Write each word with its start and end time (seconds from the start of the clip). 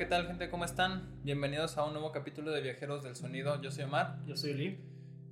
¿qué 0.00 0.06
tal 0.06 0.26
gente? 0.26 0.48
¿Cómo 0.48 0.64
están? 0.64 1.20
Bienvenidos 1.24 1.76
a 1.76 1.84
un 1.84 1.92
nuevo 1.92 2.10
capítulo 2.10 2.52
de 2.52 2.62
Viajeros 2.62 3.02
del 3.02 3.16
Sonido. 3.16 3.60
Yo 3.60 3.70
soy 3.70 3.84
Omar. 3.84 4.16
Yo 4.24 4.34
soy 4.34 4.54
Lee. 4.54 4.80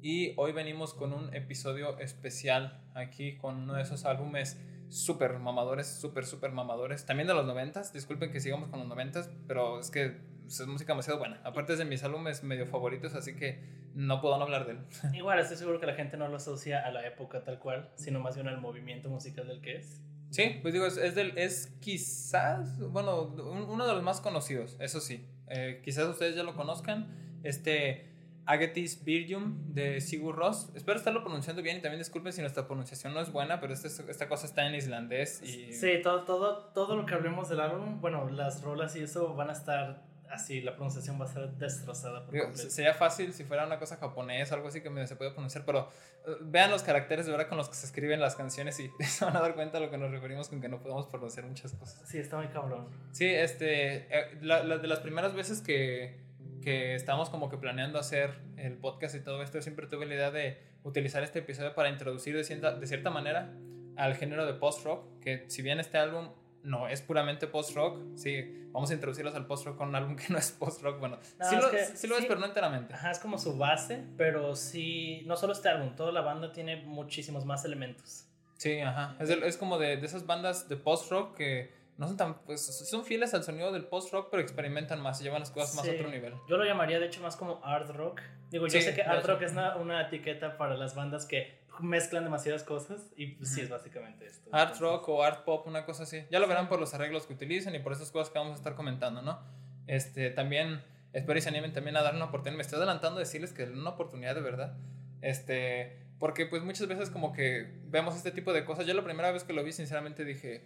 Y 0.02 0.34
hoy 0.36 0.52
venimos 0.52 0.92
con 0.92 1.14
un 1.14 1.34
episodio 1.34 1.98
especial 2.00 2.86
aquí 2.92 3.38
con 3.38 3.56
uno 3.56 3.72
de 3.72 3.82
esos 3.82 4.04
álbumes 4.04 4.60
súper 4.90 5.38
mamadores, 5.38 5.86
súper, 5.86 6.26
súper 6.26 6.52
mamadores. 6.52 7.06
También 7.06 7.26
de 7.26 7.32
los 7.32 7.46
noventas. 7.46 7.94
Disculpen 7.94 8.30
que 8.30 8.40
sigamos 8.40 8.68
con 8.68 8.80
los 8.80 8.88
noventas, 8.88 9.30
pero 9.46 9.80
es 9.80 9.90
que 9.90 10.18
es 10.46 10.66
música 10.66 10.92
demasiado 10.92 11.18
buena. 11.18 11.40
Aparte 11.44 11.72
es 11.72 11.78
de 11.78 11.86
mis 11.86 12.04
álbumes 12.04 12.44
medio 12.44 12.66
favoritos, 12.66 13.14
así 13.14 13.36
que 13.36 13.64
no 13.94 14.20
puedo 14.20 14.36
no 14.36 14.44
hablar 14.44 14.66
de 14.66 14.72
él. 14.72 14.80
Igual, 15.14 15.38
estoy 15.38 15.56
seguro 15.56 15.80
que 15.80 15.86
la 15.86 15.94
gente 15.94 16.18
no 16.18 16.28
lo 16.28 16.36
asocia 16.36 16.84
a 16.84 16.90
la 16.90 17.06
época 17.06 17.42
tal 17.42 17.58
cual, 17.58 17.90
sino 17.94 18.20
más 18.20 18.34
bien 18.34 18.48
al 18.48 18.60
movimiento 18.60 19.08
musical 19.08 19.48
del 19.48 19.62
que 19.62 19.76
es. 19.76 20.02
Sí, 20.30 20.58
pues 20.60 20.74
digo, 20.74 20.86
es, 20.86 20.96
es, 20.96 21.14
del, 21.14 21.34
quizás, 21.80 22.78
bueno, 22.78 23.22
uno 23.22 23.86
de 23.86 23.92
los 23.94 24.02
más 24.02 24.20
conocidos, 24.20 24.76
eso 24.78 25.00
sí. 25.00 25.26
Eh, 25.48 25.80
quizás 25.84 26.06
ustedes 26.06 26.36
ya 26.36 26.42
lo 26.42 26.54
conozcan. 26.54 27.08
Este 27.42 28.08
Agatis 28.48 29.04
Virgum 29.04 29.74
de 29.74 30.00
Sigur 30.00 30.34
Ross. 30.34 30.70
Espero 30.74 30.98
estarlo 30.98 31.22
pronunciando 31.22 31.62
bien 31.62 31.76
y 31.76 31.80
también 31.80 32.00
disculpen 32.00 32.32
si 32.32 32.40
nuestra 32.40 32.66
pronunciación 32.66 33.12
no 33.12 33.20
es 33.20 33.30
buena, 33.30 33.60
pero 33.60 33.74
este, 33.74 33.88
esta 33.88 34.26
cosa 34.26 34.46
está 34.46 34.66
en 34.66 34.74
islandés. 34.74 35.42
Y... 35.42 35.72
Sí, 35.74 36.00
todo, 36.02 36.24
todo, 36.24 36.64
todo 36.74 36.96
lo 36.96 37.04
que 37.04 37.14
hablemos 37.14 37.50
del 37.50 37.60
álbum, 37.60 38.00
bueno, 38.00 38.30
las 38.30 38.62
rolas 38.62 38.96
y 38.96 39.00
eso 39.00 39.34
van 39.34 39.50
a 39.50 39.52
estar 39.52 40.07
así 40.30 40.60
la 40.60 40.74
pronunciación 40.74 41.20
va 41.20 41.24
a 41.24 41.28
ser 41.28 41.48
destrozada. 41.50 42.24
Por 42.24 42.56
sería 42.56 42.94
fácil 42.94 43.32
si 43.32 43.44
fuera 43.44 43.66
una 43.66 43.78
cosa 43.78 43.96
japonesa, 43.96 44.54
algo 44.54 44.68
así 44.68 44.80
que 44.80 45.06
se 45.06 45.16
puede 45.16 45.30
pronunciar, 45.30 45.64
pero 45.64 45.90
eh, 46.26 46.36
vean 46.42 46.70
los 46.70 46.82
caracteres 46.82 47.26
de 47.26 47.32
verdad 47.32 47.48
con 47.48 47.58
los 47.58 47.68
que 47.68 47.74
se 47.74 47.86
escriben 47.86 48.20
las 48.20 48.36
canciones 48.36 48.78
y 48.80 48.90
se 49.04 49.24
van 49.24 49.36
a 49.36 49.40
dar 49.40 49.54
cuenta 49.54 49.78
a 49.78 49.80
lo 49.80 49.90
que 49.90 49.98
nos 49.98 50.10
referimos 50.10 50.48
con 50.48 50.60
que 50.60 50.68
no 50.68 50.80
podemos 50.80 51.06
pronunciar 51.06 51.46
muchas 51.46 51.72
cosas. 51.72 52.02
Sí, 52.08 52.18
está 52.18 52.36
muy 52.36 52.48
cabrón. 52.48 52.88
Sí, 53.12 53.26
este, 53.26 54.06
eh, 54.16 54.38
la, 54.42 54.62
de 54.62 54.86
las 54.86 55.00
primeras 55.00 55.34
veces 55.34 55.60
que, 55.60 56.18
que 56.62 56.94
estábamos 56.94 57.30
como 57.30 57.48
que 57.48 57.56
planeando 57.56 57.98
hacer 57.98 58.38
el 58.56 58.76
podcast 58.76 59.14
y 59.14 59.20
todo 59.20 59.42
esto, 59.42 59.60
siempre 59.62 59.86
tuve 59.86 60.06
la 60.06 60.14
idea 60.14 60.30
de 60.30 60.58
utilizar 60.82 61.22
este 61.22 61.40
episodio 61.40 61.74
para 61.74 61.88
introducir 61.88 62.36
de 62.36 62.44
cierta, 62.44 62.74
de 62.74 62.86
cierta 62.86 63.10
manera 63.10 63.54
al 63.96 64.14
género 64.14 64.46
de 64.46 64.54
post-rock, 64.54 65.20
que 65.20 65.44
si 65.48 65.60
bien 65.62 65.80
este 65.80 65.98
álbum 65.98 66.30
no 66.62 66.88
es 66.88 67.02
puramente 67.02 67.46
post-rock. 67.46 68.00
Sí, 68.16 68.68
vamos 68.72 68.90
a 68.90 68.94
introducirlos 68.94 69.34
al 69.34 69.46
post-rock 69.46 69.76
con 69.76 69.88
un 69.88 69.96
álbum 69.96 70.16
que 70.16 70.26
no 70.32 70.38
es 70.38 70.50
post-rock. 70.52 70.98
Bueno, 70.98 71.18
sí, 71.22 71.56
lo, 71.56 71.70
es 71.70 72.08
lo 72.08 72.16
es, 72.16 72.26
pero 72.26 72.40
no 72.40 72.46
enteramente. 72.46 72.94
Ajá, 72.94 73.10
es 73.10 73.18
como 73.18 73.38
su 73.38 73.56
base, 73.56 74.04
pero 74.16 74.54
sí, 74.54 75.22
no 75.26 75.36
solo 75.36 75.52
este 75.52 75.68
álbum, 75.68 75.94
toda 75.96 76.12
la 76.12 76.20
banda 76.20 76.52
tiene 76.52 76.76
muchísimos 76.76 77.44
más 77.44 77.64
elementos. 77.64 78.26
Sí, 78.56 78.80
ajá. 78.80 79.16
Es, 79.20 79.30
es 79.30 79.56
como 79.56 79.78
de, 79.78 79.96
de, 79.96 80.06
esas 80.06 80.26
bandas 80.26 80.68
de 80.68 80.76
post-rock 80.76 81.36
que 81.36 81.78
no 81.96 82.06
son 82.06 82.16
tan, 82.16 82.38
pues 82.42 82.60
son 82.64 83.04
fieles 83.04 83.34
al 83.34 83.42
sonido 83.42 83.72
del 83.72 83.84
post-rock, 83.84 84.28
pero 84.30 84.40
experimentan 84.40 85.00
más 85.00 85.20
y 85.20 85.24
llevan 85.24 85.40
las 85.40 85.50
cosas 85.50 85.74
más 85.74 85.88
a 85.88 85.90
otro 85.90 86.08
nivel. 86.08 86.34
Yo 86.48 86.56
lo 86.56 86.64
llamaría 86.64 87.00
de 87.00 87.06
hecho 87.06 87.20
más 87.20 87.36
como 87.36 87.60
art 87.64 87.90
rock. 87.90 88.20
Digo, 88.50 88.66
yo 88.68 88.80
sé 88.80 88.94
que 88.94 89.02
art 89.02 89.26
rock 89.26 89.42
es 89.42 89.52
una, 89.52 89.76
una 89.76 90.02
etiqueta 90.02 90.56
para 90.56 90.76
las 90.76 90.94
bandas 90.94 91.26
que 91.26 91.58
mezclan 91.80 92.24
demasiadas 92.24 92.62
cosas 92.62 93.10
y 93.16 93.28
pues, 93.28 93.54
sí 93.54 93.60
es 93.60 93.68
básicamente 93.68 94.26
esto. 94.26 94.48
Art 94.52 94.78
rock 94.78 95.08
o 95.08 95.22
art 95.22 95.44
pop, 95.44 95.66
una 95.66 95.84
cosa 95.84 96.04
así. 96.04 96.24
Ya 96.30 96.40
lo 96.40 96.46
verán 96.46 96.68
por 96.68 96.80
los 96.80 96.94
arreglos 96.94 97.26
que 97.26 97.34
utilizan 97.34 97.74
y 97.74 97.78
por 97.78 97.92
esas 97.92 98.10
cosas 98.10 98.32
que 98.32 98.38
vamos 98.38 98.54
a 98.54 98.56
estar 98.56 98.74
comentando, 98.74 99.22
¿no? 99.22 99.40
Este, 99.86 100.30
también 100.30 100.82
espero 101.12 101.38
y 101.38 101.42
se 101.42 101.48
animen 101.48 101.72
también 101.72 101.96
a 101.96 102.02
dar 102.02 102.14
una 102.14 102.26
oportunidad. 102.26 102.56
Me 102.56 102.62
estoy 102.62 102.76
adelantando 102.76 103.16
a 103.16 103.20
decirles 103.20 103.52
que 103.52 103.64
una 103.64 103.90
oportunidad 103.90 104.34
de 104.34 104.40
verdad. 104.40 104.76
Este, 105.20 105.96
porque 106.18 106.46
pues 106.46 106.62
muchas 106.62 106.86
veces 106.88 107.10
como 107.10 107.32
que 107.32 107.78
vemos 107.86 108.16
este 108.16 108.30
tipo 108.30 108.52
de 108.52 108.64
cosas. 108.64 108.86
Yo 108.86 108.94
la 108.94 109.04
primera 109.04 109.30
vez 109.30 109.44
que 109.44 109.52
lo 109.52 109.62
vi 109.64 109.72
sinceramente 109.72 110.24
dije, 110.24 110.64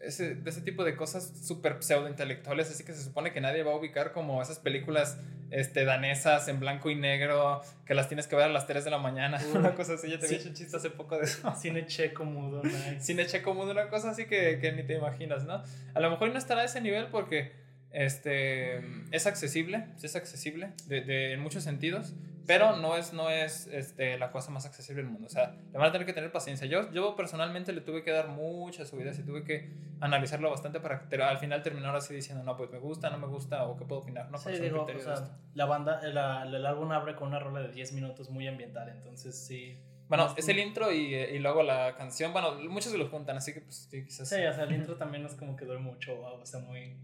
ese, 0.00 0.34
de 0.34 0.50
ese 0.50 0.60
tipo 0.60 0.84
de 0.84 0.96
cosas 0.96 1.32
súper 1.46 1.82
pseudo-intelectuales, 1.82 2.70
así 2.70 2.84
que 2.84 2.92
se 2.92 3.02
supone 3.02 3.32
que 3.32 3.40
nadie 3.40 3.62
va 3.62 3.72
a 3.72 3.76
ubicar 3.76 4.12
como 4.12 4.42
esas 4.42 4.58
películas 4.58 5.18
este, 5.52 5.84
danesas 5.84 6.48
en 6.48 6.58
blanco 6.58 6.90
y 6.90 6.94
negro 6.94 7.62
que 7.86 7.94
las 7.94 8.08
tienes 8.08 8.26
que 8.26 8.34
ver 8.34 8.46
a 8.46 8.48
las 8.48 8.66
3 8.66 8.84
de 8.84 8.90
la 8.90 8.98
mañana, 8.98 9.38
una 9.54 9.74
cosa 9.74 9.94
así, 9.94 10.08
ya 10.10 10.18
te 10.18 10.26
había 10.26 10.38
hecho 10.38 10.48
un 10.48 10.54
chiste 10.54 10.76
hace 10.76 10.90
poco 10.90 11.18
de 11.18 11.24
eso. 11.24 11.54
Cine 11.56 11.86
checo 11.86 12.24
mudo, 12.24 12.62
nice. 12.64 13.00
Cine 13.00 13.26
checo 13.26 13.54
mudo, 13.54 13.70
una 13.70 13.88
cosa 13.88 14.10
así 14.10 14.24
que, 14.24 14.58
que 14.60 14.72
ni 14.72 14.82
te 14.82 14.94
imaginas, 14.94 15.44
¿no? 15.44 15.62
A 15.94 16.00
lo 16.00 16.10
mejor 16.10 16.30
no 16.30 16.38
estará 16.38 16.62
a 16.62 16.64
ese 16.64 16.80
nivel 16.80 17.06
porque 17.08 17.52
este, 17.90 18.82
es 19.10 19.26
accesible, 19.26 19.86
es 20.02 20.16
accesible 20.16 20.70
de, 20.86 21.02
de, 21.02 21.32
en 21.34 21.40
muchos 21.40 21.62
sentidos, 21.62 22.14
pero 22.46 22.76
no 22.76 22.96
es, 22.96 23.12
no 23.12 23.30
es 23.30 23.66
este, 23.68 24.18
la 24.18 24.30
cosa 24.30 24.50
más 24.50 24.66
accesible 24.66 25.02
del 25.02 25.10
mundo. 25.10 25.26
O 25.26 25.30
sea, 25.30 25.54
le 25.72 25.78
van 25.78 25.88
a 25.88 25.92
tener 25.92 26.06
que 26.06 26.12
tener 26.12 26.32
paciencia. 26.32 26.66
Yo, 26.66 26.90
yo 26.92 27.14
personalmente 27.14 27.72
le 27.72 27.80
tuve 27.80 28.02
que 28.02 28.10
dar 28.10 28.28
muchas 28.28 28.88
subidas 28.88 29.18
y 29.18 29.22
tuve 29.22 29.44
que 29.44 29.70
analizarlo 30.00 30.50
bastante 30.50 30.80
para 30.80 31.06
al 31.28 31.38
final 31.38 31.62
terminar 31.62 31.94
así 31.94 32.14
diciendo, 32.14 32.42
no, 32.42 32.56
pues 32.56 32.70
me 32.70 32.78
gusta, 32.78 33.10
no 33.10 33.18
me 33.18 33.26
gusta 33.26 33.64
o 33.66 33.76
qué 33.76 33.84
puedo 33.84 34.02
opinar. 34.02 34.30
No, 34.30 34.38
sí, 34.38 34.52
digo, 34.52 34.84
o 34.84 34.98
sea, 34.98 35.38
la 35.54 35.66
banda, 35.66 36.00
la, 36.08 36.42
el 36.42 36.66
álbum 36.66 36.90
abre 36.92 37.14
con 37.14 37.28
una 37.28 37.38
rola 37.38 37.60
de 37.60 37.72
10 37.72 37.92
minutos 37.92 38.30
muy 38.30 38.48
ambiental, 38.48 38.88
entonces 38.88 39.36
sí. 39.36 39.78
Bueno, 40.08 40.34
es 40.36 40.48
el 40.48 40.58
intro 40.58 40.92
y, 40.92 41.14
y, 41.14 41.38
luego 41.38 41.62
la 41.62 41.94
canción. 41.96 42.32
Bueno, 42.32 42.54
muchos 42.68 42.92
se 42.92 42.98
lo 42.98 43.08
juntan, 43.08 43.36
así 43.36 43.54
que 43.54 43.62
pues 43.62 43.88
sí, 43.90 44.04
quizás. 44.04 44.28
Sí, 44.28 44.36
o 44.44 44.52
sea, 44.52 44.64
el 44.64 44.72
intro 44.72 44.96
también 44.98 45.24
es 45.24 45.34
como 45.34 45.56
que 45.56 45.64
duele 45.64 45.80
mucho, 45.80 46.20
o 46.20 46.44
sea, 46.44 46.60
muy 46.60 46.78
eh, 46.80 46.96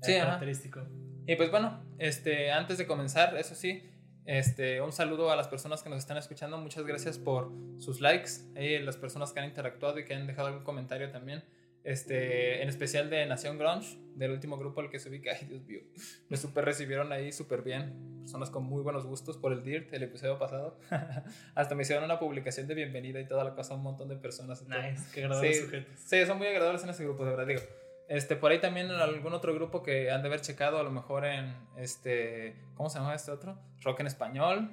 sí, 0.00 0.14
característico. 0.16 0.80
Y 1.26 1.36
pues 1.36 1.50
bueno, 1.50 1.84
este, 1.98 2.50
antes 2.50 2.78
de 2.78 2.86
comenzar, 2.86 3.36
eso 3.36 3.54
sí, 3.54 3.91
este, 4.24 4.80
un 4.80 4.92
saludo 4.92 5.30
a 5.30 5.36
las 5.36 5.48
personas 5.48 5.82
que 5.82 5.90
nos 5.90 5.98
están 5.98 6.16
escuchando. 6.16 6.58
Muchas 6.58 6.84
gracias 6.84 7.18
por 7.18 7.50
sus 7.78 8.00
likes. 8.00 8.30
Y 8.56 8.78
las 8.78 8.96
personas 8.96 9.32
que 9.32 9.40
han 9.40 9.46
interactuado 9.46 9.98
y 9.98 10.04
que 10.04 10.14
han 10.14 10.26
dejado 10.26 10.48
algún 10.48 10.64
comentario 10.64 11.10
también. 11.10 11.42
Este, 11.84 12.62
en 12.62 12.68
especial 12.68 13.10
de 13.10 13.26
Nación 13.26 13.58
Grunge, 13.58 13.98
del 14.14 14.30
último 14.30 14.56
grupo 14.56 14.80
al 14.80 14.88
que 14.88 15.00
subí, 15.00 15.20
que 15.20 15.30
ay 15.32 15.46
Dios 15.46 15.62
mío, 15.64 15.80
me 16.28 16.36
super 16.36 16.64
recibieron 16.64 17.12
ahí 17.12 17.32
súper 17.32 17.62
bien. 17.62 18.20
Personas 18.20 18.50
con 18.50 18.62
muy 18.62 18.82
buenos 18.82 19.04
gustos 19.04 19.36
por 19.36 19.52
el 19.52 19.64
DIRT, 19.64 19.92
el 19.94 20.04
episodio 20.04 20.38
pasado. 20.38 20.78
Hasta 21.56 21.74
me 21.74 21.82
hicieron 21.82 22.04
una 22.04 22.20
publicación 22.20 22.68
de 22.68 22.74
bienvenida 22.74 23.20
y 23.20 23.26
toda 23.26 23.42
la 23.42 23.54
cosa, 23.54 23.74
un 23.74 23.82
montón 23.82 24.08
de 24.08 24.16
personas. 24.16 24.62
Nice, 24.68 25.02
qué 25.12 25.24
agradables 25.24 25.56
sí, 25.56 25.64
sujetos. 25.64 25.98
Sí, 25.98 26.24
son 26.24 26.38
muy 26.38 26.46
agradables 26.46 26.84
en 26.84 26.90
ese 26.90 27.02
grupo, 27.02 27.24
de 27.24 27.30
verdad. 27.30 27.46
Digo, 27.48 27.62
este, 28.08 28.36
por 28.36 28.52
ahí 28.52 28.60
también 28.60 28.86
en 28.86 29.00
algún 29.00 29.32
otro 29.32 29.54
grupo 29.54 29.82
que 29.82 30.10
han 30.10 30.22
de 30.22 30.28
haber 30.28 30.40
checado, 30.40 30.78
a 30.78 30.82
lo 30.82 30.90
mejor 30.90 31.24
en 31.24 31.54
este, 31.76 32.56
¿cómo 32.74 32.90
se 32.90 32.98
llama 32.98 33.14
este 33.14 33.30
otro? 33.30 33.58
Rock 33.82 34.00
en 34.00 34.06
español. 34.06 34.70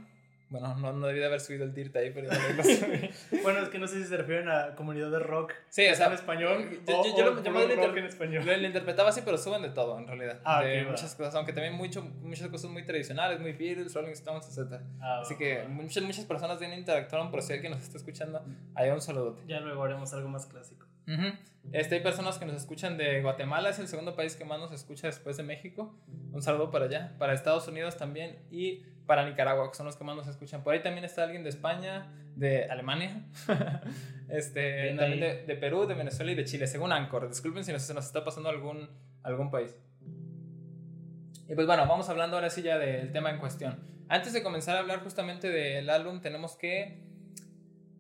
Bueno, 0.50 0.76
no, 0.76 0.92
no 0.94 1.06
debí 1.06 1.20
de 1.20 1.28
haber 1.28 1.40
subido 1.40 1.64
el 1.64 1.76
DIRT 1.76 1.96
ahí, 1.96 2.12
pero 2.12 2.28
Bueno, 3.44 3.60
es 3.60 3.70
que 3.70 3.78
no 3.78 3.88
sé 3.88 4.02
si 4.02 4.06
se 4.06 4.18
refieren 4.18 4.50
a 4.50 4.74
comunidad 4.76 5.12
de 5.12 5.20
rock. 5.20 5.54
Sí, 5.70 5.88
o 5.88 5.94
sea, 5.94 6.08
en 6.08 6.14
español. 6.14 6.82
Yo, 6.88 7.04
yo, 7.16 7.36
lo, 7.36 7.44
yo 7.44 7.76
rock 7.76 7.98
en 7.98 8.06
español. 8.06 8.44
Lo, 8.44 8.68
interpretaba 8.68 9.10
así, 9.10 9.22
pero 9.24 9.38
suben 9.38 9.62
de 9.62 9.70
todo, 9.70 10.00
en 10.00 10.08
realidad. 10.08 10.40
Ah, 10.44 10.64
de 10.64 10.82
okay, 10.82 10.86
muchas 10.90 11.14
cosas, 11.14 11.36
aunque 11.36 11.54
también 11.54 11.76
mucho, 11.76 12.02
muchas 12.02 12.48
cosas 12.48 12.72
muy 12.72 12.84
tradicionales, 12.84 13.40
muy 13.40 13.54
Beatles, 13.54 13.94
Rolling 13.94 14.14
Stones, 14.14 14.58
etc. 14.58 14.82
Ah, 15.00 15.20
así 15.22 15.38
que 15.38 15.66
muchas, 15.68 16.04
muchas 16.04 16.26
personas 16.26 16.60
bien 16.60 16.74
interactuaron, 16.74 17.30
pero 17.30 17.44
si 17.44 17.54
alguien 17.54 17.74
nos 17.74 17.84
está 17.84 18.00
escuchando, 18.00 18.44
ahí 18.74 18.90
un 18.90 19.02
saludote. 19.02 19.44
Ya 19.46 19.60
luego 19.60 19.84
haremos 19.84 20.12
algo 20.14 20.30
más 20.30 20.48
clásico. 20.48 20.89
Uh 21.09 21.14
-huh. 21.14 21.40
este, 21.72 21.96
hay 21.96 22.02
personas 22.02 22.38
que 22.38 22.46
nos 22.46 22.56
escuchan 22.56 22.96
de 22.96 23.22
Guatemala, 23.24 23.72
es 23.72 23.80
el 23.80 23.88
segundo 23.88 24.16
país 24.16 24.36
que 24.36 24.46
más 24.46 24.59
nos 24.59 24.72
escucha 24.72 25.08
después 25.08 25.38
de 25.38 25.44
México. 25.44 25.97
Un 26.31 26.44
saludo 26.44 26.70
para 26.70 26.86
allá, 26.86 27.16
para 27.18 27.34
Estados 27.34 27.68
Unidos 27.68 27.97
también 27.97 28.38
y 28.52 28.84
para 29.08 29.28
Nicaragua, 29.28 29.72
que 29.72 29.75
son 29.75 29.88
los 29.88 29.96
que 29.96 30.03
más 30.03 30.16
nos 30.16 30.28
escuchan. 30.28 30.62
Por 30.62 30.74
ahí 30.74 30.84
también 30.84 31.03
está 31.03 31.24
alguien 31.24 31.42
de 31.42 31.50
España, 31.50 32.14
de 32.36 32.66
Alemania, 32.66 33.25
este, 34.30 34.94
también 34.96 35.19
de, 35.19 35.46
de, 35.48 35.56
Perú, 35.56 35.88
de 35.88 35.96
Venezuela 35.96 36.31
y 36.31 36.36
de 36.36 36.45
Chile, 36.45 36.68
según 36.68 36.92
Anchor. 36.92 37.28
Disculpen 37.28 37.63
si 37.63 37.72
nos, 37.72 37.81
se 37.81 37.95
nos 37.95 38.06
está 38.06 38.24
pasando 38.24 38.50
algún, 38.50 38.88
algún 39.24 39.50
país. 39.50 39.75
Y 41.48 41.56
pues 41.56 41.66
bueno, 41.66 41.88
vamos 41.88 42.07
hablando 42.07 42.38
ahora 42.38 42.51
sí 42.51 42.62
ya 42.62 42.78
del 42.78 43.12
tema 43.12 43.31
en 43.31 43.39
cuestión. 43.39 43.80
Antes 44.10 44.34
de 44.34 44.44
comenzar 44.44 44.75
a 44.75 44.80
hablar 44.81 45.00
justamente 45.00 45.50
del 45.50 45.89
álbum, 45.89 46.22
tenemos 46.22 46.56
que 46.56 47.09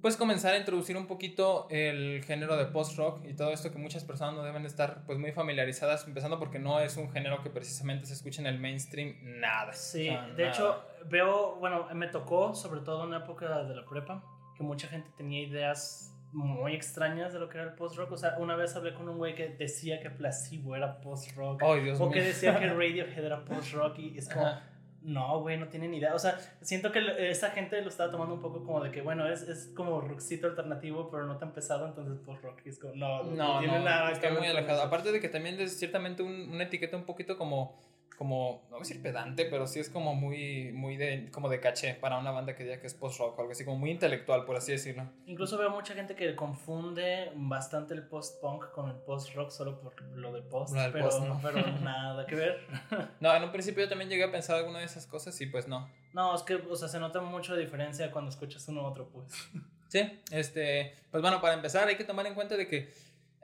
pues 0.01 0.15
comenzar 0.15 0.53
a 0.53 0.57
introducir 0.57 0.95
un 0.95 1.07
poquito 1.07 1.67
el 1.69 2.23
género 2.23 2.55
de 2.55 2.65
post-rock 2.65 3.25
y 3.25 3.33
todo 3.33 3.51
esto 3.51 3.71
que 3.71 3.77
muchas 3.77 4.03
personas 4.03 4.35
no 4.35 4.43
deben 4.43 4.65
estar 4.65 5.03
pues 5.05 5.19
muy 5.19 5.31
familiarizadas, 5.31 6.07
empezando 6.07 6.39
porque 6.39 6.59
no 6.59 6.79
es 6.79 6.95
un 6.97 7.11
género 7.11 7.41
que 7.43 7.49
precisamente 7.49 8.05
se 8.05 8.13
escuche 8.13 8.41
en 8.41 8.47
el 8.47 8.59
mainstream, 8.59 9.15
nada. 9.21 9.73
Sí, 9.73 10.07
o 10.09 10.11
sea, 10.11 10.27
de 10.27 10.43
nada. 10.43 10.49
hecho 10.49 10.83
veo, 11.09 11.55
bueno, 11.55 11.87
me 11.93 12.07
tocó 12.07 12.55
sobre 12.55 12.81
todo 12.81 13.03
en 13.03 13.11
la 13.11 13.17
época 13.17 13.63
de 13.63 13.75
la 13.75 13.85
prepa, 13.85 14.23
que 14.55 14.63
mucha 14.63 14.87
gente 14.87 15.09
tenía 15.17 15.41
ideas 15.41 16.15
muy 16.31 16.75
extrañas 16.75 17.33
de 17.33 17.39
lo 17.39 17.49
que 17.49 17.57
era 17.57 17.67
el 17.67 17.73
post-rock, 17.73 18.11
o 18.11 18.17
sea, 18.17 18.35
una 18.37 18.55
vez 18.55 18.75
hablé 18.75 18.93
con 18.93 19.09
un 19.09 19.17
güey 19.17 19.35
que 19.35 19.49
decía 19.49 19.99
que 19.99 20.11
Placebo 20.11 20.75
era 20.75 21.01
post-rock, 21.01 21.61
oh, 21.63 21.71
o 21.71 21.75
mío. 21.75 22.11
que 22.11 22.21
decía 22.21 22.57
que 22.59 22.67
Radiohead 22.69 23.25
era 23.25 23.43
post-rock 23.43 23.99
y 23.99 24.17
es 24.17 24.29
como... 24.29 24.45
Ajá 24.45 24.68
no, 25.01 25.41
güey, 25.41 25.57
no 25.57 25.67
tienen 25.67 25.93
idea. 25.93 26.13
O 26.13 26.19
sea, 26.19 26.37
siento 26.61 26.91
que 26.91 27.29
esa 27.29 27.51
gente 27.51 27.81
lo 27.81 27.89
estaba 27.89 28.11
tomando 28.11 28.35
un 28.35 28.41
poco 28.41 28.63
como 28.63 28.83
de 28.83 28.91
que, 28.91 29.01
bueno, 29.01 29.27
es, 29.27 29.43
es 29.43 29.71
como 29.75 30.01
rockcito 30.01 30.47
alternativo, 30.47 31.09
pero 31.09 31.25
no 31.25 31.37
tan 31.37 31.53
pesado, 31.53 31.87
entonces 31.87 32.19
pues 32.25 32.41
rock 32.41 32.61
es 32.65 32.79
como, 32.79 32.95
no, 32.95 33.23
no, 33.23 33.53
no 33.53 33.59
tiene 33.59 33.79
no, 33.79 33.85
nada. 33.85 34.11
Está 34.11 34.31
muy 34.31 34.47
alejado. 34.47 34.81
Aparte 34.81 35.11
de 35.11 35.19
que 35.19 35.29
también 35.29 35.59
es 35.59 35.77
ciertamente 35.77 36.23
un, 36.23 36.49
una 36.49 36.63
etiqueta 36.63 36.97
un 36.97 37.05
poquito 37.05 37.37
como 37.37 37.79
como, 38.19 38.63
no 38.65 38.71
voy 38.71 38.79
a 38.79 38.81
decir 38.81 39.01
pedante, 39.01 39.45
pero 39.45 39.65
sí 39.65 39.79
es 39.79 39.89
como 39.89 40.13
muy, 40.13 40.73
muy 40.73 40.97
de, 40.97 41.31
como 41.31 41.47
de 41.47 41.61
caché 41.61 41.93
para 41.93 42.17
una 42.17 42.31
banda 42.31 42.53
que 42.53 42.65
diga 42.65 42.81
que 42.81 42.87
es 42.87 42.93
post-rock 42.93 43.37
o 43.37 43.41
algo 43.41 43.53
así, 43.53 43.63
como 43.63 43.77
muy 43.77 43.91
intelectual, 43.91 44.43
por 44.43 44.57
así 44.57 44.73
decirlo. 44.73 45.09
Incluso 45.25 45.57
veo 45.57 45.69
mucha 45.69 45.93
gente 45.93 46.15
que 46.15 46.35
confunde 46.35 47.31
bastante 47.33 47.93
el 47.93 48.03
post-punk 48.03 48.71
con 48.71 48.89
el 48.89 48.97
post-rock 48.97 49.51
solo 49.51 49.79
por 49.79 50.01
lo 50.17 50.33
de 50.33 50.41
post, 50.41 50.75
pero, 50.91 51.09
¿no? 51.21 51.39
pero 51.41 51.65
nada 51.81 52.25
que 52.25 52.35
ver. 52.35 52.67
no, 53.21 53.33
en 53.33 53.41
un 53.41 53.53
principio 53.53 53.85
yo 53.85 53.89
también 53.89 54.09
llegué 54.09 54.25
a 54.25 54.31
pensar 54.31 54.57
alguna 54.57 54.79
de 54.79 54.85
esas 54.85 55.07
cosas 55.07 55.39
y 55.39 55.45
pues 55.45 55.69
no. 55.69 55.89
No, 56.11 56.35
es 56.35 56.43
que, 56.43 56.55
o 56.55 56.75
sea, 56.75 56.89
se 56.89 56.99
nota 56.99 57.21
mucho 57.21 57.55
diferencia 57.55 58.11
cuando 58.11 58.31
escuchas 58.31 58.67
uno 58.67 58.81
u 58.81 58.85
otro, 58.85 59.07
pues. 59.07 59.31
Sí, 59.87 60.21
este, 60.31 60.93
pues 61.09 61.21
bueno, 61.21 61.41
para 61.41 61.53
empezar 61.53 61.87
hay 61.87 61.95
que 61.95 62.03
tomar 62.03 62.27
en 62.27 62.35
cuenta 62.35 62.55
de 62.57 62.67
que 62.67 62.93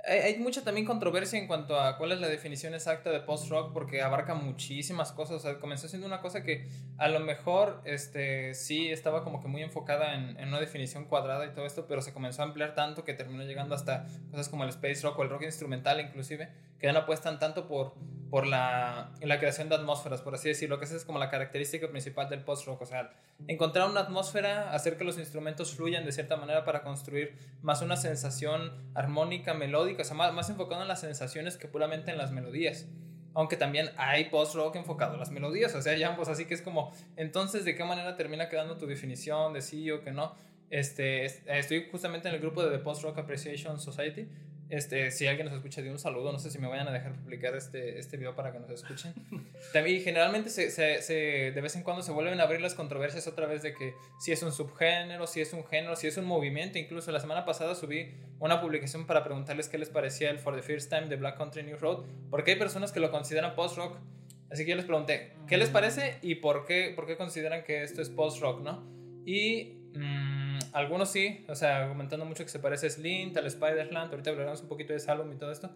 hay, 0.08 0.38
mucha 0.38 0.64
también 0.64 0.86
controversia 0.86 1.40
en 1.40 1.48
cuanto 1.48 1.80
a 1.80 1.98
cuál 1.98 2.12
es 2.12 2.20
la 2.20 2.28
definición 2.28 2.74
exacta 2.74 3.10
de 3.10 3.20
post-rock 3.22 3.74
porque 3.74 4.02
abarca 4.02 4.36
muchísimas 4.36 5.12
cosas. 5.12 5.38
O 5.38 5.40
sea, 5.40 5.60
comenzó 5.60 5.88
siendo 5.88 6.06
una 6.08 6.22
cosa 6.22 6.44
que 6.44 6.68
a 6.98 7.08
lo 7.08 7.20
mejor 7.20 7.82
este, 7.86 8.54
sí 8.54 8.90
estaba 8.90 9.24
como 9.24 9.42
que 9.42 9.48
muy 9.48 9.64
enfocada 9.64 10.14
en, 10.14 10.40
en, 10.40 10.50
una 10.50 10.60
definición 10.60 11.06
cuadrada 11.06 11.46
y 11.46 11.50
todo 11.50 11.66
esto, 11.66 11.88
pero 11.88 12.02
se 12.02 12.14
comenzó 12.14 12.44
a 12.44 12.46
ampliar 12.46 12.76
tanto 12.76 13.04
que 13.04 13.14
terminó 13.14 13.44
llegando 13.44 13.74
hasta 13.74 14.06
cosas 14.30 14.48
como 14.50 14.64
el 14.64 14.70
space 14.70 15.02
rock 15.02 15.20
o 15.20 15.24
el 15.24 15.30
rock 15.30 15.44
instrumental 15.44 16.00
inclusive, 16.00 16.50
que 16.86 16.90
ya 16.90 16.94
no 16.94 17.00
apuestan 17.00 17.40
tanto 17.40 17.66
por, 17.66 17.96
por 18.30 18.46
la, 18.46 19.12
la 19.20 19.40
creación 19.40 19.70
de 19.70 19.76
atmósferas, 19.76 20.22
por 20.22 20.36
así 20.36 20.50
decirlo, 20.50 20.78
que 20.78 20.86
esa 20.86 20.96
es 20.96 21.04
como 21.04 21.18
la 21.18 21.32
característica 21.32 21.90
principal 21.90 22.30
del 22.30 22.44
post-rock. 22.44 22.84
O 22.84 22.86
sea, 22.86 23.12
encontrar 23.48 23.90
una 23.90 24.02
atmósfera, 24.02 24.72
hacer 24.72 24.96
que 24.96 25.04
los 25.04 25.18
instrumentos 25.18 25.74
fluyan 25.74 26.06
de 26.06 26.12
cierta 26.12 26.38
manera 26.38 26.64
para 26.64 26.84
construir 26.84 27.36
más 27.64 27.82
una 27.82 27.98
sensación 27.98 28.72
armónica, 28.94 29.56
melódica, 29.56 30.04
o 30.04 30.06
sea, 30.06 30.16
más, 30.16 30.32
más 30.32 30.48
enfocado 30.52 30.84
en 30.84 30.88
las 30.88 31.02
sensaciones 31.02 31.58
que 31.58 31.68
puramente 31.68 32.12
en 32.12 32.20
las 32.20 32.32
melodías. 32.32 32.88
Aunque 33.34 33.58
también 33.58 33.90
hay 33.98 34.26
post-rock 34.26 34.76
enfocado 34.76 35.16
en 35.16 35.22
las 35.22 35.32
melodías, 35.32 35.74
o 35.74 35.82
sea, 35.82 35.94
hay 35.94 36.04
ambos, 36.04 36.30
así 36.30 36.46
que 36.46 36.54
es 36.54 36.62
como, 36.62 36.94
entonces, 37.16 37.66
¿de 37.66 37.76
qué 37.76 37.84
manera 37.84 38.16
termina 38.16 38.48
quedando 38.48 38.78
tu 38.78 38.86
definición 38.86 39.54
de 39.54 39.64
sí 39.64 39.90
o 39.90 40.04
que 40.04 40.12
no? 40.12 40.36
Este, 40.70 41.26
estoy 41.26 41.88
justamente 41.90 42.28
en 42.28 42.36
el 42.36 42.42
grupo 42.42 42.64
de 42.64 42.78
The 42.78 42.84
Post 42.84 43.02
Rock 43.02 43.18
Appreciation 43.18 43.80
Society, 43.80 44.30
este, 44.70 45.12
si 45.12 45.28
alguien 45.28 45.46
nos 45.46 45.56
escucha, 45.56 45.82
de 45.82 45.92
un 45.92 46.00
saludo. 46.00 46.32
No 46.32 46.40
sé 46.40 46.50
si 46.50 46.58
me 46.58 46.68
vayan 46.68 46.88
a 46.88 46.92
dejar 46.92 47.14
publicar 47.14 47.56
este, 47.56 48.00
este 48.00 48.18
video 48.18 48.36
para 48.36 48.52
que 48.52 48.60
nos 48.60 48.70
escuchen. 48.70 49.14
También, 49.74 50.02
generalmente, 50.02 50.50
se, 50.50 50.72
se, 50.72 51.14
de 51.52 51.62
vez 51.62 51.76
en 51.76 51.84
cuando 51.84 52.02
se 52.02 52.12
vuelven 52.12 52.40
a 52.40 52.44
abrir 52.44 52.62
las 52.62 52.74
controversias 52.74 53.28
otra 53.28 53.46
vez 53.46 53.62
de 53.62 53.74
que 53.74 53.94
si 54.20 54.32
es 54.32 54.42
un 54.42 54.52
subgénero, 54.52 55.28
si 55.28 55.42
es 55.42 55.54
un 55.54 55.66
género, 55.66 55.96
si 55.96 56.08
es 56.08 56.18
un 56.18 56.26
movimiento. 56.26 56.80
Incluso 56.80 57.12
la 57.12 57.20
semana 57.20 57.46
pasada 57.46 57.76
subí 57.76 58.12
una 58.40 58.62
publicación 58.62 59.06
para 59.06 59.24
preguntarles 59.24 59.70
qué 59.70 59.78
les 59.78 59.90
parecía 59.90 60.30
el 60.30 60.40
For 60.40 60.56
the 60.56 60.62
First 60.62 60.90
Time 60.90 61.08
de 61.08 61.16
Black 61.16 61.38
Country 61.38 61.64
New 61.64 61.78
Road, 61.78 62.06
porque 62.30 62.52
hay 62.52 62.58
personas 62.58 62.92
que 62.92 63.00
lo 63.00 63.12
consideran 63.12 63.56
post-rock. 63.56 63.98
Así 64.50 64.64
que 64.64 64.72
yo 64.72 64.76
les 64.76 64.86
pregunté, 64.86 65.34
¿qué 65.48 65.58
les 65.58 65.70
parece 65.70 66.18
y 66.22 66.36
por 66.36 66.66
qué, 66.66 66.94
por 66.96 67.08
qué 67.08 67.18
consideran 67.18 67.64
que 67.64 67.84
esto 67.84 68.02
es 68.02 68.10
post-rock, 68.10 68.62
no? 68.62 68.84
Y. 69.26 69.74
Mmm, 69.94 70.45
algunos 70.74 71.12
sí, 71.12 71.46
o 71.48 71.56
sea, 71.56 71.88
comentando 71.88 72.26
mucho 72.26 72.44
que 72.44 72.50
se 72.50 72.60
parece 72.60 72.88
a 72.88 72.90
Slint, 72.90 73.38
al 73.38 73.46
Spider-Land, 73.46 74.12
ahorita 74.12 74.30
hablaremos 74.30 74.62
un 74.62 74.68
poquito 74.68 74.94
de 74.94 75.00
Salom 75.00 75.32
y 75.32 75.38
todo 75.38 75.52
esto. 75.52 75.72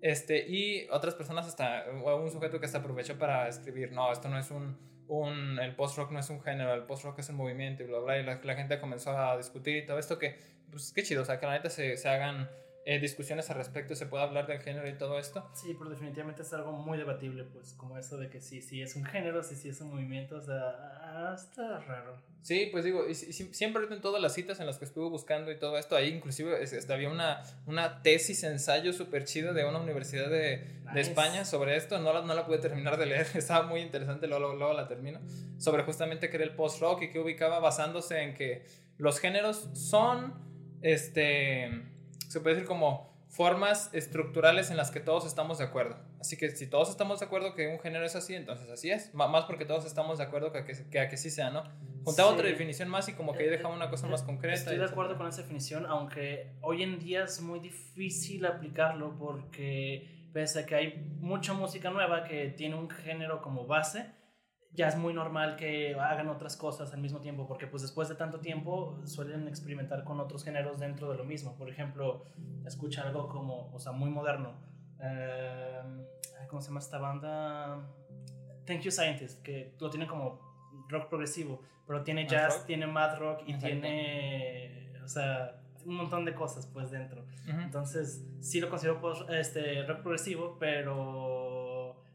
Este, 0.00 0.46
y 0.46 0.86
otras 0.90 1.14
personas 1.14 1.46
hasta, 1.46 1.86
un 1.90 2.30
sujeto 2.30 2.60
que 2.60 2.66
hasta 2.66 2.78
aprovechó 2.78 3.18
para 3.18 3.48
escribir, 3.48 3.92
no, 3.92 4.12
esto 4.12 4.28
no 4.28 4.38
es 4.38 4.50
un, 4.50 4.76
un 5.08 5.58
el 5.58 5.74
post-rock 5.74 6.10
no 6.10 6.18
es 6.18 6.28
un 6.28 6.42
género, 6.42 6.74
el 6.74 6.82
post-rock 6.82 7.20
es 7.20 7.28
un 7.30 7.36
movimiento 7.36 7.82
y 7.82 7.86
bla, 7.86 8.00
bla, 8.00 8.18
y 8.18 8.22
la, 8.22 8.40
la, 8.42 8.54
gente 8.54 8.78
comenzó 8.78 9.16
a 9.16 9.36
discutir 9.36 9.76
y 9.78 9.86
todo 9.86 9.98
esto 9.98 10.18
que, 10.18 10.38
pues 10.70 10.92
qué 10.92 11.02
chido, 11.02 11.22
o 11.22 11.24
sea, 11.24 11.40
que 11.40 11.46
la 11.46 11.52
neta 11.52 11.70
se, 11.70 11.96
se 11.96 12.08
hagan 12.08 12.50
eh, 12.86 12.98
discusiones 12.98 13.48
al 13.48 13.56
respecto, 13.56 13.94
se 13.94 14.04
puede 14.04 14.24
hablar 14.24 14.46
del 14.46 14.60
género 14.60 14.86
y 14.86 14.92
todo 14.98 15.18
esto. 15.18 15.48
Sí, 15.54 15.74
pero 15.78 15.88
definitivamente 15.88 16.42
es 16.42 16.52
algo 16.52 16.72
muy 16.72 16.98
debatible, 16.98 17.44
pues, 17.44 17.72
como 17.72 17.96
eso 17.96 18.18
de 18.18 18.28
que 18.28 18.42
sí, 18.42 18.60
sí 18.60 18.82
es 18.82 18.94
un 18.94 19.04
género, 19.06 19.42
sí, 19.42 19.56
sí 19.56 19.70
es 19.70 19.80
un 19.80 19.88
movimiento, 19.88 20.36
o 20.36 20.42
sea, 20.42 20.98
ah, 21.00 21.34
está 21.34 21.78
raro. 21.80 22.14
Sí, 22.42 22.68
pues 22.70 22.84
digo, 22.84 23.08
y, 23.08 23.14
siempre 23.14 23.86
en 23.90 24.02
todas 24.02 24.20
las 24.20 24.34
citas 24.34 24.60
en 24.60 24.66
las 24.66 24.78
que 24.78 24.84
estuve 24.84 25.08
buscando 25.08 25.50
y 25.50 25.58
todo 25.58 25.78
esto, 25.78 25.96
ahí 25.96 26.08
inclusive 26.08 26.62
había 26.90 27.08
una, 27.08 27.42
una 27.64 28.02
tesis, 28.02 28.44
ensayo 28.44 28.92
súper 28.92 29.24
chido 29.24 29.54
de 29.54 29.64
una 29.64 29.80
universidad 29.80 30.28
de, 30.28 30.82
de, 30.92 31.00
España 31.00 31.46
sobre 31.46 31.76
esto, 31.76 31.98
no 32.00 32.12
la, 32.12 32.20
no 32.20 32.34
la 32.34 32.44
pude 32.44 32.58
terminar 32.58 32.98
de 32.98 33.06
leer, 33.06 33.26
estaba 33.34 33.66
muy 33.66 33.80
interesante, 33.80 34.26
luego, 34.26 34.54
luego 34.54 34.74
la 34.74 34.88
termino, 34.88 35.20
sobre 35.56 35.84
justamente 35.84 36.28
que 36.28 36.36
era 36.36 36.44
el 36.44 36.54
post-rock 36.54 37.04
y 37.04 37.10
que 37.10 37.18
ubicaba 37.18 37.60
basándose 37.60 38.20
en 38.20 38.34
que 38.34 38.66
los 38.98 39.20
géneros 39.20 39.70
son, 39.72 40.34
este 40.82 41.93
se 42.28 42.40
puede 42.40 42.56
decir 42.56 42.68
como 42.68 43.14
formas 43.28 43.90
estructurales 43.92 44.70
en 44.70 44.76
las 44.76 44.92
que 44.92 45.00
todos 45.00 45.26
estamos 45.26 45.58
de 45.58 45.64
acuerdo. 45.64 45.96
Así 46.20 46.36
que 46.36 46.50
si 46.50 46.68
todos 46.68 46.88
estamos 46.88 47.18
de 47.20 47.26
acuerdo 47.26 47.54
que 47.54 47.66
un 47.66 47.80
género 47.80 48.06
es 48.06 48.14
así, 48.14 48.34
entonces 48.34 48.68
así 48.70 48.90
es. 48.90 49.12
más 49.12 49.44
porque 49.46 49.64
todos 49.64 49.84
estamos 49.86 50.18
de 50.18 50.24
acuerdo 50.24 50.52
que, 50.52 50.60
a 51.00 51.08
que 51.08 51.16
sí 51.16 51.30
sea, 51.30 51.50
¿no? 51.50 51.64
Juntaba 52.04 52.30
otra 52.30 52.46
definición 52.46 52.88
más 52.88 53.08
y 53.08 53.14
como 53.14 53.32
que 53.32 53.44
ahí 53.44 53.48
dejaba 53.48 53.74
una 53.74 53.90
cosa 53.90 54.06
más 54.06 54.22
concreta. 54.22 54.54
Estoy 54.54 54.76
de 54.76 54.84
acuerdo 54.84 55.16
con 55.16 55.26
esa 55.26 55.42
definición, 55.42 55.86
aunque 55.86 56.52
hoy 56.60 56.82
en 56.82 56.98
día 56.98 57.24
es 57.24 57.40
muy 57.40 57.60
difícil 57.60 58.44
aplicarlo 58.46 59.16
porque 59.18 60.28
pese 60.32 60.60
a 60.60 60.66
que 60.66 60.74
hay 60.74 61.10
mucha 61.20 61.54
música 61.54 61.90
nueva 61.90 62.24
que 62.24 62.48
tiene 62.50 62.76
un 62.76 62.90
género 62.90 63.40
como 63.40 63.66
base, 63.66 64.06
ya 64.74 64.88
es 64.88 64.96
muy 64.96 65.14
normal 65.14 65.56
que 65.56 65.94
hagan 65.94 66.28
otras 66.28 66.56
cosas 66.56 66.92
al 66.92 67.00
mismo 67.00 67.20
tiempo, 67.20 67.46
porque 67.46 67.66
pues 67.66 67.82
después 67.82 68.08
de 68.08 68.16
tanto 68.16 68.40
tiempo 68.40 69.00
suelen 69.04 69.46
experimentar 69.46 70.02
con 70.02 70.18
otros 70.18 70.44
géneros 70.44 70.80
dentro 70.80 71.10
de 71.10 71.16
lo 71.16 71.24
mismo. 71.24 71.54
Por 71.56 71.70
ejemplo, 71.70 72.24
escucha 72.66 73.02
algo 73.02 73.28
como, 73.28 73.72
o 73.72 73.78
sea, 73.78 73.92
muy 73.92 74.10
moderno. 74.10 74.54
Em, 74.98 76.04
¿Cómo 76.48 76.60
se 76.60 76.68
llama 76.68 76.80
esta 76.80 76.98
banda? 76.98 77.78
Thank 78.66 78.80
You 78.80 78.90
Scientist, 78.90 79.42
que 79.42 79.74
lo 79.78 79.90
tiene 79.90 80.06
como 80.06 80.40
rock 80.88 81.08
progresivo, 81.08 81.62
pero 81.86 82.02
tiene 82.02 82.26
jazz, 82.26 82.66
tiene 82.66 82.86
mad 82.86 83.18
rock 83.18 83.42
y 83.46 83.54
tiene, 83.54 84.92
o 85.04 85.08
sea, 85.08 85.60
un 85.84 85.96
montón 85.96 86.24
de 86.24 86.34
cosas 86.34 86.66
pues 86.66 86.90
dentro. 86.90 87.24
Entonces, 87.46 88.24
sí 88.40 88.60
lo 88.60 88.68
considero 88.70 89.00
este, 89.28 89.84
rock 89.86 90.00
progresivo, 90.00 90.56
pero 90.58 91.63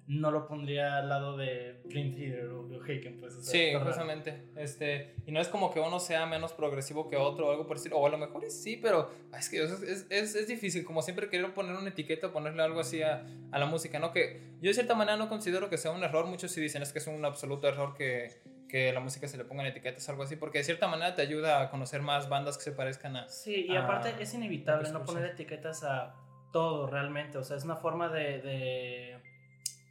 no 0.10 0.32
lo 0.32 0.48
pondría 0.48 0.98
al 0.98 1.08
lado 1.08 1.38
de 1.38 1.82
Dream 1.86 2.16
Theater 2.16 2.48
o, 2.50 2.68
Haken, 2.82 3.20
pues. 3.20 3.36
sí, 3.44 3.74
justamente. 3.76 4.42
Este, 4.56 5.14
y 5.28 5.32
no 5.32 5.40
es 5.40 5.48
como 5.48 5.72
que 5.72 5.80
uno 5.80 6.00
sea 6.00 6.26
menos 6.26 6.52
progresivo 6.52 7.08
que 7.08 7.16
otro 7.16 7.48
o 7.48 7.52
algo 7.52 7.68
por 7.68 7.78
decirlo. 7.78 8.00
O 8.00 8.08
a 8.08 8.10
lo 8.10 8.18
mejor 8.18 8.50
sí, 8.50 8.80
pero 8.82 9.12
es 9.38 9.50
que 9.50 9.62
es, 9.62 10.08
es, 10.10 10.36
es, 10.36 10.48
difícil. 10.48 10.84
Como 10.84 11.04
siempre 11.04 11.30
quiero 11.30 11.54
poner 11.54 11.76
una 11.76 11.90
etiqueta, 11.90 12.32
ponerle 12.32 12.64
algo 12.64 12.80
así 12.80 13.04
a, 13.04 13.24
a, 13.52 13.60
la 13.60 13.68
música, 13.68 14.00
¿no? 14.00 14.12
Que 14.12 14.42
yo 14.60 14.70
de 14.70 14.74
cierta 14.74 14.96
manera 14.96 15.16
no 15.16 15.30
considero 15.30 15.70
que 15.70 15.78
sea 15.78 15.92
un 15.92 16.04
error. 16.04 16.26
Muchos 16.26 16.52
sí 16.52 16.60
dicen 16.60 16.82
es 16.82 16.92
que 16.92 16.98
es 16.98 17.06
un 17.06 17.24
absoluto 17.24 17.68
error 17.68 17.94
que, 17.94 18.42
que 18.68 18.92
la 18.92 19.02
música 19.02 19.28
se 19.28 19.38
le 19.38 19.46
pongan 19.46 19.68
etiquetas, 19.68 20.10
algo 20.10 20.24
así, 20.24 20.38
porque 20.38 20.58
de 20.58 20.64
cierta 20.64 20.88
manera 20.88 21.14
te 21.14 21.22
ayuda 21.22 21.62
a 21.62 21.70
conocer 21.70 22.02
más 22.02 22.30
bandas 22.30 22.58
que 22.58 22.64
se 22.64 22.72
parezcan 22.72 23.16
a... 23.16 23.30
Sí, 23.30 23.68
y 23.70 23.76
aparte 23.76 24.16
es 24.20 24.34
inevitable 24.34 24.92
no 24.92 25.04
poner 25.04 25.26
etiquetas 25.26 25.84
a 25.84 26.16
todo 26.52 26.88
realmente, 26.88 27.38
o 27.38 27.44
sea, 27.44 27.58
es 27.58 27.64
una 27.64 27.76
forma 27.76 28.10
de, 28.10 28.42
de 28.42 29.20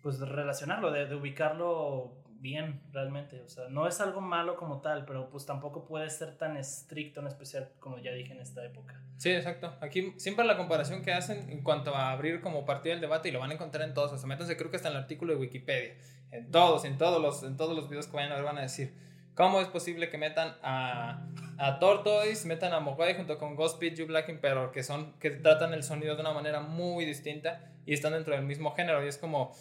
pues 0.08 0.20
relacionarlo, 0.20 0.90
de, 0.90 1.14
ubicarlo 1.14 2.14
bien 2.40 2.80
realmente. 2.94 3.42
O 3.42 3.48
sea, 3.50 3.68
no 3.68 3.86
es 3.86 4.00
algo 4.00 4.22
malo 4.22 4.56
como 4.56 4.80
tal, 4.80 5.04
pero 5.04 5.28
pues 5.28 5.44
tampoco 5.44 5.84
puede 5.84 6.08
ser 6.08 6.38
tan 6.38 6.56
estricto 6.56 7.20
en 7.20 7.26
especial 7.26 7.68
como 7.78 7.98
ya 7.98 8.10
dije 8.12 8.32
en 8.32 8.40
esta 8.40 8.64
época. 8.64 8.98
Sí, 9.18 9.28
exacto. 9.28 9.76
Aquí 9.82 10.14
siempre 10.16 10.46
la 10.46 10.56
comparación 10.56 11.02
que 11.02 11.12
hacen 11.12 11.50
en 11.50 11.62
cuanto 11.62 11.94
a 11.94 12.10
abrir 12.10 12.40
como 12.40 12.64
partida 12.64 12.94
del 12.94 13.02
debate 13.02 13.28
y 13.28 13.32
lo 13.32 13.40
van 13.40 13.50
a 13.50 13.54
encontrar 13.54 13.86
en 13.86 13.92
todos. 13.92 14.10
O 14.12 14.16
sea, 14.16 14.26
métanse 14.26 14.56
creo 14.56 14.70
que 14.70 14.78
está 14.78 14.88
en 14.88 14.96
el 14.96 15.02
artículo 15.02 15.34
de 15.34 15.40
Wikipedia. 15.40 15.96
En 16.30 16.50
todos, 16.50 16.86
en 16.86 16.96
todos 16.96 17.20
los, 17.20 17.42
en 17.42 17.58
todos 17.58 17.76
los 17.76 17.90
videos 17.90 18.06
que 18.06 18.16
vayan 18.16 18.32
a 18.32 18.36
ver 18.36 18.44
van 18.44 18.56
a 18.56 18.62
decir 18.62 18.94
cómo 19.34 19.60
es 19.60 19.68
posible 19.68 20.08
que 20.08 20.16
metan 20.16 20.56
a, 20.62 21.22
a 21.58 21.78
Tortoise, 21.80 22.48
metan 22.48 22.72
a 22.72 22.80
Mogwai 22.80 23.14
junto 23.14 23.36
con 23.36 23.56
Ghost 23.56 23.78
Pit, 23.78 23.94
You 23.94 24.06
Blacking, 24.06 24.38
pero 24.40 24.72
que 24.72 24.82
son, 24.82 25.12
que 25.18 25.32
tratan 25.32 25.74
el 25.74 25.82
sonido 25.82 26.14
de 26.14 26.22
una 26.22 26.32
manera 26.32 26.60
muy 26.60 27.04
distinta 27.04 27.60
y 27.84 27.92
están 27.92 28.12
dentro 28.14 28.34
del 28.34 28.44
mismo 28.44 28.72
género. 28.74 29.04
Y 29.04 29.08
es 29.08 29.16
como 29.16 29.54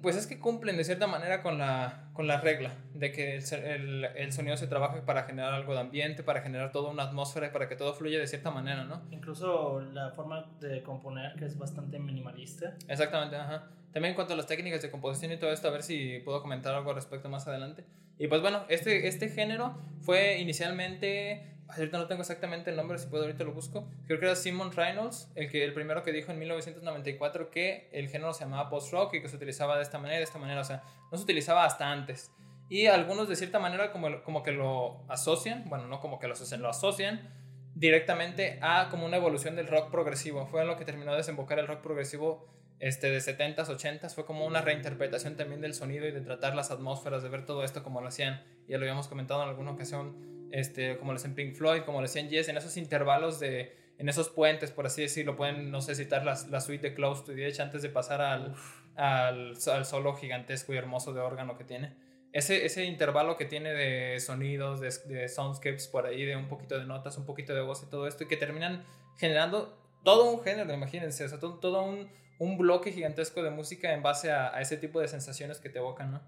pues 0.00 0.14
es 0.16 0.26
que 0.28 0.38
cumplen 0.38 0.76
de 0.76 0.84
cierta 0.84 1.08
manera 1.08 1.42
con 1.42 1.58
la, 1.58 2.10
con 2.12 2.28
la 2.28 2.40
regla 2.40 2.72
de 2.94 3.10
que 3.10 3.36
el, 3.36 4.04
el, 4.04 4.32
sonido 4.32 4.56
se 4.56 4.68
trabaja 4.68 5.04
para 5.04 5.24
generar 5.24 5.52
algo 5.52 5.74
de 5.74 5.80
ambiente, 5.80 6.22
para 6.22 6.40
generar 6.40 6.70
toda 6.70 6.90
una 6.90 7.04
atmósfera, 7.04 7.50
para 7.50 7.68
que 7.68 7.74
todo 7.74 7.92
fluya 7.94 8.20
de 8.20 8.28
cierta 8.28 8.52
manera, 8.52 8.84
¿no? 8.84 9.02
Incluso 9.10 9.80
la 9.80 10.12
forma 10.12 10.46
de 10.60 10.82
componer, 10.84 11.34
que 11.34 11.46
es 11.46 11.58
bastante 11.58 11.98
minimalista. 11.98 12.76
Exactamente, 12.86 13.36
ajá. 13.36 13.70
También 13.92 14.10
en 14.10 14.14
cuanto 14.14 14.34
a 14.34 14.36
las 14.36 14.46
técnicas 14.46 14.82
de 14.82 14.90
composición 14.90 15.32
y 15.32 15.36
todo 15.36 15.52
esto, 15.52 15.66
a 15.66 15.72
ver 15.72 15.82
si 15.82 16.20
puedo 16.20 16.42
comentar 16.42 16.72
algo 16.72 16.90
al 16.90 16.96
respecto 16.96 17.28
más 17.28 17.48
adelante. 17.48 17.84
Y 18.18 18.28
pues 18.28 18.40
bueno, 18.42 18.64
este, 18.68 19.08
este 19.08 19.30
género 19.30 19.76
fue 20.02 20.38
inicialmente 20.38 21.56
ahorita 21.76 21.98
no 21.98 22.06
tengo 22.06 22.22
exactamente 22.22 22.70
el 22.70 22.76
nombre, 22.76 22.98
si 22.98 23.06
puedo 23.06 23.24
ahorita 23.24 23.44
lo 23.44 23.52
busco. 23.52 23.88
Creo 24.06 24.18
que 24.18 24.26
era 24.26 24.36
Simon 24.36 24.72
Reynolds, 24.72 25.30
el, 25.34 25.50
que, 25.50 25.64
el 25.64 25.72
primero 25.72 26.02
que 26.02 26.12
dijo 26.12 26.32
en 26.32 26.38
1994 26.38 27.50
que 27.50 27.88
el 27.92 28.08
género 28.08 28.32
se 28.32 28.44
llamaba 28.44 28.68
post-rock 28.68 29.14
y 29.14 29.22
que 29.22 29.28
se 29.28 29.36
utilizaba 29.36 29.76
de 29.76 29.82
esta 29.82 29.98
manera, 29.98 30.18
de 30.18 30.24
esta 30.24 30.38
manera, 30.38 30.60
o 30.60 30.64
sea, 30.64 30.82
no 31.10 31.18
se 31.18 31.24
utilizaba 31.24 31.64
hasta 31.64 31.90
antes. 31.90 32.32
Y 32.68 32.86
algunos 32.86 33.28
de 33.28 33.36
cierta 33.36 33.58
manera 33.58 33.90
como, 33.90 34.22
como 34.22 34.42
que 34.42 34.52
lo 34.52 35.04
asocian, 35.08 35.68
bueno, 35.68 35.86
no 35.88 36.00
como 36.00 36.18
que 36.18 36.28
lo 36.28 36.34
asocian, 36.34 36.62
lo 36.62 36.68
asocian 36.68 37.28
directamente 37.74 38.58
a 38.62 38.88
como 38.90 39.06
una 39.06 39.16
evolución 39.16 39.56
del 39.56 39.66
rock 39.66 39.90
progresivo. 39.90 40.46
Fue 40.46 40.64
lo 40.64 40.76
que 40.76 40.84
terminó 40.84 41.10
de 41.12 41.18
desembocar 41.18 41.58
el 41.58 41.66
rock 41.66 41.80
progresivo 41.80 42.46
este, 42.80 43.10
de 43.10 43.18
70s, 43.18 43.66
80s, 43.66 44.14
fue 44.14 44.24
como 44.24 44.46
una 44.46 44.62
reinterpretación 44.62 45.36
también 45.36 45.60
del 45.60 45.74
sonido 45.74 46.06
y 46.06 46.12
de 46.12 46.22
tratar 46.22 46.56
las 46.56 46.70
atmósferas, 46.70 47.22
de 47.22 47.28
ver 47.28 47.44
todo 47.44 47.62
esto 47.62 47.82
como 47.82 48.00
lo 48.00 48.08
hacían, 48.08 48.42
ya 48.66 48.78
lo 48.78 48.84
habíamos 48.84 49.06
comentado 49.06 49.42
en 49.42 49.50
alguna 49.50 49.72
ocasión, 49.72 50.39
este, 50.52 50.98
como 50.98 51.12
lo 51.12 51.16
hacían 51.16 51.34
Pink 51.34 51.54
Floyd, 51.54 51.82
como 51.82 52.00
lo 52.00 52.04
hacían 52.04 52.28
Yes, 52.28 52.48
en 52.48 52.56
esos 52.56 52.76
intervalos 52.76 53.40
de, 53.40 53.76
en 53.98 54.08
esos 54.08 54.30
puentes, 54.30 54.70
por 54.70 54.86
así 54.86 55.02
decirlo, 55.02 55.36
pueden, 55.36 55.70
no 55.70 55.80
sé, 55.82 55.94
citar 55.94 56.24
la, 56.24 56.38
la 56.50 56.60
suite 56.60 56.88
de 56.88 56.94
Close 56.94 57.24
to 57.24 57.34
the 57.34 57.46
Edge 57.46 57.60
antes 57.60 57.82
de 57.82 57.90
pasar 57.90 58.22
al, 58.22 58.54
al, 58.96 59.54
al, 59.72 59.84
solo 59.84 60.14
gigantesco 60.14 60.72
y 60.72 60.78
hermoso 60.78 61.12
de 61.12 61.20
órgano 61.20 61.58
que 61.58 61.64
tiene. 61.64 61.94
Ese, 62.32 62.64
ese 62.64 62.84
intervalo 62.84 63.36
que 63.36 63.44
tiene 63.44 63.74
de 63.74 64.18
sonidos, 64.20 64.80
de, 64.80 64.90
de 65.14 65.28
soundscapes 65.28 65.88
por 65.88 66.06
ahí, 66.06 66.24
de 66.24 66.36
un 66.36 66.48
poquito 66.48 66.78
de 66.78 66.86
notas, 66.86 67.18
un 67.18 67.26
poquito 67.26 67.54
de 67.54 67.60
voz 67.60 67.82
y 67.82 67.90
todo 67.90 68.06
esto, 68.06 68.24
y 68.24 68.28
que 68.28 68.36
terminan 68.36 68.84
generando 69.18 69.76
todo 70.02 70.30
un 70.30 70.42
género, 70.42 70.72
imagínense, 70.72 71.24
o 71.24 71.28
sea, 71.28 71.38
todo, 71.38 71.58
todo 71.58 71.82
un, 71.82 72.08
un, 72.38 72.56
bloque 72.56 72.92
gigantesco 72.92 73.42
de 73.42 73.50
música 73.50 73.92
en 73.92 74.02
base 74.02 74.30
a, 74.30 74.54
a, 74.54 74.60
ese 74.60 74.76
tipo 74.76 75.00
de 75.00 75.08
sensaciones 75.08 75.58
que 75.58 75.68
te 75.68 75.78
evocan, 75.78 76.12
¿no? 76.12 76.22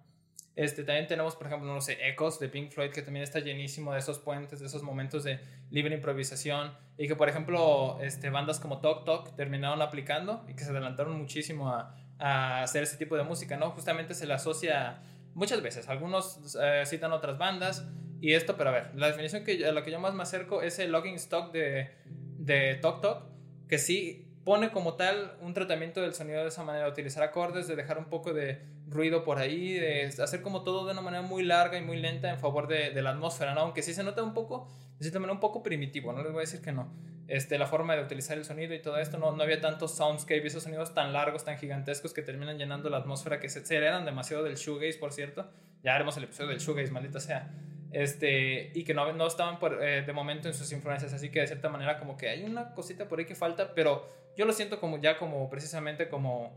Este, 0.55 0.85
también 0.85 1.07
tenemos, 1.07 1.35
por 1.35 1.47
ejemplo, 1.47 1.73
no 1.73 1.81
sé, 1.81 1.97
Ecos 2.07 2.39
de 2.39 2.49
Pink 2.49 2.71
Floyd, 2.71 2.91
que 2.91 3.03
también 3.03 3.23
está 3.23 3.39
llenísimo 3.39 3.93
de 3.93 4.01
esos 4.01 4.19
puentes, 4.19 4.61
de 4.61 4.67
esos 4.67 4.83
momentos 4.83 5.25
de 5.25 5.41
libre 5.71 5.95
improvisación, 5.95 6.73
y 6.99 7.09
que, 7.09 7.17
por 7.17 7.29
ejemplo, 7.29 7.99
este, 8.03 8.29
bandas 8.29 8.61
como 8.61 8.81
Tok 8.81 9.05
Tok 9.05 9.35
terminaron 9.35 9.81
aplicando 9.81 10.45
y 10.49 10.55
que 10.55 10.65
se 10.65 10.71
adelantaron 10.71 11.17
muchísimo 11.19 11.71
a, 11.71 11.97
a 12.19 12.63
hacer 12.63 12.83
ese 12.83 12.99
tipo 12.99 13.17
de 13.17 13.23
música, 13.23 13.57
¿no? 13.57 13.71
Justamente 13.71 14.15
se 14.15 14.27
le 14.27 14.35
asocia 14.35 15.03
muchas 15.35 15.63
veces, 15.63 15.89
algunos 15.89 16.57
eh, 16.61 16.85
citan 16.87 17.13
otras 17.13 17.39
bandas 17.39 17.89
y 18.21 18.35
esto, 18.35 18.57
pero 18.57 18.71
a 18.71 18.73
ver, 18.73 18.91
la 18.95 19.09
definición 19.09 19.45
que, 19.45 19.67
a 19.67 19.73
la 19.73 19.83
que 19.83 19.91
yo 19.91 19.99
más 19.99 20.15
me 20.15 20.23
acerco 20.23 20.63
es 20.63 20.79
el 20.79 20.93
logging 20.93 21.15
stock 21.15 21.53
de, 21.53 21.91
de 22.39 22.77
Tok 22.77 23.01
Tok, 23.01 23.25
que 23.69 23.79
sí 23.79 24.32
pone 24.45 24.71
como 24.71 24.95
tal 24.95 25.37
un 25.41 25.55
tratamiento 25.55 26.01
del 26.01 26.15
sonido 26.15 26.43
de 26.43 26.49
esa 26.49 26.65
manera, 26.65 26.89
utilizar 26.89 27.23
acordes, 27.23 27.69
de 27.69 27.77
dejar 27.77 27.99
un 27.99 28.07
poco 28.07 28.33
de 28.33 28.61
ruido 28.89 29.25
por 29.25 29.39
ahí, 29.39 29.75
de 29.75 30.05
hacer 30.23 30.43
como 30.43 30.63
todo 30.63 30.85
de 30.87 30.93
una 30.93 31.01
manera 31.01 31.23
muy 31.23 31.43
larga 31.43 31.79
y 31.79 31.83
muy 31.83 31.97
lenta 31.99 32.31
en 32.31 32.39
favor 32.39 32.67
de, 32.67 33.01
la 33.01 33.11
atmósfera, 33.11 33.55
¿no? 33.55 33.61
Aunque 33.61 33.83
sí 33.83 33.95
se 33.95 34.03
nota 34.03 34.23
un 34.23 34.35
poco, 34.35 34.69
de 34.99 35.05
cierta 35.05 35.19
manera 35.19 35.35
un 35.35 35.41
poco 35.41 35.63
primitivo, 35.63 36.13
no 36.13 36.23
les 36.23 36.33
voy 36.33 36.41
a 36.41 36.47
decir 36.47 36.61
que 36.61 36.73
no. 36.73 36.93
Este, 37.29 37.57
la 37.57 37.67
forma 37.67 37.95
de 37.95 38.03
utilizar 38.03 38.37
el 38.37 38.45
sonido 38.45 38.75
y 38.75 38.83
todo 38.83 38.99
esto, 38.99 39.17
no, 39.17 39.33
no 39.33 39.43
había 39.43 39.61
tantos 39.61 39.97
soundscape, 39.97 40.47
esos 40.47 40.65
sonidos 40.65 40.93
tan 40.93 41.13
largos, 41.13 41.45
tan 41.45 41.57
gigantescos 41.57 42.13
que 42.13 42.23
terminan 42.23 42.59
llenando 42.59 42.91
la 42.91 42.99
atmósfera, 42.99 43.39
que 43.41 43.49
se, 43.49 43.65
se 43.65 43.77
heredan 43.77 44.05
demasiado 44.05 44.43
del 44.43 44.57
shoegaze, 44.57 44.99
por 44.99 45.13
cierto. 45.13 45.49
Ya 45.83 45.95
haremos 45.95 46.17
el 46.17 46.25
episodio 46.25 46.51
del 46.51 46.59
shoegaze, 46.59 46.91
maldita 46.91 47.21
sea. 47.21 47.51
Este, 47.93 48.71
y 48.75 48.85
que 48.85 48.95
no, 48.95 49.13
no 49.13 49.27
estaban 49.27 49.59
eh, 49.81 50.03
de 50.07 50.13
momento 50.13 50.49
en 50.49 50.55
sus 50.55 50.73
influencias, 50.73 51.13
así 51.13 51.31
que 51.31 51.41
de 51.41 51.47
cierta 51.47 51.69
manera 51.69 51.99
como 51.99 52.17
que 52.17 52.29
hay 52.29 52.43
una 52.43 52.73
cosita 52.73 53.07
por 53.07 53.19
ahí 53.19 53.27
que 53.27 53.35
falta, 53.35 53.75
pero 53.75 54.09
yo 54.37 54.47
lo 54.47 54.53
siento 54.53 54.81
como 54.81 54.99
ya 54.99 55.19
como 55.19 55.51
precisamente 55.51 56.09
como, 56.09 56.53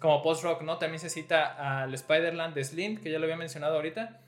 como 0.00 0.22
post-rock, 0.22 0.62
¿no? 0.62 0.78
También 0.78 0.98
se 0.98 1.08
cita 1.08 1.82
al 1.82 1.94
Spider-Land 1.94 2.54
de 2.54 2.64
Slim, 2.64 3.00
que 3.00 3.10
ya 3.10 3.18
lo 3.18 3.24
había 3.24 3.36
mencionado 3.36 3.76
ahorita, 3.76 4.20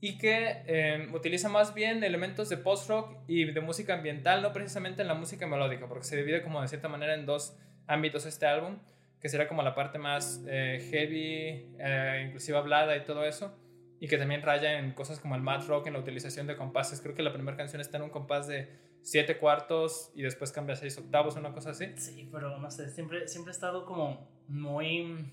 y 0.00 0.18
que 0.18 0.62
eh, 0.66 1.08
utiliza 1.12 1.48
más 1.48 1.74
bien 1.74 2.02
elementos 2.02 2.48
de 2.48 2.56
post-rock 2.56 3.16
y 3.28 3.44
de 3.44 3.60
música 3.60 3.94
ambiental, 3.94 4.42
no 4.42 4.52
precisamente 4.52 5.02
en 5.02 5.08
la 5.08 5.14
música 5.14 5.46
melódica, 5.46 5.86
porque 5.86 6.04
se 6.04 6.16
divide 6.16 6.42
como 6.42 6.60
de 6.60 6.68
cierta 6.68 6.88
manera 6.88 7.14
en 7.14 7.26
dos 7.26 7.56
ámbitos 7.86 8.26
este 8.26 8.46
álbum, 8.46 8.78
que 9.20 9.28
será 9.28 9.46
como 9.46 9.62
la 9.62 9.74
parte 9.74 9.98
más 9.98 10.42
eh, 10.48 10.88
heavy, 10.90 11.76
eh, 11.78 12.24
inclusive 12.26 12.56
hablada 12.56 12.96
y 12.96 13.04
todo 13.04 13.24
eso, 13.24 13.54
y 14.00 14.08
que 14.08 14.16
también 14.16 14.42
raya 14.42 14.78
en 14.78 14.92
cosas 14.92 15.20
como 15.20 15.36
el 15.36 15.42
mad 15.42 15.66
rock, 15.68 15.86
en 15.86 15.92
la 15.92 15.98
utilización 15.98 16.46
de 16.46 16.56
compases. 16.56 17.02
Creo 17.02 17.14
que 17.14 17.22
la 17.22 17.32
primera 17.32 17.56
canción 17.56 17.82
está 17.82 17.98
en 17.98 18.04
un 18.04 18.10
compás 18.10 18.48
de 18.48 18.68
7 19.02 19.36
cuartos 19.38 20.10
y 20.14 20.22
después 20.22 20.50
cambia 20.52 20.72
a 20.72 20.76
6 20.76 20.98
octavos, 20.98 21.36
una 21.36 21.52
cosa 21.52 21.70
así. 21.70 21.92
Sí, 21.96 22.28
pero 22.32 22.58
no 22.58 22.70
sé, 22.70 22.90
siempre, 22.90 23.28
siempre 23.28 23.50
he 23.50 23.54
estado 23.54 23.84
como 23.84 24.26
muy 24.48 25.30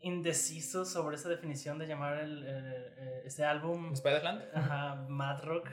indeciso 0.00 0.84
sobre 0.84 1.16
esa 1.16 1.28
definición 1.28 1.78
de 1.78 1.86
llamar 1.86 2.18
el, 2.18 2.46
el, 2.46 2.84
ese 3.24 3.44
álbum 3.44 3.94
Spiderland 3.96 4.42
ajá, 4.54 4.94
Mad 5.08 5.42
Rock 5.42 5.68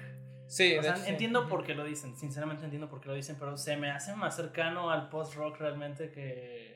sí 0.48 0.77
o 0.77 0.82
sea, 0.82 0.96
hecho, 0.96 1.05
entiendo 1.05 1.44
sí. 1.44 1.50
por 1.50 1.63
qué 1.63 1.75
lo 1.75 1.84
dicen 1.84 2.15
sinceramente 2.15 2.63
entiendo 2.63 2.89
por 2.89 3.01
qué 3.01 3.10
lo 3.10 3.13
dicen 3.13 3.36
pero 3.39 3.55
se 3.55 3.77
me 3.77 3.91
hace 3.91 4.15
más 4.15 4.36
cercano 4.36 4.89
al 4.89 5.10
post 5.10 5.36
rock 5.36 5.58
realmente 5.60 6.10
que 6.10 6.75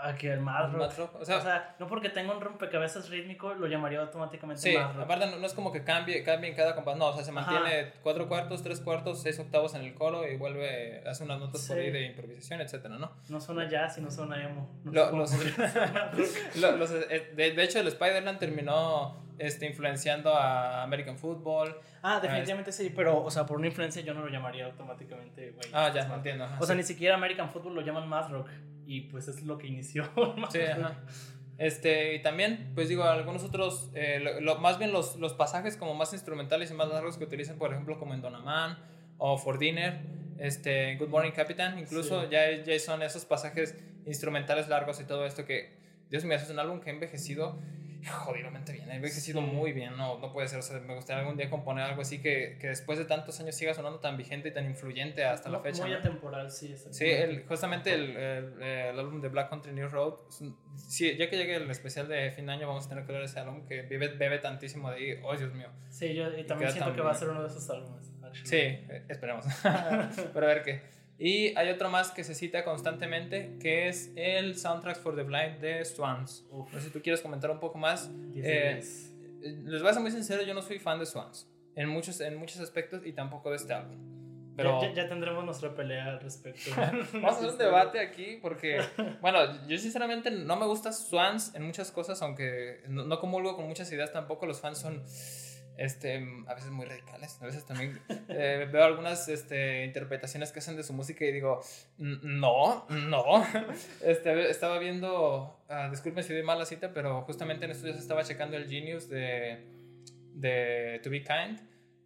a 0.00 0.14
que 0.14 0.32
el 0.32 0.40
Mad 0.40 0.72
Rock. 0.72 1.16
O, 1.20 1.24
sea, 1.24 1.38
o, 1.38 1.40
sea, 1.40 1.74
no 1.78 1.86
porque 1.86 2.08
tenga 2.08 2.32
un 2.32 2.40
rompecabezas 2.40 3.10
rítmico 3.10 3.54
lo 3.54 3.66
llamaría 3.66 4.00
automáticamente 4.00 4.62
sí, 4.62 4.76
Mad 4.76 4.94
Rock 4.94 5.04
aparte 5.04 5.26
no, 5.26 5.36
no, 5.38 5.46
es 5.46 5.54
como 5.54 5.72
que 5.72 5.82
cambie, 5.84 6.22
cambie 6.22 6.50
en 6.50 6.56
cada 6.56 6.74
compás 6.74 6.96
no 6.96 7.06
o 7.06 7.14
sea 7.14 7.24
se 7.24 7.32
mantiene 7.32 7.80
Ajá. 7.80 7.90
cuatro 8.02 8.28
cuartos 8.28 8.62
tres 8.62 8.80
cuartos 8.80 9.22
seis 9.22 9.38
octavos 9.38 9.74
en 9.74 9.82
el 9.82 9.94
coro 9.94 10.26
y 10.26 10.36
vuelve 10.36 11.02
hace 11.06 11.24
unas 11.24 11.40
notas 11.40 11.62
sí. 11.62 11.68
por 11.68 11.78
ahí 11.78 11.90
de 11.90 12.06
improvisación 12.06 12.60
etcétera 12.60 12.96
no 12.98 13.10
no 13.28 13.40
suena 13.40 13.68
jazz 13.68 13.98
y 13.98 14.00
no 14.00 14.10
suena 14.10 14.42
emo 14.42 14.68
no 14.84 14.92
lo, 14.92 15.16
los, 15.16 15.32
lo, 16.56 16.76
los, 16.76 16.90
eh, 16.92 17.32
de, 17.34 17.52
de, 17.52 17.64
hecho 17.64 17.80
el 17.80 17.88
Spider-Man 17.88 18.38
terminó 18.38 19.27
este, 19.38 19.66
influenciando 19.66 20.34
a 20.34 20.82
American 20.82 21.18
Football. 21.18 21.76
Ah, 22.02 22.20
definitivamente 22.20 22.72
sí, 22.72 22.92
pero, 22.94 23.22
o 23.22 23.30
sea, 23.30 23.46
por 23.46 23.56
una 23.56 23.66
influencia 23.66 24.02
yo 24.02 24.14
no 24.14 24.22
lo 24.22 24.28
llamaría 24.28 24.66
automáticamente, 24.66 25.50
güey. 25.50 25.68
Ah, 25.72 25.92
ya, 25.94 26.02
entiendo. 26.12 26.44
Ajá, 26.44 26.58
o 26.60 26.66
sea, 26.66 26.74
sí. 26.74 26.78
ni 26.78 26.84
siquiera 26.84 27.14
American 27.14 27.50
Football 27.50 27.74
lo 27.74 27.80
llaman 27.80 28.08
Mad 28.08 28.30
Rock 28.30 28.48
y 28.86 29.02
pues 29.02 29.28
es 29.28 29.42
lo 29.42 29.58
que 29.58 29.66
inició. 29.66 30.04
sí, 30.50 30.60
ajá. 30.60 30.96
Este, 31.58 32.14
y 32.14 32.22
también, 32.22 32.70
pues 32.74 32.88
digo, 32.88 33.02
algunos 33.02 33.42
otros, 33.42 33.90
eh, 33.94 34.20
lo, 34.20 34.40
lo, 34.40 34.58
más 34.58 34.78
bien 34.78 34.92
los, 34.92 35.16
los 35.16 35.34
pasajes 35.34 35.76
como 35.76 35.92
más 35.94 36.12
instrumentales 36.12 36.70
y 36.70 36.74
más 36.74 36.88
largos 36.88 37.18
que 37.18 37.24
utilizan, 37.24 37.58
por 37.58 37.72
ejemplo, 37.72 37.98
como 37.98 38.14
en 38.14 38.22
Donaman 38.22 38.78
o 39.18 39.36
For 39.36 39.58
Dinner, 39.58 40.00
este, 40.38 40.94
Good 40.96 41.08
Morning 41.08 41.32
Captain, 41.32 41.78
incluso 41.78 42.22
sí. 42.22 42.28
ya, 42.30 42.62
ya 42.62 42.78
son 42.78 43.02
esos 43.02 43.24
pasajes 43.24 43.76
instrumentales 44.06 44.68
largos 44.68 45.00
y 45.00 45.04
todo 45.04 45.26
esto 45.26 45.44
que, 45.44 45.76
Dios 46.10 46.24
mío, 46.24 46.36
es 46.36 46.48
un 46.48 46.60
álbum 46.60 46.80
que 46.80 46.90
ha 46.90 46.92
envejecido 46.92 47.58
jodidamente 48.06 48.72
bien, 48.72 48.90
ha 48.90 48.96
envejecido 48.96 49.40
sí. 49.40 49.46
muy 49.46 49.72
bien, 49.72 49.96
no, 49.96 50.18
no 50.18 50.32
puede 50.32 50.48
ser, 50.48 50.58
o 50.58 50.62
sea, 50.62 50.78
me 50.80 50.94
gustaría 50.94 51.20
algún 51.20 51.36
día 51.36 51.50
componer 51.50 51.84
algo 51.84 52.02
así 52.02 52.20
que, 52.20 52.56
que 52.60 52.68
después 52.68 52.98
de 52.98 53.04
tantos 53.04 53.38
años 53.40 53.54
siga 53.54 53.74
sonando 53.74 53.98
tan 54.00 54.16
vigente 54.16 54.48
y 54.48 54.52
tan 54.52 54.66
influyente 54.66 55.24
hasta 55.24 55.48
la 55.48 55.60
fecha. 55.60 55.82
Muy 55.82 55.92
¿no? 55.92 55.98
atemporal, 55.98 56.50
sí. 56.50 56.74
Sí, 56.90 57.06
el, 57.06 57.44
justamente 57.46 57.94
el, 57.94 58.16
el, 58.16 58.62
el, 58.62 58.98
álbum 58.98 59.20
de 59.20 59.28
Black 59.28 59.50
Country 59.50 59.72
New 59.72 59.88
Road, 59.88 60.14
sí, 60.76 61.16
ya 61.16 61.28
que 61.28 61.36
llegue 61.36 61.56
el 61.56 61.70
especial 61.70 62.08
de 62.08 62.30
fin 62.32 62.46
de 62.46 62.52
año 62.52 62.68
vamos 62.68 62.86
a 62.86 62.88
tener 62.88 63.04
que 63.04 63.12
ver 63.12 63.22
ese 63.22 63.40
álbum 63.40 63.66
que 63.66 63.82
bebe, 63.82 64.08
bebe 64.08 64.38
tantísimo 64.38 64.90
de 64.90 64.96
ahí, 64.96 65.20
oh 65.22 65.36
Dios 65.36 65.52
mío. 65.52 65.68
Sí, 65.90 66.14
yo 66.14 66.28
y 66.36 66.44
también 66.44 66.70
y 66.70 66.72
siento 66.72 66.94
que 66.94 67.00
va 67.00 67.10
a 67.10 67.14
ser 67.14 67.28
uno 67.28 67.42
de 67.42 67.48
esos 67.48 67.68
álbumes. 67.70 68.12
Actually. 68.22 68.46
Sí, 68.46 68.56
eh, 68.56 69.04
esperemos, 69.08 69.44
pero 70.34 70.46
a 70.46 70.48
ver 70.48 70.62
qué. 70.62 70.97
Y 71.18 71.56
hay 71.56 71.68
otro 71.70 71.90
más 71.90 72.12
que 72.12 72.22
se 72.22 72.34
cita 72.34 72.64
constantemente, 72.64 73.56
que 73.60 73.88
es 73.88 74.12
el 74.14 74.56
Soundtracks 74.56 75.00
for 75.00 75.16
the 75.16 75.24
Blind 75.24 75.58
de 75.58 75.84
Swans. 75.84 76.46
Uf. 76.50 76.72
No 76.72 76.78
sé 76.78 76.86
si 76.86 76.92
tú 76.92 77.02
quieres 77.02 77.20
comentar 77.20 77.50
un 77.50 77.58
poco 77.58 77.76
más. 77.76 78.08
Eh, 78.36 78.80
les 79.40 79.82
voy 79.82 79.90
a 79.90 79.92
ser 79.92 80.02
muy 80.02 80.12
sincero, 80.12 80.42
yo 80.44 80.54
no 80.54 80.62
soy 80.62 80.78
fan 80.78 80.98
de 81.00 81.06
Swans, 81.06 81.48
en 81.74 81.88
muchos, 81.88 82.20
en 82.20 82.36
muchos 82.36 82.60
aspectos 82.60 83.04
y 83.04 83.12
tampoco 83.12 83.50
de 83.50 83.56
este 83.56 83.72
álbum. 83.72 84.18
Pero 84.56 84.80
ya, 84.80 84.88
ya, 84.88 84.94
ya 85.02 85.08
tendremos 85.08 85.44
nuestra 85.44 85.74
pelea 85.74 86.06
al 86.06 86.20
respecto. 86.20 86.70
Vamos 87.12 87.34
a 87.34 87.36
hacer 87.36 87.50
un 87.50 87.58
debate 87.58 88.00
aquí 88.00 88.38
porque, 88.42 88.80
bueno, 89.20 89.66
yo 89.68 89.78
sinceramente 89.78 90.32
no 90.32 90.56
me 90.56 90.66
gusta 90.66 90.92
Swans 90.92 91.54
en 91.54 91.62
muchas 91.62 91.92
cosas, 91.92 92.20
aunque 92.22 92.82
no, 92.88 93.04
no 93.04 93.20
comulgo 93.20 93.54
con 93.54 93.68
muchas 93.68 93.90
ideas 93.92 94.12
tampoco. 94.12 94.46
Los 94.46 94.60
fans 94.60 94.78
son 94.78 95.04
este, 95.78 96.26
a 96.46 96.54
veces 96.54 96.70
muy 96.70 96.84
radicales, 96.84 97.40
a 97.40 97.46
veces 97.46 97.64
también 97.64 98.00
eh, 98.28 98.68
veo 98.70 98.84
algunas 98.84 99.28
este, 99.28 99.84
interpretaciones 99.84 100.50
que 100.50 100.58
hacen 100.58 100.76
de 100.76 100.82
su 100.82 100.92
música 100.92 101.24
y 101.24 101.32
digo, 101.32 101.60
no, 101.96 102.86
no. 102.88 103.46
Este, 104.02 104.50
estaba 104.50 104.78
viendo, 104.78 105.62
uh, 105.70 105.90
disculpen 105.90 106.24
si 106.24 106.34
doy 106.34 106.42
mala 106.42 106.66
cita, 106.66 106.92
pero 106.92 107.22
justamente 107.22 107.64
en 107.64 107.70
estos 107.70 107.84
días 107.84 107.98
estaba 107.98 108.24
checando 108.24 108.56
el 108.56 108.68
Genius 108.68 109.08
de, 109.08 109.64
de 110.34 111.00
To 111.02 111.10
Be 111.10 111.22
Kind 111.22 111.60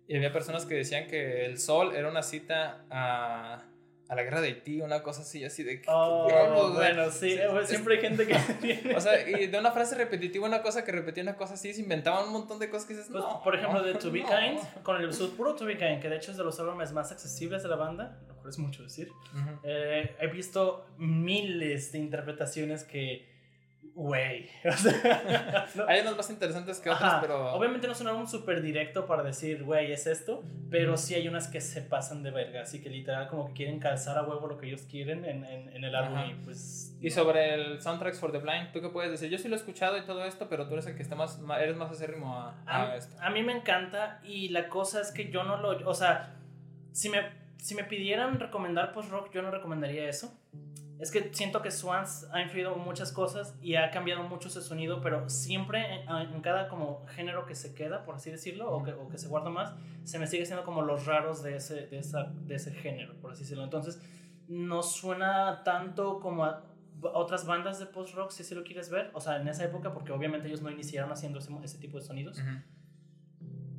y 0.07 0.17
había 0.17 0.33
personas 0.33 0.67
que 0.67 0.75
decían 0.75 1.07
que 1.07 1.47
el 1.47 1.59
sol 1.59 1.97
era 1.97 2.09
una 2.11 2.23
cita 2.23 2.85
a 2.91 3.65
a 4.09 4.15
la 4.15 4.23
guerra 4.25 4.41
de 4.41 4.49
Haití, 4.49 4.81
una 4.83 5.03
cosa 5.03 5.23
así, 5.23 5.45
así 5.45 5.63
de... 5.63 5.83
Oh, 5.89 6.73
bueno, 6.75 7.11
sí, 7.11 7.31
sí 7.31 7.39
es, 7.41 7.69
siempre 7.69 7.97
hay 7.97 8.01
gente 8.01 8.27
que 8.27 8.35
tiene... 8.61 8.95
O 8.95 9.01
sea, 9.01 9.29
y 9.29 9.47
de 9.47 9.59
una 9.59 9.71
frase 9.71 9.95
repetitiva, 9.95 10.47
una 10.47 10.63
cosa 10.63 10.85
que 10.85 10.93
repetía 10.93 11.23
una 11.23 11.37
cosa 11.37 11.55
así, 11.55 11.73
se 11.73 11.81
inventaban 11.81 12.27
un 12.27 12.33
montón 12.33 12.59
de 12.59 12.69
cosas 12.69 12.87
que 12.87 12.95
dices, 12.95 13.09
pues, 13.11 13.25
no, 13.25 13.43
Por 13.43 13.55
ejemplo, 13.55 13.83
de 13.83 13.95
To 13.95 14.11
Be 14.11 14.23
no. 14.23 14.29
Kind, 14.29 14.83
con 14.83 15.01
el 15.01 15.13
su 15.15 15.35
puro 15.37 15.55
To 15.55 15.65
Be 15.65 15.79
Kind, 15.79 16.01
que 16.01 16.09
de 16.09 16.17
hecho 16.17 16.31
es 16.31 16.37
de 16.37 16.45
los 16.45 16.59
álbumes 16.61 16.93
más 16.93 17.11
accesibles 17.13 17.63
de 17.63 17.69
la 17.69 17.77
banda, 17.77 18.19
lo 18.29 18.35
cual 18.37 18.51
es 18.51 18.59
mucho 18.59 18.83
decir, 18.83 19.11
uh 19.11 19.37
-huh. 19.37 19.61
eh, 19.65 20.17
he 20.21 20.27
visto 20.27 20.87
miles 20.99 21.93
de 21.93 21.99
interpretaciones 21.99 22.85
que 22.85 23.32
Güey. 23.95 24.49
O 24.65 24.73
sea, 24.73 25.67
no. 25.75 25.87
Hay 25.87 26.01
unos 26.01 26.17
más 26.17 26.31
interesantes 26.31 26.81
que 26.81 26.89
otros, 26.89 27.05
Ajá. 27.09 27.21
pero. 27.21 27.53
Obviamente 27.53 27.87
no 27.87 27.95
son 27.95 28.09
un 28.09 28.27
súper 28.27 28.63
directo 28.63 29.07
para 29.07 29.23
decir, 29.23 29.65
güey, 29.65 29.93
es 29.93 30.07
esto. 30.07 30.43
Pero 30.71 30.97
sí 30.97 31.15
hay 31.15 31.29
unas 31.29 31.49
que 31.49 31.61
se 31.61 31.83
pasan 31.83 32.23
de 32.23 32.31
verga. 32.31 32.63
Así 32.63 32.81
que 32.81 32.89
literal, 32.89 33.29
como 33.29 33.49
que 33.49 33.53
quieren 33.53 33.79
calzar 33.81 34.17
a 34.17 34.23
huevo 34.23 34.47
lo 34.47 34.57
que 34.59 34.67
ellos 34.69 34.83
quieren 34.91 35.25
en, 35.27 35.45
en, 35.45 35.69
en 35.69 35.85
el 35.85 35.95
álbum. 35.95 36.17
Ajá. 36.19 36.27
Y 36.29 36.35
pues. 36.45 36.97
Y 37.01 37.11
sobre 37.11 37.55
el 37.55 37.83
Soundtracks 37.83 38.19
for 38.19 38.33
the 38.33 38.39
Blind, 38.39 38.73
¿tú 38.73 38.81
qué 38.81 38.89
puedes 38.89 39.11
decir? 39.11 39.29
Yo 39.29 39.37
sí 39.39 39.49
lo 39.49 39.57
he 39.57 39.59
escuchado 39.59 39.99
y 39.99 40.03
todo 40.07 40.25
esto, 40.25 40.49
pero 40.49 40.67
tú 40.67 40.75
eres 40.75 40.87
el 40.87 40.97
que 40.97 41.03
está 41.03 41.15
más. 41.15 41.39
Eres 41.61 41.77
más 41.77 41.91
acérrimo 41.91 42.35
a, 42.35 42.55
a, 42.67 42.93
a 42.93 42.97
esto. 42.97 43.15
A 43.21 43.29
mí 43.31 43.43
me 43.43 43.53
encanta. 43.53 44.21
Y 44.25 44.49
la 44.49 44.69
cosa 44.69 45.01
es 45.03 45.11
que 45.13 45.31
yo 45.31 45.45
no 45.45 45.59
lo. 45.59 45.89
O 45.89 45.95
sea, 45.95 46.37
si 46.93 47.11
me, 47.11 47.19
si 47.59 47.75
me 47.75 47.85
pidieran 47.85 48.41
recomendar 48.41 48.93
post-rock, 48.93 49.31
yo 49.35 49.43
no 49.43 49.51
recomendaría 49.51 50.09
eso. 50.09 50.39
Es 51.03 51.11
que 51.11 51.35
siento 51.35 51.63
que 51.63 51.73
Swans 51.73 52.29
ha 52.31 52.41
influido 52.43 52.77
muchas 52.77 53.11
cosas 53.11 53.59
y 53.61 53.75
ha 53.75 53.91
cambiado 53.91 54.23
mucho 54.23 54.47
ese 54.47 54.63
sonido, 54.63 55.01
pero 55.01 55.29
siempre 55.29 56.05
en, 56.05 56.41
cada 56.43 56.69
como 56.69 57.05
género 57.09 57.45
que 57.45 57.57
se 57.57 57.75
queda, 57.75 58.05
por 58.05 58.15
así 58.15 58.31
decirlo, 58.31 58.71
o 58.71 59.09
que, 59.11 59.19
se 59.19 59.27
guarda 59.27 59.51
más, 59.51 59.75
se 60.05 60.21
me 60.21 60.29
sigue 60.29 60.47
siendo 60.47 60.65
como 60.65 60.83
los 60.83 61.05
raros 61.05 61.43
de 61.43 61.57
ese, 61.57 61.89
de, 61.89 61.99
esa, 61.99 62.33
de 62.47 62.55
ese 62.55 62.71
género, 62.71 63.15
por 63.21 63.33
así 63.33 63.43
decirlo. 63.43 63.65
Entonces, 63.65 64.01
no 64.47 64.85
suena 64.85 65.65
tanto 65.65 66.21
como 66.21 66.45
a 66.45 66.63
otras 67.15 67.47
bandas 67.47 67.81
de 67.81 67.87
post-rock, 67.87 68.31
si 68.31 68.45
así 68.45 68.55
lo 68.55 68.63
quieres 68.63 68.89
ver, 68.89 69.11
o 69.13 69.21
sea, 69.21 69.41
en 69.41 69.49
esa 69.49 69.65
época, 69.65 69.93
porque 69.93 70.13
obviamente 70.13 70.47
ellos 70.47 70.63
no 70.63 70.71
iniciaron 70.71 71.11
haciendo 71.11 71.41
ese, 71.41 71.53
ese 71.65 71.79
tipo 71.79 71.99
de 71.99 72.05
sonidos. 72.05 72.41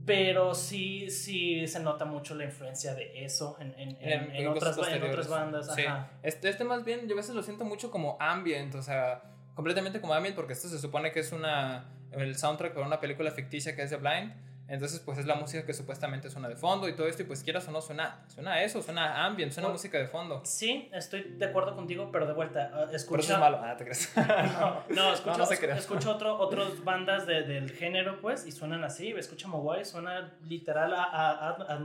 Pero 0.06 0.54
sí, 0.54 1.10
sí 1.10 1.66
se 1.68 1.80
nota 1.80 2.04
mucho 2.04 2.36
la 2.36 2.44
influencia 2.44 2.94
de 2.94 3.24
eso 3.24 3.58
en, 3.60 3.74
en, 3.78 3.98
en, 4.02 4.48
otras, 4.48 4.78
otras, 4.78 5.30
bandas. 5.30 5.74
Sí. 5.76 5.84
Este, 6.24 6.50
este 6.50 6.66
más 6.66 6.84
bien, 6.84 7.08
yo 7.08 7.14
a 7.14 7.18
veces 7.18 7.34
lo 7.34 7.42
siento 7.42 7.64
mucho 7.64 7.90
como 7.90 8.18
ambient, 8.20 8.76
o 8.76 8.82
sea, 8.82 9.24
completamente 9.56 10.02
como 10.02 10.14
ambient, 10.14 10.36
porque 10.36 10.54
esto 10.54 10.68
se 10.68 10.80
supone 10.80 11.12
que 11.14 11.22
es 11.22 11.32
una 11.32 11.86
el 12.12 12.38
soundtrack 12.38 12.74
para 12.74 12.86
una 12.86 13.00
película 13.00 13.32
ficticia 13.32 13.76
que 13.76 13.84
es 13.84 13.90
The 13.90 13.98
Blind. 13.98 14.34
Entonces, 14.68 15.00
pues 15.02 15.18
es 15.18 15.26
la 15.26 15.36
música 15.36 15.66
que 15.66 15.74
supuestamente 15.74 16.30
suena 16.30 16.48
de 16.48 16.56
fondo 16.56 16.88
y 16.88 16.96
todo 16.96 17.08
esto, 17.08 17.22
y 17.24 17.26
pues 17.26 17.44
quieras 17.44 17.68
o 17.68 17.72
no, 17.72 17.82
suena, 17.82 18.24
suena 18.28 18.64
eso, 18.64 18.82
suena 18.82 19.26
ambient, 19.26 19.52
suena 19.52 19.70
música 19.70 19.98
de 19.98 20.08
fondo. 20.08 20.42
Sí, 20.46 20.90
estoy 20.94 21.36
de 21.38 21.46
acuerdo 21.46 21.76
contigo, 21.76 22.10
pero 22.12 22.26
de 22.26 22.34
vuelta, 22.34 22.72
uh, 22.74 22.96
escucha... 22.96 23.12
Pero 23.12 23.24
eso 23.24 23.34
es 23.34 23.40
malo, 23.40 23.60
ah, 23.62 23.76
te 23.76 23.84
crees. 23.84 24.12
no, 24.16 24.84
no, 24.90 25.14
escucho, 25.14 25.38
no, 25.38 25.76
escucho 25.76 26.12
otro, 26.12 26.40
otras 26.40 26.84
bandas 26.84 27.28
de, 27.28 27.44
del 27.44 27.72
género, 27.72 28.22
pues, 28.22 28.46
y 28.46 28.52
suenan 28.52 28.84
así, 28.84 29.10
escucha 29.10 29.48
Mogwai, 29.48 29.84
suena 29.84 30.34
literal 30.48 30.94
a, 30.94 31.04
a, 31.04 31.50
a, 31.50 31.80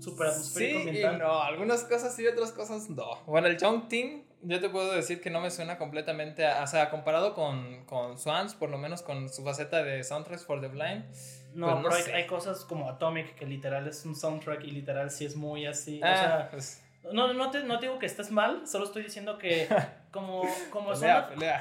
super 0.00 0.28
atmosférico 0.28 0.90
sí, 0.90 0.98
Y 1.00 1.18
no, 1.18 1.42
algunas 1.42 1.82
cosas 1.84 2.14
sí, 2.14 2.26
otras 2.26 2.52
cosas 2.52 2.88
no. 2.90 3.22
Bueno, 3.26 3.48
el 3.48 3.58
Young 3.58 3.88
Ting, 3.88 4.22
yo 4.44 4.60
te 4.60 4.68
puedo 4.68 4.92
decir 4.92 5.20
que 5.20 5.30
no 5.30 5.40
me 5.40 5.50
suena 5.50 5.78
completamente, 5.78 6.46
o 6.46 6.66
sea, 6.66 6.90
comparado 6.90 7.34
con, 7.34 7.84
con 7.86 8.18
Swans, 8.18 8.54
por 8.54 8.70
lo 8.70 8.78
menos 8.78 9.02
con 9.02 9.28
su 9.28 9.42
faceta 9.42 9.82
de 9.82 10.04
Soundtracks 10.04 10.44
for 10.44 10.60
the 10.60 10.68
Blind 10.68 11.04
no, 11.54 11.82
pues 11.82 12.04
pero 12.04 12.16
hay, 12.16 12.26
cosas 12.26 12.64
como 12.64 12.88
Atomic 12.88 13.34
que 13.36 13.46
literal 13.46 13.86
es 13.86 14.04
un 14.04 14.16
soundtrack 14.16 14.64
y 14.64 14.72
literal 14.72 15.10
sí 15.10 15.24
es 15.24 15.36
muy 15.36 15.66
así. 15.66 16.00
o 16.02 16.04
ah, 16.04 16.16
sea, 16.16 16.48
pues. 16.50 16.82
no, 17.12 17.32
no, 17.32 17.50
te, 17.50 17.62
no 17.62 17.78
digo 17.78 17.98
que 17.98 18.06
estés 18.06 18.30
mal, 18.30 18.66
solo 18.66 18.84
estoy 18.84 19.04
diciendo 19.04 19.38
que 19.38 19.68
como, 20.14 20.42
como, 20.70 20.94
son, 20.94 21.10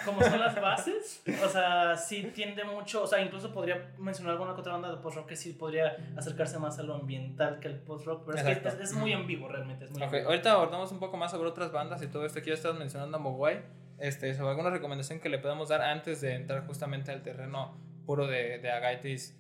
como 0.06 0.22
son 0.22 0.40
las 0.40 0.54
bases, 0.62 1.24
o 1.44 1.50
sea, 1.50 1.98
sí 1.98 2.32
tiende 2.36 2.64
mucho, 2.64 3.02
o 3.02 3.08
sea, 3.08 3.20
incluso 3.20 3.52
podría 3.52 3.90
mencionar 3.98 4.34
alguna 4.34 4.52
otra 4.52 4.74
banda 4.74 4.92
de 4.92 4.98
post-rock 4.98 5.30
que 5.30 5.36
sí 5.36 5.54
podría 5.54 5.98
acercarse 6.16 6.60
más 6.60 6.78
a 6.78 6.84
lo 6.84 6.94
ambiental 6.94 7.60
que 7.60 7.68
el 7.68 7.80
post-rock, 7.80 8.26
pero 8.28 8.38
es, 8.38 8.60
que 8.60 8.84
es, 8.84 8.94
muy 8.94 9.12
ambiguo 9.12 9.48
realmente. 9.48 9.86
Es 9.86 9.92
muy 9.92 10.04
Ahorita 10.04 10.52
abordamos 10.52 10.92
un 10.92 11.00
poco 11.00 11.18
más 11.18 11.32
sobre 11.32 11.50
otras 11.50 11.72
bandas 11.72 12.04
y 12.04 12.08
todo 12.08 12.28
esto 12.28 12.44
que 12.44 12.50
ya 12.50 12.54
estás 12.54 12.76
mencionando 12.76 13.18
a 13.18 13.20
Mogwai, 13.20 13.64
este, 13.98 14.36
sobre 14.36 14.52
alguna 14.52 14.70
recomendación 14.70 15.20
que 15.20 15.30
le 15.30 15.40
podemos 15.40 15.70
dar 15.70 15.82
antes 15.82 16.22
de 16.22 16.36
entrar 16.36 16.68
justamente 16.68 17.12
al 17.12 17.24
terreno 17.24 17.76
puro 18.06 18.28
de, 18.28 18.60
de 18.60 18.72
Agaitis 18.72 19.36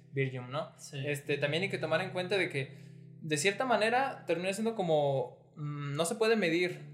¿no? 0.50 0.72
Este, 1.05 1.38
también 1.38 1.62
hay 1.62 1.70
que 1.70 1.77
tomar 1.77 2.01
en 2.01 2.10
cuenta 2.10 2.36
de 2.36 2.50
que, 2.50 2.75
de 3.22 3.38
cierta 3.38 3.63
manera, 3.63 4.24
termina 4.25 4.51
siendo 4.53 4.74
como, 4.74 5.38
mm, 5.55 5.93
no 5.93 6.05
se 6.05 6.15
puede 6.15 6.36
medir 6.36 6.92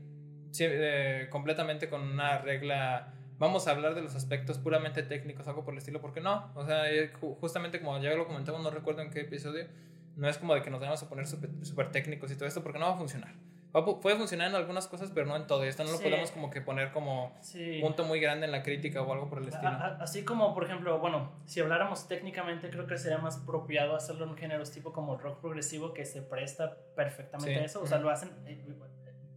eh, 0.60 1.28
completamente 1.30 1.90
con 1.90 2.02
una 2.02 2.40
regla, 2.40 3.14
vamos 3.38 3.68
a 3.68 3.72
hablar 3.72 3.96
de 3.96 4.02
los 4.02 4.16
aspectos 4.16 4.58
puramente 4.58 5.04
técnicos, 5.04 5.48
algo 5.48 5.64
por 5.64 5.74
el 5.74 5.80
estilo, 5.80 6.02
porque 6.02 6.22
no, 6.22 6.52
o 6.56 6.66
sea, 6.66 6.92
eh, 6.92 7.12
justamente 7.40 7.80
como 7.80 8.00
ya 8.00 8.14
lo 8.14 8.28
comentamos, 8.28 8.62
no 8.62 8.70
recuerdo 8.70 9.02
en 9.02 9.10
qué 9.10 9.22
episodio, 9.22 9.68
no 10.16 10.28
es 10.28 10.38
como 10.38 10.56
de 10.56 10.62
que 10.62 10.70
nos 10.70 10.80
vayamos 10.80 11.02
a 11.04 11.10
poner 11.10 11.28
súper 11.28 11.92
técnicos 11.92 12.32
y 12.32 12.36
todo 12.36 12.48
esto, 12.48 12.64
porque 12.64 12.80
no 12.80 12.88
va 12.88 12.94
a 12.94 12.98
funcionar 12.98 13.34
puede 13.72 14.16
funcionar 14.16 14.50
en 14.50 14.56
algunas 14.56 14.88
cosas, 14.88 15.12
pero 15.14 15.28
no 15.28 15.36
en 15.36 15.46
todo. 15.46 15.64
Esto 15.64 15.84
no 15.84 15.92
lo 15.92 16.00
podemos 16.00 16.32
como 16.32 16.50
que 16.50 16.62
poner 16.62 16.92
como 16.92 17.34
punto 17.82 18.04
muy 18.04 18.20
grande 18.20 18.46
en 18.46 18.52
la 18.52 18.64
crítica 18.64 19.02
o 19.02 19.14
algo 19.14 19.30
por 19.30 19.40
el 19.40 19.48
estilo. 19.48 19.70
así 20.00 20.24
como, 20.26 20.54
por 20.54 20.64
ejemplo, 20.64 21.00
bueno, 21.00 21.32
si 21.46 21.60
habláramos 21.60 22.08
técnicamente, 22.08 22.70
creo 22.70 22.88
que 22.88 22.98
sería 22.98 23.20
más 23.20 23.38
apropiado 23.38 23.96
hacerlo 23.96 24.26
en 24.26 24.36
géneros 24.38 24.72
tipo 24.72 24.92
como 24.92 25.18
rock 25.18 25.40
progresivo 25.40 25.94
que 25.94 26.06
se 26.06 26.22
presta 26.22 26.78
perfectamente 26.96 27.60
a 27.60 27.66
eso. 27.66 27.82
O 27.82 27.88
sea, 27.88 28.00
lo 28.00 28.10
hacen 28.10 28.32
eh, 28.46 28.60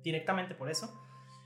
directamente 0.03 0.55
por 0.55 0.71
eso. 0.71 0.93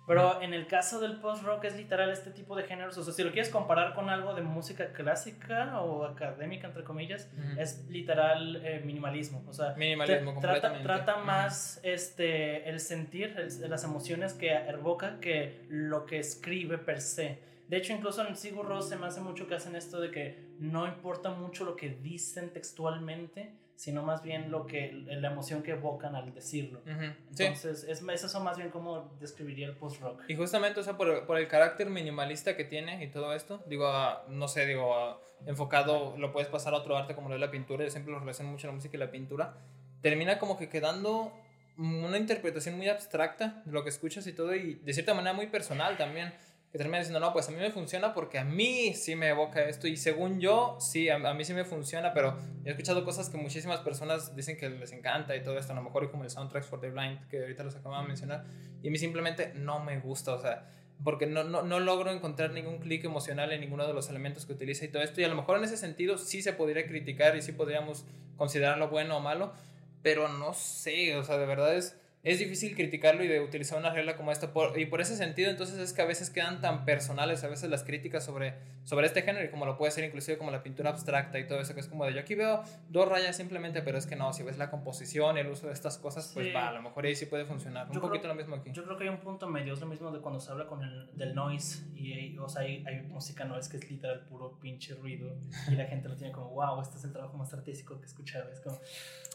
Pero 0.06 0.40
en 0.40 0.54
el 0.54 0.68
caso 0.68 1.00
del 1.00 1.18
post-rock 1.18 1.64
es 1.64 1.76
literal 1.76 2.10
este 2.10 2.30
tipo 2.30 2.54
de 2.54 2.62
géneros. 2.62 2.96
O 2.96 3.02
sea, 3.02 3.12
si 3.12 3.24
lo 3.24 3.32
quieres 3.32 3.50
comparar 3.50 3.92
con 3.92 4.08
algo 4.08 4.34
de 4.34 4.42
música 4.42 4.92
clásica 4.92 5.80
o 5.80 6.04
académica, 6.04 6.68
entre 6.68 6.84
comillas, 6.84 7.28
es 7.58 7.84
literal 7.88 8.62
eh, 8.64 8.82
minimalismo. 8.84 9.42
O 9.48 9.52
sea, 9.52 9.74
minimalismo. 9.76 10.38
Trata, 10.40 11.16
más 11.16 11.80
este, 11.82 12.68
el 12.68 12.78
sentir, 12.78 13.34
las 13.68 13.82
emociones 13.82 14.32
que 14.32 14.52
evoca 14.52 15.18
que 15.18 15.66
lo 15.68 16.06
que 16.06 16.20
escribe 16.20 16.78
per 16.78 17.00
se. 17.00 17.40
De 17.66 17.76
hecho, 17.76 17.92
incluso 17.92 18.24
en 18.24 18.36
Sigur 18.36 18.66
Rós 18.66 18.88
se 18.88 18.96
me 18.96 19.06
hace 19.06 19.20
mucho 19.20 19.48
que 19.48 19.56
hacen 19.56 19.74
esto 19.74 20.00
de 20.00 20.12
que 20.12 20.38
no 20.60 20.86
importa 20.86 21.30
mucho 21.30 21.64
lo 21.64 21.74
que 21.74 21.88
dicen 21.88 22.52
textualmente, 22.52 23.56
sino 23.76 24.02
más 24.02 24.22
bien 24.22 24.50
lo 24.50 24.66
que 24.66 24.90
la 24.92 25.30
emoción 25.30 25.62
que 25.62 25.72
evocan 25.72 26.16
al 26.16 26.32
decirlo. 26.34 26.80
Entonces, 26.86 27.84
es, 27.84 28.02
eso 28.02 28.40
más 28.40 28.56
bien 28.56 28.70
como 28.70 29.14
describiría 29.20 29.66
el 29.66 29.76
post-rock. 29.76 30.22
Y 30.28 30.34
justamente, 30.34 30.80
o 30.80 30.82
sea, 30.82 30.96
por, 30.96 31.26
por, 31.26 31.38
el 31.38 31.46
carácter 31.46 31.90
minimalista 31.90 32.56
que 32.56 32.64
tiene 32.64 33.04
y 33.04 33.08
todo 33.08 33.34
esto, 33.34 33.62
digo, 33.66 33.86
ah, 33.86 34.24
no 34.28 34.48
sé, 34.48 34.66
digo, 34.66 34.94
ah, 34.96 35.20
enfocado, 35.44 36.16
lo 36.16 36.32
puedes 36.32 36.48
pasar 36.48 36.72
a 36.72 36.78
otro 36.78 36.96
arte 36.96 37.14
como 37.14 37.28
lo 37.28 37.34
de 37.34 37.40
la 37.40 37.50
pintura, 37.50 37.84
yo 37.84 37.90
siempre 37.90 38.12
lo 38.12 38.18
relaciono 38.18 38.50
mucho 38.50 38.66
la 38.66 38.72
música 38.72 38.96
y 38.96 39.00
la 39.00 39.10
pintura, 39.10 39.54
termina 40.00 40.38
como 40.38 40.56
que 40.56 40.68
quedando 40.68 41.32
una 41.76 42.16
interpretación 42.16 42.76
muy 42.76 42.88
abstracta 42.88 43.62
de 43.66 43.72
lo 43.72 43.82
que 43.82 43.90
escuchas 43.90 44.26
y 44.26 44.32
todo, 44.32 44.54
y 44.54 44.76
de 44.76 44.92
cierta 44.94 45.12
manera 45.12 45.34
muy 45.34 45.48
personal 45.48 45.98
también 45.98 46.32
que 46.76 46.78
termina 46.78 46.98
diciendo, 46.98 47.20
no, 47.20 47.32
pues 47.32 47.48
a 47.48 47.52
mí 47.52 47.56
me 47.56 47.70
funciona 47.70 48.12
porque 48.12 48.38
a 48.38 48.44
mí 48.44 48.92
sí 48.92 49.16
me 49.16 49.28
evoca 49.30 49.64
esto 49.64 49.88
y 49.88 49.96
según 49.96 50.40
yo, 50.40 50.76
sí, 50.78 51.08
a, 51.08 51.18
mí 51.18 51.44
sí 51.44 51.54
me 51.54 51.64
funciona, 51.64 52.12
pero 52.12 52.36
he 52.66 52.70
escuchado 52.70 53.02
cosas 53.02 53.30
que 53.30 53.38
muchísimas 53.38 53.80
personas 53.80 54.36
dicen 54.36 54.58
que 54.58 54.68
les 54.68 54.92
encanta 54.92 55.34
y 55.34 55.42
todo 55.42 55.58
esto, 55.58 55.72
a 55.72 55.76
lo 55.76 55.82
mejor 55.82 56.10
como 56.10 56.24
el 56.24 56.30
Soundtracks 56.30 56.66
for 56.66 56.78
the 56.78 56.90
Blind, 56.90 57.26
que 57.28 57.40
ahorita 57.40 57.64
los 57.64 57.76
acababa 57.76 58.02
de 58.02 58.08
mencionar, 58.08 58.44
y 58.82 58.88
a 58.88 58.90
mí 58.90 58.98
simplemente 58.98 59.52
no 59.54 59.80
me 59.80 59.98
gusta, 60.00 60.34
o 60.34 60.38
sea, 60.38 60.68
porque 61.02 61.26
no, 61.26 61.44
no, 61.44 61.62
no 61.62 61.80
logro 61.80 62.10
encontrar 62.10 62.50
ningún 62.50 62.78
clic 62.78 63.04
emocional 63.04 63.52
en 63.52 63.62
ninguno 63.62 63.86
de 63.86 63.94
los 63.94 64.10
elementos 64.10 64.44
que 64.44 64.52
utiliza 64.52 64.84
y 64.84 64.88
todo 64.88 65.02
esto, 65.02 65.22
y 65.22 65.24
a 65.24 65.28
lo 65.28 65.34
mejor 65.34 65.56
en 65.56 65.64
ese 65.64 65.78
sentido 65.78 66.18
sí 66.18 66.42
se 66.42 66.52
podría 66.52 66.86
criticar 66.86 67.36
y 67.36 67.42
sí 67.42 67.52
podríamos 67.52 68.04
considerarlo 68.36 68.90
bueno 68.90 69.16
o 69.16 69.20
malo, 69.20 69.54
pero 70.02 70.28
no 70.28 70.52
sé, 70.52 71.16
o 71.16 71.24
sea, 71.24 71.38
de 71.38 71.46
verdad 71.46 71.74
es 71.74 71.98
es 72.26 72.40
difícil 72.40 72.74
criticarlo 72.74 73.22
y 73.22 73.28
de 73.28 73.38
utilizar 73.38 73.78
una 73.78 73.90
regla 73.90 74.16
como 74.16 74.32
esta. 74.32 74.50
y 74.74 74.86
por 74.86 75.00
ese 75.00 75.16
sentido, 75.16 75.48
entonces 75.48 75.78
es 75.78 75.92
que 75.92 76.02
a 76.02 76.06
veces 76.06 76.28
quedan 76.28 76.60
tan 76.60 76.84
personales, 76.84 77.44
a 77.44 77.48
veces 77.48 77.70
las 77.70 77.84
críticas 77.84 78.24
sobre, 78.24 78.54
sobre 78.82 79.06
este 79.06 79.22
género, 79.22 79.44
y 79.44 79.48
como 79.48 79.64
lo 79.64 79.78
puede 79.78 79.92
ser 79.92 80.02
inclusive 80.02 80.36
como 80.36 80.50
la 80.50 80.64
pintura 80.64 80.90
abstracta 80.90 81.38
y 81.38 81.46
todo 81.46 81.60
eso, 81.60 81.72
que 81.74 81.80
es 81.80 81.86
como 81.86 82.04
de 82.04 82.14
yo 82.14 82.18
aquí 82.18 82.34
veo 82.34 82.64
dos 82.88 83.08
rayas 83.08 83.36
simplemente, 83.36 83.80
pero 83.80 83.96
es 83.96 84.06
que 84.06 84.16
no, 84.16 84.32
si 84.32 84.42
ves 84.42 84.58
la 84.58 84.72
composición 84.72 85.38
el 85.38 85.46
uso 85.46 85.68
de 85.68 85.72
estas 85.72 85.98
cosas, 85.98 86.28
pues 86.34 86.52
va, 86.52 86.70
a 86.70 86.72
lo 86.72 86.82
mejor 86.82 87.06
ahí 87.06 87.14
sí 87.14 87.26
puede 87.26 87.44
funcionar. 87.44 87.88
un 87.88 88.00
poquito 88.00 88.26
lo 88.26 88.34
mismo 88.34 88.56
aquí. 88.56 88.72
Yo 88.72 88.82
creo 88.82 88.96
que 88.96 89.04
hay 89.04 89.10
un 89.10 89.20
punto 89.20 89.46
medio, 89.46 89.74
es 89.74 89.80
lo 89.80 89.86
mismo 89.86 90.10
de 90.10 90.18
cuando 90.18 90.40
se 90.40 90.50
habla 90.50 90.66
con 90.66 90.82
el 90.82 91.16
del 91.16 91.32
noise, 91.32 91.84
y 91.94 92.36
o 92.38 92.48
sea, 92.48 92.62
hay, 92.62 92.82
hay 92.88 93.02
música 93.02 93.44
noise 93.44 93.70
que 93.70 93.76
es 93.76 93.88
literal 93.88 94.26
puro 94.26 94.58
pinche 94.58 94.96
ruido, 94.96 95.32
y 95.70 95.76
la 95.76 95.84
gente 95.84 96.08
lo 96.08 96.16
tiene 96.16 96.32
como, 96.32 96.48
wow, 96.50 96.82
este 96.82 96.96
es 96.96 97.04
el 97.04 97.12
trabajo 97.12 97.36
más 97.36 97.54
artístico 97.54 97.96
que 97.98 98.02
he 98.02 98.06
escuchado. 98.06 98.50
Es 98.50 98.58
como, 98.58 98.80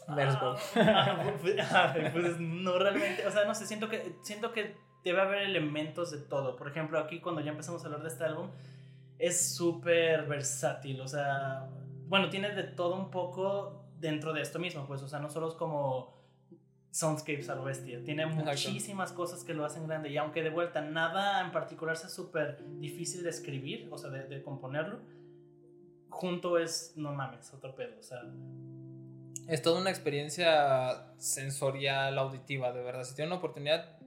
Ah, 0.08 1.34
pues, 1.40 1.56
ah, 1.60 1.94
pues, 2.12 2.38
no 2.40 2.78
realmente, 2.82 3.26
o 3.26 3.30
sea, 3.30 3.44
no 3.44 3.54
sé, 3.54 3.66
siento 3.66 3.88
que, 3.88 4.16
siento 4.22 4.52
que 4.52 4.76
debe 5.04 5.20
haber 5.20 5.42
elementos 5.42 6.10
de 6.10 6.18
todo. 6.18 6.56
Por 6.56 6.68
ejemplo, 6.68 6.98
aquí 6.98 7.20
cuando 7.20 7.40
ya 7.40 7.50
empezamos 7.50 7.82
a 7.82 7.86
hablar 7.86 8.02
de 8.02 8.08
este 8.08 8.24
álbum, 8.24 8.48
es 9.18 9.54
súper 9.54 10.26
versátil, 10.26 11.00
o 11.00 11.08
sea, 11.08 11.68
bueno, 12.08 12.28
tiene 12.28 12.54
de 12.54 12.64
todo 12.64 12.96
un 12.96 13.10
poco 13.10 13.84
dentro 13.98 14.32
de 14.32 14.42
esto 14.42 14.58
mismo, 14.58 14.86
pues, 14.86 15.02
o 15.02 15.08
sea, 15.08 15.20
no 15.20 15.30
solo 15.30 15.48
es 15.48 15.54
como 15.54 16.20
soundscapes 16.90 17.48
a 17.48 17.54
lo 17.54 17.64
bestia, 17.64 18.02
tiene 18.04 18.26
muchísimas 18.26 19.12
cosas 19.12 19.44
que 19.44 19.54
lo 19.54 19.64
hacen 19.64 19.86
grande 19.86 20.10
y 20.10 20.18
aunque 20.18 20.42
de 20.42 20.50
vuelta 20.50 20.82
nada 20.82 21.40
en 21.40 21.50
particular 21.50 21.96
sea 21.96 22.10
súper 22.10 22.62
difícil 22.80 23.22
de 23.22 23.30
escribir, 23.30 23.88
o 23.90 23.96
sea, 23.96 24.10
de, 24.10 24.26
de 24.26 24.42
componerlo, 24.42 24.98
junto 26.10 26.58
es, 26.58 26.92
no 26.96 27.12
mames, 27.12 27.54
otro 27.54 27.74
pedo, 27.74 27.98
o 27.98 28.02
sea, 28.02 28.22
es 29.48 29.62
toda 29.62 29.80
una 29.80 29.90
experiencia 29.90 31.12
sensorial, 31.18 32.18
auditiva, 32.18 32.72
de 32.72 32.82
verdad. 32.82 33.04
Si 33.04 33.14
tienen 33.14 33.32
una 33.32 33.38
oportunidad, 33.38 33.98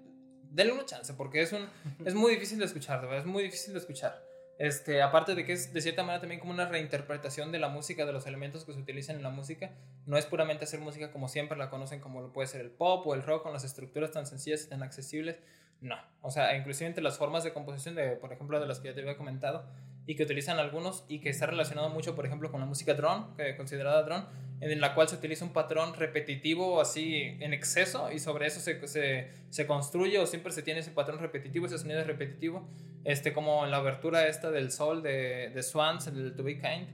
denle 0.51 0.73
una 0.73 0.85
chance, 0.85 1.13
porque 1.13 1.41
es, 1.41 1.51
un, 1.51 1.67
es 2.05 2.15
muy 2.15 2.33
difícil 2.33 2.59
de 2.59 2.65
escuchar, 2.65 3.01
de 3.01 3.07
verdad, 3.07 3.21
es 3.21 3.31
muy 3.31 3.43
difícil 3.43 3.73
de 3.73 3.79
escuchar. 3.79 4.23
Este, 4.57 5.01
aparte 5.01 5.35
de 5.35 5.43
que 5.43 5.51
es 5.51 5.73
de 5.73 5.81
cierta 5.81 6.03
manera 6.03 6.21
también 6.21 6.39
como 6.39 6.53
una 6.53 6.65
reinterpretación 6.65 7.51
de 7.51 7.59
la 7.59 7.67
música, 7.67 8.05
de 8.05 8.13
los 8.13 8.25
elementos 8.25 8.63
que 8.63 8.71
se 8.71 8.79
utilizan 8.79 9.17
en 9.17 9.23
la 9.23 9.29
música, 9.29 9.71
no 10.05 10.17
es 10.17 10.25
puramente 10.25 10.63
hacer 10.63 10.79
música 10.79 11.11
como 11.11 11.27
siempre 11.27 11.57
la 11.57 11.69
conocen, 11.69 11.99
como 11.99 12.21
lo 12.21 12.31
puede 12.31 12.47
ser 12.47 12.61
el 12.61 12.71
pop 12.71 13.05
o 13.05 13.13
el 13.13 13.23
rock, 13.23 13.43
con 13.43 13.51
las 13.51 13.65
estructuras 13.65 14.11
tan 14.11 14.25
sencillas 14.25 14.63
y 14.63 14.69
tan 14.69 14.81
accesibles. 14.81 15.39
No, 15.81 15.97
o 16.21 16.31
sea, 16.31 16.55
inclusive 16.55 16.87
entre 16.87 17.03
las 17.03 17.17
formas 17.17 17.43
de 17.43 17.51
composición, 17.51 17.95
de, 17.95 18.15
por 18.15 18.31
ejemplo, 18.31 18.59
de 18.59 18.65
las 18.65 18.79
que 18.79 18.87
ya 18.87 18.95
te 18.95 19.01
había 19.01 19.17
comentado, 19.17 19.65
y 20.07 20.15
que 20.15 20.23
utilizan 20.23 20.59
algunos 20.59 21.03
y 21.07 21.19
que 21.19 21.29
está 21.29 21.45
relacionado 21.47 21.89
mucho, 21.89 22.15
por 22.15 22.25
ejemplo, 22.25 22.51
con 22.51 22.59
la 22.59 22.65
música 22.65 22.93
drone, 22.93 23.25
que 23.37 23.55
considerada 23.57 24.03
drone, 24.03 24.25
en 24.61 24.79
la 24.79 24.93
cual 24.93 25.09
se 25.09 25.15
utiliza 25.15 25.43
un 25.43 25.51
patrón 25.51 25.93
repetitivo 25.95 26.79
así 26.79 27.37
en 27.39 27.53
exceso 27.53 28.11
y 28.11 28.19
sobre 28.19 28.47
eso 28.47 28.59
se, 28.59 28.87
se, 28.87 29.31
se 29.49 29.67
construye 29.67 30.19
o 30.19 30.25
siempre 30.27 30.51
se 30.51 30.61
tiene 30.61 30.79
ese 30.79 30.91
patrón 30.91 31.19
repetitivo, 31.19 31.65
ese 31.65 31.77
sonido 31.77 32.03
repetitivo, 32.03 32.67
este, 33.03 33.33
como 33.33 33.65
en 33.65 33.71
la 33.71 33.77
abertura 33.77 34.27
esta 34.27 34.51
del 34.51 34.71
sol 34.71 35.01
de, 35.01 35.49
de 35.53 35.63
Swans, 35.63 36.07
el 36.07 36.35
To 36.35 36.43
Be 36.43 36.59
Kind. 36.59 36.87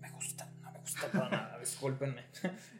Me 0.00 0.10
gusta, 0.10 0.50
no 0.62 0.70
me 0.70 0.78
gusta 0.78 1.06
para 1.08 1.28
nada, 1.30 1.58
discúlpenme. 1.60 2.24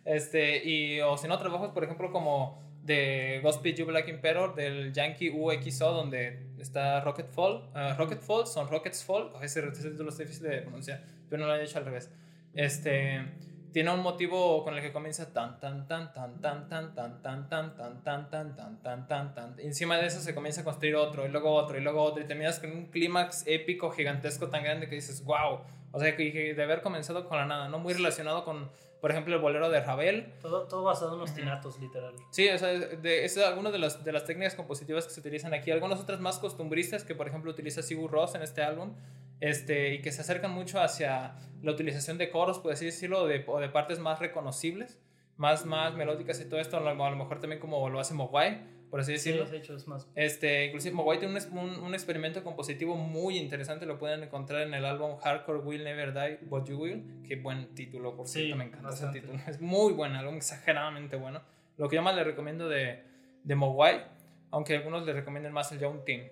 Este, 0.05 0.65
y, 0.65 1.01
o 1.01 1.17
si 1.17 1.27
no, 1.27 1.39
trabajos, 1.39 1.73
por 1.73 1.85
ejemplo, 1.85 2.13
como 2.13 2.70
de 2.83 3.41
Godspeed 3.43 3.77
You 3.77 3.87
Black 3.87 4.09
Emperor 4.09 4.55
del 4.55 4.93
Yankee 4.93 5.31
UXO 5.31 5.93
donde 5.93 6.39
está 6.59 7.01
Rocket 7.03 7.29
Fall 7.31 7.69
uh, 7.75 7.99
Rocket 7.99 8.21
Fall 8.21 8.47
son 8.47 8.69
Rockets 8.69 9.05
Fall. 9.05 9.31
Ese, 9.43 9.61
ese 9.67 9.91
título 9.91 10.11
es 10.11 10.19
difícil 10.19 10.45
de 10.45 10.63
pronunciar 10.63 11.03
pero 11.29 11.43
no 11.43 11.49
lo 11.49 11.57
he 11.57 11.65
hecho 11.65 11.79
al 11.79 11.85
revés. 11.85 12.11
Este 12.55 13.23
tiene 13.73 13.93
un 13.93 14.01
motivo 14.01 14.65
con 14.65 14.75
el 14.75 14.83
que 14.83 14.93
comienza 14.93 15.33
tan 15.33 15.61
tan 15.61 15.87
tan 15.87 16.13
tan 16.13 16.41
tan 16.41 16.69
tan 16.69 16.95
tan 16.95 17.23
tan 17.23 17.49
tan 17.49 17.75
tan 17.77 17.81
tan 17.81 18.31
tan 18.31 18.57
tan 18.57 18.83
tan 18.83 19.07
tan 19.09 19.35
tan 19.35 19.55
encima 19.59 19.97
de 19.97 20.07
eso 20.07 20.21
se 20.21 20.35
comienza 20.35 20.63
a 20.63 20.65
construir 20.65 20.97
otro 20.97 21.27
y 21.27 21.29
luego 21.29 21.53
otro 21.53 21.79
y 21.79 21.81
luego 21.81 22.03
otro 22.03 22.23
y 22.23 22.27
terminas 22.27 22.59
con 22.59 22.73
un 22.73 22.87
clímax 22.87 23.45
épico 23.47 23.91
gigantesco 23.91 24.49
tan 24.49 24.65
grande 24.65 24.89
que 24.89 24.95
dices 24.97 25.25
wow 25.25 25.61
o 25.93 26.01
sea 26.01 26.17
que 26.17 26.55
de 26.55 26.63
haber 26.63 26.83
comenzado 26.83 27.29
con 27.29 27.39
la 27.39 27.47
nada 27.47 27.69
no 27.69 27.79
muy 27.79 27.95
relacionado 27.95 28.45
con 28.45 28.71
por 29.01 29.11
ejemplo, 29.11 29.35
el 29.35 29.41
bolero 29.41 29.71
de 29.71 29.81
Ravel. 29.81 30.33
Todo, 30.43 30.67
todo 30.69 30.85
basado 30.85 31.15
en 31.15 31.21
los 31.21 31.35
tinatos, 31.35 31.81
literal. 31.81 32.15
Sí, 32.31 32.49
o 32.49 32.59
sea, 32.59 32.69
de, 32.69 33.25
es 33.25 33.37
alguna 33.39 33.71
de 33.71 33.79
las, 33.79 34.05
de 34.05 34.13
las 34.13 34.25
técnicas 34.25 34.55
compositivas 34.55 35.07
que 35.07 35.13
se 35.13 35.21
utilizan 35.21 35.55
aquí. 35.55 35.71
Algunas 35.71 36.01
otras 36.01 36.21
más 36.21 36.39
costumbristas 36.39 37.03
que, 37.03 37.15
por 37.15 37.27
ejemplo, 37.27 37.51
utiliza 37.51 37.83
Sigur 37.83 38.11
Ross 38.11 38.35
en 38.35 38.43
este 38.43 38.63
álbum. 38.63 38.95
Este, 39.41 39.95
y 39.95 40.03
que 40.03 40.13
se 40.13 40.21
acercan 40.21 40.53
mucho 40.53 40.81
hacia 40.81 41.35
la 41.63 41.73
utilización 41.73 42.19
de 42.19 42.31
coros, 42.31 42.59
por 42.59 42.73
así 42.73 42.85
decirlo, 42.85 43.27
de, 43.27 43.45
o 43.47 43.59
de 43.59 43.69
partes 43.69 43.99
más 43.99 44.19
reconocibles, 44.19 44.99
más, 45.37 45.65
más 45.65 45.95
melódicas 45.95 46.41
y 46.41 46.49
todo 46.49 46.61
esto. 46.61 46.77
A 46.77 46.81
lo 46.81 47.17
mejor 47.17 47.41
también 47.41 47.61
como 47.61 47.89
lo 47.89 48.01
hace 48.01 48.15
Mogwai 48.15 48.81
por 48.91 49.01
así 49.01 49.13
decirlo. 49.13 49.47
Sí, 49.47 49.57
hechos 49.57 49.87
más. 49.87 50.09
Este, 50.17 50.67
inclusive 50.67 50.95
Mogwai 50.95 51.21
tiene 51.21 51.39
un, 51.53 51.81
un, 51.81 51.95
experimento 51.95 52.43
compositivo 52.43 52.97
muy 52.97 53.39
interesante, 53.39 53.87
lo 53.87 53.99
pueden 53.99 54.25
encontrar 54.25 54.63
en 54.63 54.75
el 54.75 54.85
álbum 54.85 55.17
Hardcore 55.19 55.61
Will 55.61 55.85
Never 55.85 56.13
Die, 56.13 56.39
But 56.43 56.69
You 56.69 56.77
Will. 56.77 57.23
Qué 57.27 57.37
buen 57.37 57.73
título, 57.75 58.17
por 58.17 58.27
cierto, 58.27 58.57
me 58.57 58.65
encanta 58.65 58.91
ese 58.91 59.07
título. 59.09 59.39
Es 59.47 59.61
muy 59.61 59.93
buen 59.93 60.15
álbum, 60.15 60.35
exageradamente 60.37 61.17
bueno. 61.17 61.41
Lo 61.79 61.89
que 61.89 61.97
yo 61.97 62.03
más 62.03 62.17
le 62.17 62.25
recomiendo 62.25 62.69
de, 62.69 63.05
de 63.45 63.55
Mogwai, 63.55 64.05
aunque 64.51 64.77
algunos 64.77 65.07
le 65.07 65.13
recomienden 65.13 65.53
más 65.53 65.71
el 65.71 65.79
Young 65.79 66.05
Team. 66.05 66.23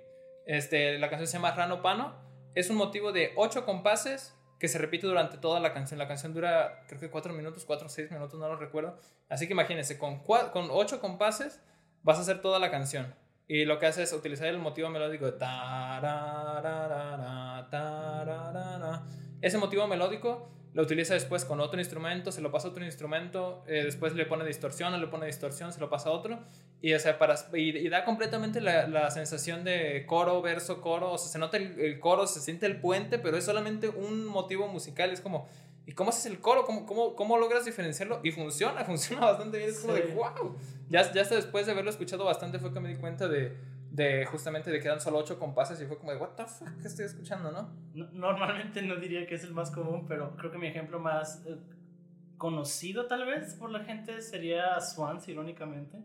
Este, 0.45 0.99
la 0.99 1.09
canción 1.09 1.29
se 1.29 1.35
llama 1.35 1.53
Rano 1.53 1.81
Pano, 1.81 2.15
es 2.59 2.71
un 2.71 2.77
motivo 2.77 3.13
de 3.13 3.33
ocho 3.37 3.65
compases 3.65 4.35
que 4.59 4.67
se 4.67 4.79
repite 4.79 5.07
durante 5.07 5.39
toda 5.39 5.61
la 5.61 5.73
canción. 5.73 5.97
La 5.97 6.09
canción 6.09 6.35
dura 6.35 6.83
creo 6.89 7.01
que 7.01 7.09
4 7.09 7.33
minutos, 7.33 7.65
4 7.65 7.87
o 7.87 7.89
6 7.89 8.11
minutos, 8.11 8.41
no 8.41 8.49
lo 8.49 8.57
recuerdo. 8.57 8.99
Así 9.29 9.47
que 9.47 9.53
imagínense, 9.53 9.97
con, 9.97 10.25
con 10.25 10.69
8 10.69 11.01
compases 11.01 11.63
vas 12.03 12.19
a 12.19 12.23
hacer 12.23 12.43
toda 12.43 12.59
la 12.59 12.73
canción. 12.73 13.15
Y 13.47 13.65
lo 13.65 13.79
que 13.79 13.87
hace 13.87 14.03
es 14.03 14.13
utilizar 14.13 14.49
el 14.49 14.59
motivo 14.59 14.91
melódico 14.91 15.27
de 15.27 15.39
Ese 19.41 19.59
motivo 19.59 19.87
melódico 19.87 20.51
lo 20.75 20.83
utiliza 20.83 21.15
después 21.15 21.45
con 21.45 21.61
otro 21.61 21.81
instrumento, 21.81 22.31
se 22.31 22.41
lo 22.41 22.53
pasa 22.53 22.69
a 22.69 22.71
otro 22.71 22.85
instrumento, 22.85 23.65
eh, 23.67 23.83
después 23.85 24.15
le 24.15 24.27
pone 24.27 24.45
distorsión, 24.45 24.99
le 25.01 25.07
pone 25.07 25.27
distorsión, 25.27 25.73
se 25.73 25.81
lo 25.81 25.89
pasa 25.89 26.11
a 26.11 26.13
otro. 26.13 26.39
Y, 26.81 26.93
o 26.93 26.99
sea, 26.99 27.19
para, 27.19 27.35
y, 27.55 27.89
da 27.89 28.05
completamente 28.05 28.61
la, 28.61 28.87
la, 28.87 29.11
sensación 29.11 29.65
de 29.65 30.05
coro, 30.07 30.41
verso, 30.43 30.81
coro. 30.81 31.13
O 31.13 31.19
sea, 31.19 31.29
se 31.29 31.39
nota 31.39 31.57
el, 31.57 31.81
el, 31.81 31.99
coro, 31.99 32.27
se 32.27 32.41
siente 32.41 32.67
el 32.67 32.81
puente, 32.81 33.19
pero 33.19 33.37
es 33.37 33.45
solamente 33.45 33.89
un 33.89 34.27
motivo 34.27 34.69
musical. 34.69 35.11
Es 35.11 35.21
como, 35.21 35.49
¿y 35.87 35.93
cómo 35.93 36.11
haces 36.11 36.27
el 36.27 36.39
coro? 36.39 36.65
¿Cómo, 36.65 36.87
cómo, 36.87 37.17
cómo 37.17 37.39
logras 37.39 37.65
diferenciarlo? 37.65 38.21
Y 38.23 38.31
funciona, 38.31 38.85
funciona 38.87 39.27
bastante 39.27 39.59
bien. 39.59 39.71
Es 39.71 39.81
como 39.81 39.95
de, 39.95 40.03
wow. 40.03 40.57
Ya, 40.91 41.11
ya 41.13 41.23
hasta 41.23 41.35
después 41.35 41.67
de 41.67 41.73
haberlo 41.73 41.91
escuchado 41.91 42.25
bastante 42.25 42.59
fue 42.59 42.73
que 42.73 42.81
me 42.81 42.91
di 42.91 42.97
cuenta 42.97 43.27
de, 43.27 43.57
de 43.91 44.27
justamente 44.27 44.71
de 44.71 44.81
que 44.81 44.87
eran 44.87 45.01
solo 45.01 45.19
ocho 45.19 45.39
compases 45.39 45.81
y 45.81 45.87
fue 45.87 45.99
como 45.99 46.13
de, 46.13 46.19
what 46.19 46.31
the 46.31 46.47
fuck, 46.47 46.69
¿qué 46.81 46.89
estoy 46.89 47.07
escuchando, 47.07 47.51
no? 47.51 47.71
Normalmente 48.13 48.83
no 48.83 48.97
diría 48.97 49.27
que 49.27 49.35
es 49.35 49.45
el 49.45 49.53
más 49.53 49.71
común, 49.71 50.07
pero 50.07 50.37
creo 50.37 50.51
que 50.51 50.59
mi 50.59 50.67
ejemplo 50.67 51.01
más 51.01 51.45
eh, 51.47 51.57
conocido 52.37 53.07
tal 53.07 53.27
vez 53.27 53.55
por 53.55 53.71
la 53.71 53.81
gente 53.81 54.23
sería 54.23 54.81
Swans, 54.81 55.29
irónicamente. 55.29 55.99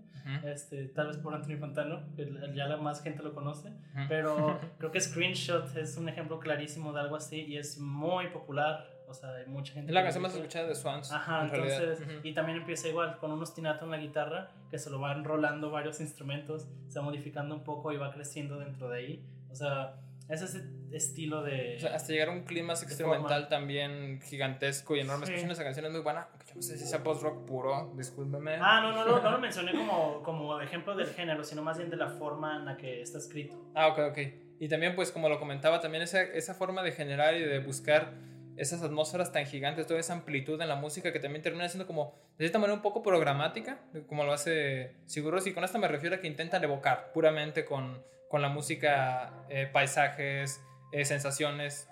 este, 0.46 0.86
tal 0.88 1.08
vez 1.08 1.18
por 1.18 1.34
Anthony 1.34 1.58
Fantano, 1.60 2.02
que 2.16 2.26
ya 2.56 2.68
la 2.68 2.78
más 2.78 3.04
gente 3.04 3.22
lo 3.22 3.34
conoce. 3.34 3.72
Pero 4.10 4.60
creo 4.80 4.92
que 4.92 5.00
Screenshot 5.00 5.76
es 5.78 5.98
un 5.98 6.10
ejemplo 6.10 6.40
clarísimo 6.40 6.94
de 6.94 7.02
algo 7.02 7.16
así 7.16 7.42
y 7.42 7.58
es 7.58 7.78
muy 7.78 8.28
popular 8.28 8.93
o 9.14 9.20
sea, 9.20 9.30
hay 9.36 9.46
mucha 9.46 9.74
gente. 9.74 9.92
Es 9.92 9.94
la 9.94 10.04
canción 10.04 10.24
más 10.24 10.34
escuchada 10.34 10.68
de 10.68 10.76
Swans. 10.76 11.12
Ajá, 11.12 11.44
entonces. 11.44 12.00
Y 12.24 12.34
también 12.34 12.58
empieza 12.58 12.88
igual, 12.88 13.18
con 13.18 13.32
un 13.32 13.42
ostinato 13.42 13.86
en 13.86 13.92
la 13.92 13.98
guitarra, 13.98 14.50
que 14.70 14.80
se 14.80 14.90
lo 14.90 15.00
van 15.00 15.24
rolando 15.24 15.70
varios 15.70 16.02
instrumentos, 16.02 16.68
se 16.88 17.00
va 17.00 17.06
modificando 17.06 17.56
un 17.56 17.64
poco 17.64 17.92
y 17.92 17.98
va 17.98 18.12
creciendo 18.12 18.60
dentro 18.60 18.90
de 18.90 18.98
ahí. 18.98 19.26
O 19.52 19.56
sea, 19.56 19.96
es 20.30 20.42
ese 20.42 20.64
estilo 20.92 21.44
de. 21.44 21.76
O 21.78 21.80
sea, 21.80 21.96
hasta 21.96 22.12
llegar 22.12 22.30
a 22.30 22.32
un 22.32 22.44
clima 22.44 22.74
instrumental 22.74 23.50
también 23.50 24.22
gigantesco 24.22 24.96
y 24.96 25.02
enorme. 25.02 25.28
Sí. 25.28 25.34
esa 25.34 25.64
canción 25.64 25.86
es 25.86 25.92
muy 25.92 26.02
buena, 26.02 26.28
yo 26.48 26.56
no 26.56 26.62
sé 26.62 26.78
si 26.78 26.86
sea 26.86 27.04
post-rock 27.04 27.46
puro, 27.46 27.94
discúlpeme. 27.96 28.56
Ah, 28.60 28.82
no, 28.82 28.94
no, 28.94 29.06
no, 29.06 29.22
no 29.22 29.32
lo 29.32 29.40
mencioné 29.40 29.74
como, 29.74 30.24
como 30.24 30.60
ejemplo 30.62 30.96
del 30.96 31.08
género, 31.08 31.44
sino 31.44 31.62
más 31.62 31.78
bien 31.78 31.90
de 31.90 31.98
la 31.98 32.08
forma 32.08 32.58
en 32.58 32.66
la 32.66 32.78
que 32.78 33.02
está 33.02 33.18
escrito. 33.18 33.56
Ah, 33.76 33.88
ok, 33.88 34.00
ok. 34.12 34.18
Y 34.60 34.70
también, 34.70 34.96
pues, 34.96 35.12
como 35.12 35.28
lo 35.28 35.40
comentaba, 35.40 35.82
también 35.82 36.04
esa, 36.04 36.22
esa 36.22 36.54
forma 36.54 36.84
de 36.84 36.94
generar 36.94 37.36
y 37.36 37.42
de 37.42 37.60
buscar 37.60 38.14
esas 38.58 38.82
atmósferas 38.82 39.32
tan 39.32 39.46
gigantes, 39.46 39.88
toda 39.88 40.00
esa 40.00 40.14
amplitud 40.14 40.62
en 40.62 40.68
la 40.68 40.76
música 40.76 41.12
que 41.12 41.20
también 41.20 41.42
termina 41.42 41.68
siendo 41.70 41.88
como, 41.88 42.16
de 42.38 42.46
cierta 42.46 42.60
manera, 42.60 42.76
un 42.76 42.82
poco 42.82 43.02
programática, 43.02 43.80
como 44.08 44.24
lo 44.24 44.34
hace 44.34 44.96
Siguros. 45.06 45.48
Y 45.48 45.54
con 45.54 45.64
esto 45.64 45.80
me 45.80 45.88
refiero 45.88 46.16
a 46.16 46.20
que 46.20 46.28
intentan 46.28 46.64
evocar 46.64 47.12
puramente 47.14 47.66
con, 47.66 48.04
con 48.30 48.42
la 48.42 48.50
música 48.50 49.46
eh, 49.50 49.68
paisajes, 49.72 50.62
eh, 50.92 51.06
sensaciones, 51.06 51.90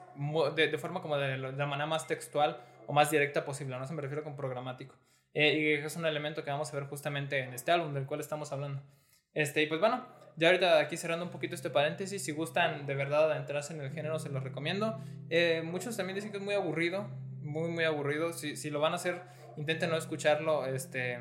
de, 0.56 0.78
forma 0.78 1.02
como 1.02 1.18
de, 1.18 1.38
de, 1.38 1.38
la 1.38 1.66
manera 1.66 1.88
más 1.88 2.08
textual 2.08 2.62
o 2.88 2.94
más 2.94 3.10
directa 3.10 3.46
posible. 3.46 3.78
No 3.78 3.88
se 3.88 3.94
me 3.94 4.02
refiero 4.02 4.24
con 4.24 4.36
programático. 4.36 4.96
Eh, 5.34 5.80
y 5.82 5.86
es 5.86 5.96
un 5.96 6.06
elemento 6.06 6.44
que 6.44 6.52
vamos 6.52 6.72
a 6.72 6.76
ver 6.76 6.88
justamente 6.88 7.40
en 7.40 7.54
este 7.54 7.72
álbum 7.72 7.94
del 7.94 8.06
cual 8.06 8.20
estamos 8.20 8.52
hablando. 8.52 8.82
Este, 9.34 9.62
y 9.62 9.68
pues 9.68 9.80
bueno, 9.80 10.06
ya 10.38 10.48
ahorita 10.48 10.80
aquí 10.80 10.98
cerrando 10.98 11.26
un 11.26 11.32
poquito 11.32 11.56
este 11.56 11.70
paréntesis, 11.70 12.24
si 12.24 12.32
gustan 12.32 12.86
de 12.86 12.96
verdad 12.96 13.36
entrarse 13.38 13.74
en 13.74 13.82
el 13.82 13.92
género, 13.92 14.20
se 14.20 14.30
los 14.30 14.44
recomiendo. 14.44 15.00
Eh, 15.30 15.62
muchos 15.64 15.98
también 15.98 16.16
dicen 16.16 16.32
que 16.32 16.38
es 16.38 16.44
muy 16.44 16.56
aburrido, 16.56 17.08
muy, 17.42 17.70
muy 17.70 17.84
aburrido. 17.84 18.34
Si, 18.34 18.56
si 18.56 18.70
lo 18.70 18.80
van 18.80 18.94
a 18.94 18.96
hacer, 18.96 19.22
intenten 19.58 19.90
no 19.90 19.98
escucharlo 19.98 20.66
este, 20.66 21.20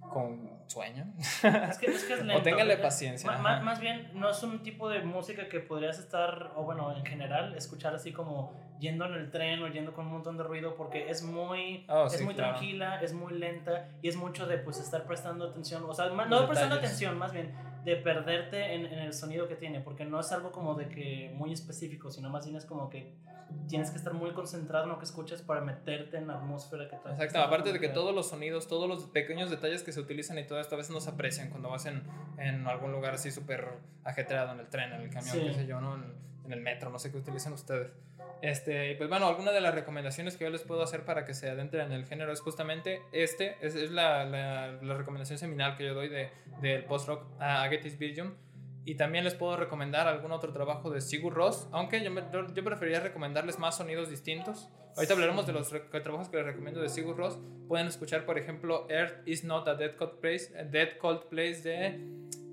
con 0.00 0.54
sueño. 0.66 1.06
Es 1.18 1.78
que 1.78 1.86
es, 1.86 2.04
que 2.04 2.14
es 2.14 2.18
lento. 2.24 2.40
o 2.40 2.42
ténganle 2.42 2.76
paciencia. 2.78 3.30
Más, 3.30 3.62
más, 3.62 3.80
bien, 3.80 4.10
no 4.14 4.30
es 4.30 4.42
un 4.42 4.62
tipo 4.62 4.88
de 4.88 5.02
música 5.02 5.48
que 5.48 5.60
podrías 5.60 5.98
estar, 5.98 6.52
o 6.56 6.64
bueno, 6.64 6.96
en 6.96 7.04
general, 7.04 7.54
escuchar 7.54 7.94
así 7.94 8.12
como 8.12 8.52
yendo 8.84 9.06
en 9.06 9.14
el 9.14 9.30
tren 9.30 9.62
o 9.62 9.68
yendo 9.68 9.94
con 9.94 10.06
un 10.06 10.12
montón 10.12 10.36
de 10.36 10.44
ruido, 10.44 10.76
porque 10.76 11.10
es 11.10 11.22
muy, 11.22 11.86
oh, 11.88 12.06
es 12.06 12.20
muy 12.20 12.34
tranquila, 12.34 13.00
es 13.00 13.14
muy 13.14 13.32
lenta 13.32 13.88
y 14.02 14.08
es 14.08 14.16
mucho 14.16 14.46
de 14.46 14.58
pues 14.58 14.78
estar 14.78 15.06
prestando 15.06 15.46
atención, 15.46 15.82
o 15.84 15.94
sea, 15.94 16.08
no 16.10 16.46
prestando 16.46 16.76
atención, 16.76 17.16
más 17.18 17.32
bien 17.32 17.52
de 17.84 17.96
perderte 17.96 18.74
en, 18.74 18.86
en, 18.86 18.98
el 18.98 19.12
sonido 19.12 19.46
que 19.48 19.56
tiene, 19.56 19.80
porque 19.80 20.04
no 20.04 20.20
es 20.20 20.32
algo 20.32 20.52
como 20.52 20.74
de 20.74 20.88
que 20.88 21.32
muy 21.34 21.52
específico, 21.52 22.10
sino 22.10 22.30
más 22.30 22.44
bien 22.44 22.56
es 22.56 22.64
como 22.64 22.88
que 22.88 23.14
tienes 23.68 23.90
que 23.90 23.98
estar 23.98 24.12
muy 24.14 24.32
concentrado 24.32 24.84
en 24.84 24.90
lo 24.90 24.98
que 24.98 25.04
escuchas 25.04 25.42
para 25.42 25.60
meterte 25.60 26.16
en 26.16 26.26
la 26.26 26.34
atmósfera 26.34 26.88
que 26.88 26.96
Exacto, 26.96 27.40
aparte 27.40 27.72
de 27.72 27.80
que 27.80 27.88
todos 27.88 28.14
los 28.14 28.28
sonidos, 28.28 28.68
todos 28.68 28.88
los 28.88 29.04
pequeños 29.04 29.50
detalles 29.50 29.82
que 29.82 29.92
se 29.92 30.00
utilizan 30.00 30.38
y 30.38 30.46
todo 30.46 30.60
esto 30.60 30.74
a 30.74 30.78
veces 30.78 30.92
no 30.92 31.00
se 31.00 31.10
aprecian 31.10 31.50
cuando 31.50 31.70
vas 31.70 31.86
en, 31.86 32.02
en 32.38 32.66
algún 32.66 32.92
lugar 32.92 33.14
así 33.14 33.30
súper 33.30 33.68
ajetreado, 34.02 34.52
en 34.52 34.60
el 34.60 34.68
tren, 34.68 34.92
en 34.92 35.02
el 35.02 35.10
camión, 35.10 35.38
qué 35.40 35.54
sé 35.54 35.66
yo, 35.66 35.80
¿no? 35.80 35.94
En, 35.94 36.33
en 36.44 36.52
el 36.52 36.60
metro, 36.60 36.90
no 36.90 36.98
sé 36.98 37.10
qué 37.10 37.18
utilizan 37.18 37.52
ustedes. 37.52 37.90
Este, 38.42 38.94
pues 38.96 39.08
bueno, 39.08 39.26
alguna 39.26 39.52
de 39.52 39.60
las 39.60 39.74
recomendaciones 39.74 40.36
que 40.36 40.44
yo 40.44 40.50
les 40.50 40.62
puedo 40.62 40.82
hacer 40.82 41.04
para 41.04 41.24
que 41.24 41.32
se 41.32 41.48
adentren 41.48 41.86
en 41.86 41.92
el 41.92 42.04
género 42.04 42.30
es 42.30 42.40
justamente 42.40 43.00
este, 43.12 43.56
es, 43.62 43.90
la, 43.90 44.24
la, 44.26 44.94
recomendación 44.94 45.38
seminal 45.38 45.76
que 45.76 45.86
yo 45.86 45.94
doy 45.94 46.08
del 46.08 46.28
de, 46.60 46.80
post-rock 46.80 47.24
a 47.40 47.66
Gettys 47.68 47.98
Virgin. 47.98 48.34
Y 48.86 48.96
también 48.96 49.24
les 49.24 49.34
puedo 49.34 49.56
recomendar 49.56 50.06
algún 50.06 50.30
otro 50.30 50.52
trabajo 50.52 50.90
de 50.90 51.00
Sigur 51.00 51.32
Ross, 51.32 51.68
aunque 51.72 52.04
yo, 52.04 52.10
me, 52.10 52.22
yo 52.54 52.64
preferiría 52.64 53.00
recomendarles 53.00 53.58
más 53.58 53.78
sonidos 53.78 54.10
distintos. 54.10 54.68
Ahorita 54.94 55.14
hablaremos 55.14 55.46
de 55.46 55.54
los 55.54 55.70
trabajos 55.70 56.28
que 56.28 56.36
les 56.36 56.44
recomiendo 56.44 56.82
de 56.82 56.90
Sigur 56.90 57.16
Ross. 57.16 57.38
Pueden 57.66 57.86
escuchar, 57.86 58.26
por 58.26 58.38
ejemplo, 58.38 58.86
Earth 58.90 59.26
is 59.26 59.42
not 59.42 59.66
a 59.68 59.74
dead 59.74 59.96
cold 59.96 60.20
place, 60.20 60.52
a 60.58 60.64
dead 60.64 60.98
cold 60.98 61.24
place 61.30 61.62
de 61.62 61.98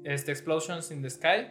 este, 0.05 0.31
Explosions 0.31 0.89
in 0.89 1.01
the 1.01 1.09
Sky 1.09 1.49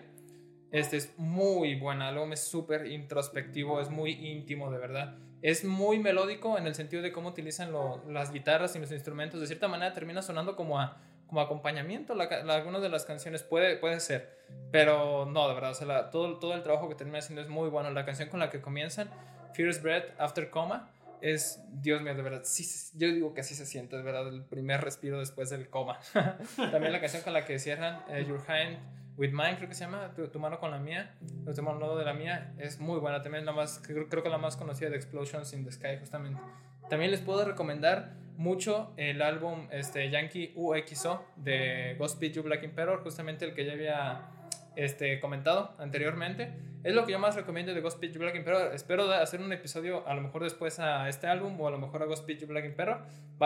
este 0.73 0.97
es 0.97 1.19
muy 1.19 1.75
buen 1.75 2.01
álbum, 2.01 2.33
es 2.33 2.45
súper 2.45 2.87
introspectivo, 2.87 3.81
es 3.81 3.91
muy 3.91 4.13
íntimo 4.13 4.71
de 4.71 4.79
verdad. 4.79 5.17
Es 5.43 5.65
muy 5.65 5.99
melódico 5.99 6.59
en 6.59 6.67
el 6.67 6.75
sentido 6.75 7.03
de 7.03 7.13
cómo 7.13 7.31
utilizan 7.31 7.73
lo, 7.73 8.05
las 8.09 8.31
guitarras 8.33 8.77
y 8.77 8.79
los 8.79 8.93
instrumentos. 8.93 9.41
De 9.41 9.47
cierta 9.47 9.69
manera 9.69 9.93
termina 9.93 10.23
sonando 10.23 10.55
como, 10.55 10.79
a, 10.79 10.99
como 11.27 11.41
acompañamiento. 11.41 12.15
La, 12.15 12.25
algunas 12.25 12.83
de 12.83 12.89
las 12.89 13.05
canciones 13.05 13.43
puede, 13.43 13.77
puede 13.79 13.99
ser, 14.01 14.39
pero 14.71 15.27
no, 15.27 15.49
de 15.49 15.55
verdad. 15.55 15.71
O 15.71 15.75
sea, 15.75 16.11
todo, 16.11 16.39
todo 16.39 16.55
el 16.55 16.63
trabajo 16.63 16.89
que 16.89 16.95
termina 16.95 17.19
haciendo 17.19 17.43
es 17.43 17.49
muy 17.49 17.69
bueno. 17.69 17.91
La 17.91 18.05
canción 18.05 18.29
con 18.29 18.39
la 18.39 18.51
que 18.51 18.61
comienzan 18.61 19.11
First 19.55 19.83
Breath 19.83 20.13
After 20.19 20.51
Coma 20.51 20.91
es, 21.21 21.61
Dios 21.69 22.01
mío, 22.03 22.15
de 22.15 22.23
verdad, 22.23 22.43
sí, 22.45 22.67
yo 22.95 23.09
digo 23.09 23.35
que 23.35 23.41
así 23.41 23.55
se 23.55 23.67
siente, 23.67 23.97
de 23.97 24.03
verdad, 24.03 24.29
el 24.29 24.43
primer 24.43 24.81
respiro 24.81 25.19
después 25.19 25.51
del 25.51 25.69
coma. 25.69 25.99
También 26.57 26.93
la 26.93 27.01
canción 27.01 27.23
con 27.23 27.33
la 27.33 27.45
que 27.45 27.59
cierran, 27.59 28.03
eh, 28.09 28.25
Your 28.27 28.43
Hand 28.49 29.00
With 29.17 29.33
Mine, 29.33 29.57
creo 29.57 29.69
que 29.69 29.75
se 29.75 29.85
llama, 29.85 30.15
tu, 30.15 30.39
mano 30.39 30.59
con 30.59 30.71
la 30.71 30.79
mía, 30.79 31.15
tu 31.55 31.63
mano 31.63 31.97
de 31.97 32.05
la 32.05 32.15
mía, 32.15 32.55
es 32.59 32.79
muy 32.79 32.99
buena. 32.99 33.23
También 33.23 33.45
la 33.45 33.53
más, 33.53 33.83
creo, 33.85 34.09
creo 34.09 34.23
que 34.23 34.31
la 34.31 34.39
más 34.39 34.57
conocida 34.57 34.89
de 34.89 34.97
Explosions 34.97 35.53
in 35.53 35.65
the 35.65 35.73
Sky, 35.73 35.99
justamente. 35.99 36.41
También 36.89 37.11
les 37.11 37.21
puedo 37.21 37.45
recomendar 37.45 38.15
mucho 38.37 38.95
el 38.97 39.21
álbum 39.21 39.69
este, 39.71 40.11
Yankee 40.11 40.53
UXO 40.57 41.23
de 41.37 41.95
Ghost 41.99 42.23
You 42.23 42.43
Black 42.43 42.63
Emperor, 42.63 43.03
justamente 43.03 43.45
el 43.45 43.55
que 43.55 43.67
ya 43.67 43.73
había 43.73 44.31
este, 44.77 45.21
comentado 45.21 45.75
anteriormente. 45.79 46.53
Es 46.83 46.95
lo 46.95 47.05
que 47.05 47.13
yo 47.13 47.19
más 47.19 47.35
recomiendo 47.35 47.75
de 47.75 47.81
Ghost 47.83 48.01
Pitch 48.01 48.17
Black 48.17 48.35
Emperor. 48.37 48.75
Espero 48.75 49.11
hacer 49.13 49.43
un 49.43 49.53
episodio 49.53 50.07
a 50.09 50.15
lo 50.15 50.23
mejor 50.23 50.45
después 50.45 50.79
a 50.79 51.09
este 51.11 51.27
álbum 51.27 51.61
o 51.61 51.69
a 51.69 51.71
lo 51.71 51.79
mejor 51.79 52.03
a 52.03 52.07
Ghost 52.07 52.25
Pitch 52.25 52.47
Black 52.47 52.65
Emperor. 52.65 53.03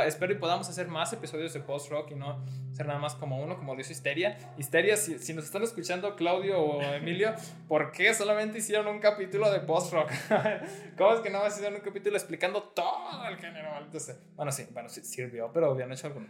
espero 0.06 0.32
y 0.32 0.36
podamos 0.36 0.68
hacer 0.68 0.86
más 0.86 1.12
episodios 1.12 1.52
de 1.52 1.58
post-rock 1.58 2.12
y 2.12 2.14
no 2.14 2.44
ser 2.72 2.86
nada 2.86 3.00
más 3.00 3.16
como 3.16 3.42
uno, 3.42 3.56
como 3.56 3.74
dice 3.74 3.92
Histeria. 3.92 4.38
Histeria, 4.56 4.96
si, 4.96 5.18
si, 5.18 5.34
nos 5.34 5.46
están 5.46 5.64
escuchando 5.64 6.14
Claudio 6.14 6.60
o 6.60 6.80
Emilio, 6.80 7.34
¿por 7.68 7.90
qué 7.90 8.14
solamente 8.14 8.58
hicieron 8.58 8.86
un 8.86 9.00
capítulo 9.00 9.50
de 9.50 9.60
post-rock? 9.60 10.10
¿Cómo 10.96 11.14
es 11.14 11.20
que 11.20 11.30
nada 11.30 11.44
más 11.44 11.54
hicieron 11.54 11.74
un 11.74 11.84
capítulo 11.84 12.16
explicando 12.16 12.62
todo 12.62 13.26
el 13.28 13.36
género? 13.36 13.70
Entonces, 13.80 14.20
bueno, 14.36 14.52
sí, 14.52 14.66
bueno, 14.72 14.88
sí, 14.88 15.02
sirvió, 15.02 15.50
pero 15.52 15.72
habían 15.72 15.90
hecho 15.90 16.06
algo. 16.06 16.22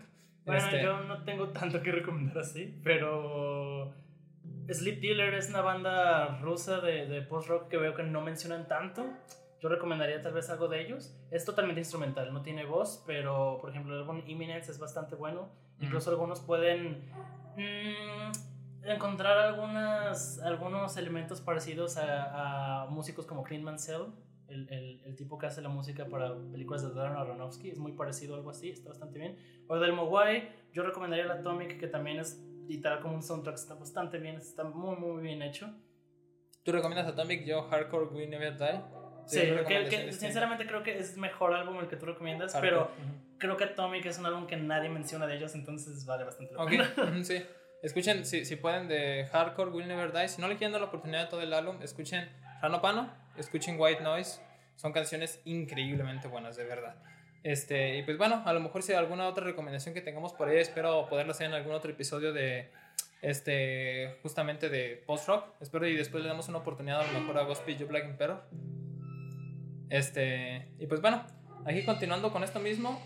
Bueno, 0.47 0.65
este 0.65 0.83
yo 0.83 1.01
no 1.01 1.23
tengo 1.25 1.49
tanto 1.49 1.83
que 1.83 1.93
recomendar 1.93 2.39
así, 2.39 2.79
pero 2.83 3.95
Sleep 4.73 5.01
Dealer 5.01 5.35
es 5.35 5.51
una 5.51 5.61
banda 5.61 6.39
rusa 6.41 6.81
de, 6.81 7.07
de 7.07 7.23
post-rock 7.23 7.69
que 7.69 7.77
veo 7.77 7.95
que 7.95 8.03
no 8.03 8.21
mencionan 8.21 8.67
tanto. 8.67 9.05
Yo 9.61 9.69
recomendaría 9.69 10.21
tal 10.21 10.33
vez 10.33 10.51
algo 10.51 10.69
de 10.69 10.83
ellos. 10.83 11.17
Es 11.31 11.45
totalmente 11.45 11.81
instrumental, 11.81 12.33
no 12.33 12.43
tiene 12.43 12.65
voz, 12.65 13.03
pero 13.07 13.59
por 13.61 13.71
ejemplo 13.71 13.95
el 13.95 14.01
álbum 14.01 14.23
Imminence 14.27 14.71
es 14.71 14.79
bastante 14.79 15.17
bueno. 15.17 15.49
Incluso 15.81 16.11
algunos 16.11 16.41
pueden 16.41 17.11
mm, 17.57 18.89
encontrar 18.89 19.39
algunas, 19.39 20.39
algunos 20.41 20.97
elementos 20.97 21.41
parecidos 21.41 21.97
a, 21.97 22.83
a 22.83 22.87
músicos 22.87 23.27
como 23.27 23.43
Clint 23.43 23.65
Mansell, 23.65 24.13
el, 24.49 24.69
el, 24.71 25.03
el, 25.05 25.17
tipo 25.17 25.39
que 25.39 25.47
hace 25.47 25.63
la 25.63 25.69
música 25.69 26.07
para 26.07 26.35
películas 26.53 26.83
de 26.83 26.93
Darren 26.93 27.17
Aronofsky. 27.17 27.71
Es 27.71 27.79
muy 27.79 27.93
parecido 27.93 28.35
a 28.35 28.39
algo 28.39 28.51
así, 28.51 28.71
está 28.71 28.91
bastante 28.91 29.19
bien. 29.19 29.37
O 29.67 29.79
del 29.79 29.95
Mogwai, 29.95 30.51
yo 30.73 30.83
recomendaría 30.83 31.25
el 31.25 31.31
Atomic, 31.31 31.79
que 31.79 31.87
también 31.87 32.19
es 32.19 32.39
literal 32.69 33.01
como 33.01 33.15
un 33.15 33.23
soundtrack, 33.23 33.57
está 33.57 33.75
bastante 33.75 34.19
bien, 34.19 34.37
está 34.37 34.65
muy, 34.65 34.97
muy 34.97 35.23
bien 35.23 35.43
hecho. 35.43 35.73
¿Tú 36.63 36.73
recomiendas 36.73 37.07
Atomic? 37.13 37.45
Yo, 37.45 37.63
Hardcore 37.63 38.07
We 38.07 38.27
Never 38.27 38.57
Die. 38.57 38.81
Sí, 39.27 39.41
que, 39.67 40.13
sinceramente 40.13 40.67
creo 40.67 40.83
que 40.83 40.99
es 40.99 41.17
mejor 41.17 41.55
álbum 41.55 41.79
el 41.79 41.89
que 41.89 41.97
tú 41.97 42.07
recomiendas, 42.07 42.55
pero 42.61 42.91
creo 43.39 43.57
que 43.57 43.65
Atomic 43.65 44.05
es 44.07 44.19
un 44.19 44.27
álbum 44.27 44.47
que 44.47 44.57
nadie 44.57 44.89
menciona 44.89 45.27
de 45.27 45.37
ellos, 45.37 45.55
entonces 45.55 46.05
vale 46.05 46.25
bastante 46.25 46.55
la 46.55 46.67
pena. 46.67 47.25
sí. 47.25 47.43
Escuchen, 47.83 48.25
si, 48.25 48.47
si 48.47 48.57
pueden, 48.57 48.89
de 48.89 49.27
Hardcore 49.31 49.71
Will 49.71 49.87
Never 49.87 50.13
Die. 50.13 50.29
Si 50.29 50.41
no 50.41 50.49
le 50.49 50.57
quieren 50.57 50.73
dar 50.73 50.81
la 50.81 50.89
oportunidad 50.89 51.25
de 51.25 51.27
todo 51.29 51.43
el 51.43 51.53
álbum, 51.53 51.83
escuchen 51.83 52.31
Rano 52.63 52.81
Pano, 52.81 53.13
escuchen 53.37 53.77
White 53.79 54.03
Noise. 54.03 54.41
Son 54.77 54.93
canciones 54.93 55.41
increíblemente 55.45 56.29
buenas, 56.29 56.57
de 56.57 56.65
verdad. 56.65 56.97
Este, 57.45 57.99
y 57.99 58.03
pues 58.03 58.17
bueno, 58.17 58.43
a 58.47 58.55
lo 58.55 58.61
mejor 58.61 58.83
si 58.83 58.93
hay 58.93 58.99
alguna 58.99 59.29
otra 59.29 59.45
recomendación 59.45 59.95
que 59.95 60.01
tengamos 60.01 60.33
por 60.33 60.49
ahí, 60.49 60.57
espero 60.57 61.07
poderla 61.11 61.33
hacer 61.33 61.47
en 61.47 61.53
algún 61.53 61.75
otro 61.75 61.91
episodio 61.91 62.33
de 62.33 62.71
este 63.21 64.17
justamente 64.23 64.71
de 64.71 65.03
post 65.07 65.29
rock. 65.29 65.49
Espero 65.61 65.87
y 65.87 65.95
después 65.95 66.23
le 66.23 66.31
damos 66.31 66.49
una 66.49 66.59
oportunidad 66.59 67.03
a 67.03 67.13
lo 67.13 67.21
mejor 67.21 67.37
a 67.37 67.43
Gospel 67.43 67.77
You 67.77 67.87
Black 67.87 68.05
Emperor. 68.05 68.43
Este, 69.91 70.69
y 70.79 70.87
pues 70.87 71.03
bueno, 71.03 71.23
aquí 71.67 71.85
continuando 71.85 72.33
con 72.33 72.43
esto 72.45 72.61
mismo, 72.61 72.99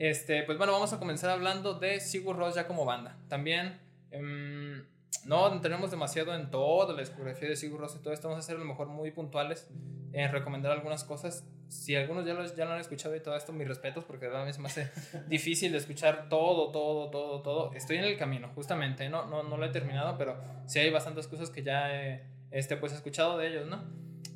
este, 0.00 0.42
pues 0.42 0.58
bueno, 0.58 0.72
vamos 0.72 0.92
a 0.92 0.98
comenzar 0.98 1.30
hablando 1.30 1.74
de 1.74 2.00
Sigur 2.00 2.36
Rós 2.36 2.56
ya 2.56 2.66
como 2.66 2.84
banda. 2.84 3.16
También 3.28 3.78
em, 4.10 4.84
no 5.24 5.60
tenemos 5.60 5.90
demasiado 5.90 6.34
en 6.34 6.50
toda 6.50 6.92
la 6.94 7.00
discografía 7.00 7.48
de 7.48 7.56
Sigur 7.56 7.80
Rós 7.80 7.96
y 7.96 8.02
todo 8.02 8.12
esto, 8.12 8.28
vamos 8.28 8.44
a 8.44 8.46
ser 8.46 8.56
a 8.56 8.58
lo 8.58 8.64
mejor 8.64 8.88
muy 8.88 9.10
puntuales 9.10 9.68
en 10.12 10.30
recomendar 10.30 10.72
algunas 10.72 11.04
cosas 11.04 11.44
si 11.68 11.96
algunos 11.96 12.24
ya 12.24 12.34
lo, 12.34 12.44
ya 12.54 12.64
lo 12.64 12.72
han 12.72 12.80
escuchado 12.80 13.16
y 13.16 13.20
todo 13.20 13.36
esto, 13.36 13.52
mis 13.52 13.66
respetos, 13.66 14.04
porque 14.04 14.26
a 14.26 14.44
veces 14.44 14.58
me 14.60 14.68
hace 14.68 14.90
difícil 15.28 15.72
de 15.72 15.78
escuchar 15.78 16.28
todo, 16.28 16.70
todo, 16.70 17.10
todo, 17.10 17.42
todo. 17.42 17.72
Estoy 17.74 17.96
en 17.96 18.04
el 18.04 18.16
camino, 18.16 18.50
justamente, 18.54 19.08
no, 19.08 19.26
no, 19.26 19.42
no 19.42 19.56
lo 19.56 19.66
he 19.66 19.70
terminado, 19.70 20.16
pero 20.16 20.36
sí 20.66 20.78
hay 20.78 20.90
bastantes 20.90 21.26
cosas 21.26 21.50
que 21.50 21.62
ya 21.62 21.92
he 21.92 22.22
este, 22.50 22.76
pues, 22.76 22.92
escuchado 22.92 23.38
de 23.38 23.48
ellos, 23.48 23.66
¿no? 23.66 23.82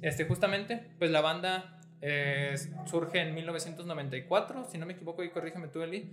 Este, 0.02 0.24
justamente, 0.24 0.90
pues 0.98 1.10
la 1.10 1.20
banda 1.20 1.80
eh, 2.00 2.56
surge 2.86 3.20
en 3.20 3.34
1994, 3.34 4.64
si 4.64 4.78
no 4.78 4.86
me 4.86 4.94
equivoco, 4.94 5.22
y 5.22 5.30
corrígeme 5.30 5.68
tú, 5.68 5.82
Eli. 5.82 6.10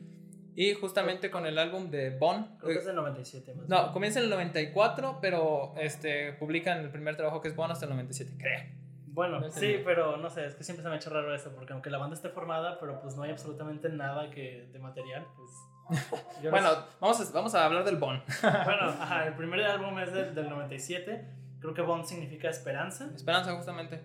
Y 0.55 0.73
justamente 0.73 1.29
con 1.29 1.45
el 1.45 1.57
álbum 1.57 1.89
de 1.89 2.17
Bon. 2.17 2.57
Creo 2.59 2.73
que 2.73 2.79
es 2.79 2.85
del 2.85 2.95
97 2.95 3.53
más 3.53 3.67
No, 3.67 3.91
comienza 3.91 4.19
en 4.19 4.25
el 4.25 4.31
94, 4.31 5.19
pero 5.21 5.73
este, 5.77 6.31
publican 6.33 6.79
el 6.79 6.89
primer 6.89 7.17
trabajo 7.17 7.41
que 7.41 7.49
es 7.49 7.55
Bon 7.55 7.69
hasta 7.69 7.85
el 7.85 7.91
97, 7.91 8.33
creo. 8.37 8.61
Bueno, 9.07 9.41
sí, 9.49 9.77
pero 9.85 10.17
no 10.17 10.29
sé, 10.29 10.45
es 10.45 10.55
que 10.55 10.63
siempre 10.65 10.83
se 10.83 10.89
me 10.89 10.95
ha 10.95 10.97
hecho 10.97 11.09
raro 11.09 11.33
eso, 11.33 11.53
porque 11.55 11.71
aunque 11.71 11.89
la 11.89 11.97
banda 11.97 12.15
esté 12.15 12.27
formada, 12.29 12.77
pero 12.79 13.01
pues 13.01 13.15
no 13.15 13.23
hay 13.23 13.31
absolutamente 13.31 13.87
nada 13.87 14.29
que 14.29 14.67
de 14.71 14.79
material, 14.79 15.25
pues... 15.37 16.11
bueno, 16.51 16.69
vamos, 16.99 17.21
a, 17.21 17.33
vamos 17.33 17.55
a 17.55 17.65
hablar 17.65 17.85
del 17.85 17.95
Bond. 17.95 18.21
bueno, 18.41 18.81
ajá, 18.99 19.27
el 19.27 19.33
primer 19.35 19.63
álbum 19.63 19.97
es 19.99 20.11
del, 20.11 20.35
del 20.35 20.49
97, 20.49 21.25
creo 21.61 21.73
que 21.73 21.81
Bond 21.81 22.05
significa 22.05 22.49
esperanza. 22.49 23.09
Esperanza, 23.15 23.55
justamente. 23.55 24.01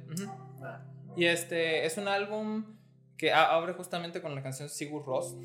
Ah. 0.63 0.81
Y 1.17 1.25
este 1.25 1.85
es 1.87 1.99
un 1.99 2.07
álbum 2.07 2.65
que 3.17 3.33
abre 3.33 3.73
justamente 3.73 4.23
con 4.23 4.35
la 4.35 4.43
canción 4.43 4.69
Sigur 4.69 5.05
Ross. 5.05 5.37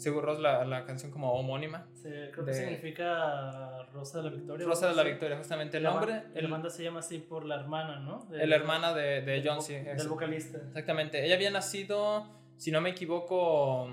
Sigur 0.00 0.24
Ross, 0.24 0.40
la, 0.40 0.64
la, 0.64 0.86
canción 0.86 1.10
como 1.10 1.34
homónima. 1.34 1.86
Sí, 1.92 2.08
creo 2.32 2.46
que 2.46 2.54
significa 2.54 3.82
Rosa 3.92 4.22
de 4.22 4.30
la 4.30 4.30
Victoria. 4.30 4.66
Rosa 4.66 4.88
de 4.88 4.94
la 4.94 5.02
Victoria, 5.02 5.36
justamente 5.36 5.76
el 5.76 5.82
nombre. 5.82 6.22
El, 6.34 6.48
banda 6.48 6.70
se 6.70 6.82
llama 6.82 7.00
así 7.00 7.18
por 7.18 7.44
la 7.44 7.56
hermana, 7.56 8.00
¿no? 8.00 8.26
la 8.30 8.56
hermana 8.56 8.94
de, 8.94 9.20
de 9.20 9.42
John 9.44 9.60
C. 9.60 9.82
Del 9.82 10.08
vocalista. 10.08 10.56
Exactamente. 10.56 11.22
Ella 11.22 11.34
había 11.34 11.50
nacido, 11.50 12.26
si 12.56 12.70
no 12.70 12.80
me 12.80 12.90
equivoco, 12.90 13.90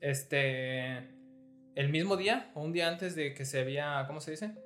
este. 0.00 1.16
El 1.76 1.90
mismo 1.90 2.16
día, 2.16 2.50
o 2.54 2.62
un 2.62 2.72
día 2.72 2.88
antes 2.88 3.14
de 3.14 3.32
que 3.32 3.44
se 3.44 3.60
había. 3.60 4.04
¿Cómo 4.08 4.20
se 4.20 4.32
dice? 4.32 4.56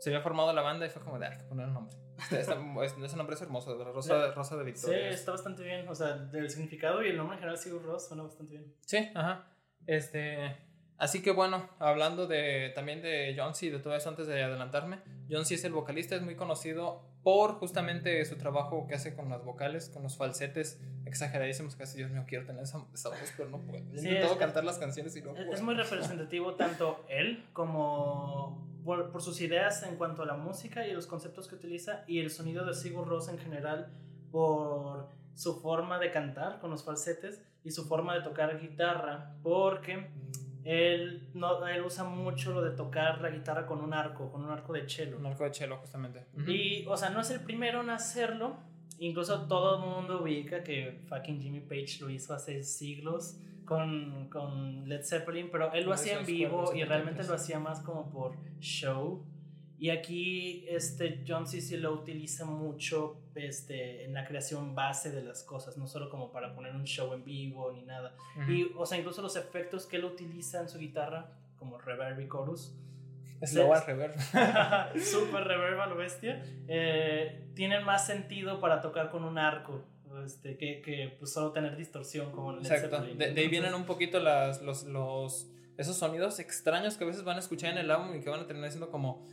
Se 0.00 0.10
había 0.10 0.20
formado 0.20 0.52
la 0.52 0.62
banda 0.62 0.84
y 0.84 0.90
fue 0.90 1.00
como 1.00 1.20
de, 1.20 1.26
hay 1.26 1.38
que 1.38 1.44
poner 1.44 1.68
el 1.68 1.74
nombre. 1.74 1.96
Este, 2.22 3.04
ese 3.04 3.16
nombre 3.16 3.34
es 3.34 3.42
hermoso, 3.42 3.76
de 3.76 3.84
Rosa, 3.84 4.32
Rosa 4.32 4.56
de 4.56 4.64
Victoria. 4.64 5.08
Sí, 5.10 5.14
está 5.14 5.32
bastante 5.32 5.62
bien. 5.62 5.88
O 5.88 5.94
sea, 5.94 6.14
del 6.16 6.50
significado 6.50 7.02
y 7.04 7.08
el 7.08 7.16
nombre 7.16 7.36
en 7.36 7.40
general, 7.40 7.58
Sigur 7.58 7.82
Ross, 7.82 8.08
suena 8.08 8.24
bastante 8.24 8.52
bien. 8.52 8.74
Sí, 8.84 9.10
ajá. 9.14 9.51
Este, 9.86 10.56
así 10.98 11.22
que 11.22 11.32
bueno, 11.32 11.68
hablando 11.78 12.26
de, 12.26 12.70
también 12.74 13.02
de 13.02 13.34
John 13.36 13.54
C. 13.54 13.70
de 13.70 13.78
todo 13.78 13.94
eso 13.94 14.08
antes 14.08 14.26
de 14.26 14.42
adelantarme, 14.42 14.98
John 15.30 15.44
C. 15.44 15.54
es 15.54 15.64
el 15.64 15.72
vocalista, 15.72 16.16
es 16.16 16.22
muy 16.22 16.36
conocido 16.36 17.02
por 17.22 17.54
justamente 17.54 18.24
su 18.24 18.36
trabajo 18.36 18.86
que 18.88 18.94
hace 18.94 19.14
con 19.14 19.28
las 19.28 19.44
vocales, 19.44 19.88
con 19.88 20.02
los 20.02 20.16
falsetes 20.16 20.80
exageradísimos, 21.06 21.76
casi 21.76 21.98
Dios 21.98 22.10
mío, 22.10 22.24
quiero 22.26 22.44
tener 22.44 22.64
esa, 22.64 22.78
voz, 22.78 23.32
pero 23.36 23.48
no 23.48 23.60
puedo. 23.60 23.84
Sí, 23.96 24.08
cantar 24.38 24.64
las 24.64 24.78
canciones 24.78 25.14
y 25.16 25.22
no 25.22 25.32
puedo. 25.32 25.52
Es 25.52 25.62
muy 25.62 25.74
representativo 25.74 26.54
tanto 26.56 27.04
él 27.08 27.44
como 27.52 28.66
por, 28.84 29.12
por, 29.12 29.22
sus 29.22 29.40
ideas 29.40 29.84
en 29.84 29.96
cuanto 29.96 30.22
a 30.22 30.26
la 30.26 30.34
música 30.34 30.86
y 30.86 30.92
los 30.92 31.06
conceptos 31.06 31.46
que 31.46 31.54
utiliza 31.54 32.04
y 32.08 32.18
el 32.18 32.30
sonido 32.30 32.64
de 32.64 32.74
Sigur 32.74 33.06
Rós 33.06 33.28
en 33.28 33.38
general 33.38 33.92
por 34.32 35.08
su 35.34 35.60
forma 35.60 35.98
de 35.98 36.10
cantar 36.10 36.60
con 36.60 36.70
los 36.70 36.84
falsetes 36.84 37.42
y 37.64 37.70
su 37.70 37.86
forma 37.86 38.14
de 38.14 38.22
tocar 38.22 38.60
guitarra, 38.60 39.34
porque 39.42 40.10
él, 40.64 41.28
no, 41.34 41.66
él 41.66 41.82
usa 41.82 42.04
mucho 42.04 42.52
lo 42.52 42.62
de 42.62 42.70
tocar 42.70 43.20
la 43.20 43.30
guitarra 43.30 43.66
con 43.66 43.80
un 43.80 43.92
arco, 43.92 44.30
con 44.30 44.44
un 44.44 44.50
arco 44.50 44.72
de 44.72 44.88
cello. 44.88 45.18
Un 45.18 45.26
arco 45.26 45.44
de 45.44 45.54
cello, 45.54 45.76
justamente. 45.78 46.24
Y, 46.46 46.86
o 46.86 46.96
sea, 46.96 47.10
no 47.10 47.20
es 47.20 47.30
el 47.30 47.40
primero 47.40 47.80
en 47.80 47.90
hacerlo. 47.90 48.56
Incluso 48.98 49.46
todo 49.46 49.76
el 49.76 49.90
mundo 49.90 50.22
ubica 50.22 50.62
que 50.62 51.00
fucking 51.08 51.40
Jimmy 51.40 51.60
Page 51.60 51.98
lo 52.00 52.10
hizo 52.10 52.34
hace 52.34 52.62
siglos 52.62 53.36
con, 53.64 54.28
con 54.28 54.88
Led 54.88 55.02
Zeppelin, 55.02 55.50
pero 55.50 55.72
él 55.72 55.84
lo 55.84 55.92
hacía 55.92 56.20
en 56.20 56.26
vivo 56.26 56.72
y 56.74 56.84
realmente 56.84 57.24
lo 57.24 57.34
hacía 57.34 57.58
más 57.58 57.80
como 57.80 58.10
por 58.10 58.36
show. 58.60 59.24
Y 59.78 59.90
aquí 59.90 60.64
este, 60.68 61.24
John 61.26 61.48
C. 61.48 61.76
lo 61.78 61.92
utiliza 61.92 62.44
mucho 62.44 63.16
este, 63.34 64.04
en 64.04 64.14
la 64.14 64.26
creación 64.26 64.74
base 64.74 65.10
de 65.10 65.22
las 65.22 65.42
cosas, 65.42 65.76
no 65.76 65.86
solo 65.86 66.10
como 66.10 66.30
para 66.32 66.54
poner 66.54 66.74
un 66.74 66.84
show 66.84 67.12
en 67.14 67.24
vivo 67.24 67.72
ni 67.72 67.82
nada. 67.82 68.14
Y, 68.48 68.64
o 68.76 68.86
sea, 68.86 68.98
incluso 68.98 69.22
los 69.22 69.36
efectos 69.36 69.86
que 69.86 69.96
él 69.96 70.04
utiliza 70.04 70.60
en 70.60 70.68
su 70.68 70.78
guitarra, 70.78 71.32
como 71.56 71.78
reverb 71.78 72.20
y 72.20 72.28
chorus. 72.28 72.74
Es 73.40 73.54
lo 73.54 73.74
reverb. 73.74 74.14
Super 75.00 75.44
reverb 75.44 75.80
a 75.80 75.86
lo 75.86 75.96
bestia. 75.96 76.44
Eh, 76.68 77.48
tienen 77.54 77.84
más 77.84 78.06
sentido 78.06 78.60
para 78.60 78.80
tocar 78.80 79.10
con 79.10 79.24
un 79.24 79.38
arco. 79.38 79.84
Este, 80.24 80.56
que, 80.58 80.82
que 80.82 81.16
pues, 81.18 81.32
solo 81.32 81.52
tener 81.52 81.76
distorsión 81.76 82.30
como 82.32 82.52
en 82.52 82.58
el 82.58 82.66
Exacto. 82.66 83.02
De, 83.02 83.32
de, 83.32 83.40
ahí 83.40 83.48
vienen 83.48 83.74
un 83.74 83.84
poquito 83.84 84.20
las, 84.20 84.60
los, 84.60 84.84
los, 84.84 85.48
esos 85.78 85.96
sonidos 85.96 86.38
extraños 86.38 86.96
que 86.96 87.04
a 87.04 87.06
veces 87.06 87.24
van 87.24 87.36
a 87.36 87.40
escuchar 87.40 87.72
en 87.72 87.78
el 87.78 87.90
álbum 87.90 88.14
y 88.14 88.20
que 88.20 88.28
van 88.28 88.40
a 88.40 88.46
terminar 88.46 88.70
siendo 88.70 88.90
como 88.90 89.26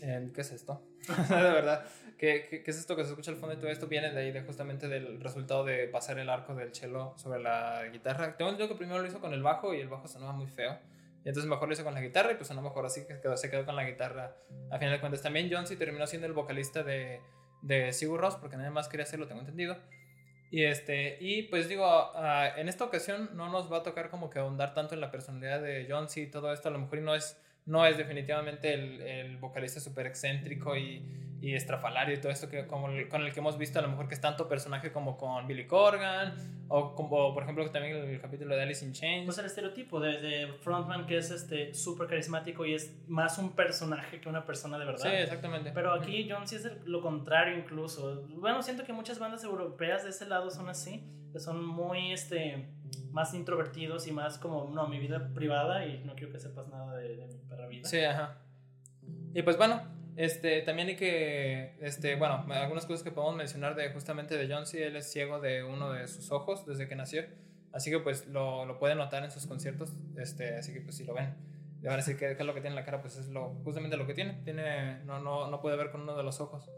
¿Qué 0.00 0.40
es 0.40 0.52
esto? 0.52 0.82
de 1.28 1.34
verdad. 1.34 1.84
¿Qué, 2.18 2.62
¿Qué, 2.64 2.70
es 2.70 2.78
esto 2.78 2.96
que 2.96 3.04
se 3.04 3.10
escucha 3.10 3.30
al 3.30 3.38
fondo 3.38 3.54
y 3.54 3.58
todo 3.58 3.70
esto? 3.70 3.86
Viene 3.86 4.10
de 4.10 4.20
ahí, 4.20 4.32
de 4.32 4.42
justamente 4.42 4.88
del 4.88 5.20
resultado 5.20 5.64
de 5.64 5.88
pasar 5.88 6.18
el 6.18 6.28
arco 6.28 6.54
del 6.54 6.74
cello 6.74 7.14
sobre 7.16 7.40
la 7.40 7.86
guitarra. 7.90 8.36
Tengo 8.36 8.50
entendido 8.50 8.68
que 8.68 8.78
primero 8.78 9.00
lo 9.00 9.08
hizo 9.08 9.20
con 9.20 9.32
el 9.32 9.42
bajo 9.42 9.74
y 9.74 9.80
el 9.80 9.88
bajo 9.88 10.06
sonaba 10.06 10.32
muy 10.32 10.46
feo. 10.46 10.78
Y 11.24 11.28
entonces 11.28 11.48
mejor 11.48 11.68
lo 11.68 11.74
hizo 11.74 11.84
con 11.84 11.94
la 11.94 12.00
guitarra 12.00 12.32
y 12.32 12.34
pues 12.36 12.48
sonó 12.48 12.62
mejor 12.62 12.86
así 12.86 13.06
que 13.06 13.20
quedó, 13.20 13.36
se 13.36 13.50
quedó 13.50 13.64
con 13.66 13.76
la 13.76 13.84
guitarra. 13.84 14.36
A 14.70 14.78
final 14.78 14.94
de 14.94 15.00
cuentas, 15.00 15.22
también 15.22 15.50
John 15.52 15.64
terminó 15.78 16.06
siendo 16.06 16.26
el 16.26 16.32
vocalista 16.32 16.82
de, 16.82 17.20
de 17.62 17.92
Sigur 17.92 18.20
Ross 18.20 18.36
porque 18.36 18.56
nadie 18.56 18.70
más 18.70 18.88
quería 18.88 19.04
hacerlo, 19.04 19.26
tengo 19.26 19.40
entendido. 19.40 19.76
Y, 20.50 20.64
este, 20.64 21.16
y 21.20 21.44
pues 21.44 21.68
digo, 21.68 21.86
uh, 21.86 22.58
en 22.58 22.68
esta 22.68 22.84
ocasión 22.84 23.30
no 23.34 23.50
nos 23.50 23.70
va 23.72 23.78
a 23.78 23.82
tocar 23.82 24.10
como 24.10 24.30
que 24.30 24.40
ahondar 24.40 24.74
tanto 24.74 24.94
en 24.94 25.00
la 25.00 25.10
personalidad 25.10 25.62
de 25.62 25.86
John 25.88 26.08
y 26.14 26.26
todo 26.26 26.52
esto. 26.52 26.68
A 26.68 26.72
lo 26.72 26.78
mejor 26.78 27.00
no 27.02 27.14
es, 27.14 27.40
no 27.66 27.86
es 27.86 27.96
definitivamente 27.96 28.74
el, 28.74 29.00
el 29.00 29.36
vocalista 29.38 29.80
súper 29.80 30.06
excéntrico 30.06 30.76
y, 30.76 31.04
y 31.40 31.54
estrafalario 31.54 32.14
y 32.14 32.20
todo 32.20 32.32
esto 32.32 32.48
que, 32.48 32.66
como 32.66 32.88
con 33.08 33.22
el 33.22 33.32
que 33.32 33.40
hemos 33.40 33.56
visto 33.56 33.78
a 33.78 33.82
lo 33.82 33.88
mejor 33.88 34.08
que 34.08 34.14
es 34.14 34.20
tanto 34.20 34.48
personaje 34.48 34.92
como 34.92 35.16
con 35.16 35.46
Billy 35.46 35.66
Corgan 35.66 36.34
o 36.68 36.94
como 36.94 37.32
por 37.32 37.42
ejemplo 37.42 37.68
también 37.70 37.96
el, 37.96 38.20
capítulo 38.20 38.54
de 38.54 38.62
Alice 38.62 38.84
in 38.84 38.92
Chains. 38.92 39.24
Pues 39.24 39.38
el 39.38 39.46
estereotipo 39.46 40.00
de, 40.00 40.20
de 40.20 40.52
frontman 40.60 41.06
que 41.06 41.16
es 41.16 41.30
este 41.30 41.72
súper 41.72 42.08
carismático 42.08 42.66
y 42.66 42.74
es 42.74 42.94
más 43.08 43.38
un 43.38 43.52
personaje 43.52 44.20
que 44.20 44.28
una 44.28 44.44
persona 44.44 44.78
de 44.78 44.84
verdad. 44.84 45.02
Sí 45.02 45.08
exactamente. 45.08 45.72
Pero 45.72 45.92
aquí 45.92 46.28
John 46.30 46.46
sí 46.46 46.56
es 46.56 46.68
lo 46.84 47.00
contrario 47.00 47.56
incluso. 47.56 48.22
Bueno 48.36 48.62
siento 48.62 48.84
que 48.84 48.92
muchas 48.92 49.18
bandas 49.18 49.42
europeas 49.42 50.04
de 50.04 50.10
ese 50.10 50.26
lado 50.26 50.50
son 50.50 50.68
así 50.68 51.02
que 51.32 51.40
son 51.40 51.64
muy 51.64 52.12
este 52.12 52.68
más 53.10 53.34
introvertidos 53.34 54.06
y 54.06 54.12
más 54.12 54.38
como 54.38 54.70
no 54.70 54.86
mi 54.88 54.98
vida 54.98 55.32
privada 55.34 55.86
y 55.86 56.02
no 56.04 56.14
quiero 56.14 56.32
que 56.32 56.38
sepas 56.38 56.68
nada 56.68 56.96
de, 56.96 57.16
de 57.16 57.26
mi 57.26 57.38
perra 57.48 57.66
vida 57.66 57.88
sí 57.88 58.00
ajá 58.00 58.38
y 59.34 59.42
pues 59.42 59.56
bueno 59.56 59.82
este, 60.16 60.60
también 60.60 60.88
hay 60.88 60.96
que, 60.96 61.76
este, 61.80 62.16
bueno, 62.16 62.44
algunas 62.50 62.84
cosas 62.84 63.02
que 63.02 63.10
podemos 63.10 63.36
mencionar 63.36 63.74
de 63.74 63.90
justamente 63.90 64.36
de 64.36 64.52
John 64.52 64.66
C. 64.66 64.86
Él 64.86 64.96
es 64.96 65.10
ciego 65.10 65.40
de 65.40 65.64
uno 65.64 65.92
de 65.92 66.06
sus 66.08 66.30
ojos 66.30 66.66
desde 66.66 66.88
que 66.88 66.94
nació. 66.94 67.24
Así 67.72 67.90
que 67.90 68.00
pues 68.00 68.26
lo, 68.26 68.66
lo 68.66 68.78
pueden 68.78 68.98
notar 68.98 69.24
en 69.24 69.30
sus 69.30 69.46
conciertos. 69.46 69.94
Este, 70.18 70.56
así 70.56 70.74
que 70.74 70.82
pues 70.82 70.96
si 70.96 71.04
lo 71.04 71.14
ven, 71.14 71.34
le 71.80 71.88
van 71.88 71.96
decir 71.96 72.18
que, 72.18 72.32
es 72.32 72.38
lo 72.38 72.52
que 72.52 72.60
tiene 72.60 72.70
en 72.70 72.74
la 72.74 72.84
cara, 72.84 73.00
pues 73.00 73.16
es 73.16 73.28
lo, 73.28 73.54
justamente 73.64 73.96
lo 73.96 74.06
que 74.06 74.12
tiene. 74.12 74.40
tiene 74.44 75.02
no, 75.04 75.20
no, 75.20 75.48
no 75.48 75.60
puede 75.62 75.76
ver 75.76 75.90
con 75.90 76.02
uno 76.02 76.16
de 76.16 76.22
los 76.22 76.40
ojos. 76.40 76.70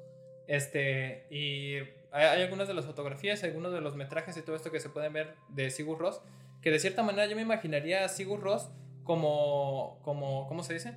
Este, 0.47 1.27
y 1.31 1.79
hay, 2.13 2.43
algunas 2.43 2.69
de 2.69 2.75
las 2.75 2.85
fotografías, 2.85 3.43
algunos 3.45 3.73
de 3.73 3.81
los 3.81 3.97
metrajes 3.97 4.37
y 4.37 4.43
todo 4.43 4.57
esto 4.57 4.71
que 4.71 4.81
se 4.81 4.89
pueden 4.89 5.13
ver 5.13 5.35
de 5.49 5.71
Sigur 5.71 5.99
Ross, 5.99 6.21
que 6.61 6.71
de 6.71 6.79
cierta 6.79 7.03
manera 7.03 7.27
yo 7.27 7.37
me 7.37 7.43
imaginaría 7.43 8.05
a 8.05 8.09
Sigur 8.09 8.41
Ross 8.41 8.71
como, 9.05 9.99
como, 10.03 10.47
¿cómo 10.47 10.63
se 10.63 10.75
dice? 10.75 10.97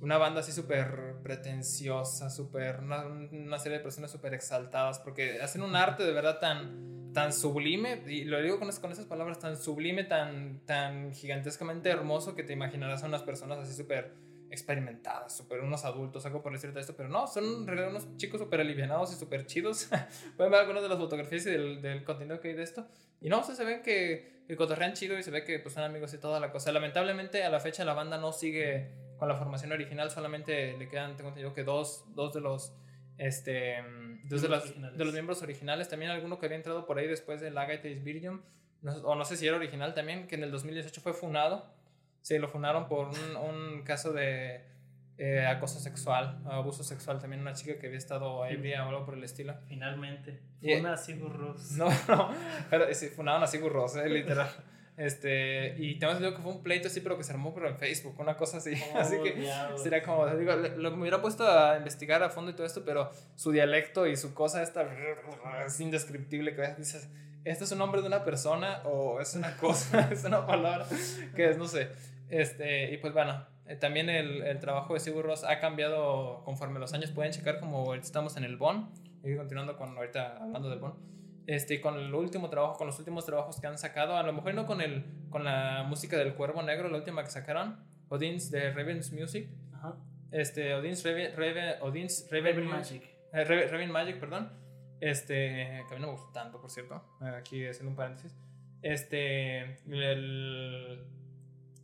una 0.00 0.18
banda 0.18 0.40
así 0.40 0.52
súper 0.52 1.16
pretenciosa, 1.22 2.30
súper, 2.30 2.80
una, 2.80 3.58
serie 3.58 3.78
de 3.78 3.84
personas 3.84 4.10
súper 4.10 4.34
exaltadas, 4.34 4.98
porque 5.00 5.40
hacen 5.40 5.62
un 5.62 5.74
arte 5.74 6.04
de 6.04 6.12
verdad 6.12 6.38
tan, 6.38 7.12
tan 7.12 7.32
sublime, 7.32 8.02
y 8.06 8.24
lo 8.24 8.40
digo 8.40 8.58
con, 8.58 8.70
con 8.70 8.92
esas 8.92 9.06
palabras, 9.06 9.40
tan 9.40 9.56
sublime, 9.56 10.04
tan, 10.04 10.60
tan 10.66 11.12
gigantescamente 11.14 11.90
hermoso 11.90 12.36
que 12.36 12.44
te 12.44 12.52
imaginarás 12.52 13.02
a 13.02 13.06
unas 13.06 13.22
personas 13.22 13.58
así 13.58 13.74
súper 13.74 14.12
experimentadas, 14.50 15.36
súper 15.36 15.60
unos 15.60 15.84
adultos, 15.84 16.24
algo 16.26 16.42
por 16.42 16.52
decirte 16.52 16.80
esto, 16.80 16.94
pero 16.96 17.08
no, 17.08 17.26
son 17.26 17.66
realidad 17.66 17.90
unos 17.90 18.16
chicos 18.16 18.40
súper 18.40 18.60
alivianados 18.60 19.12
y 19.12 19.16
súper 19.16 19.46
chidos. 19.46 19.88
Pueden 20.36 20.52
ver 20.52 20.60
algunas 20.60 20.82
de 20.82 20.88
las 20.88 20.98
fotografías 20.98 21.46
y 21.46 21.50
del, 21.50 21.82
del, 21.82 22.04
contenido 22.04 22.40
que 22.40 22.48
hay 22.48 22.54
de 22.54 22.62
esto. 22.62 22.86
Y 23.20 23.28
no, 23.28 23.40
o 23.40 23.42
se 23.44 23.64
ven 23.64 23.82
que, 23.82 24.42
que 24.46 24.56
cotorrean 24.56 24.94
chido 24.94 25.18
y 25.18 25.22
se 25.22 25.30
ve 25.30 25.44
que 25.44 25.58
pues, 25.58 25.74
son 25.74 25.82
amigos 25.82 26.14
y 26.14 26.18
toda 26.18 26.40
la 26.40 26.50
cosa. 26.50 26.72
Lamentablemente 26.72 27.44
a 27.44 27.50
la 27.50 27.60
fecha 27.60 27.84
la 27.84 27.94
banda 27.94 28.18
no 28.18 28.32
sigue 28.32 28.90
con 29.18 29.28
la 29.28 29.34
formación 29.34 29.72
original 29.72 30.10
solamente 30.10 30.76
le 30.78 30.88
quedan, 30.88 31.16
tengo 31.16 31.30
entendido 31.30 31.52
que 31.52 31.64
dos, 31.64 32.04
dos 32.14 32.32
de 32.32 32.40
los 32.40 32.72
este 33.18 33.82
dos 34.24 34.42
de, 34.42 34.48
los, 34.48 34.96
de 34.96 35.04
los 35.04 35.12
miembros 35.12 35.42
originales, 35.42 35.88
también 35.88 36.10
alguno 36.10 36.38
que 36.38 36.46
había 36.46 36.56
entrado 36.56 36.86
por 36.86 36.98
ahí 36.98 37.08
después 37.08 37.40
de 37.40 37.50
Lagates 37.50 38.04
Viridium, 38.04 38.42
o 39.02 39.14
no 39.14 39.24
sé 39.24 39.36
si 39.36 39.46
era 39.46 39.56
original 39.56 39.94
también, 39.94 40.28
que 40.28 40.36
en 40.36 40.44
el 40.44 40.52
2018 40.52 41.00
fue 41.00 41.12
funado. 41.12 41.66
Sí, 42.22 42.38
lo 42.38 42.48
funaron 42.48 42.88
por 42.88 43.08
un, 43.08 43.36
un 43.36 43.82
caso 43.82 44.12
de 44.12 44.68
eh, 45.20 45.44
acoso 45.44 45.80
sexual, 45.80 46.40
abuso 46.46 46.84
sexual. 46.84 47.18
También 47.18 47.42
una 47.42 47.52
chica 47.52 47.76
que 47.78 47.88
había 47.88 47.98
estado 47.98 48.46
ebria 48.46 48.86
o 48.86 48.88
algo 48.88 49.04
por 49.04 49.14
el 49.14 49.24
estilo. 49.24 49.54
Finalmente. 49.66 50.40
Funa 50.62 50.92
a 50.92 50.96
Sigur 50.96 51.36
Ross. 51.36 51.72
No, 51.76 51.88
no, 52.08 52.30
pero 52.70 52.92
sí, 52.94 53.08
funaron 53.08 53.42
a 53.42 53.46
Sigur 53.48 53.72
Ross, 53.72 53.96
eh, 53.96 54.08
literal. 54.08 54.48
Este, 54.98 55.76
y 55.78 55.96
tengo 56.00 56.12
entendido 56.12 56.36
que 56.36 56.42
fue 56.42 56.50
un 56.50 56.60
pleito 56.60 56.88
así, 56.88 57.00
pero 57.00 57.16
que 57.16 57.22
se 57.22 57.30
armó 57.30 57.54
pero 57.54 57.68
en 57.68 57.78
Facebook, 57.78 58.18
una 58.18 58.36
cosa 58.36 58.56
así. 58.56 58.72
Oh, 58.92 58.98
así 58.98 59.14
que 59.22 59.48
sería 59.76 60.02
como, 60.02 60.26
digo, 60.34 60.52
lo 60.56 60.90
que 60.90 60.96
me 60.96 61.02
hubiera 61.02 61.22
puesto 61.22 61.46
a 61.46 61.78
investigar 61.78 62.20
a 62.24 62.30
fondo 62.30 62.50
y 62.50 62.54
todo 62.54 62.66
esto, 62.66 62.84
pero 62.84 63.08
su 63.36 63.52
dialecto 63.52 64.08
y 64.08 64.16
su 64.16 64.34
cosa 64.34 64.60
esta 64.60 64.88
es 65.64 65.78
indescriptible, 65.78 66.56
que 66.56 66.74
dices, 66.76 67.08
¿esto 67.50 67.64
es 67.64 67.72
un 67.72 67.78
nombre 67.78 68.00
de 68.00 68.06
una 68.06 68.24
persona 68.24 68.82
o 68.84 69.20
es 69.20 69.34
una 69.34 69.56
cosa, 69.56 70.08
es 70.12 70.24
una 70.24 70.46
palabra? 70.46 70.86
Que 71.34 71.50
es, 71.50 71.58
no 71.58 71.66
sé. 71.66 71.88
Este, 72.28 72.92
y 72.92 72.98
pues 72.98 73.12
bueno, 73.12 73.46
eh, 73.66 73.76
también 73.76 74.08
el, 74.10 74.42
el, 74.42 74.58
trabajo 74.58 74.94
de 74.94 75.00
Sigur 75.00 75.24
Ross 75.24 75.44
ha 75.44 75.60
cambiado 75.60 76.42
conforme 76.44 76.78
los 76.78 76.92
años. 76.92 77.10
Pueden 77.10 77.32
checar 77.32 77.60
como 77.60 77.94
estamos 77.94 78.36
en 78.36 78.44
el 78.44 78.56
BON, 78.56 78.90
y 79.24 79.36
continuando 79.36 79.76
con 79.76 79.96
ahorita 79.96 80.36
hablando 80.36 80.70
del 80.70 80.78
BON 80.78 81.18
este, 81.48 81.80
con 81.80 81.98
el 81.98 82.14
último 82.14 82.50
trabajo, 82.50 82.76
con 82.76 82.86
los 82.86 82.98
últimos 82.98 83.24
trabajos 83.24 83.58
que 83.58 83.66
han 83.66 83.78
sacado, 83.78 84.18
a 84.18 84.22
lo 84.22 84.34
mejor 84.34 84.52
no 84.54 84.66
con, 84.66 84.82
el, 84.82 85.02
con 85.30 85.44
la 85.44 85.82
música 85.88 86.18
del 86.18 86.34
Cuervo 86.34 86.62
Negro, 86.62 86.90
la 86.90 86.98
última 86.98 87.24
que 87.24 87.30
sacaron, 87.30 87.78
Odin's 88.10 88.50
de 88.50 88.70
Raven's 88.70 89.12
Music, 89.12 89.48
Ajá. 89.72 89.96
este, 90.30 90.74
Odin's, 90.74 91.02
Raven, 91.02 91.32
Raven, 91.34 91.76
Odin's 91.80 92.28
Raven, 92.30 92.66
Magic, 92.66 93.02
eh, 93.32 93.44
Raven, 93.44 93.90
Magic, 93.90 94.20
perdón, 94.20 94.52
este, 95.00 95.84
que 95.88 95.94
a 95.94 95.96
mí 95.96 96.00
no 96.00 96.08
me 96.08 96.12
gustó 96.12 96.32
tanto, 96.32 96.60
por 96.60 96.70
cierto, 96.70 97.02
aquí 97.20 97.66
haciendo 97.66 97.90
un 97.90 97.96
paréntesis, 97.96 98.34
este, 98.82 99.78
el... 99.88 101.04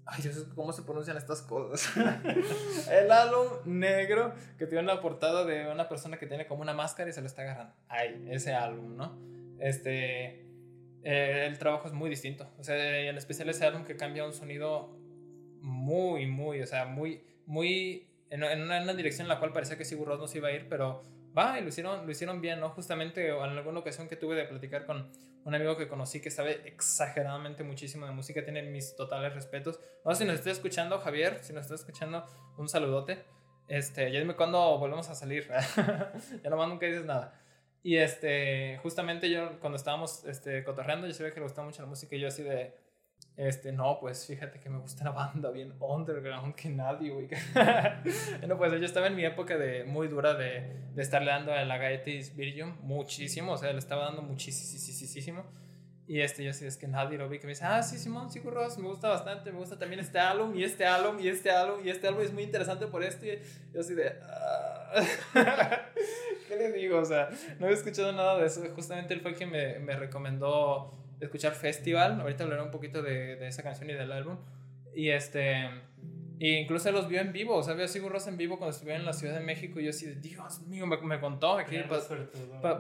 Ay, 0.07 0.22
Dios, 0.22 0.46
¿cómo 0.55 0.72
se 0.72 0.83
pronuncian 0.83 1.16
estas 1.16 1.40
cosas? 1.40 1.96
el 2.90 3.11
álbum 3.11 3.46
negro 3.64 4.35
que 4.59 4.66
tiene 4.66 4.85
la 4.85 5.00
portada 5.00 5.46
de 5.46 5.70
una 5.70 5.88
persona 5.88 6.18
que 6.18 6.27
tiene 6.27 6.46
como 6.46 6.61
una 6.61 6.74
máscara 6.74 7.09
y 7.09 7.12
se 7.12 7.22
lo 7.22 7.27
está 7.27 7.42
agarrando. 7.42 7.74
Ay, 7.88 8.27
ese 8.29 8.53
álbum, 8.53 8.96
¿no? 8.96 9.18
Este, 9.59 10.44
eh, 11.05 11.46
el 11.46 11.59
trabajo 11.59 11.87
es 11.87 11.94
muy 11.94 12.11
distinto. 12.11 12.50
O 12.59 12.64
sea, 12.64 12.98
en 13.00 13.16
especial 13.16 13.48
ese 13.48 13.64
álbum 13.64 13.85
que 13.85 13.96
cambia 13.96 14.27
un 14.27 14.35
sonido 14.35 14.94
muy, 15.61 16.27
muy, 16.27 16.61
o 16.61 16.66
sea, 16.66 16.85
muy, 16.85 17.24
muy, 17.46 18.07
en, 18.29 18.42
una, 18.42 18.94
dirección 18.94 19.24
en 19.24 19.29
la 19.31 19.38
cual 19.38 19.53
parecía 19.53 19.79
que 19.79 19.85
Sigur 19.85 20.09
Rós 20.09 20.18
no 20.18 20.27
se 20.27 20.38
iba 20.38 20.48
a 20.48 20.53
ir, 20.53 20.68
pero 20.68 21.03
va, 21.37 21.59
y 21.59 21.62
lo 21.62 21.68
hicieron, 21.68 22.07
lo 22.07 22.11
hicieron 22.11 22.40
bien, 22.40 22.61
¿no? 22.61 22.70
Justamente 22.70 23.29
en 23.29 23.40
alguna 23.40 23.81
ocasión 23.81 24.09
que 24.09 24.16
tuve 24.16 24.37
de 24.37 24.44
platicar 24.44 24.87
con 24.87 25.11
un 25.44 25.55
amigo 25.55 25.77
que 25.77 25.88
conocí 25.88 26.20
que 26.20 26.31
sabe 26.31 26.62
exageradamente 26.66 27.64
muchísimo 27.64 28.07
de 28.07 28.12
música, 28.12 28.42
tiene 28.44 28.62
mis 28.62 28.97
totales 28.97 29.35
respetos. 29.35 29.79
No 30.05 30.14
si 30.14 30.25
nos 30.25 30.37
está 30.37 30.51
escuchando, 30.51 30.99
Javier, 30.99 31.38
si 31.42 31.53
nos 31.53 31.62
está 31.62 31.75
escuchando, 31.75 32.25
un 32.57 32.68
saludote. 32.68 33.25
Este, 33.68 34.11
ya 34.11 34.18
dime 34.20 34.37
cuándo 34.37 34.79
volvemos 34.79 35.09
a 35.11 35.14
salir. 35.14 35.49
ya 36.42 36.51
nomás 36.51 36.68
nunca 36.68 36.87
dices 36.87 37.05
nada. 37.05 37.40
Y 37.83 37.97
este, 37.97 38.79
justamente 38.83 39.29
yo 39.29 39.61
cuando 39.61 39.77
estábamos 39.77 40.25
este, 40.25 40.64
cotorreando, 40.64 41.07
yo 41.07 41.12
sabía 41.12 41.33
que 41.33 41.40
le 41.40 41.44
gustaba 41.44 41.66
mucho 41.66 41.83
la 41.83 41.88
música 41.88 42.16
y 42.16 42.20
yo 42.20 42.29
así 42.29 42.42
de, 42.42 42.75
este, 43.37 43.73
no, 43.73 43.99
pues 44.01 44.27
fíjate 44.27 44.61
que 44.61 44.70
me 44.70 44.79
gusta 44.79 45.03
una 45.03 45.11
banda 45.11 45.51
bien 45.51 45.73
underground 45.81 46.55
que 46.55 46.68
nadie, 46.68 47.11
güey. 47.11 47.29
bueno, 48.38 48.57
pues 48.57 48.73
yo 48.73 48.87
estaba 48.87 49.09
en 49.09 49.16
mi 49.16 49.25
época 49.25 49.59
de 49.59 49.85
muy 49.85 50.07
dura 50.07 50.35
de, 50.35 50.77
de 50.94 51.03
estarle 51.03 51.33
dando 51.33 51.53
a 51.53 51.64
la 51.64 51.79
Gaetis 51.79 52.37
Viridium 52.37 52.77
muchísimo, 52.83 53.53
o 53.53 53.57
sea, 53.57 53.73
le 53.73 53.79
estaba 53.79 54.05
dando 54.05 54.23
muchísimo. 54.23 55.44
Y 56.07 56.20
este, 56.20 56.44
yo 56.44 56.51
así 56.51 56.66
es 56.66 56.77
que 56.77 56.87
nadie 56.87 57.16
lo 57.16 57.29
vi, 57.29 57.38
que 57.38 57.47
me 57.47 57.55
dice, 57.55 57.64
ah, 57.64 57.83
sí, 57.83 57.97
Simón, 57.97 58.31
sí, 58.31 58.38
Ross, 58.40 58.77
me 58.79 58.87
gusta 58.87 59.09
bastante, 59.09 59.51
me 59.51 59.59
gusta 59.59 59.79
también 59.79 60.01
este 60.01 60.18
álbum, 60.18 60.55
y 60.55 60.62
este 60.62 60.85
álbum, 60.85 61.18
y 61.18 61.29
este 61.29 61.51
álbum, 61.51 61.81
y 61.83 61.88
este 61.88 62.09
álbum 62.09 62.23
es 62.23 62.33
muy 62.33 62.42
interesante 62.42 62.87
por 62.87 63.03
esto. 63.03 63.25
Y 63.25 63.38
yo 63.73 63.81
así 63.81 63.94
de, 63.94 64.12
ah". 64.23 64.92
¿qué 66.49 66.57
le 66.57 66.73
digo? 66.73 66.99
O 66.99 67.05
sea, 67.05 67.31
no 67.59 67.68
he 67.68 67.73
escuchado 67.73 68.12
nada 68.12 68.38
de 68.38 68.47
eso. 68.47 68.62
Justamente 68.75 69.14
él 69.14 69.23
fue 69.23 69.33
el 69.33 69.37
que 69.37 69.47
me, 69.47 69.79
me 69.79 69.97
recomendó 69.97 71.04
escuchar 71.25 71.55
Festival. 71.55 72.21
Ahorita 72.21 72.45
hablaré 72.45 72.63
un 72.63 72.71
poquito 72.71 73.03
de, 73.03 73.37
de, 73.37 73.49
esa 73.49 73.62
canción 73.62 73.91
y 73.91 73.95
del 73.95 74.12
álbum. 74.12 74.37
Y 74.95 75.11
este. 75.11 75.68
Y 76.39 76.57
incluso 76.57 76.91
los 76.91 77.09
vio 77.09 77.20
en 77.20 77.33
vivo, 77.33 77.55
o 77.55 77.62
sea, 77.62 77.75
vio 77.75 77.85
a 77.85 77.89
Sigur 77.89 78.11
Rós 78.11 78.27
en 78.27 78.37
vivo 78.37 78.59
cuando 78.59 78.72
estuvieron 78.72 79.03
en 79.03 79.07
la 79.07 79.12
Ciudad 79.12 79.35
de 79.35 79.45
México. 79.45 79.79
Y 79.79 79.85
yo 79.85 79.91
así 79.91 80.07
de, 80.07 80.16
Dios 80.16 80.61
mío, 80.62 80.87
me, 80.87 80.97
me 80.99 81.20
contó 81.20 81.57
aquí 81.59 81.77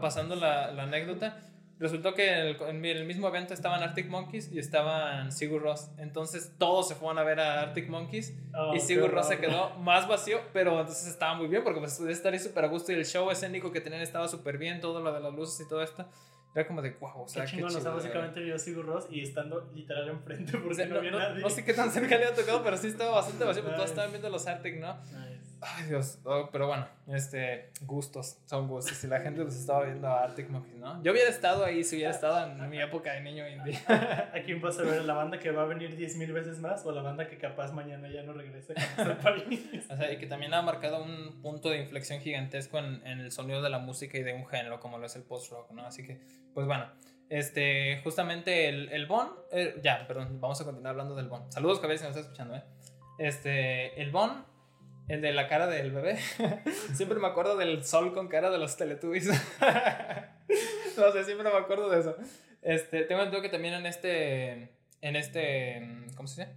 pasando 0.00 0.34
la, 0.34 0.72
la 0.72 0.84
anécdota 0.84 1.40
resultó 1.78 2.14
que 2.14 2.50
en 2.50 2.84
el, 2.84 3.04
mismo 3.04 3.28
evento 3.28 3.52
estaban 3.52 3.82
Arctic 3.82 4.08
Monkeys 4.08 4.52
y 4.52 4.58
estaban 4.58 5.32
Sigur 5.32 5.62
Ross. 5.62 5.90
Entonces 5.98 6.52
todos 6.58 6.88
se 6.88 6.94
fueron 6.94 7.18
a 7.18 7.24
ver 7.24 7.40
a 7.40 7.62
Arctic 7.62 7.88
Monkeys 7.88 8.34
oh, 8.54 8.74
y 8.74 8.80
Sigur 8.80 9.10
Ross 9.10 9.28
se 9.28 9.38
quedó 9.38 9.70
más 9.76 10.06
vacío, 10.06 10.40
pero 10.52 10.80
entonces 10.80 11.08
estaba 11.08 11.34
muy 11.34 11.48
bien 11.48 11.64
porque 11.64 11.80
pues 11.80 11.98
estar 12.00 12.32
ahí 12.32 12.38
súper 12.38 12.64
a 12.64 12.68
gusto 12.68 12.92
y 12.92 12.94
el 12.94 13.04
show 13.04 13.30
escénico 13.30 13.72
que 13.72 13.80
tenían 13.80 14.02
estaba 14.02 14.28
súper 14.28 14.58
bien, 14.58 14.80
todo 14.80 15.00
lo 15.00 15.12
de 15.12 15.20
las 15.20 15.32
luces 15.34 15.66
y 15.66 15.68
todo 15.68 15.82
esto. 15.82 16.06
Era 16.54 16.66
como 16.66 16.82
de 16.82 16.90
wow, 16.92 17.22
o 17.22 17.28
sea, 17.28 17.44
qué 17.44 17.52
chingón, 17.52 17.74
o 17.74 17.80
sea, 17.80 17.90
básicamente 17.90 18.40
vio 18.40 18.56
Sigur 18.58 18.86
Ross 18.86 19.06
y 19.10 19.22
estando 19.22 19.68
literal 19.74 20.08
enfrente 20.08 20.56
porque 20.56 20.86
no, 20.86 20.98
había 20.98 21.10
no, 21.10 21.18
nadie. 21.18 21.42
No 21.42 21.50
sé 21.50 21.64
qué 21.64 21.74
tan 21.74 21.90
cerca 21.90 22.16
le 22.16 22.26
había 22.26 22.34
tocado, 22.34 22.62
pero 22.62 22.76
sí 22.76 22.88
estaba 22.88 23.10
bastante 23.10 23.44
vacío, 23.44 23.62
porque 23.62 23.76
todos 23.76 23.90
estaban 23.90 24.10
viendo 24.12 24.30
los 24.30 24.46
Arctic, 24.46 24.78
¿no? 24.78 24.96
Ay, 25.66 25.84
Dios. 25.88 26.18
Oh, 26.24 26.50
pero 26.52 26.66
bueno, 26.66 26.86
este, 27.08 27.70
gustos, 27.82 28.36
son 28.44 28.68
gustos. 28.68 28.96
Si 28.96 29.06
la 29.06 29.20
gente 29.20 29.42
pues 29.42 29.56
estaba 29.56 29.84
viendo 29.84 30.06
a 30.08 30.24
Arctic 30.24 30.50
Monkeys, 30.50 30.76
¿no? 30.76 31.02
Yo 31.02 31.12
hubiera 31.12 31.30
estado 31.30 31.64
ahí 31.64 31.82
si 31.84 31.96
hubiera 31.96 32.10
estado 32.10 32.46
en 32.46 32.68
mi 32.68 32.80
época 32.80 33.12
de 33.12 33.22
niño 33.22 33.48
indie. 33.48 33.78
¿A 33.88 34.42
quién 34.44 34.60
vas 34.60 34.78
a 34.78 34.82
ver? 34.82 35.04
¿La 35.04 35.14
banda 35.14 35.38
que 35.38 35.50
va 35.50 35.62
a 35.62 35.66
venir 35.66 35.96
10.000 35.96 36.32
veces 36.32 36.58
más 36.60 36.84
o 36.84 36.92
la 36.92 37.02
banda 37.02 37.26
que 37.28 37.38
capaz 37.38 37.72
mañana 37.72 38.08
ya 38.08 38.22
no 38.22 38.34
regrese 38.34 38.74
a 38.76 39.18
París? 39.22 39.86
O 39.90 39.96
sea, 39.96 40.12
y 40.12 40.18
que 40.18 40.26
también 40.26 40.52
ha 40.52 40.60
marcado 40.60 41.02
un 41.02 41.40
punto 41.40 41.70
de 41.70 41.78
inflexión 41.78 42.20
gigantesco 42.20 42.78
en, 42.78 43.04
en 43.06 43.20
el 43.20 43.32
sonido 43.32 43.62
de 43.62 43.70
la 43.70 43.78
música 43.78 44.18
y 44.18 44.22
de 44.22 44.34
un 44.34 44.46
género 44.46 44.80
como 44.80 44.98
lo 44.98 45.06
es 45.06 45.16
el 45.16 45.22
post-rock, 45.22 45.70
¿no? 45.70 45.86
Así 45.86 46.04
que, 46.04 46.20
pues 46.54 46.66
bueno. 46.66 46.86
Este, 47.28 48.00
justamente 48.04 48.68
el, 48.68 48.90
el 48.90 49.06
Bon, 49.06 49.28
eh, 49.50 49.80
ya, 49.82 50.06
perdón, 50.06 50.40
vamos 50.40 50.60
a 50.60 50.64
continuar 50.64 50.92
hablando 50.92 51.14
del 51.16 51.28
Bon. 51.28 51.50
Saludos, 51.50 51.80
cabeza, 51.80 52.04
si 52.04 52.08
nos 52.08 52.16
está 52.16 52.28
escuchando, 52.28 52.54
¿eh? 52.54 52.62
Este, 53.18 54.00
el 54.00 54.10
Bon 54.10 54.44
el 55.08 55.20
de 55.20 55.32
la 55.32 55.48
cara 55.48 55.66
del 55.66 55.90
bebé. 55.92 56.18
siempre 56.94 57.18
me 57.18 57.26
acuerdo 57.26 57.56
del 57.56 57.84
sol 57.84 58.14
con 58.14 58.28
cara 58.28 58.50
de 58.50 58.58
los 58.58 58.76
Teletubbies. 58.76 59.26
no 60.96 61.12
sé, 61.12 61.24
siempre 61.24 61.50
me 61.50 61.58
acuerdo 61.58 61.90
de 61.90 62.00
eso. 62.00 62.16
Este, 62.62 63.02
tengo 63.02 63.20
entendido 63.20 63.42
que 63.42 63.50
también 63.50 63.74
en 63.74 63.86
este. 63.86 64.70
En 65.00 65.16
este. 65.16 66.06
¿Cómo 66.16 66.26
se 66.26 66.42
dice? 66.42 66.56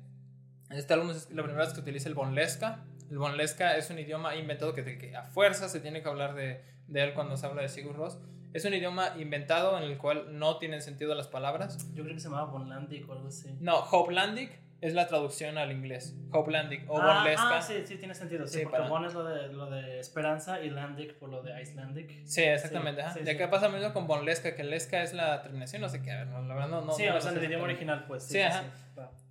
En 0.70 0.78
este 0.78 0.93
álbum 0.93 1.12
es 1.12 1.30
la 1.32 1.43
primera 1.43 1.66
vez 1.66 1.74
que 1.74 1.82
utiliza 1.82 2.08
el 2.08 2.16
bonlesca. 2.16 2.86
El 3.10 3.18
bonlesca 3.18 3.78
es 3.78 3.89
un 3.89 4.00
idioma 4.00 4.36
inventado 4.36 4.74
que, 4.74 4.98
que 4.98 5.16
a 5.16 5.24
fuerza 5.24 5.70
se 5.70 5.80
tiene 5.80 6.02
que 6.02 6.10
hablar 6.10 6.34
de, 6.34 6.62
de, 6.88 7.04
él 7.04 7.14
cuando 7.14 7.38
se 7.38 7.45
habla 7.45 7.62
de 7.62 7.70
Sigur 7.70 7.95
Ross. 7.95 8.18
Es 8.54 8.66
un 8.66 8.74
idioma 8.74 9.14
inventado 9.18 9.78
en 9.78 9.84
el 9.84 9.98
cual 9.98 10.38
no 10.39 10.58
tienen 10.58 10.82
sentido 10.82 11.14
las 11.16 11.28
palabras. 11.28 11.93
Yo 11.93 12.04
creo 12.04 12.16
que 12.16 12.22
se 12.22 12.30
llamaba 12.30 12.52
Bonlandic 12.52 13.08
o 13.10 13.14
algo 13.14 13.28
así. 13.28 13.56
No, 13.60 13.78
Hopelandic 13.80 14.60
es 14.82 14.93
la 14.93 15.08
traducción 15.08 15.58
al 15.58 15.72
inglés. 15.72 16.16
Hopelandic 16.32 16.89
o 16.89 16.98
ah, 17.00 17.16
Bonlesca. 17.16 17.58
Ah, 17.58 17.62
sí, 17.62 17.82
sí, 17.86 17.98
tiene 17.98 18.14
sentido. 18.14 18.45
Sí, 18.48 18.62
porque 18.64 18.88
Bon 18.88 19.04
es 19.06 19.14
lo 19.14 19.24
de, 19.24 19.48
lo 19.50 19.70
de 19.70 20.00
esperanza 20.00 20.62
y 20.62 20.70
Landic 20.70 21.16
por 21.16 21.30
lo 21.30 21.41
de 21.41 21.60
Icelandic. 21.62 22.26
Sí, 22.26 22.43
exactamente. 22.43 23.02
Sí, 23.14 23.20
sí, 23.20 23.26
ya 23.26 23.38
que 23.38 23.48
pasa 23.48 23.70
lo 23.70 23.78
mismo 23.78 23.93
con 23.93 24.08
Bonlesca, 24.08 24.56
que 24.56 24.64
Lesca 24.64 25.02
es 25.02 25.14
la 25.14 25.41
terminación, 25.41 25.82
no 25.82 25.89
sé 25.89 26.02
qué, 26.02 26.12
a 26.12 26.24
ver, 26.24 26.28
la 26.28 26.54
verdad 26.54 26.70
no. 26.70 26.82
no 26.82 26.93
sí, 26.93 27.06
no 27.08 27.16
o 27.16 27.22
sea, 27.22 27.32
en 27.32 27.38
el 27.39 27.45
idioma 27.45 27.66
original, 27.66 28.06
pues. 28.08 28.24
Sí, 28.24 28.39
ajá. 28.39 28.64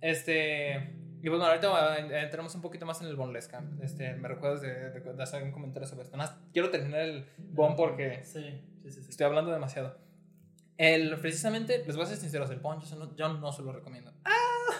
Este. 0.01 0.93
Y 1.19 1.29
pues 1.29 1.39
bueno, 1.39 1.47
ahorita 1.47 2.21
entramos 2.21 2.53
un 2.53 2.61
poquito 2.61 2.85
más 2.85 3.01
en 3.01 3.07
el 3.07 3.15
Bonlesca. 3.15 3.63
Este, 3.81 4.13
me 4.13 4.27
recuerdas 4.27 4.61
de, 4.61 4.91
de, 4.91 5.13
de, 5.13 5.23
hacer 5.23 5.41
un 5.41 5.51
comentario 5.51 5.87
sobre 5.87 6.03
esto. 6.03 6.15
Nada, 6.15 6.37
quiero 6.53 6.69
terminar 6.69 7.01
el 7.01 7.25
Bon 7.37 7.75
porque 7.75 8.23
sí, 8.23 8.61
sí, 8.91 9.01
sí, 9.01 9.09
estoy 9.09 9.25
hablando 9.25 9.51
demasiado. 9.51 9.97
El, 10.77 11.19
precisamente, 11.19 11.83
les 11.85 11.95
voy 11.95 12.05
a 12.05 12.07
ser 12.07 12.17
sinceros, 12.17 12.49
el 12.51 12.59
Bon 12.59 12.79
yo 13.15 13.29
no, 13.29 13.51
se 13.51 13.61
lo 13.63 13.71
recomiendo. 13.71 14.13
¡Ah! 14.25 14.33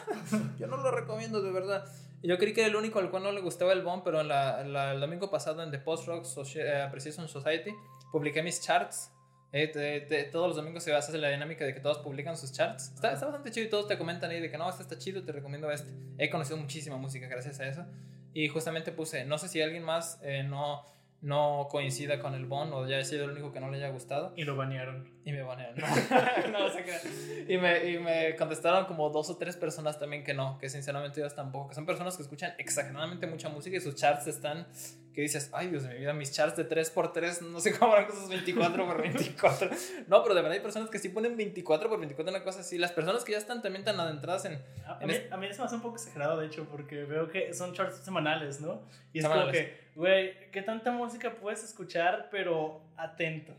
yo 0.60 0.68
no 0.68 0.78
lo 0.78 0.92
recomiendo, 0.92 1.42
de 1.42 1.52
verdad. 1.52 1.86
Yo 2.22 2.38
creí 2.38 2.54
que 2.54 2.62
era 2.62 2.70
el 2.70 2.76
único 2.76 3.00
al 3.00 3.10
cual 3.10 3.24
no 3.24 3.32
le 3.32 3.42
gustaba 3.42 3.74
el 3.74 3.84
Bon, 3.84 4.04
pero 4.04 4.22
la, 4.24 4.64
la, 4.64 4.94
el 4.94 5.00
domingo 5.00 5.30
pasado 5.30 5.64
en 5.64 5.72
The 5.72 5.80
Post 5.80 6.08
Rock 6.08 6.26
Appreciation 6.86 7.28
Society 7.28 7.72
publiqué 8.12 8.44
mis 8.44 8.62
charts. 8.62 9.12
Eh, 9.54 9.72
de, 9.74 10.02
de, 10.02 10.24
todos 10.26 10.48
los 10.48 10.58
domingos 10.58 10.84
se 10.84 10.94
hace 10.94 11.18
la 11.18 11.30
dinámica 11.30 11.64
de 11.64 11.74
que 11.74 11.80
todos 11.80 12.00
publican 12.00 12.36
sus 12.36 12.52
charts. 12.52 12.92
Está, 12.94 13.14
está, 13.14 13.26
bastante 13.26 13.50
chido 13.52 13.66
y 13.66 13.70
todos 13.70 13.88
te 13.88 13.98
comentan 13.98 14.30
ahí 14.30 14.42
de 14.42 14.52
que 14.52 14.58
no, 14.58 14.70
este 14.70 14.84
está 14.84 14.98
chido, 14.98 15.24
te 15.24 15.32
recomiendo 15.32 15.72
este. 15.72 15.90
He 16.18 16.30
conocido 16.30 16.58
muchísima 16.58 16.98
música 16.98 17.28
gracias 17.28 17.60
a 17.60 17.68
eso. 17.68 17.86
Y 18.34 18.50
justamente 18.50 18.92
puse, 18.92 19.26
no 19.26 19.38
sé 19.38 19.48
si 19.48 19.62
alguien 19.62 19.84
más 19.84 20.20
eh, 20.22 20.44
no 20.44 20.86
no 21.22 21.68
coincida 21.72 22.20
con 22.20 22.36
el 22.36 22.46
Bon 22.46 22.72
o 22.74 22.88
ya 22.88 23.00
he 23.00 23.06
sido 23.06 23.26
el 23.26 23.32
único 23.32 23.52
que 23.52 23.60
no 23.60 23.72
le 23.72 23.78
haya 23.78 23.90
gustado. 23.90 24.34
Y 24.36 24.44
lo 24.44 24.56
banearon. 24.56 25.10
Y 25.26 25.32
me 25.32 25.42
banearon. 25.42 25.78
No, 26.52 26.70
no. 26.70 26.76
Y 27.48 27.58
me, 27.58 27.92
y 27.92 28.00
me 28.00 28.36
contestaron 28.36 28.86
como 28.86 29.10
dos 29.10 29.30
o 29.30 29.38
tres 29.38 29.58
personas 29.58 30.00
también 30.00 30.24
que 30.24 30.34
no, 30.34 30.58
que 30.60 30.70
sinceramente 30.70 31.20
ellos 31.20 31.36
tampoco, 31.36 31.70
que 31.70 31.76
son 31.76 31.86
personas 31.86 32.16
que 32.16 32.24
escuchan 32.24 32.54
exageradamente 32.58 33.28
mucha 33.28 33.50
música 33.50 33.78
y 33.78 33.82
sus 33.82 33.96
charts 33.96 34.28
están, 34.28 34.68
que 35.14 35.22
dices, 35.22 35.50
ay 35.54 35.70
Dios 35.70 35.84
de 35.84 35.90
mi 35.90 36.00
vida, 36.00 36.14
mis 36.14 36.32
charts 36.32 36.56
de 36.56 36.70
3x3, 36.70 37.42
no 37.42 37.60
sé 37.60 37.78
cómo 37.78 37.94
eran 37.96 38.06
cosas 38.06 38.30
24x24. 38.30 40.06
No, 40.08 40.22
pero 40.22 40.36
de 40.36 40.42
verdad 40.42 40.52
hay 40.52 40.60
personas 40.60 40.90
que 40.90 41.00
sí 41.00 41.10
ponen 41.10 41.38
24x24, 41.38 42.30
una 42.30 42.44
cosa 42.44 42.60
así. 42.62 42.78
Las 42.78 42.92
personas 42.92 43.24
que 43.24 43.32
ya 43.32 43.38
están 43.40 43.62
también 43.62 43.84
tan 43.84 44.00
adentradas 44.00 44.46
en... 44.46 44.62
A, 44.86 45.00
en 45.02 45.08
mí, 45.08 45.16
a 45.32 45.38
mí 45.38 45.48
eso 45.48 45.62
me 45.64 45.66
hace 45.66 45.76
un 45.76 45.82
poco 45.82 45.96
exagerado, 45.96 46.38
de 46.38 46.48
hecho, 46.48 46.68
porque 46.70 47.04
veo 47.04 47.30
que 47.30 47.54
son 47.54 47.74
charts 47.74 47.98
semanales, 47.98 48.62
¿no? 48.62 48.84
Y 49.12 49.20
es 49.20 49.24
semanales. 49.24 49.56
como 49.56 49.68
que, 49.68 49.87
güey, 49.98 50.52
¿qué 50.52 50.62
tanta 50.62 50.92
música 50.92 51.36
puedes 51.36 51.64
escuchar, 51.64 52.30
pero 52.30 52.82
atento? 52.96 53.54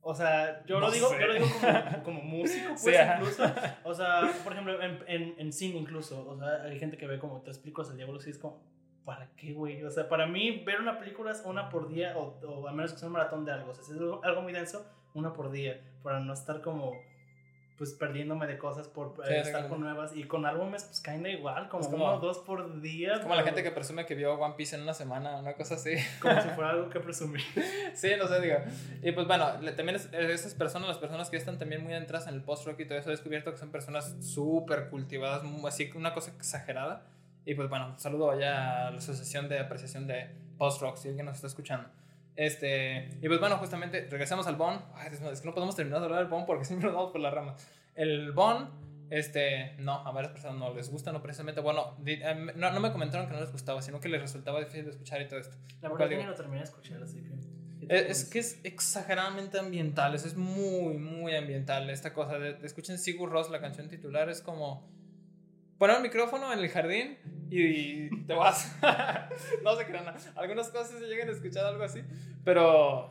O 0.00 0.14
sea, 0.14 0.64
yo, 0.66 0.78
no 0.78 0.86
lo, 0.86 0.92
digo, 0.92 1.08
sé. 1.08 1.18
yo 1.18 1.26
lo 1.26 1.34
digo 1.34 1.46
como, 1.60 2.02
como 2.04 2.22
músico, 2.22 2.68
pues, 2.68 2.80
sí, 2.82 2.92
incluso. 3.16 3.44
O 3.82 3.94
sea, 3.94 4.30
por 4.44 4.52
ejemplo, 4.52 4.80
en, 4.80 5.02
en, 5.08 5.34
en, 5.36 5.52
cine 5.52 5.78
incluso. 5.78 6.28
O 6.28 6.38
sea, 6.38 6.62
hay 6.62 6.78
gente 6.78 6.96
que 6.96 7.06
ve 7.06 7.18
como 7.18 7.40
te 7.40 7.50
explico 7.50 7.82
el 7.82 7.96
diablo, 7.96 8.20
sí 8.20 8.30
es 8.30 8.38
como, 8.38 8.62
¿para 9.04 9.30
qué, 9.34 9.52
güey? 9.52 9.82
O 9.82 9.90
sea, 9.90 10.08
para 10.08 10.26
mí, 10.26 10.62
ver 10.64 10.80
una 10.80 10.98
película 10.98 11.32
es 11.32 11.42
una 11.44 11.70
por 11.70 11.88
día, 11.88 12.16
o, 12.16 12.38
o 12.46 12.68
a 12.68 12.72
menos 12.72 12.92
que 12.92 12.98
sea 12.98 13.08
un 13.08 13.14
maratón 13.14 13.44
de 13.44 13.52
algo. 13.52 13.70
O 13.72 13.74
sea, 13.74 13.82
si 13.82 13.92
es 13.92 13.98
algo, 13.98 14.22
algo 14.22 14.42
muy 14.42 14.52
denso, 14.52 14.86
una 15.14 15.32
por 15.32 15.50
día. 15.50 15.80
Para 16.04 16.20
no 16.20 16.34
estar 16.34 16.60
como 16.60 16.92
pues 17.76 17.92
perdiéndome 17.92 18.46
de 18.46 18.56
cosas 18.56 18.86
por 18.86 19.14
sí, 19.26 19.34
estar 19.34 19.68
con 19.68 19.80
nuevas. 19.80 20.14
Y 20.14 20.24
con 20.24 20.46
álbumes 20.46 20.84
pues 20.84 21.00
caen 21.00 21.26
igual 21.26 21.68
como, 21.68 21.84
como, 21.84 22.04
uno 22.04 22.14
o 22.14 22.18
dos 22.20 22.38
por 22.38 22.80
día 22.80 23.14
es 23.14 23.20
como 23.20 23.30
pero... 23.30 23.40
la 23.40 23.44
gente 23.44 23.62
que 23.62 23.70
presume 23.72 24.06
que 24.06 24.14
vio 24.14 24.34
One 24.34 24.54
Piece 24.56 24.76
en 24.76 24.82
una 24.82 24.94
semana 24.94 25.36
una 25.38 25.54
cosa 25.54 25.74
así. 25.74 25.94
Como 26.20 26.40
si 26.40 26.48
fuera 26.50 26.70
algo 26.70 26.88
que 26.88 27.00
presumir 27.00 27.42
sí 27.94 28.10
no 28.18 28.28
sé 28.28 28.40
digo. 28.40 28.56
Y 29.02 29.12
pues 29.12 29.26
bueno 29.26 29.46
también 29.76 29.96
es, 29.96 30.08
esas 30.12 30.54
personas 30.54 30.88
las 30.88 30.98
personas 30.98 31.30
que 31.30 31.36
están 31.36 31.58
también 31.58 31.82
muy 31.82 31.94
entradas 31.94 32.28
en 32.28 32.34
el 32.34 32.42
post 32.42 32.66
rock 32.66 32.80
y 32.80 32.84
todo 32.86 32.98
eso 32.98 33.08
he 33.08 33.12
descubierto 33.12 33.50
que 33.50 33.58
son 33.58 33.70
personas 33.70 34.16
súper 34.20 34.88
cultivadas 34.88 35.42
así 35.66 35.90
una 35.94 36.14
cosa 36.14 36.30
exagerada. 36.30 37.06
Y 37.44 37.54
pues 37.54 37.68
bueno 37.68 37.98
saludo 37.98 38.30
allá 38.30 38.86
a 38.86 38.90
la 38.90 38.98
asociación 38.98 39.48
de 39.48 39.58
apreciación 39.58 40.06
de 40.06 40.30
post 40.58 40.80
rock 40.80 40.96
si 40.96 41.08
alguien 41.08 41.26
nos 41.26 41.36
está 41.36 41.48
escuchando 41.48 41.88
este, 42.36 43.10
y 43.22 43.28
pues 43.28 43.38
bueno, 43.38 43.58
justamente 43.58 44.08
regresamos 44.10 44.46
al 44.46 44.56
Bon. 44.56 44.80
Ay, 44.94 45.10
es 45.12 45.40
que 45.40 45.46
no 45.46 45.54
podemos 45.54 45.76
terminar 45.76 46.00
de 46.00 46.06
hablar 46.06 46.20
del 46.20 46.28
Bon 46.28 46.46
porque 46.46 46.64
siempre 46.64 46.86
nos 46.86 46.96
vamos 46.96 47.12
por 47.12 47.20
la 47.20 47.30
rama. 47.30 47.54
El 47.94 48.32
Bon, 48.32 48.68
este, 49.10 49.76
no, 49.78 49.92
a 50.06 50.10
varias 50.10 50.32
personas 50.32 50.58
no 50.58 50.74
les 50.74 50.90
gusta, 50.90 51.12
no 51.12 51.22
precisamente. 51.22 51.60
Bueno, 51.60 51.96
no, 52.56 52.72
no 52.72 52.80
me 52.80 52.92
comentaron 52.92 53.26
que 53.26 53.34
no 53.34 53.40
les 53.40 53.52
gustaba, 53.52 53.82
sino 53.82 54.00
que 54.00 54.08
les 54.08 54.20
resultaba 54.20 54.58
difícil 54.60 54.84
de 54.84 54.90
escuchar 54.90 55.22
y 55.22 55.28
todo 55.28 55.40
esto. 55.40 55.56
La 55.82 55.88
verdad 55.88 56.08
que 56.08 56.24
no 56.24 56.34
terminé 56.34 56.58
de 56.58 56.64
escuchar, 56.64 57.02
así 57.02 57.22
que. 57.22 57.34
Es, 57.88 58.08
es, 58.08 58.24
que 58.24 58.38
es 58.38 58.60
exageradamente 58.64 59.58
ambiental, 59.58 60.14
es, 60.14 60.24
es 60.24 60.36
muy, 60.36 60.96
muy 60.96 61.36
ambiental 61.36 61.90
esta 61.90 62.14
cosa. 62.14 62.38
De, 62.38 62.54
de, 62.54 62.66
escuchen 62.66 62.98
Sigur 62.98 63.30
Ross, 63.30 63.50
la 63.50 63.60
canción 63.60 63.88
titular, 63.88 64.30
es 64.30 64.40
como 64.40 64.88
poner 65.78 65.96
un 65.96 66.02
micrófono 66.02 66.52
en 66.52 66.58
el 66.58 66.68
jardín 66.68 67.18
y 67.50 68.24
te 68.26 68.34
vas. 68.34 68.76
no 69.64 69.76
se 69.76 69.86
crean. 69.86 70.14
Algunas 70.36 70.68
cosas 70.70 70.98
se 70.98 71.06
llegan 71.06 71.28
a 71.28 71.32
escuchar 71.32 71.64
algo 71.66 71.84
así, 71.84 72.02
pero 72.44 73.10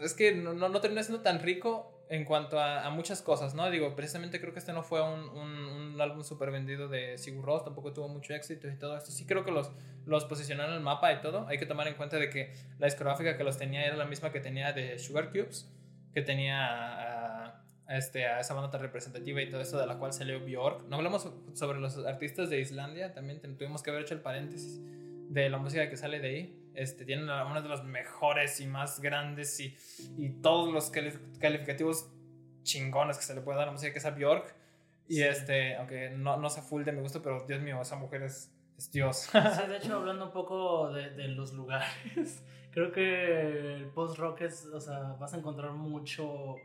es 0.00 0.14
que 0.14 0.34
no, 0.34 0.52
no, 0.52 0.68
no 0.68 0.80
termina 0.80 1.02
siendo 1.02 1.22
tan 1.22 1.40
rico 1.40 1.92
en 2.08 2.24
cuanto 2.24 2.60
a, 2.60 2.86
a, 2.86 2.90
muchas 2.90 3.20
cosas, 3.20 3.54
¿no? 3.54 3.68
Digo, 3.68 3.96
precisamente 3.96 4.40
creo 4.40 4.52
que 4.52 4.60
este 4.60 4.72
no 4.72 4.84
fue 4.84 5.02
un, 5.02 5.28
un, 5.28 5.48
un 5.48 6.00
álbum 6.00 6.22
súper 6.22 6.52
vendido 6.52 6.88
de 6.88 7.18
Sigur 7.18 7.44
Rós, 7.44 7.64
tampoco 7.64 7.92
tuvo 7.92 8.08
mucho 8.08 8.32
éxito 8.32 8.68
y 8.68 8.76
todo 8.76 8.96
esto. 8.96 9.10
Sí 9.10 9.26
creo 9.26 9.44
que 9.44 9.50
los, 9.50 9.72
los 10.04 10.24
posicionaron 10.24 10.72
en 10.72 10.78
el 10.78 10.84
mapa 10.84 11.12
y 11.12 11.20
todo. 11.20 11.46
Hay 11.48 11.58
que 11.58 11.66
tomar 11.66 11.88
en 11.88 11.94
cuenta 11.94 12.16
de 12.18 12.30
que 12.30 12.52
la 12.78 12.86
discográfica 12.86 13.36
que 13.36 13.42
los 13.42 13.58
tenía 13.58 13.84
era 13.84 13.96
la 13.96 14.04
misma 14.04 14.30
que 14.30 14.40
tenía 14.40 14.72
de 14.72 14.98
Sugar 14.98 15.30
Cubes, 15.30 15.68
que 16.14 16.22
tenía... 16.22 17.42
Uh, 17.42 17.45
este, 17.88 18.26
a 18.26 18.40
esa 18.40 18.54
banda 18.54 18.70
tan 18.70 18.80
representativa 18.80 19.40
y 19.40 19.48
todo 19.48 19.60
eso 19.60 19.78
de 19.78 19.86
la 19.86 19.98
cual 19.98 20.12
salió 20.12 20.40
Bjork. 20.40 20.88
No 20.88 20.96
hablamos 20.96 21.30
sobre 21.54 21.78
los 21.78 21.96
artistas 22.04 22.50
de 22.50 22.60
Islandia, 22.60 23.12
también 23.12 23.40
tuvimos 23.40 23.82
que 23.82 23.90
haber 23.90 24.02
hecho 24.02 24.14
el 24.14 24.20
paréntesis 24.20 24.80
de 25.28 25.48
la 25.48 25.58
música 25.58 25.88
que 25.88 25.96
sale 25.96 26.20
de 26.20 26.28
ahí. 26.28 26.62
Este, 26.74 27.04
tienen 27.04 27.24
una 27.24 27.60
de 27.60 27.68
las 27.68 27.84
mejores 27.84 28.60
y 28.60 28.66
más 28.66 29.00
grandes 29.00 29.58
y, 29.60 29.76
y 30.18 30.28
todos 30.42 30.72
los 30.72 30.90
calificativos 30.90 32.10
chingones 32.64 33.16
que 33.16 33.24
se 33.24 33.34
le 33.34 33.40
puede 33.40 33.56
dar 33.56 33.64
a 33.64 33.66
la 33.66 33.72
música 33.72 33.92
que 33.92 33.98
es 33.98 34.04
a 34.04 34.10
Bjork. 34.10 34.54
Y 35.08 35.16
sí. 35.16 35.22
este, 35.22 35.76
aunque 35.76 36.10
no, 36.10 36.36
no 36.36 36.50
sea 36.50 36.62
full 36.62 36.84
de 36.84 36.92
mi 36.92 37.00
gusto, 37.00 37.22
pero 37.22 37.46
Dios 37.46 37.62
mío, 37.62 37.80
esa 37.80 37.96
mujer 37.96 38.24
es, 38.24 38.52
es 38.76 38.90
Dios. 38.90 39.28
Sí, 39.30 39.38
de 39.68 39.76
hecho, 39.76 39.94
hablando 39.94 40.26
un 40.26 40.32
poco 40.32 40.92
de, 40.92 41.10
de 41.10 41.28
los 41.28 41.52
lugares, 41.52 42.44
creo 42.72 42.90
que 42.90 43.74
el 43.76 43.86
post-rock 43.86 44.42
es, 44.42 44.66
o 44.66 44.80
sea, 44.80 45.16
vas 45.18 45.32
a 45.32 45.38
encontrar 45.38 45.70
mucho 45.72 46.56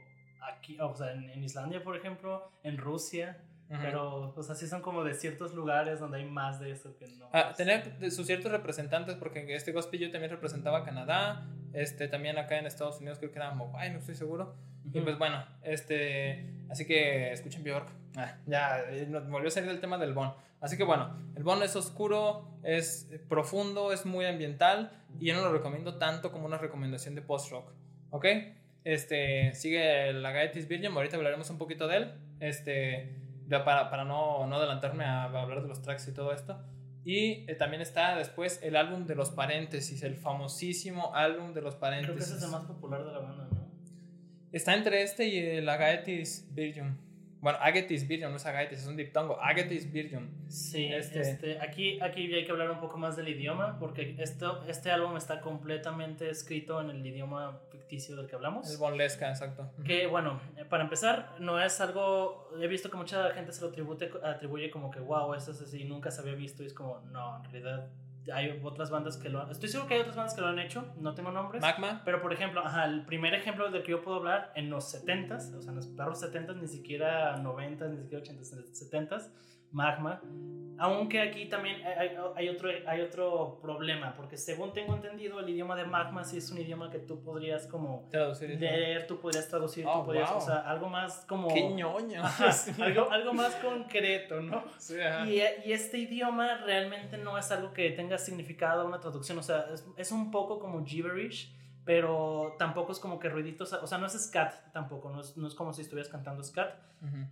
aquí, 0.41 0.77
o 0.79 0.95
sea, 0.95 1.13
en, 1.13 1.29
en, 1.29 1.43
Islandia, 1.43 1.83
por 1.83 1.95
ejemplo, 1.95 2.51
en 2.63 2.77
Rusia. 2.77 3.37
Uh 3.69 3.73
-huh. 3.73 3.81
Pero, 3.81 4.33
o 4.35 4.43
sea, 4.43 4.53
sí 4.53 4.67
son 4.67 4.81
como 4.81 5.03
de 5.03 5.13
ciertos 5.13 5.53
lugares 5.53 5.99
donde 5.99 6.17
hay 6.17 6.25
más 6.25 6.59
de 6.59 6.71
eso 6.71 6.97
que 6.97 7.07
no. 7.07 7.29
Ah, 7.31 7.53
tener 7.55 8.11
sus 8.11 8.25
ciertos 8.25 8.51
representantes, 8.51 9.15
porque 9.15 9.55
este 9.55 9.71
gospel 9.71 10.01
yo 10.01 10.11
también 10.11 10.29
representaba 10.29 10.83
Canadá, 10.83 11.47
este, 11.73 12.09
también 12.09 12.37
acá 12.37 12.57
en 12.57 12.65
Estados 12.65 12.99
Unidos 12.99 13.17
creo 13.19 13.31
que 13.31 13.39
era 13.39 13.51
Mobile, 13.51 13.91
no 13.91 13.99
estoy 13.99 14.15
seguro. 14.15 14.55
Uh 14.83 14.89
-huh. 14.89 14.97
Y 14.97 15.01
pues 15.01 15.17
bueno, 15.17 15.45
este, 15.63 16.51
así 16.69 16.85
que 16.85 17.31
escuchen 17.31 17.63
Bjork. 17.63 17.87
Ah, 18.17 18.35
ya, 18.45 18.83
nos 19.07 19.29
volvió 19.29 19.47
a 19.47 19.51
salir 19.51 19.69
el 19.69 19.79
tema 19.79 19.97
del 19.97 20.13
Bon. 20.13 20.33
Así 20.59 20.77
que 20.77 20.83
bueno, 20.83 21.15
el 21.35 21.43
Bon 21.43 21.61
es 21.63 21.75
oscuro, 21.75 22.45
es 22.63 23.09
profundo, 23.29 23.91
es 23.91 24.05
muy 24.05 24.25
ambiental 24.25 24.91
y 25.19 25.27
yo 25.27 25.35
no 25.35 25.41
lo 25.41 25.51
recomiendo 25.51 25.97
tanto 25.97 26.31
como 26.31 26.45
una 26.45 26.57
recomendación 26.57 27.15
de 27.15 27.21
post-rock. 27.21 27.71
¿Ok? 28.11 28.25
Este, 28.83 29.53
sigue 29.53 30.11
la 30.13 30.31
Gaetis 30.31 30.67
Virgin, 30.67 30.91
ahorita 30.91 31.17
hablaremos 31.17 31.49
un 31.49 31.57
poquito 31.57 31.87
de 31.87 31.97
él. 31.97 32.11
Este, 32.39 33.15
para, 33.49 33.89
para 33.89 34.05
no, 34.05 34.47
no 34.47 34.55
adelantarme 34.55 35.03
a, 35.03 35.23
a, 35.23 35.41
hablar 35.41 35.61
de 35.61 35.67
los 35.67 35.81
tracks 35.81 36.07
y 36.07 36.13
todo 36.13 36.33
esto. 36.33 36.59
Y 37.03 37.45
eh, 37.49 37.55
también 37.55 37.81
está 37.81 38.15
después 38.15 38.59
el 38.61 38.75
álbum 38.75 39.05
de 39.05 39.15
los 39.15 39.31
paréntesis, 39.31 40.03
el 40.03 40.15
famosísimo 40.15 41.13
álbum 41.15 41.53
de 41.53 41.61
los 41.61 41.75
paréntesis. 41.75 42.15
Creo 42.15 42.17
que 42.17 42.23
ese 42.23 42.37
es 42.37 42.43
el 42.43 42.51
más 42.51 42.65
popular 42.65 43.03
de 43.03 43.11
la 43.11 43.19
banda, 43.19 43.47
¿no? 43.51 43.71
Está 44.51 44.75
entre 44.75 45.01
este 45.01 45.27
y 45.27 45.37
el 45.37 45.69
Agaetis 45.69 46.47
Virgin. 46.53 46.97
Bueno, 47.41 47.57
Agatis 47.59 48.07
Virgin, 48.07 48.29
no 48.29 48.35
es 48.35 48.45
Agatis, 48.45 48.79
es 48.79 48.87
un 48.87 48.95
diptongo. 48.95 49.41
Agatis 49.41 49.91
Virgin. 49.91 50.29
Sí, 50.47 50.85
este... 50.85 51.21
este... 51.21 51.59
aquí, 51.59 51.99
aquí 51.99 52.31
hay 52.33 52.45
que 52.45 52.51
hablar 52.51 52.69
un 52.69 52.79
poco 52.79 52.99
más 52.99 53.15
del 53.17 53.29
idioma, 53.29 53.79
porque 53.79 54.15
esto, 54.19 54.63
este 54.67 54.91
álbum 54.91 55.17
está 55.17 55.41
completamente 55.41 56.29
escrito 56.29 56.79
en 56.79 56.91
el 56.91 57.05
idioma 57.05 57.59
ficticio 57.71 58.15
del 58.15 58.27
que 58.27 58.35
hablamos. 58.35 58.71
El 58.71 58.77
bonlesca, 58.77 59.29
exacto. 59.29 59.71
Que 59.83 60.05
bueno, 60.05 60.39
eh, 60.55 60.65
para 60.65 60.83
empezar, 60.83 61.35
no 61.39 61.59
es 61.59 61.81
algo. 61.81 62.51
He 62.61 62.67
visto 62.67 62.91
que 62.91 62.97
mucha 62.97 63.31
gente 63.31 63.51
se 63.51 63.61
lo 63.61 63.69
atribuye, 63.69 64.11
atribuye 64.23 64.69
como 64.69 64.91
que, 64.91 64.99
wow, 64.99 65.33
eso 65.33 65.51
es 65.51 65.61
así, 65.61 65.83
nunca 65.83 66.11
se 66.11 66.21
había 66.21 66.35
visto. 66.35 66.61
Y 66.61 66.67
es 66.67 66.73
como, 66.73 67.01
no, 67.11 67.37
en 67.37 67.43
realidad 67.51 67.89
hay 68.33 68.59
otras 68.63 68.89
bandas 68.91 69.17
que 69.17 69.29
lo 69.29 69.41
han... 69.41 69.49
Estoy 69.49 69.69
seguro 69.69 69.87
que 69.87 69.95
hay 69.95 70.01
otras 70.01 70.15
bandas 70.15 70.33
que 70.35 70.41
lo 70.41 70.47
han 70.47 70.59
hecho, 70.59 70.93
no 70.99 71.13
tengo 71.13 71.31
nombres. 71.31 71.61
Magma. 71.61 72.01
Pero 72.05 72.21
por 72.21 72.33
ejemplo, 72.33 72.61
ajá, 72.65 72.85
el 72.85 73.05
primer 73.05 73.33
ejemplo 73.33 73.69
del 73.69 73.83
que 73.83 73.91
yo 73.91 74.01
puedo 74.01 74.17
hablar, 74.17 74.51
en 74.55 74.69
los 74.69 74.93
70s, 74.93 75.55
o 75.55 75.61
sea, 75.61 75.71
en 75.71 75.75
los 75.75 75.87
perros 75.87 76.21
70s, 76.21 76.55
ni 76.59 76.67
siquiera 76.67 77.37
90s, 77.37 77.89
ni 77.89 78.01
siquiera 78.01 78.23
80s, 78.23 78.71
70s, 78.71 79.29
Magma. 79.71 80.21
Aunque 80.81 81.21
aquí 81.21 81.45
también 81.45 81.79
hay, 82.35 82.49
otro, 82.49 82.71
hay 82.87 83.01
otro 83.01 83.59
problema, 83.61 84.15
porque 84.15 84.35
según 84.35 84.73
tengo 84.73 84.95
entendido, 84.95 85.39
el 85.39 85.47
idioma 85.47 85.75
de 85.75 85.85
Magma 85.85 86.23
sí 86.23 86.37
es 86.37 86.49
un 86.49 86.57
idioma 86.57 86.89
que 86.89 86.97
tú 86.97 87.21
podrías 87.21 87.67
como 87.67 88.07
traducir, 88.09 88.59
leer, 88.59 89.05
tú 89.05 89.19
podrías 89.19 89.47
traducir, 89.47 89.83
tú 89.83 89.91
oh, 89.91 90.03
podrías, 90.03 90.31
o 90.31 90.41
sea, 90.41 90.61
algo 90.61 90.89
más 90.89 91.23
como... 91.27 91.49
¡Qué 91.53 91.69
ñoño! 91.69 92.23
algo, 92.79 93.11
algo 93.11 93.33
más 93.33 93.53
concreto, 93.57 94.41
¿no? 94.41 94.63
Sí, 94.79 94.95
y, 95.27 95.69
y, 95.69 95.71
este 95.71 95.99
idioma 95.99 96.57
realmente 96.57 97.15
no 97.19 97.37
es 97.37 97.51
algo 97.51 97.73
que 97.73 97.91
tenga 97.91 98.17
significado, 98.17 98.87
una 98.87 98.99
traducción, 98.99 99.37
o 99.37 99.43
sea, 99.43 99.67
es, 99.71 99.87
es 99.95 100.11
un 100.11 100.31
poco 100.31 100.57
como 100.57 100.83
gibberish 100.83 101.60
pero 101.83 102.55
tampoco 102.59 102.91
es 102.91 102.99
como 102.99 103.19
que 103.19 103.29
ruiditos, 103.29 103.73
o 103.73 103.87
sea, 103.87 103.97
no 103.97 104.05
es 104.05 104.13
scat 104.13 104.71
tampoco, 104.71 105.09
no 105.09 105.21
es, 105.21 105.35
no 105.35 105.47
es 105.47 105.55
como 105.55 105.73
si 105.73 105.81
estuvieras 105.81 106.11
cantando 106.11 106.43
scat. 106.43 106.75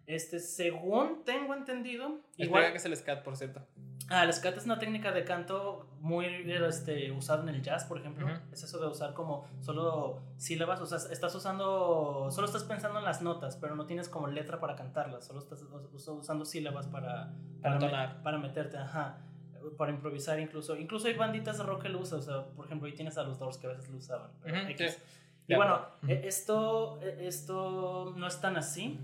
Este, 0.08 0.40
según 0.40 1.24
tengo 1.24 1.54
entendido, 1.54 2.22
igual 2.38 2.72
que 2.72 2.78
es 2.78 2.86
el 2.86 2.98
scat, 2.98 3.24
por 3.24 3.38
cierto. 3.38 3.62
Ah, 4.10 4.24
el 4.24 4.34
scat 4.34 4.58
es 4.58 4.66
una 4.66 4.80
técnica 4.80 5.12
de 5.12 5.24
canto 5.24 5.88
muy 6.00 6.26
este, 6.26 7.12
usada 7.12 7.44
en 7.44 7.50
el 7.50 7.62
jazz, 7.62 7.86
por 7.86 8.00
ejemplo. 8.00 8.28
Es 8.52 8.64
eso 8.64 8.80
de 8.80 8.88
usar 8.88 9.14
como 9.14 9.48
solo 9.60 10.24
sílabas, 10.38 10.82
o 10.82 10.88
sea, 10.88 10.98
estás 11.12 11.36
usando, 11.36 12.30
solo 12.32 12.48
estás 12.48 12.64
pensando 12.64 12.98
en 12.98 13.06
las 13.06 13.22
notas, 13.22 13.56
pero 13.58 13.76
no 13.76 13.86
tienes 13.86 14.10
como 14.10 14.28
letra 14.28 14.60
para 14.60 14.76
cantarlas, 14.76 15.26
solo 15.26 15.40
estás 15.40 15.64
usando 16.08 16.46
sílabas 16.46 16.88
para, 16.88 17.32
para, 17.62 18.24
para 18.24 18.40
meterte, 18.40 18.78
ajá 18.78 19.20
para 19.78 19.92
improvisar 19.92 20.40
incluso. 20.40 20.76
Incluso 20.78 21.08
hay 21.08 21.14
banditas 21.14 21.58
de 21.58 21.64
rock 21.64 21.84
que 21.84 21.90
lo 21.90 22.00
usan, 22.00 22.20
o 22.20 22.22
sea, 22.22 22.46
por 22.56 22.66
ejemplo, 22.66 22.88
ahí 22.88 22.94
tienes 22.94 23.18
a 23.18 23.24
los 23.24 23.40
Doors 23.40 23.58
que 23.58 23.68
a 23.68 23.72
veces 23.72 23.90
lo 23.90 23.98
usaban. 23.98 24.32
Y 25.48 25.56
bueno, 25.56 25.82
e, 26.08 26.28
esto, 26.28 27.00
e, 27.02 27.28
esto 27.28 28.14
no 28.16 28.28
es 28.28 28.40
tan 28.40 28.56
así. 28.56 29.00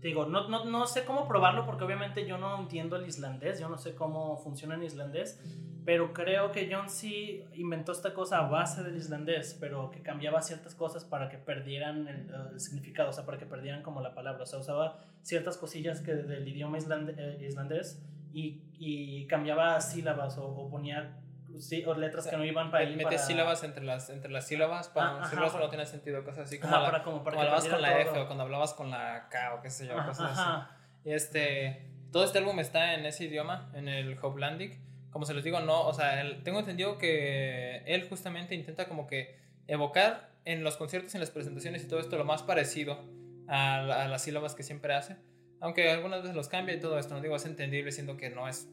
digo, 0.00 0.26
no, 0.26 0.48
no, 0.48 0.64
no 0.64 0.86
sé 0.86 1.04
cómo 1.04 1.28
probarlo 1.28 1.66
porque 1.66 1.84
obviamente 1.84 2.26
yo 2.26 2.38
no 2.38 2.58
entiendo 2.58 2.96
el 2.96 3.06
islandés, 3.06 3.60
yo 3.60 3.68
no 3.68 3.76
sé 3.76 3.94
cómo 3.94 4.38
funciona 4.38 4.74
en 4.76 4.82
islandés, 4.82 5.38
pero 5.84 6.14
creo 6.14 6.50
que 6.50 6.70
John 6.72 6.88
C. 6.88 7.46
inventó 7.54 7.92
esta 7.92 8.14
cosa 8.14 8.38
a 8.38 8.48
base 8.48 8.82
del 8.82 8.96
islandés, 8.96 9.56
pero 9.60 9.90
que 9.90 10.00
cambiaba 10.00 10.40
ciertas 10.40 10.74
cosas 10.74 11.04
para 11.04 11.28
que 11.28 11.36
perdieran 11.36 12.08
el, 12.08 12.58
significado, 12.58 13.10
o 13.10 13.12
sea, 13.12 13.26
para 13.26 13.36
que 13.36 13.44
perdieran 13.44 13.82
como 13.82 14.00
la 14.00 14.14
palabra, 14.14 14.44
o 14.44 14.46
sea, 14.46 14.58
usaba 14.58 14.98
ciertas 15.20 15.58
cosillas 15.58 16.00
que 16.00 16.14
del 16.14 16.48
idioma 16.48 16.78
eh, 16.78 17.46
islandés 17.46 18.02
y, 18.34 18.60
y 18.78 19.26
cambiaba 19.28 19.80
sílabas 19.80 20.36
o, 20.38 20.68
ponía 20.68 21.16
sí, 21.60 21.84
o 21.86 21.94
letras 21.94 22.26
que 22.26 22.36
no 22.36 22.44
iban 22.44 22.70
para 22.70 22.82
él. 22.82 22.96
Mete 22.96 23.16
sílabas 23.16 23.62
entre 23.62 23.84
las, 23.84 24.10
entre 24.10 24.30
las 24.32 24.48
sílabas 24.48 24.88
para 24.88 25.22
ah, 25.22 25.30
sílabas 25.30 25.54
no 25.54 25.68
tiene 25.68 25.86
sentido, 25.86 26.24
cosas 26.24 26.48
así. 26.48 26.58
Como, 26.58 26.72
para, 26.72 27.04
como 27.04 27.22
para 27.22 27.38
hablabas 27.38 27.66
con 27.66 27.80
la 27.80 28.00
F 28.00 28.18
o 28.18 28.26
cuando 28.26 28.42
hablabas 28.42 28.74
con 28.74 28.90
la 28.90 29.28
K 29.30 29.54
o 29.54 29.62
qué 29.62 29.70
sé 29.70 29.86
yo, 29.86 29.94
cosas 30.04 30.36
así. 30.36 31.08
Y 31.08 31.12
este, 31.12 31.86
todo 32.10 32.24
este 32.24 32.38
álbum 32.38 32.58
está 32.58 32.94
en 32.94 33.06
ese 33.06 33.24
idioma, 33.24 33.70
en 33.74 33.88
el 33.88 34.18
Hoplandic. 34.20 34.80
Como 35.10 35.26
se 35.26 35.34
les 35.34 35.44
digo, 35.44 35.60
no, 35.60 35.86
o 35.86 35.94
sea, 35.94 36.20
tengo 36.42 36.58
entendido 36.58 36.98
que 36.98 37.84
él 37.86 38.08
justamente 38.08 38.56
intenta 38.56 38.88
como 38.88 39.06
que 39.06 39.38
evocar 39.68 40.30
en 40.44 40.64
los 40.64 40.76
conciertos, 40.76 41.14
en 41.14 41.20
las 41.20 41.30
presentaciones 41.30 41.84
y 41.84 41.88
todo 41.88 42.00
esto 42.00 42.18
lo 42.18 42.24
más 42.24 42.42
parecido 42.42 42.98
a, 43.46 43.76
a 43.76 44.08
las 44.08 44.22
sílabas 44.22 44.56
que 44.56 44.64
siempre 44.64 44.92
hace 44.92 45.16
aunque 45.60 45.90
algunas 45.90 46.22
veces 46.22 46.36
los 46.36 46.48
cambia 46.48 46.74
y 46.74 46.80
todo 46.80 46.98
esto, 46.98 47.14
no 47.14 47.20
digo, 47.20 47.36
es 47.36 47.46
entendible 47.46 47.92
siendo 47.92 48.16
que 48.16 48.30
no 48.30 48.48
es, 48.48 48.68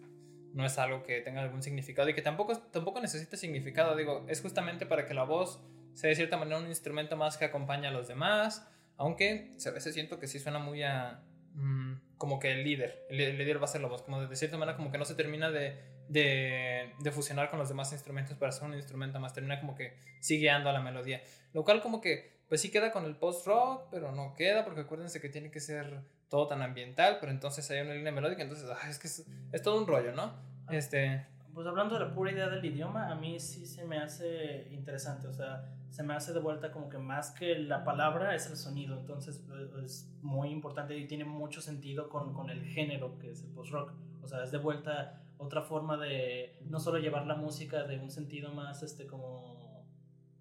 no 0.54 0.66
es 0.66 0.78
algo 0.78 1.04
que 1.04 1.22
tenga 1.22 1.42
algún 1.42 1.62
significado 1.64 2.10
y 2.10 2.14
que 2.14 2.22
tampoco, 2.22 2.58
tampoco 2.58 3.00
necesita 3.00 3.38
significado, 3.38 3.96
digo, 3.96 4.26
es 4.28 4.42
justamente 4.42 4.86
para 4.86 5.06
que 5.06 5.14
la 5.14 5.24
voz 5.24 5.62
sea 5.94 6.10
de 6.10 6.16
cierta 6.16 6.38
manera 6.38 6.58
un 6.58 6.68
instrumento 6.68 7.18
más 7.18 7.38
que 7.38 7.46
acompaña 7.46 7.90
a 7.90 7.92
los 7.92 8.08
demás, 8.08 8.68
aunque 8.98 9.52
a 9.66 9.70
veces 9.72 9.94
siento 9.94 10.20
que 10.20 10.28
sí 10.28 10.40
suena 10.40 10.60
muy 10.60 10.84
a... 10.84 11.24
Mm, 11.54 11.96
como 12.18 12.40
que 12.40 12.52
el 12.52 12.64
líder, 12.64 13.08
el, 13.10 13.18
líder 13.38 13.60
va 13.60 13.66
a 13.66 13.68
ser 13.68 13.82
la 13.82 13.88
voz, 13.88 14.04
como 14.04 14.26
de 14.26 14.36
cierta 14.36 14.58
manera 14.58 14.78
como 14.78 14.92
que 14.92 15.00
no 15.00 15.06
se 15.06 15.16
termina 15.16 15.50
de, 15.50 15.76
de, 16.08 16.94
de, 17.00 17.12
fusionar 17.12 17.50
con 17.50 17.58
los 17.58 17.68
demás 17.68 17.92
instrumentos 17.94 18.38
para 18.38 18.52
ser 18.52 18.68
un 18.68 18.76
instrumento 18.76 19.20
más, 19.20 19.34
termina 19.34 19.60
como 19.60 19.76
que 19.76 19.98
sigue 20.20 20.42
guiando 20.42 20.70
a 20.70 20.74
la 20.74 20.82
melodía, 20.82 21.24
lo 21.52 21.64
cual 21.64 21.82
como 21.82 22.00
que 22.00 22.42
pues 22.48 22.62
sí 22.62 22.70
queda 22.70 22.92
con 22.92 23.06
el 23.06 23.16
post-rock, 23.16 23.88
pero 23.90 24.12
no 24.12 24.36
queda 24.36 24.64
porque 24.64 24.82
acuérdense 24.82 25.20
que 25.20 25.30
tiene 25.30 25.50
que 25.50 25.60
ser 25.60 26.02
todo 26.32 26.48
tan 26.48 26.62
ambiental, 26.62 27.18
pero 27.20 27.30
entonces 27.34 27.70
hay 27.70 27.82
una 27.82 27.94
línea 27.94 28.14
melódica, 28.14 28.42
entonces 28.42 28.68
ah, 28.72 28.90
es 28.90 28.98
que 28.98 29.08
es, 29.08 29.62
todo 29.62 29.78
un 29.78 29.86
rollo, 29.86 30.14
¿no? 30.14 30.32
Ah, 30.66 30.70
este... 30.72 31.28
Pues 31.54 31.68
hablando 31.68 31.96
de 32.00 32.06
la 32.06 32.14
pura 32.14 32.32
idea 32.32 32.48
del 32.48 32.64
idioma, 32.64 33.12
a 33.12 33.16
mí 33.16 33.38
sí 33.42 33.66
se 33.66 33.84
me 33.84 33.98
hace 33.98 34.70
interesante, 34.72 35.28
o 35.28 35.34
sea, 35.34 35.66
se 35.90 36.04
me 36.04 36.14
hace 36.14 36.32
de 36.32 36.40
vuelta 36.40 36.72
como 36.72 36.88
que 36.88 36.98
más 36.98 37.32
que 37.32 37.60
la 37.60 37.84
palabra 37.84 38.34
es 38.34 38.50
el 38.50 38.56
sonido, 38.56 38.98
entonces 38.98 39.44
eh, 39.52 39.84
es 39.84 40.10
muy 40.22 40.52
importante 40.52 40.98
y 40.98 41.06
tiene 41.06 41.26
mucho 41.26 41.60
sentido 41.60 42.08
con, 42.08 42.34
con 42.34 42.50
el 42.50 42.64
género 42.64 43.20
que 43.20 43.32
es 43.32 43.44
el 43.44 43.50
post-rock, 43.50 43.92
o 44.22 44.28
sea, 44.30 44.42
es 44.42 44.52
de 44.52 44.58
vuelta 44.58 45.22
otra 45.38 45.64
forma 45.64 45.98
de 45.98 46.58
no 46.62 46.80
solo 46.80 47.00
llevar 47.00 47.28
la 47.28 47.36
música 47.36 47.84
de 47.84 48.00
un 48.00 48.10
sentido 48.10 48.54
más, 48.54 48.84
este, 48.84 49.06
como 49.06 49.84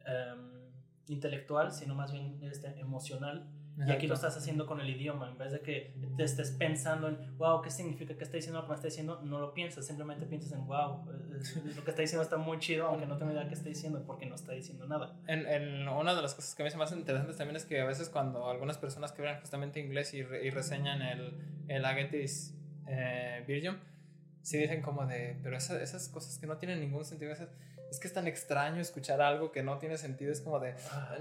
um, 0.06 0.50
intelectual, 1.08 1.72
sino 1.72 1.96
más 1.96 2.12
bien 2.12 2.38
este, 2.44 2.78
emocional 2.78 3.50
y 3.86 3.90
aquí 3.90 4.06
lo 4.06 4.14
estás 4.14 4.36
haciendo 4.36 4.66
con 4.66 4.80
el 4.80 4.90
idioma, 4.90 5.28
en 5.28 5.38
vez 5.38 5.52
de 5.52 5.60
que 5.60 5.94
te 6.16 6.24
estés 6.24 6.50
pensando 6.50 7.08
en, 7.08 7.38
wow, 7.38 7.62
¿qué 7.62 7.70
significa? 7.70 8.14
¿Qué 8.14 8.24
está 8.24 8.36
diciendo 8.36 8.60
lo 8.60 8.66
que 8.66 8.70
me 8.70 8.74
está 8.74 8.88
diciendo? 8.88 9.20
No 9.22 9.40
lo 9.40 9.54
piensas, 9.54 9.86
simplemente 9.86 10.26
piensas 10.26 10.52
en, 10.52 10.66
wow, 10.66 11.04
lo 11.06 11.84
que 11.84 11.90
está 11.90 12.02
diciendo 12.02 12.22
está 12.22 12.36
muy 12.36 12.58
chido, 12.58 12.86
aunque 12.86 13.06
no 13.06 13.16
tengo 13.16 13.32
idea 13.32 13.48
qué 13.48 13.54
está 13.54 13.68
diciendo, 13.68 14.02
porque 14.06 14.26
no 14.26 14.34
está 14.34 14.52
diciendo 14.52 14.86
nada. 14.86 15.16
En, 15.26 15.46
en, 15.46 15.88
una 15.88 16.14
de 16.14 16.22
las 16.22 16.34
cosas 16.34 16.54
que 16.54 16.62
me 16.62 16.68
hace 16.68 16.76
más 16.76 16.92
interesantes 16.92 17.36
también 17.36 17.56
es 17.56 17.64
que 17.64 17.80
a 17.80 17.86
veces 17.86 18.10
cuando 18.10 18.48
algunas 18.48 18.76
personas 18.76 19.12
que 19.12 19.22
hablan 19.22 19.40
justamente 19.40 19.80
inglés 19.80 20.12
y, 20.12 20.18
y 20.18 20.50
reseñan 20.50 21.00
el, 21.02 21.34
el 21.68 21.84
Agatis 21.84 22.54
eh, 22.86 23.44
Virgin, 23.46 23.78
sí 24.42 24.58
dicen 24.58 24.82
como 24.82 25.06
de, 25.06 25.38
pero 25.42 25.56
esas, 25.56 25.80
esas 25.80 26.08
cosas 26.08 26.38
que 26.38 26.46
no 26.46 26.58
tienen 26.58 26.80
ningún 26.80 27.04
sentido, 27.04 27.32
esas 27.32 27.48
es 27.90 27.98
que 27.98 28.06
es 28.06 28.14
tan 28.14 28.26
extraño 28.28 28.80
escuchar 28.80 29.20
algo 29.20 29.50
que 29.50 29.62
no 29.62 29.78
tiene 29.78 29.98
sentido. 29.98 30.32
Es 30.32 30.40
como 30.40 30.60
de, 30.60 30.74
ah, 30.90 31.16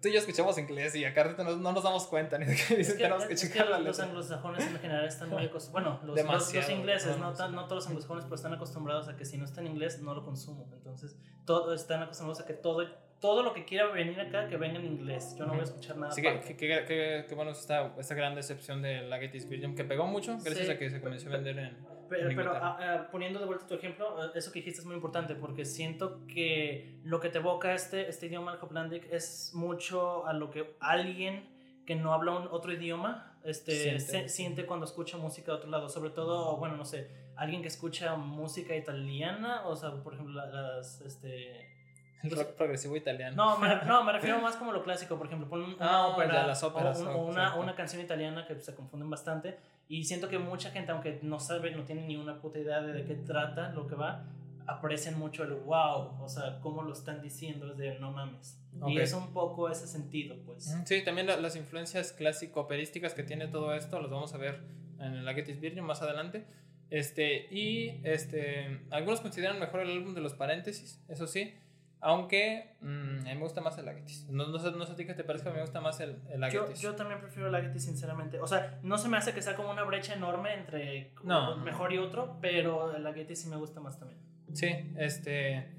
tú 0.00 0.08
y 0.08 0.12
yo 0.12 0.18
escuchamos 0.20 0.56
inglés 0.58 0.94
y 0.94 1.04
acá 1.04 1.34
no, 1.36 1.56
no 1.56 1.72
nos 1.72 1.82
damos 1.82 2.06
cuenta 2.06 2.38
ni 2.38 2.46
de 2.46 2.54
qué 2.54 2.76
dicen 2.76 2.96
que, 2.96 3.02
tenemos 3.02 3.24
que, 3.24 3.34
checar 3.34 3.68
la 3.68 3.78
Los 3.80 3.98
anglosajones 3.98 4.66
en 4.66 4.78
general 4.78 5.06
están 5.06 5.30
muy 5.30 5.44
acostumbrados. 5.44 6.00
Bueno, 6.02 6.16
los, 6.24 6.54
los, 6.54 6.70
ingleses, 6.70 7.18
no, 7.18 7.32
no, 7.32 7.64
todos 7.64 7.82
los 7.82 7.86
anglosajones, 7.88 8.24
pero 8.24 8.36
están 8.36 8.54
acostumbrados 8.54 9.08
a 9.08 9.16
que 9.16 9.24
si 9.24 9.38
no 9.38 9.44
está 9.44 9.60
en 9.60 9.68
inglés 9.68 10.00
no 10.00 10.14
lo 10.14 10.24
consumo. 10.24 10.70
Entonces, 10.72 11.16
todo, 11.44 11.74
están 11.74 12.02
acostumbrados 12.02 12.42
a 12.42 12.46
que 12.46 12.54
todo 12.54 12.86
todo 13.20 13.42
lo 13.42 13.52
que 13.52 13.64
quiera 13.64 13.88
venir 13.88 14.20
acá, 14.20 14.48
que 14.48 14.56
venga 14.56 14.78
en 14.78 14.86
inglés. 14.86 15.34
Yo 15.36 15.44
no 15.44 15.52
voy 15.52 15.62
a 15.62 15.64
escuchar 15.64 15.96
nada. 15.96 16.12
Sí, 16.12 16.22
que, 16.22 16.56
que, 16.56 17.24
que, 17.28 17.34
bueno, 17.34 17.50
esta, 17.50 17.92
esta 17.98 18.14
gran 18.14 18.36
decepción 18.36 18.80
de 18.80 19.02
la 19.02 19.18
Gettys 19.18 19.48
Virgin, 19.48 19.74
que 19.74 19.82
pegó 19.82 20.06
mucho 20.06 20.38
gracias 20.38 20.68
a 20.68 20.78
que 20.78 20.88
se 20.88 21.00
comenzó 21.00 21.28
a 21.28 21.32
vender 21.32 21.58
en. 21.58 21.97
Pero, 22.08 22.30
pero 22.34 22.52
ah, 22.54 22.78
ah, 22.80 23.08
poniendo 23.10 23.38
de 23.38 23.46
vuelta 23.46 23.66
tu 23.66 23.74
ejemplo, 23.74 24.20
ah, 24.20 24.30
eso 24.34 24.52
que 24.52 24.60
dijiste 24.60 24.80
es 24.80 24.86
muy 24.86 24.94
importante 24.94 25.34
porque 25.34 25.64
siento 25.64 26.26
que 26.26 26.98
lo 27.04 27.20
que 27.20 27.28
te 27.28 27.38
evoca 27.38 27.74
este, 27.74 28.08
este 28.08 28.26
idioma 28.26 28.58
Hoplandic 28.60 29.10
es 29.12 29.52
mucho 29.54 30.26
a 30.26 30.32
lo 30.32 30.50
que 30.50 30.74
alguien 30.80 31.48
que 31.86 31.94
no 31.94 32.12
habla 32.12 32.32
un 32.32 32.48
otro 32.48 32.72
idioma 32.72 33.38
este, 33.44 33.98
siente. 33.98 34.28
siente 34.28 34.66
cuando 34.66 34.84
escucha 34.84 35.16
música 35.16 35.52
de 35.52 35.58
otro 35.58 35.70
lado. 35.70 35.88
Sobre 35.88 36.10
todo, 36.10 36.56
bueno, 36.58 36.76
no 36.76 36.84
sé, 36.84 37.10
alguien 37.36 37.62
que 37.62 37.68
escucha 37.68 38.16
música 38.16 38.76
italiana, 38.76 39.66
o 39.66 39.74
sea, 39.74 39.92
por 40.02 40.14
ejemplo, 40.14 40.34
las. 40.34 41.00
Este, 41.00 41.77
el 42.22 42.30
rock 42.30 42.54
progresivo 42.54 42.96
italiano. 42.96 43.36
No 43.36 43.58
me, 43.58 43.74
no, 43.84 44.04
me 44.04 44.12
refiero 44.12 44.40
más 44.40 44.56
como 44.56 44.72
lo 44.72 44.82
clásico, 44.82 45.16
por 45.16 45.26
ejemplo, 45.26 45.48
pon 45.48 45.62
una 45.62 45.76
ah, 45.80 46.06
ópera 46.08 46.46
las 46.46 46.62
óperas, 46.62 47.00
o, 47.00 47.18
una, 47.18 47.56
una, 47.56 47.74
canción 47.74 48.02
italiana 48.02 48.46
que 48.46 48.58
se 48.60 48.74
confunden 48.74 49.08
bastante. 49.10 49.58
Y 49.88 50.04
siento 50.04 50.28
que 50.28 50.38
mucha 50.38 50.70
gente, 50.70 50.92
aunque 50.92 51.18
no 51.22 51.40
sabe, 51.40 51.70
no 51.70 51.84
tiene 51.84 52.06
ni 52.06 52.16
una 52.16 52.40
puta 52.40 52.58
idea 52.58 52.80
de, 52.80 52.92
de 52.92 53.04
qué 53.04 53.14
trata 53.14 53.70
lo 53.70 53.86
que 53.86 53.94
va, 53.94 54.24
aprecian 54.68 55.18
mucho 55.18 55.44
el 55.44 55.54
wow, 55.54 56.22
o 56.22 56.28
sea, 56.28 56.60
cómo 56.60 56.82
lo 56.82 56.92
están 56.92 57.22
diciendo, 57.22 57.70
es 57.70 57.78
de 57.78 57.98
no 57.98 58.12
mames. 58.12 58.60
Y 58.86 58.98
es 58.98 59.12
un 59.12 59.32
poco 59.32 59.68
ese 59.70 59.86
sentido, 59.86 60.36
pues. 60.44 60.72
Sí, 60.84 61.02
también 61.02 61.26
las 61.26 61.56
influencias 61.56 62.12
clásico-operísticas 62.12 63.14
que 63.14 63.22
tiene 63.22 63.48
todo 63.48 63.74
esto, 63.74 64.00
las 64.00 64.10
vamos 64.10 64.34
a 64.34 64.38
ver 64.38 64.60
en 65.00 65.24
la 65.24 65.34
Gettysburg 65.34 65.82
más 65.82 66.02
adelante. 66.02 66.44
Este, 66.90 67.52
y 67.52 68.00
este, 68.04 68.80
algunos 68.90 69.20
consideran 69.20 69.58
mejor 69.58 69.80
el 69.80 69.90
álbum 69.90 70.14
de 70.14 70.20
los 70.20 70.34
paréntesis, 70.34 71.02
eso 71.08 71.26
sí. 71.26 71.54
Aunque 72.00 72.76
mm, 72.80 73.18
a 73.20 73.22
mí 73.22 73.34
me 73.34 73.40
gusta 73.40 73.60
más 73.60 73.76
el 73.78 73.88
Agetis. 73.88 74.28
No, 74.28 74.46
no, 74.46 74.58
sé, 74.58 74.70
no 74.70 74.86
sé 74.86 74.92
a 74.92 74.96
ti 74.96 75.04
qué 75.04 75.14
te 75.14 75.24
parece, 75.24 75.48
a 75.48 75.50
mí 75.50 75.56
me 75.56 75.62
gusta 75.62 75.80
más 75.80 75.98
el, 76.00 76.20
el 76.30 76.48
yo, 76.50 76.72
yo, 76.74 76.94
también 76.94 77.20
prefiero 77.20 77.48
el 77.48 77.54
Agetis, 77.54 77.84
sinceramente. 77.84 78.38
O 78.40 78.46
sea, 78.46 78.78
no 78.82 78.98
se 78.98 79.08
me 79.08 79.16
hace 79.16 79.32
que 79.32 79.42
sea 79.42 79.56
como 79.56 79.70
una 79.70 79.82
brecha 79.82 80.14
enorme 80.14 80.54
entre 80.54 81.12
no. 81.24 81.56
mejor 81.56 81.92
y 81.92 81.98
otro, 81.98 82.38
pero 82.40 82.94
el 82.94 83.06
Agetis 83.06 83.42
sí 83.42 83.48
me 83.48 83.56
gusta 83.56 83.80
más 83.80 83.98
también. 83.98 84.20
Sí, 84.52 84.68
este. 84.96 85.72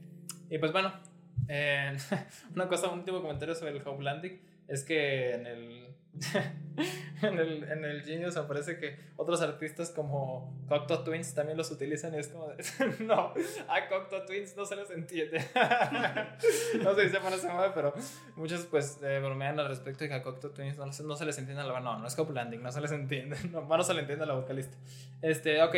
Y 0.49 0.57
pues 0.57 0.71
bueno, 0.71 0.91
eh, 1.47 1.95
una 2.55 2.67
cosa, 2.67 2.89
un 2.89 2.99
último 2.99 3.21
comentario 3.21 3.55
sobre 3.55 3.71
el 3.71 3.87
Hoplandic 3.87 4.41
es 4.67 4.83
que 4.83 5.33
en 5.33 5.47
el 5.47 5.95
en, 7.21 7.39
el, 7.39 7.63
en 7.63 7.85
el 7.85 8.03
Genius 8.03 8.37
aparece 8.37 8.77
que 8.77 8.97
otros 9.17 9.41
artistas 9.41 9.89
como 9.89 10.53
Cocteau 10.67 11.03
Twins 11.03 11.33
también 11.33 11.57
los 11.57 11.71
utilizan 11.71 12.13
y 12.13 12.17
es 12.17 12.29
como 12.29 12.51
no, 12.99 13.33
a 13.67 13.87
Cocteau 13.89 14.25
Twins 14.25 14.55
no 14.55 14.65
se 14.65 14.75
les 14.75 14.89
entiende. 14.91 15.39
no 16.83 16.95
sé 16.95 17.09
si 17.09 17.09
se 17.09 17.35
ese 17.35 17.49
modo, 17.49 17.71
pero 17.73 17.93
muchos 18.35 18.65
pues 18.65 18.99
eh, 19.03 19.19
bromean 19.19 19.59
al 19.59 19.67
respecto 19.67 20.03
de 20.03 20.09
que 20.09 20.15
a 20.15 20.23
Cocteau 20.23 20.53
Twins 20.53 20.77
no, 20.77 20.85
no, 20.85 21.15
se 21.15 21.25
les 21.25 21.37
entiende 21.37 21.63
la 21.63 21.79
No, 21.79 21.99
no 21.99 22.07
es 22.07 22.15
Coplanding, 22.15 22.61
no 22.61 22.71
se 22.71 22.81
les 22.81 22.91
entiende. 22.91 23.37
No, 23.51 23.61
no 23.61 23.83
se 23.83 23.93
le 23.93 24.01
entiende 24.01 24.23
a 24.23 24.27
la 24.27 24.35
vocalista. 24.35 24.77
Este, 25.21 25.61
ok. 25.61 25.75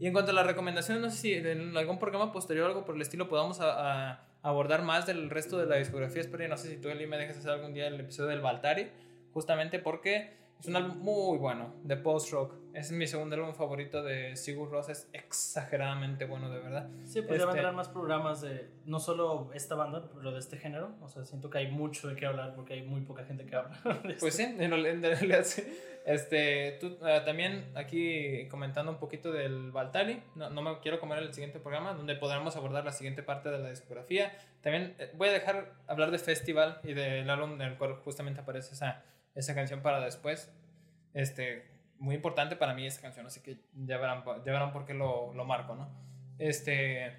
Y 0.00 0.06
en 0.06 0.12
cuanto 0.12 0.30
a 0.30 0.34
las 0.34 0.46
recomendaciones, 0.46 1.02
no 1.02 1.10
sé 1.10 1.16
si 1.16 1.34
en 1.34 1.76
algún 1.76 1.98
programa 1.98 2.32
posterior 2.32 2.64
o 2.64 2.68
algo 2.68 2.84
por 2.84 2.94
el 2.96 3.02
estilo 3.02 3.28
podamos 3.28 3.58
a, 3.60 4.26
abordar 4.42 4.82
más 4.82 5.06
del 5.06 5.28
resto 5.28 5.58
de 5.58 5.66
la 5.66 5.76
discografía. 5.76 6.22
Espero, 6.22 6.48
no 6.48 6.56
sé 6.56 6.68
si 6.68 6.76
tú, 6.78 6.88
Eli, 6.88 7.06
me 7.06 7.18
dejas 7.18 7.36
hacer 7.36 7.50
algún 7.50 7.74
día 7.74 7.86
el 7.86 8.00
episodio 8.00 8.30
del 8.30 8.40
Baltari 8.40 8.90
justamente 9.32 9.78
porque 9.78 10.40
es 10.60 10.66
un 10.66 10.76
álbum 10.76 10.98
muy 10.98 11.38
bueno 11.38 11.74
de 11.84 11.96
post-rock. 11.96 12.54
Es 12.74 12.92
mi 12.92 13.06
segundo 13.06 13.34
álbum 13.34 13.54
favorito 13.54 14.02
de 14.02 14.36
Sigur 14.36 14.70
Rós. 14.70 14.90
Es 14.90 15.08
exageradamente 15.14 16.26
bueno, 16.26 16.50
de 16.50 16.58
verdad. 16.58 16.90
Sí, 17.06 17.22
pues 17.22 17.40
este... 17.40 17.50
hablar 17.50 17.72
más 17.72 17.88
programas 17.88 18.42
de 18.42 18.68
no 18.84 19.00
solo 19.00 19.50
esta 19.54 19.74
banda, 19.74 20.10
pero 20.14 20.32
de 20.32 20.38
este 20.38 20.58
género. 20.58 20.94
O 21.00 21.08
sea, 21.08 21.24
siento 21.24 21.48
que 21.48 21.58
hay 21.58 21.70
mucho 21.70 22.08
de 22.08 22.16
qué 22.16 22.26
hablar 22.26 22.54
porque 22.54 22.74
hay 22.74 22.82
muy 22.82 23.00
poca 23.00 23.24
gente 23.24 23.46
que 23.46 23.56
habla. 23.56 23.80
Pues 24.20 24.34
sí, 24.34 24.42
en 24.42 24.70
realidad 24.70 25.44
sí. 25.44 25.62
Este, 26.04 26.78
tú 26.80 26.98
uh, 27.00 27.24
también 27.24 27.70
aquí 27.74 28.46
comentando 28.48 28.92
un 28.92 28.98
poquito 28.98 29.32
del 29.32 29.70
Baltali. 29.70 30.22
No, 30.34 30.50
no, 30.50 30.62
me 30.62 30.78
quiero 30.80 31.00
comer 31.00 31.18
el 31.18 31.32
siguiente 31.32 31.58
programa 31.58 31.94
donde 31.94 32.16
podremos 32.16 32.56
abordar 32.56 32.84
la 32.84 32.92
siguiente 32.92 33.22
parte 33.22 33.50
de 33.50 33.58
la 33.58 33.70
discografía. 33.70 34.32
También 34.60 34.94
eh, 34.98 35.10
voy 35.14 35.28
a 35.28 35.32
dejar 35.32 35.72
hablar 35.86 36.10
de 36.10 36.18
Festival 36.18 36.80
y 36.84 36.92
del 36.94 37.28
álbum 37.30 37.52
en 37.54 37.62
el 37.62 37.78
cual 37.78 37.94
justamente 37.96 38.40
aparece 38.40 38.74
esa 38.74 39.04
esa 39.34 39.54
canción 39.54 39.82
para 39.82 40.00
después. 40.00 40.52
Este, 41.14 41.70
muy 42.00 42.14
importante 42.14 42.56
para 42.56 42.74
mí 42.74 42.86
esa 42.86 43.00
canción, 43.00 43.26
así 43.26 43.40
que 43.40 43.58
ya 43.74 43.98
verán, 43.98 44.24
ya 44.24 44.52
verán 44.52 44.72
por 44.72 44.86
qué 44.86 44.94
lo, 44.94 45.34
lo 45.34 45.44
marco, 45.44 45.74
¿no? 45.74 45.88
Este, 46.38 47.12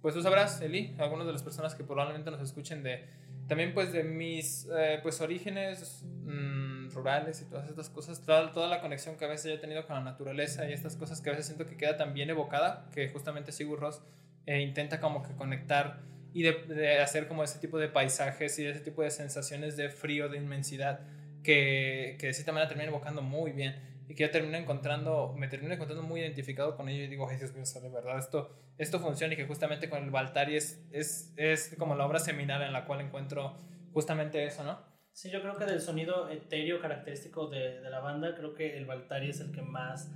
pues 0.00 0.14
tú 0.14 0.22
sabrás, 0.22 0.60
Eli, 0.60 0.94
algunas 0.98 1.26
de 1.26 1.32
las 1.32 1.42
personas 1.42 1.74
que 1.74 1.82
probablemente 1.82 2.30
nos 2.30 2.40
escuchen 2.40 2.84
de, 2.84 3.08
también 3.48 3.74
pues 3.74 3.92
de 3.92 4.04
mis, 4.04 4.68
eh, 4.72 5.00
pues 5.02 5.20
orígenes 5.20 6.04
mm, 6.04 6.90
rurales 6.90 7.42
y 7.42 7.46
todas 7.46 7.68
estas 7.68 7.90
cosas, 7.90 8.24
toda, 8.24 8.52
toda, 8.52 8.68
la 8.68 8.80
conexión 8.80 9.16
que 9.16 9.24
a 9.24 9.28
veces 9.28 9.50
yo 9.50 9.56
he 9.56 9.58
tenido 9.58 9.84
con 9.86 9.96
la 9.96 10.02
naturaleza 10.02 10.68
y 10.68 10.72
estas 10.72 10.94
cosas 10.94 11.20
que 11.20 11.30
a 11.30 11.32
veces 11.32 11.46
siento 11.46 11.66
que 11.66 11.76
queda 11.76 11.96
tan 11.96 12.14
bien 12.14 12.30
evocada, 12.30 12.88
que 12.92 13.08
justamente 13.08 13.50
Sigur 13.50 13.80
Ross 13.80 14.00
eh, 14.46 14.60
intenta 14.60 15.00
como 15.00 15.24
que 15.24 15.34
conectar 15.34 16.02
y 16.32 16.44
de, 16.44 16.52
de 16.52 17.00
hacer 17.00 17.26
como 17.26 17.42
ese 17.42 17.58
tipo 17.58 17.78
de 17.78 17.88
paisajes 17.88 18.56
y 18.60 18.66
ese 18.66 18.80
tipo 18.80 19.02
de 19.02 19.10
sensaciones 19.10 19.76
de 19.76 19.90
frío, 19.90 20.28
de 20.28 20.38
inmensidad 20.38 21.00
que, 21.42 22.16
que 22.18 22.28
de 22.28 22.32
cierta 22.32 22.52
manera 22.52 22.68
termina 22.68 22.88
evocando 22.88 23.22
muy 23.22 23.52
bien 23.52 24.04
y 24.08 24.14
que 24.14 24.24
yo 24.24 24.30
termino 24.30 24.56
encontrando, 24.56 25.34
me 25.38 25.46
termino 25.46 25.72
encontrando 25.72 26.02
muy 26.02 26.20
identificado 26.20 26.76
con 26.76 26.88
ello 26.88 27.04
y 27.04 27.06
digo, 27.06 27.28
ay 27.28 27.36
Dios 27.36 27.54
mío, 27.54 27.62
de 27.80 27.88
verdad, 27.88 28.18
esto, 28.18 28.56
esto 28.76 28.98
funciona 28.98 29.34
y 29.34 29.36
que 29.36 29.46
justamente 29.46 29.88
con 29.88 30.02
el 30.02 30.10
Baltari 30.10 30.56
es, 30.56 30.84
es, 30.90 31.32
es 31.36 31.76
como 31.78 31.94
la 31.94 32.06
obra 32.06 32.18
seminal 32.18 32.62
en 32.62 32.72
la 32.72 32.86
cual 32.86 33.00
encuentro 33.00 33.56
justamente 33.92 34.44
eso, 34.44 34.64
¿no? 34.64 34.80
Sí, 35.12 35.30
yo 35.30 35.40
creo 35.42 35.56
que 35.56 35.64
del 35.64 35.80
sonido 35.80 36.28
etéreo 36.30 36.80
característico 36.80 37.48
de, 37.48 37.80
de 37.80 37.90
la 37.90 38.00
banda, 38.00 38.34
creo 38.34 38.54
que 38.54 38.76
el 38.76 38.86
Baltari 38.86 39.30
es 39.30 39.40
el 39.40 39.52
que 39.52 39.62
más 39.62 40.10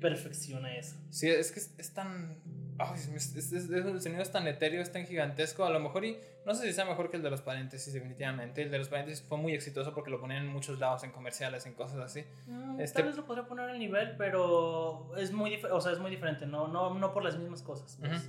perfecciona 0.00 0.76
eso. 0.76 0.96
Sí, 1.10 1.28
es 1.28 1.52
que 1.52 1.60
es 1.60 1.94
tan 1.94 2.38
el 2.78 4.00
sonido 4.00 4.22
es 4.22 4.30
tan 4.30 4.46
etéreo, 4.46 4.82
es 4.82 4.92
tan 4.92 5.06
gigantesco. 5.06 5.64
A 5.64 5.70
lo 5.70 5.80
mejor, 5.80 6.04
y 6.04 6.18
no 6.44 6.54
sé 6.54 6.66
si 6.66 6.72
sea 6.72 6.84
mejor 6.84 7.10
que 7.10 7.16
el 7.16 7.22
de 7.22 7.30
los 7.30 7.42
paréntesis, 7.42 7.92
definitivamente. 7.92 8.62
El 8.62 8.70
de 8.70 8.78
los 8.78 8.88
paréntesis 8.88 9.24
fue 9.26 9.38
muy 9.38 9.52
exitoso 9.52 9.94
porque 9.94 10.10
lo 10.10 10.20
ponían 10.20 10.44
en 10.44 10.52
muchos 10.52 10.78
lados, 10.78 11.04
en 11.04 11.10
comerciales, 11.10 11.66
en 11.66 11.74
cosas 11.74 11.98
así. 11.98 12.24
Mm, 12.46 12.80
este... 12.80 12.98
Tal 12.98 13.08
vez 13.08 13.16
lo 13.16 13.26
podría 13.26 13.46
poner 13.46 13.70
al 13.70 13.78
nivel, 13.78 14.16
pero 14.16 15.16
es 15.16 15.32
muy, 15.32 15.56
o 15.70 15.80
sea, 15.80 15.92
es 15.92 15.98
muy 15.98 16.10
diferente, 16.10 16.46
no, 16.46 16.68
no, 16.68 16.94
no 16.94 17.12
por 17.12 17.24
las 17.24 17.36
mismas 17.38 17.62
cosas. 17.62 17.98
Pues. 18.00 18.28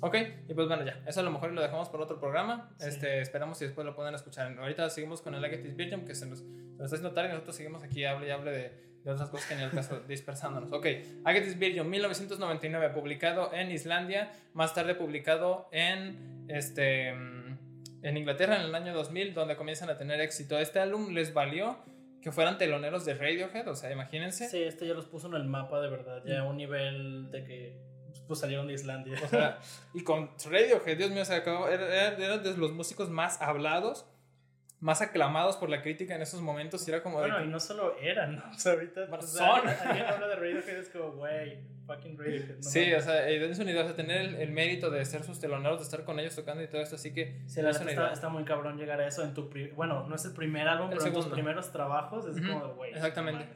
Ok, 0.00 0.16
y 0.48 0.54
pues 0.54 0.68
bueno, 0.68 0.84
ya. 0.84 1.00
Eso 1.06 1.20
a 1.20 1.22
lo 1.22 1.30
mejor 1.30 1.52
lo 1.52 1.62
dejamos 1.62 1.88
por 1.88 2.00
otro 2.00 2.18
programa. 2.18 2.70
Este, 2.80 3.20
esperamos 3.20 3.58
si 3.58 3.64
después 3.64 3.86
lo 3.86 3.94
pueden 3.94 4.14
escuchar. 4.14 4.54
Ahorita 4.58 4.90
seguimos 4.90 5.22
con 5.22 5.34
el 5.34 5.44
Agatis 5.44 5.76
Virgin, 5.76 6.04
que 6.04 6.14
se 6.14 6.26
nos, 6.26 6.40
se 6.40 6.44
nos 6.44 6.72
está 6.72 6.96
haciendo 6.96 7.12
tarde 7.12 7.30
y 7.30 7.32
nosotros 7.32 7.56
seguimos 7.56 7.82
aquí, 7.82 8.04
hable 8.04 8.28
y 8.28 8.30
hable 8.30 8.50
de 8.50 8.93
de 9.04 9.12
otras 9.12 9.28
cosas 9.28 9.46
que 9.46 9.54
en 9.54 9.60
el 9.60 9.70
caso 9.70 10.00
dispersándonos. 10.08 10.72
Ok, 10.72 10.86
Agatis 11.24 11.58
Virgin, 11.58 11.88
1999, 11.88 12.90
publicado 12.90 13.52
en 13.52 13.70
Islandia, 13.70 14.32
más 14.54 14.74
tarde 14.74 14.94
publicado 14.94 15.68
en, 15.72 16.46
este, 16.48 17.08
en 17.08 18.16
Inglaterra 18.16 18.56
en 18.56 18.62
el 18.62 18.74
año 18.74 18.94
2000, 18.94 19.34
donde 19.34 19.56
comienzan 19.56 19.90
a 19.90 19.98
tener 19.98 20.20
éxito. 20.20 20.58
Este 20.58 20.80
álbum 20.80 21.12
les 21.12 21.34
valió 21.34 21.78
que 22.22 22.32
fueran 22.32 22.56
teloneros 22.56 23.04
de 23.04 23.14
Radiohead, 23.14 23.68
o 23.68 23.76
sea, 23.76 23.92
imagínense. 23.92 24.48
Sí, 24.48 24.62
este 24.62 24.86
ya 24.86 24.94
los 24.94 25.04
puso 25.04 25.26
en 25.26 25.34
el 25.34 25.44
mapa 25.44 25.80
de 25.80 25.90
verdad, 25.90 26.22
ya 26.24 26.40
a 26.40 26.44
un 26.44 26.56
nivel 26.56 27.30
de 27.30 27.44
que 27.44 27.94
pues 28.26 28.40
salieron 28.40 28.66
de 28.66 28.72
Islandia. 28.72 29.18
O 29.22 29.28
sea, 29.28 29.58
y 29.92 30.02
con 30.02 30.30
Radiohead, 30.50 30.96
Dios 30.96 31.10
mío, 31.10 31.26
se 31.26 31.34
acabó, 31.34 31.68
eran 31.68 32.42
de 32.42 32.56
los 32.56 32.72
músicos 32.72 33.10
más 33.10 33.42
hablados 33.42 34.06
más 34.84 35.00
aclamados 35.00 35.56
por 35.56 35.70
la 35.70 35.80
crítica 35.80 36.14
en 36.14 36.20
esos 36.20 36.42
momentos 36.42 36.86
y 36.86 36.90
era 36.90 37.02
como... 37.02 37.16
Bueno, 37.16 37.42
y 37.42 37.48
no 37.48 37.58
solo 37.58 37.96
eran, 37.98 38.36
¿no? 38.36 38.42
O 38.54 38.58
sea, 38.58 38.74
ahorita... 38.74 39.06
Son. 39.22 39.66
Alguien 39.66 40.04
habla 40.06 40.28
de 40.28 40.36
Radiohead 40.36 40.76
es 40.76 40.90
como, 40.90 41.12
güey, 41.12 41.58
fucking 41.86 42.18
Radiohead. 42.18 42.60
sí, 42.60 42.92
o 42.92 43.00
sea, 43.00 43.14
dense 43.22 43.62
una 43.62 43.70
idea, 43.70 43.82
o 43.82 43.86
sea, 43.86 43.96
tener 43.96 44.34
el, 44.42 44.50
mérito 44.52 44.90
de 44.90 45.02
ser 45.06 45.24
sus 45.24 45.40
teloneros, 45.40 45.78
de 45.78 45.84
estar 45.84 46.04
con 46.04 46.20
ellos 46.20 46.36
tocando 46.36 46.62
y 46.62 46.68
todo 46.68 46.82
esto, 46.82 46.96
así 46.96 47.14
que... 47.14 47.40
Sí, 47.46 47.62
la 47.62 47.68
verdad 47.68 47.88
está, 47.88 48.12
está, 48.12 48.28
muy 48.28 48.44
cabrón 48.44 48.76
llegar 48.76 49.00
a 49.00 49.08
eso 49.08 49.24
en 49.24 49.32
tu... 49.32 49.48
Bueno, 49.74 50.06
no 50.06 50.14
es 50.16 50.24
el 50.26 50.34
primer 50.34 50.68
álbum, 50.68 50.90
pero 50.90 51.02
en 51.02 51.14
tus 51.14 51.26
primeros 51.28 51.72
trabajos 51.72 52.26
es 52.26 52.46
como, 52.46 52.74
güey... 52.74 52.92
Exactamente. 52.92 53.46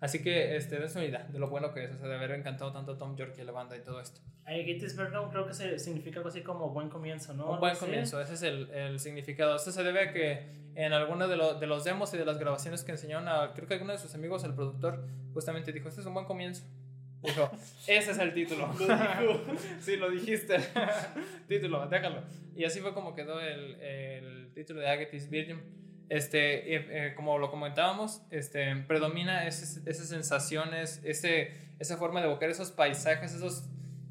Así 0.00 0.22
que 0.22 0.56
este, 0.56 0.78
dense 0.78 0.98
una 0.98 1.06
idea 1.06 1.24
de 1.24 1.38
lo 1.38 1.48
bueno 1.48 1.72
que 1.74 1.84
es, 1.84 1.90
o 1.92 1.98
sea, 1.98 2.08
de 2.08 2.14
haber 2.14 2.30
encantado 2.30 2.72
tanto 2.72 2.92
a 2.92 2.98
Tom 2.98 3.16
York 3.16 3.34
y 3.36 3.42
a 3.42 3.44
la 3.44 3.52
banda 3.52 3.76
y 3.76 3.80
todo 3.80 4.00
esto. 4.00 4.20
Gettysburg 4.46 5.10
creo 5.30 5.46
que 5.46 5.52
se, 5.52 5.78
significa 5.78 6.18
algo 6.18 6.30
así 6.30 6.40
como 6.40 6.70
buen 6.70 6.88
comienzo, 6.88 7.34
¿no? 7.34 7.52
Un 7.52 7.60
buen 7.60 7.76
comienzo, 7.76 8.20
ese 8.20 8.34
es 8.34 8.42
el, 8.42 8.70
el, 8.70 8.98
significado. 8.98 9.54
Esto 9.54 9.70
se 9.70 9.84
debe 9.84 10.00
a 10.00 10.12
que 10.12 10.46
en 10.74 10.92
alguno 10.92 11.28
de, 11.28 11.36
lo, 11.36 11.54
de, 11.54 11.66
los 11.66 11.84
demos 11.84 12.12
y 12.14 12.16
de 12.16 12.24
las 12.24 12.38
grabaciones 12.38 12.82
que 12.82 12.92
enseñaron 12.92 13.28
a, 13.28 13.52
creo 13.52 13.68
que 13.68 13.74
alguno 13.74 13.92
de 13.92 13.98
sus 13.98 14.14
amigos, 14.14 14.42
el 14.44 14.54
productor, 14.54 15.04
justamente 15.34 15.70
dijo, 15.70 15.88
este 15.88 16.00
es 16.00 16.06
un 16.06 16.14
buen 16.14 16.26
comienzo. 16.26 16.64
Dijo, 17.22 17.50
ese 17.86 18.12
es 18.12 18.18
el 18.18 18.32
título. 18.32 18.72
sí, 19.80 19.96
lo 19.98 20.10
dijiste. 20.10 20.56
título, 21.46 21.86
déjalo. 21.86 22.22
Y 22.56 22.64
así 22.64 22.80
fue 22.80 22.94
como 22.94 23.14
quedó 23.14 23.38
el, 23.38 23.78
el 23.80 24.52
título 24.54 24.80
de 24.80 24.88
Agatis 24.88 25.28
Virgin 25.28 25.79
este, 26.10 27.06
eh, 27.06 27.14
como 27.14 27.38
lo 27.38 27.50
comentábamos, 27.50 28.20
este, 28.30 28.74
predomina 28.88 29.46
esas, 29.46 29.80
esas 29.86 30.08
sensaciones, 30.08 31.00
ese, 31.04 31.52
esa 31.78 31.96
forma 31.96 32.20
de 32.20 32.26
evocar 32.26 32.50
esos 32.50 32.72
paisajes, 32.72 33.32
esos, 33.32 33.62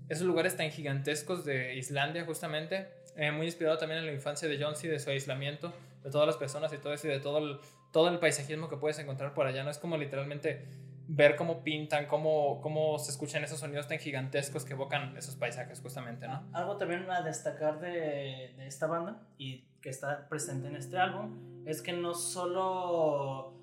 esos 0.07 0.25
lugares 0.25 0.55
tan 0.55 0.71
gigantescos 0.71 1.43
de 1.43 1.75
Islandia 1.75 2.23
justamente, 2.23 2.87
eh, 3.17 3.31
muy 3.31 3.47
inspirado 3.47 3.77
también 3.77 3.99
en 3.99 4.05
la 4.05 4.13
infancia 4.13 4.47
de 4.47 4.57
John 4.63 4.75
de 4.81 4.97
su 4.97 5.09
aislamiento, 5.09 5.73
de 6.01 6.09
todas 6.09 6.25
las 6.25 6.37
personas 6.37 6.71
y 6.71 6.77
todo 6.77 6.93
eso, 6.93 7.07
y 7.07 7.11
de 7.11 7.19
todo 7.19 7.39
el, 7.39 7.59
todo 7.91 8.07
el 8.07 8.17
paisajismo 8.17 8.69
que 8.69 8.77
puedes 8.77 8.97
encontrar 8.97 9.33
por 9.33 9.45
allá, 9.45 9.65
no 9.65 9.69
es 9.69 9.77
como 9.77 9.97
literalmente 9.97 10.65
ver 11.11 11.35
cómo 11.35 11.63
pintan, 11.63 12.05
cómo, 12.05 12.61
cómo 12.61 12.99
se 12.99 13.11
escuchan 13.11 13.43
esos 13.43 13.59
sonidos 13.59 13.87
tan 13.87 13.97
gigantescos 13.97 14.63
que 14.63 14.73
evocan 14.73 15.17
esos 15.17 15.35
paisajes 15.35 15.81
justamente, 15.81 16.27
¿no? 16.27 16.47
Algo 16.53 16.77
también 16.77 17.09
a 17.09 17.21
destacar 17.21 17.79
de, 17.79 18.53
de 18.55 18.67
esta 18.67 18.85
banda 18.85 19.19
y 19.37 19.65
que 19.81 19.89
está 19.89 20.29
presente 20.29 20.67
en 20.67 20.75
este 20.75 20.97
álbum 20.97 21.65
es 21.65 21.81
que 21.81 21.93
no 21.93 22.13
solo 22.13 23.59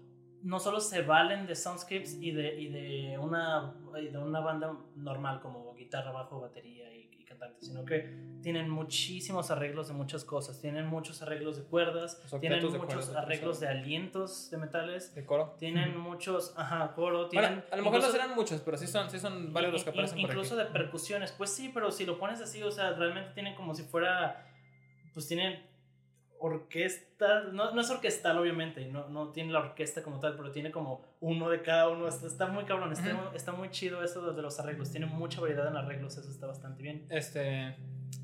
no 0.46 0.60
solo 0.60 0.80
se 0.80 1.02
valen 1.02 1.46
de 1.46 1.56
soundscapes 1.56 2.18
y 2.20 2.30
de, 2.30 2.60
y 2.60 2.68
de, 2.68 3.18
una, 3.18 3.74
de 3.92 4.16
una 4.16 4.38
banda 4.38 4.76
normal 4.94 5.40
como 5.40 5.74
guitarra, 5.74 6.12
bajo, 6.12 6.40
batería 6.40 6.85
y, 6.85 6.85
cantante, 7.38 7.64
sino 7.64 7.84
que 7.84 8.38
tienen 8.42 8.68
muchísimos 8.70 9.50
arreglos 9.50 9.88
de 9.88 9.94
muchas 9.94 10.24
cosas. 10.24 10.60
Tienen 10.60 10.86
muchos 10.86 11.22
arreglos 11.22 11.56
de 11.56 11.64
cuerdas, 11.64 12.20
tienen 12.40 12.64
muchos 12.64 13.14
arreglos 13.14 13.60
de 13.60 13.68
alientos 13.68 14.50
de 14.50 14.58
metales, 14.58 15.14
de 15.14 15.24
coro. 15.24 15.54
Tienen 15.58 15.98
muchos, 15.98 16.54
ajá, 16.56 16.92
coro. 16.94 17.28
Tienen, 17.28 17.64
a 17.70 17.76
lo 17.76 17.82
mejor 17.82 18.00
no 18.00 18.10
serán 18.10 18.34
muchos, 18.34 18.60
pero 18.60 18.76
sí 18.76 18.86
son, 18.86 19.10
sí 19.10 19.18
son 19.18 19.52
varios 19.52 19.72
los 19.72 19.84
que 19.84 19.90
aparecen. 19.90 20.18
Incluso 20.18 20.56
de 20.56 20.66
percusiones, 20.66 21.32
pues 21.32 21.50
sí, 21.50 21.70
pero 21.72 21.90
si 21.90 22.06
lo 22.06 22.18
pones 22.18 22.40
así, 22.40 22.62
o 22.62 22.70
sea, 22.70 22.92
realmente 22.92 23.30
tienen 23.34 23.54
como 23.54 23.74
si 23.74 23.82
fuera, 23.82 24.46
pues 25.12 25.26
tienen 25.26 25.75
orquesta, 26.40 27.44
no, 27.52 27.72
no 27.72 27.80
es 27.80 27.90
orquestal 27.90 28.38
obviamente, 28.38 28.86
no, 28.86 29.08
no 29.08 29.28
tiene 29.32 29.52
la 29.52 29.60
orquesta 29.60 30.02
como 30.02 30.20
tal, 30.20 30.36
pero 30.36 30.50
tiene 30.52 30.70
como 30.70 31.02
uno 31.20 31.48
de 31.50 31.62
cada 31.62 31.88
uno, 31.88 32.08
está, 32.08 32.26
está 32.26 32.46
muy 32.46 32.64
cabrón, 32.64 32.92
está, 32.92 33.14
Ujú. 33.14 33.36
está 33.36 33.52
muy 33.52 33.70
chido 33.70 34.02
eso 34.04 34.32
de 34.32 34.42
los 34.42 34.58
arreglos, 34.60 34.90
tiene 34.90 35.06
mucha 35.06 35.40
variedad 35.40 35.66
en 35.68 35.76
arreglos, 35.76 36.16
eso 36.16 36.30
está 36.30 36.46
bastante 36.46 36.82
bien. 36.82 37.06
Este, 37.10 37.74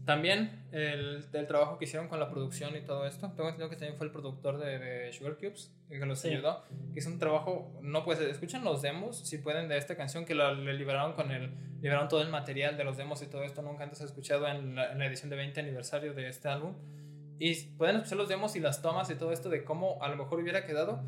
también 0.05 0.65
el, 0.73 1.25
el 1.33 1.47
trabajo 1.47 1.79
que 1.79 1.85
hicieron 1.85 2.09
con 2.09 2.19
la 2.21 2.31
producción 2.31 2.77
y 2.77 2.83
todo 2.83 3.07
esto. 3.07 3.29
Tengo 3.31 3.49
entendido 3.49 3.69
que 3.69 3.77
también 3.77 3.97
fue 3.97 4.07
el 4.07 4.13
productor 4.13 4.59
de, 4.59 4.79
de 4.79 5.13
Sugar 5.13 5.37
Cubes 5.37 5.73
que 5.89 5.99
los 6.07 6.19
Sí. 6.21 6.29
ayudó. 6.29 6.65
Que 6.93 7.01
es 7.01 7.07
un 7.07 7.19
trabajo, 7.19 7.79
no 7.83 8.05
pues, 8.05 8.21
escuchen 8.21 8.65
los 8.65 8.83
demos 8.83 9.19
si 9.29 9.39
pueden 9.39 9.69
de 9.69 9.77
esta 9.77 9.97
canción 9.97 10.25
que 10.25 10.35
la, 10.35 10.53
le 10.53 10.75
liberaron 10.75 11.13
con 11.15 11.31
el, 11.31 11.53
liberaron 11.81 12.09
todo 12.09 12.23
el 12.23 12.29
material 12.31 12.77
de 12.77 12.85
los 12.85 12.97
demos 12.97 13.23
y 13.23 13.27
todo 13.27 13.43
esto. 13.45 13.63
Nunca 13.63 13.85
antes 13.85 14.01
he 14.01 14.05
escuchado 14.05 14.47
en 14.49 14.75
la, 14.75 14.93
en 14.93 14.99
la 14.99 15.07
edición 15.07 15.31
de 15.31 15.37
20 15.37 15.61
aniversario 15.61 16.15
de 16.15 16.29
este 16.29 16.49
álbum. 16.49 16.75
Y 17.39 17.55
pueden 17.77 17.97
escuchar 17.97 18.19
los 18.19 18.29
demos 18.29 18.57
y 18.57 18.61
las 18.61 18.83
tomas 18.83 19.11
y 19.11 19.15
todo 19.15 19.33
esto 19.33 19.49
de 19.49 19.65
cómo 19.65 20.03
a 20.03 20.09
lo 20.09 20.17
mejor 20.17 20.41
hubiera 20.41 20.65
quedado. 20.65 21.03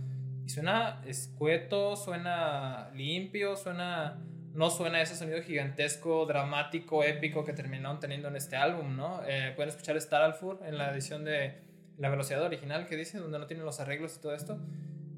Y 0.44 0.48
suena 0.48 1.02
escueto, 1.06 1.96
suena 1.96 2.90
limpio, 2.94 3.56
suena 3.56 4.20
no 4.54 4.70
suena 4.70 5.02
ese 5.02 5.16
sonido 5.16 5.42
gigantesco, 5.42 6.26
dramático, 6.26 7.02
épico 7.02 7.44
que 7.44 7.52
terminaron 7.52 7.98
teniendo 7.98 8.28
en 8.28 8.36
este 8.36 8.56
álbum, 8.56 8.96
¿no? 8.96 9.20
Eh, 9.26 9.52
pueden 9.56 9.70
escuchar 9.70 9.96
Star 9.96 10.22
Alfur 10.22 10.60
en 10.64 10.78
la 10.78 10.92
edición 10.92 11.24
de 11.24 11.60
la 11.98 12.08
velocidad 12.08 12.40
original 12.42 12.86
que 12.86 12.96
dice, 12.96 13.18
donde 13.18 13.38
no 13.40 13.46
tienen 13.46 13.66
los 13.66 13.80
arreglos 13.80 14.16
y 14.16 14.20
todo 14.20 14.32
esto. 14.32 14.58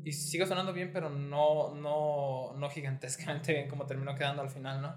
Y 0.05 0.13
sigue 0.13 0.47
sonando 0.47 0.73
bien, 0.73 0.91
pero 0.91 1.11
no, 1.11 1.75
no, 1.75 2.55
no 2.57 2.71
gigantescamente 2.71 3.53
bien 3.53 3.69
como 3.69 3.85
terminó 3.87 4.15
quedando 4.15 4.41
al 4.41 4.49
final, 4.49 4.81
¿no? 4.81 4.97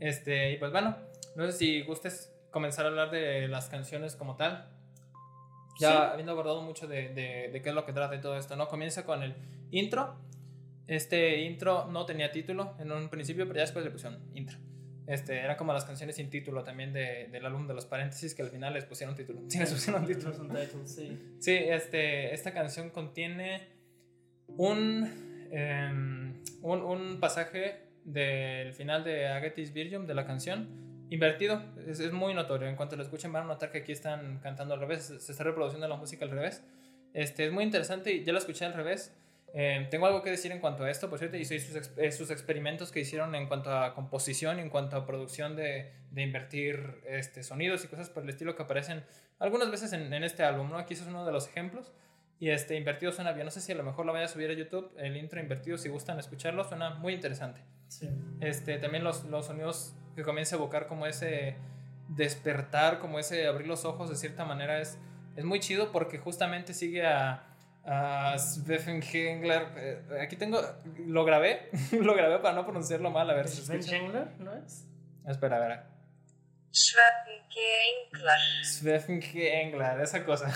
Este, 0.00 0.52
y 0.52 0.56
pues 0.56 0.72
bueno, 0.72 0.96
no 1.36 1.46
sé 1.46 1.52
si 1.52 1.82
gustes 1.82 2.34
comenzar 2.50 2.86
a 2.86 2.88
hablar 2.88 3.10
de 3.10 3.48
las 3.48 3.68
canciones 3.68 4.16
como 4.16 4.36
tal. 4.36 4.66
Ya 5.78 5.90
Sí. 5.90 5.96
habiendo 6.12 6.32
abordado 6.32 6.62
mucho 6.62 6.86
de, 6.86 7.08
de, 7.08 7.50
de 7.52 7.62
qué 7.62 7.68
es 7.70 7.74
lo 7.74 7.84
que 7.84 7.92
trata 7.92 8.14
y 8.14 8.20
todo 8.20 8.36
esto, 8.38 8.56
¿no? 8.56 8.68
Comienza 8.68 9.04
con 9.04 9.22
el 9.22 9.34
intro. 9.70 10.14
Este 10.86 11.40
intro 11.42 11.86
no 11.90 12.04
tenía 12.06 12.30
título 12.30 12.74
en 12.78 12.92
un 12.92 13.08
principio, 13.08 13.44
pero 13.46 13.56
ya 13.56 13.62
después 13.62 13.84
le 13.84 13.90
pusieron 13.90 14.18
intro. 14.34 14.58
Este, 15.06 15.38
era 15.38 15.56
como 15.56 15.72
las 15.72 15.84
canciones 15.84 16.16
sin 16.16 16.30
título 16.30 16.62
también 16.64 16.92
de, 16.92 17.28
del 17.30 17.44
álbum 17.44 17.66
de 17.66 17.74
los 17.74 17.84
paréntesis 17.86 18.34
que 18.34 18.42
al 18.42 18.48
final 18.50 18.72
les 18.74 18.84
pusieron 18.84 19.14
título. 19.14 19.40
Sí, 19.48 19.58
les 19.58 19.72
pusieron 19.72 20.06
título. 20.06 20.34
Sí. 20.86 21.18
Sí, 21.40 21.52
este, 21.52 22.32
esta 22.34 22.52
canción 22.52 22.90
contiene 22.90 23.62
un, 24.56 25.48
em, 25.50 26.42
un, 26.62 26.80
un 26.82 27.20
pasaje 27.20 27.80
del 28.04 28.72
final 28.74 29.04
de 29.04 29.26
Agatis 29.28 29.72
Virgin 29.72 30.06
de 30.06 30.14
la 30.14 30.26
canción 30.26 30.68
invertido. 31.14 31.62
Es, 31.86 32.00
es 32.00 32.12
muy 32.12 32.34
notorio. 32.34 32.68
En 32.68 32.76
cuanto 32.76 32.96
lo 32.96 33.02
escuchen 33.02 33.32
van 33.32 33.44
a 33.44 33.46
notar 33.46 33.70
que 33.70 33.78
aquí 33.78 33.92
están 33.92 34.38
cantando 34.40 34.74
al 34.74 34.80
revés. 34.80 35.14
Se, 35.18 35.32
está 35.32 35.44
reproduciendo 35.44 35.88
la 35.88 35.96
música 35.96 36.24
al 36.24 36.30
revés. 36.30 36.62
Este, 37.12 37.46
es 37.46 37.52
muy 37.52 37.64
interesante 37.64 38.12
y 38.12 38.24
ya 38.24 38.32
lo 38.32 38.38
escuché 38.38 38.64
al 38.64 38.74
revés. 38.74 39.14
Eh, 39.56 39.86
tengo 39.88 40.06
algo 40.06 40.22
que 40.22 40.30
decir 40.30 40.50
en 40.50 40.58
cuanto 40.58 40.82
a 40.82 40.90
esto, 40.90 41.08
por 41.08 41.20
cierto, 41.20 41.36
y 41.36 41.44
sus, 41.44 41.90
eh, 41.96 42.10
sus 42.10 42.30
experimentos 42.30 42.90
que 42.90 43.00
hicieron 43.00 43.36
en 43.36 43.46
cuanto 43.46 43.70
a 43.70 43.94
composición 43.94 44.58
en 44.58 44.68
cuanto 44.68 44.96
a 44.96 45.06
producción 45.06 45.54
de, 45.54 45.92
de 46.10 46.22
invertir 46.22 47.02
este, 47.06 47.44
sonidos 47.44 47.84
y 47.84 47.88
cosas 47.88 48.10
por 48.10 48.24
el 48.24 48.30
estilo 48.30 48.56
que 48.56 48.64
aparecen 48.64 49.04
algunas 49.38 49.70
veces 49.70 49.92
en, 49.92 50.12
en 50.12 50.24
este 50.24 50.42
álbum, 50.42 50.70
¿no? 50.70 50.78
Aquí 50.78 50.94
ese 50.94 51.04
es 51.04 51.08
uno 51.08 51.24
de 51.24 51.30
los 51.30 51.46
ejemplos. 51.46 51.92
Y 52.40 52.50
este 52.50 52.76
invertido 52.76 53.12
suena 53.12 53.30
bien. 53.30 53.44
No 53.44 53.52
sé 53.52 53.60
si 53.60 53.70
a 53.70 53.76
lo 53.76 53.84
mejor 53.84 54.06
lo 54.06 54.12
vaya 54.12 54.24
a 54.24 54.28
subir 54.28 54.50
a 54.50 54.54
YouTube, 54.54 54.92
el 54.98 55.16
intro 55.16 55.38
invertido, 55.38 55.78
si 55.78 55.88
gustan 55.88 56.18
escucharlo, 56.18 56.64
suena 56.64 56.90
muy 56.90 57.12
interesante. 57.12 57.60
Sí. 57.86 58.10
Este, 58.40 58.78
también 58.78 59.04
los, 59.04 59.24
los 59.26 59.46
sonidos 59.46 59.94
que 60.14 60.22
comienza 60.22 60.56
a 60.56 60.58
evocar 60.58 60.86
como 60.86 61.06
ese 61.06 61.56
despertar, 62.08 62.98
como 62.98 63.18
ese 63.18 63.46
abrir 63.46 63.66
los 63.66 63.84
ojos 63.84 64.10
de 64.10 64.16
cierta 64.16 64.44
manera 64.44 64.80
es, 64.80 64.98
es 65.36 65.44
muy 65.44 65.60
chido 65.60 65.90
porque 65.92 66.18
justamente 66.18 66.74
sigue 66.74 67.06
a, 67.06 67.44
a 67.84 68.36
Hengler. 68.66 69.66
Eh, 69.76 70.02
aquí 70.22 70.36
tengo, 70.36 70.60
lo 71.06 71.24
grabé, 71.24 71.70
lo 71.92 72.14
grabé 72.14 72.38
para 72.38 72.54
no 72.54 72.64
pronunciarlo 72.64 73.10
mal, 73.10 73.28
a 73.30 73.34
ver 73.34 73.48
si. 73.48 73.62
Schengler, 73.82 74.28
¿no 74.38 74.54
es? 74.54 74.86
Espera, 75.26 75.56
a 75.56 75.60
ver. 75.60 75.94
Hengler, 79.06 80.00
esa 80.00 80.24
cosa. 80.24 80.52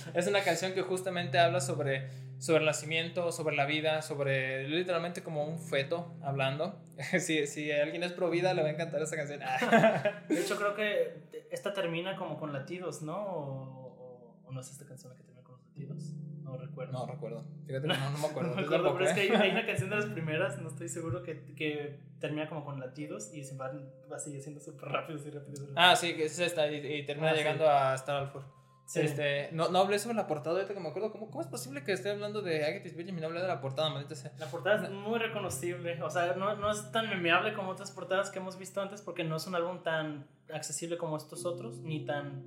es 0.14 0.26
una 0.26 0.42
canción 0.42 0.72
que 0.74 0.82
justamente 0.82 1.38
habla 1.38 1.60
sobre, 1.60 2.10
sobre 2.38 2.60
el 2.60 2.66
nacimiento, 2.66 3.32
sobre 3.32 3.56
la 3.56 3.66
vida, 3.66 4.00
sobre 4.02 4.68
literalmente 4.68 5.22
como 5.22 5.44
un 5.44 5.58
feto 5.58 6.14
hablando. 6.22 6.80
si, 7.20 7.46
si 7.46 7.70
alguien 7.72 8.02
es 8.02 8.12
pro 8.12 8.30
vida, 8.30 8.54
le 8.54 8.62
va 8.62 8.68
a 8.68 8.72
encantar 8.72 9.02
esa 9.02 9.16
canción. 9.16 9.40
De 10.28 10.40
hecho, 10.40 10.56
creo 10.56 10.74
que 10.74 11.14
esta 11.50 11.72
termina 11.72 12.16
como 12.16 12.38
con 12.38 12.52
latidos, 12.52 13.02
¿no? 13.02 13.16
O, 13.16 13.86
o- 13.98 14.36
o 14.46 14.52
no 14.52 14.60
es 14.60 14.70
esta 14.70 14.86
canción 14.86 15.10
la 15.12 15.16
que 15.16 15.24
termina 15.24 15.42
con 15.44 15.56
los 15.56 15.66
latidos. 15.66 16.14
No 16.42 16.56
recuerdo. 16.56 16.92
No 16.92 17.06
recuerdo. 17.06 17.44
Fíjate, 17.66 17.86
no, 17.86 17.94
no 18.10 18.18
me 18.18 18.26
acuerdo. 18.26 18.50
No 18.50 18.56
me 18.56 18.62
acuerdo, 18.62 18.94
pero 18.94 19.04
es 19.04 19.12
que 19.14 19.26
¿eh? 19.26 19.30
hay, 19.36 19.42
hay 19.42 19.50
una 19.50 19.66
canción 19.66 19.90
de 19.90 19.96
las 19.96 20.06
primeras, 20.06 20.58
no 20.62 20.68
estoy 20.70 20.88
seguro, 20.88 21.22
que, 21.22 21.44
que 21.54 21.98
termina 22.20 22.48
como 22.48 22.64
con 22.64 22.80
latidos 22.80 23.34
y 23.34 23.44
se 23.44 23.54
va, 23.56 23.70
va 24.10 24.16
así 24.16 24.34
haciendo 24.38 24.58
súper 24.60 24.88
rápido, 24.88 25.18
así 25.18 25.28
rápido. 25.30 25.60
rápido. 25.60 25.74
Ah, 25.76 25.94
sí, 25.94 26.14
que 26.14 26.24
es 26.24 26.38
esta 26.38 26.66
y, 26.72 26.76
y 26.76 27.04
termina 27.04 27.30
Ah, 27.30 27.32
sí. 27.34 27.38
llegando 27.38 27.68
a 27.68 27.94
Star 27.96 28.16
Alfur. 28.22 28.42
Sí. 28.88 29.00
Este, 29.00 29.50
no, 29.52 29.68
no 29.68 29.80
hablé 29.80 29.98
sobre 29.98 30.16
la 30.16 30.26
portada 30.26 30.56
ahorita 30.56 30.72
que 30.72 30.80
me 30.80 30.88
acuerdo. 30.88 31.12
¿Cómo, 31.12 31.30
¿Cómo 31.30 31.42
es 31.42 31.46
posible 31.46 31.84
que 31.84 31.92
esté 31.92 32.08
hablando 32.08 32.40
de 32.40 32.64
Agatis 32.64 32.96
Virgin 32.96 33.18
y 33.18 33.20
no 33.20 33.26
hablé 33.26 33.42
de 33.42 33.46
la 33.46 33.60
portada, 33.60 33.90
maldita 33.90 34.14
sea? 34.14 34.32
La 34.38 34.46
portada 34.46 34.86
es 34.86 34.90
muy 34.90 35.18
reconocible, 35.18 36.02
o 36.02 36.08
sea, 36.08 36.34
no, 36.36 36.56
no 36.56 36.70
es 36.70 36.90
tan 36.90 37.06
memeable 37.10 37.52
como 37.52 37.72
otras 37.72 37.90
portadas 37.90 38.30
que 38.30 38.38
hemos 38.38 38.58
visto 38.58 38.80
antes 38.80 39.02
porque 39.02 39.24
no 39.24 39.36
es 39.36 39.46
un 39.46 39.54
álbum 39.54 39.82
tan 39.82 40.26
accesible 40.50 40.96
como 40.96 41.18
estos 41.18 41.44
otros, 41.44 41.80
ni 41.80 42.06
tan 42.06 42.42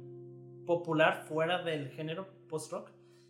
popular 0.65 1.25
fuera 1.27 1.61
del 1.61 1.91
género 1.91 2.27
post-rock, 2.49 2.89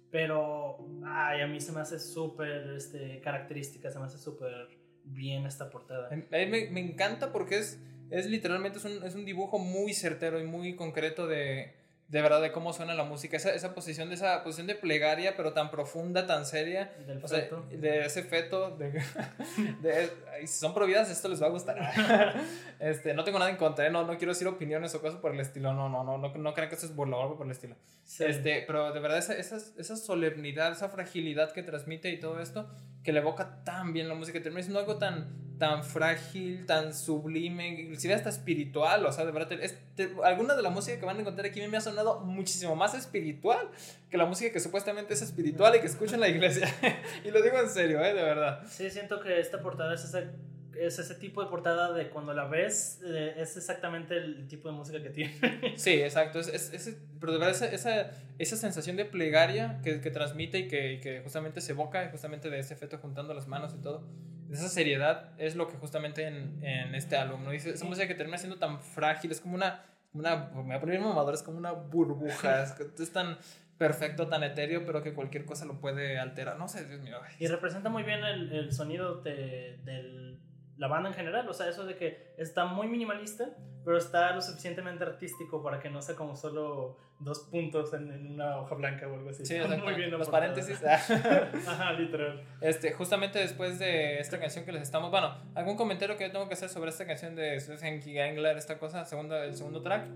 pero 0.09 0.77
ay, 1.05 1.41
a 1.41 1.47
mí 1.47 1.59
se 1.59 1.73
me 1.73 1.81
hace 1.81 1.99
súper 1.99 2.75
este, 2.77 3.19
característica, 3.19 3.91
se 3.91 3.99
me 3.99 4.05
hace 4.05 4.19
súper 4.19 4.69
bien 5.03 5.45
esta 5.45 5.69
portada. 5.69 6.07
A 6.07 6.15
mí 6.15 6.23
me, 6.29 6.69
me 6.69 6.79
encanta 6.79 7.33
porque 7.33 7.57
es, 7.57 7.77
es 8.09 8.25
literalmente 8.27 8.77
es 8.77 8.85
un, 8.85 9.03
es 9.03 9.15
un 9.15 9.25
dibujo 9.25 9.59
muy 9.59 9.93
certero 9.93 10.39
y 10.39 10.45
muy 10.45 10.77
concreto 10.77 11.27
de, 11.27 11.80
de 12.11 12.21
verdad 12.21 12.41
de 12.41 12.51
cómo 12.51 12.73
suena 12.73 12.93
la 12.93 13.05
música. 13.05 13.37
Esa, 13.37 13.53
esa 13.53 13.73
posición 13.73 14.09
de 14.09 14.15
esa 14.15 14.43
posición 14.43 14.67
de 14.67 14.75
plegaria, 14.75 15.37
pero 15.37 15.53
tan 15.53 15.71
profunda, 15.71 16.27
tan 16.27 16.45
seria. 16.45 16.91
Del 17.07 17.23
O 17.23 17.27
sea, 17.27 17.39
feto. 17.39 17.65
de 17.71 18.05
ese 18.05 18.23
feto, 18.23 18.71
de, 18.71 18.91
de- 19.81 20.09
si 20.47 20.59
son 20.59 20.73
prohibidas, 20.73 21.09
esto 21.09 21.27
les 21.29 21.41
va 21.41 21.47
a 21.47 21.49
gustar. 21.49 21.77
este, 22.79 23.13
no 23.13 23.23
tengo 23.23 23.39
nada 23.39 23.51
en 23.51 23.57
contra, 23.57 23.85
¿eh? 23.87 23.89
no, 23.91 24.03
no 24.05 24.17
quiero 24.17 24.33
decir 24.33 24.47
opiniones 24.47 24.93
o 24.95 25.01
cosas 25.01 25.19
por 25.19 25.33
el 25.33 25.39
estilo, 25.39 25.73
no, 25.73 25.89
no, 25.89 26.03
no, 26.03 26.17
no, 26.17 26.29
no 26.35 26.53
crean 26.53 26.69
que 26.69 26.75
esto 26.75 26.87
es 26.87 26.95
burla 26.95 27.17
o 27.17 27.21
algo 27.23 27.37
por 27.37 27.45
el 27.45 27.51
estilo. 27.51 27.75
Sí. 28.03 28.23
Este, 28.25 28.63
pero 28.67 28.91
de 28.91 28.99
verdad 28.99 29.17
esa, 29.17 29.33
esa, 29.35 29.57
esa 29.77 29.95
solemnidad, 29.95 30.71
esa 30.71 30.89
fragilidad 30.89 31.51
que 31.53 31.63
transmite 31.63 32.09
y 32.11 32.19
todo 32.19 32.39
esto, 32.41 32.69
que 33.03 33.11
le 33.13 33.19
evoca 33.19 33.63
tan 33.63 33.93
bien 33.93 34.07
la 34.07 34.15
música, 34.15 34.41
termina 34.41 34.61
siendo 34.61 34.79
algo 34.79 34.97
tan, 34.97 35.57
tan 35.57 35.83
frágil, 35.83 36.65
tan 36.65 36.93
sublime, 36.93 37.67
inclusive 37.81 38.13
hasta 38.13 38.29
espiritual, 38.29 39.05
o 39.05 39.11
sea, 39.11 39.25
de 39.25 39.31
verdad, 39.31 39.53
es- 39.61 39.77
te- 39.95 40.11
alguna 40.23 40.55
de 40.55 40.61
la 40.63 40.69
música 40.69 40.99
que 40.99 41.05
van 41.05 41.17
a 41.17 41.19
encontrar 41.21 41.45
aquí 41.47 41.61
me 41.67 41.77
ha 41.77 41.81
sonado 41.81 42.19
muchísimo 42.21 42.75
más 42.75 42.93
espiritual 42.95 43.69
que 44.09 44.17
la 44.17 44.25
música 44.25 44.51
que 44.51 44.59
supuestamente 44.59 45.13
es 45.13 45.21
espiritual 45.21 45.75
y 45.75 45.79
que 45.79 45.87
escucho 45.87 46.15
en 46.15 46.19
la 46.21 46.27
iglesia. 46.29 46.67
y 47.23 47.31
lo 47.31 47.41
digo 47.41 47.57
en 47.59 47.69
serio, 47.69 48.03
¿eh? 48.03 48.13
de 48.13 48.21
verdad. 48.23 48.61
Sí, 48.67 48.89
siento 48.89 49.21
que 49.21 49.39
esta 49.39 49.61
portada 49.61 49.93
es 49.93 50.03
ese, 50.03 50.30
es 50.79 50.99
ese 50.99 51.15
tipo 51.15 51.43
de 51.43 51.49
portada 51.49 51.93
de 51.93 52.09
cuando 52.09 52.33
la 52.33 52.45
ves, 52.45 53.01
eh, 53.05 53.33
es 53.37 53.57
exactamente 53.57 54.17
el 54.17 54.47
tipo 54.47 54.69
de 54.69 54.75
música 54.75 55.01
que 55.01 55.09
tiene. 55.09 55.33
Sí, 55.77 56.01
exacto. 56.01 56.39
Es, 56.39 56.47
es- 56.47 56.73
es- 56.73 56.97
pero 57.19 57.33
de 57.33 57.39
verdad 57.39 57.55
esa, 57.55 57.67
esa, 57.67 58.11
esa 58.39 58.55
sensación 58.57 58.95
de 58.95 59.05
plegaria 59.05 59.79
que, 59.83 60.01
que 60.01 60.11
transmite 60.11 60.59
y 60.59 60.67
que, 60.67 60.93
y 60.93 60.99
que 60.99 61.21
justamente 61.21 61.61
se 61.61 61.71
evoca, 61.73 62.07
justamente 62.09 62.49
de 62.49 62.59
ese 62.59 62.75
feto 62.75 62.97
juntando 62.97 63.33
las 63.33 63.47
manos 63.47 63.73
y 63.77 63.81
todo. 63.81 64.07
Esa 64.51 64.67
seriedad 64.69 65.31
es 65.37 65.55
lo 65.55 65.67
que 65.67 65.77
justamente 65.77 66.25
en, 66.27 66.63
en 66.63 66.93
este 66.95 67.15
álbum, 67.15 67.43
¿no? 67.43 67.51
Dice, 67.51 67.69
esa 67.69 67.85
música 67.85 68.07
que 68.07 68.15
termina 68.15 68.37
siendo 68.37 68.57
tan 68.57 68.81
frágil, 68.81 69.31
es 69.31 69.39
como 69.39 69.55
una, 69.55 69.85
una 70.13 70.49
me 70.53 70.63
voy 70.63 70.75
a 70.75 70.79
poner 70.81 70.99
mamador, 70.99 71.33
es 71.33 71.41
como 71.43 71.57
una 71.57 71.71
burbuja, 71.71 72.63
es, 72.63 72.75
es 72.99 73.13
tan 73.13 73.37
perfecto, 73.77 74.27
tan 74.27 74.43
etéreo, 74.43 74.85
pero 74.85 75.01
que 75.01 75.13
cualquier 75.13 75.45
cosa 75.45 75.65
lo 75.65 75.79
puede 75.79 76.19
alterar. 76.19 76.57
No 76.59 76.67
sé, 76.67 76.85
Dios 76.85 76.99
mío. 77.01 77.17
Y 77.39 77.47
representa 77.47 77.89
muy 77.89 78.03
bien 78.03 78.23
el, 78.23 78.51
el 78.51 78.71
sonido 78.73 79.21
de, 79.21 79.79
de 79.85 80.37
la 80.81 80.87
banda 80.87 81.09
en 81.09 81.15
general. 81.15 81.47
O 81.47 81.53
sea, 81.53 81.69
eso 81.69 81.85
de 81.85 81.95
que 81.95 82.33
está 82.37 82.65
muy 82.65 82.87
minimalista, 82.87 83.49
pero 83.85 83.99
está 83.99 84.33
lo 84.33 84.41
suficientemente 84.41 85.03
artístico 85.03 85.61
para 85.61 85.79
que 85.79 85.91
no 85.91 86.01
sea 86.01 86.15
como 86.15 86.35
solo 86.35 86.97
dos 87.19 87.41
puntos 87.51 87.93
en, 87.93 88.11
en 88.11 88.31
una 88.33 88.57
hoja 88.57 88.73
blanca 88.73 89.07
o 89.07 89.13
algo 89.13 89.29
así. 89.29 89.45
Sí, 89.45 89.53
Está 89.53 89.67
exacto. 89.67 89.85
muy 89.85 89.93
bien 89.93 90.09
Los 90.09 90.27
paréntesis. 90.29 90.83
Ajá, 91.67 91.93
literal. 91.93 92.43
Este, 92.61 92.93
justamente 92.93 93.37
después 93.37 93.77
de 93.77 94.19
esta 94.19 94.39
canción 94.39 94.65
que 94.65 94.71
les 94.71 94.81
estamos. 94.81 95.11
Bueno, 95.11 95.37
algún 95.53 95.77
comentario 95.77 96.17
que 96.17 96.25
yo 96.25 96.31
tengo 96.31 96.47
que 96.47 96.55
hacer 96.55 96.69
sobre 96.69 96.89
esta 96.89 97.05
canción 97.05 97.35
de 97.35 97.57
Henki 97.79 98.13
Gangler, 98.13 98.57
esta 98.57 98.79
cosa, 98.79 99.05
segundo, 99.05 99.37
el 99.37 99.55
segundo 99.55 99.83
track. 99.83 100.07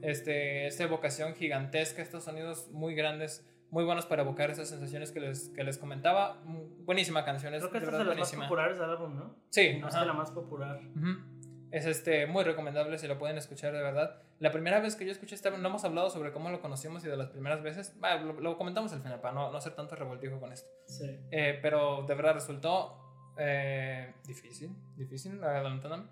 Este, 0.00 0.66
esta 0.66 0.84
evocación 0.84 1.34
gigantesca, 1.34 2.00
estos 2.00 2.24
sonidos 2.24 2.70
muy 2.70 2.94
grandes, 2.94 3.46
muy 3.74 3.82
buenos 3.84 4.06
para 4.06 4.22
evocar 4.22 4.52
esas 4.52 4.68
sensaciones 4.68 5.10
que 5.10 5.18
les, 5.18 5.48
que 5.48 5.64
les 5.64 5.78
comentaba. 5.78 6.40
Mm, 6.44 6.84
Buenísima 6.84 7.24
canción, 7.24 7.52
es 7.54 7.58
Creo 7.60 7.72
que 7.72 7.80
de 7.80 7.84
esta 7.86 7.96
es 8.02 8.08
de 8.08 8.14
las 8.14 8.32
más 8.32 8.42
populares 8.46 8.78
del 8.78 8.88
álbum, 8.88 9.16
¿no? 9.16 9.34
Sí, 9.50 9.78
No 9.80 9.88
es 9.88 9.94
ajá. 9.94 10.04
que 10.04 10.06
la 10.06 10.12
más 10.12 10.30
popular. 10.30 10.80
Ujú. 10.96 11.08
Es 11.72 11.84
este, 11.84 12.28
muy 12.28 12.44
recomendable 12.44 12.96
si 12.98 13.08
lo 13.08 13.18
pueden 13.18 13.36
escuchar 13.36 13.72
de 13.72 13.82
verdad. 13.82 14.22
La 14.38 14.52
primera 14.52 14.78
vez 14.78 14.94
que 14.94 15.04
yo 15.04 15.10
escuché 15.10 15.34
este 15.34 15.48
álbum, 15.48 15.60
no 15.60 15.70
hemos 15.70 15.84
hablado 15.84 16.08
sobre 16.08 16.30
cómo 16.30 16.50
lo 16.50 16.60
conocimos 16.60 17.04
y 17.04 17.08
de 17.08 17.16
las 17.16 17.30
primeras 17.30 17.64
veces. 17.64 17.98
Bueno, 17.98 18.32
lo, 18.34 18.40
lo 18.40 18.56
comentamos 18.56 18.92
al 18.92 19.02
final 19.02 19.20
para 19.20 19.34
no, 19.34 19.50
no 19.50 19.58
hacer 19.58 19.74
tanto 19.74 19.96
revoltijo 19.96 20.38
con 20.38 20.52
esto. 20.52 20.68
Sí. 20.86 21.06
Eh, 21.32 21.58
pero 21.60 22.04
de 22.06 22.14
verdad 22.14 22.34
resultó 22.34 23.34
eh, 23.36 24.14
difícil, 24.24 24.70
difícil, 24.94 25.42
adelantándome. 25.42 26.04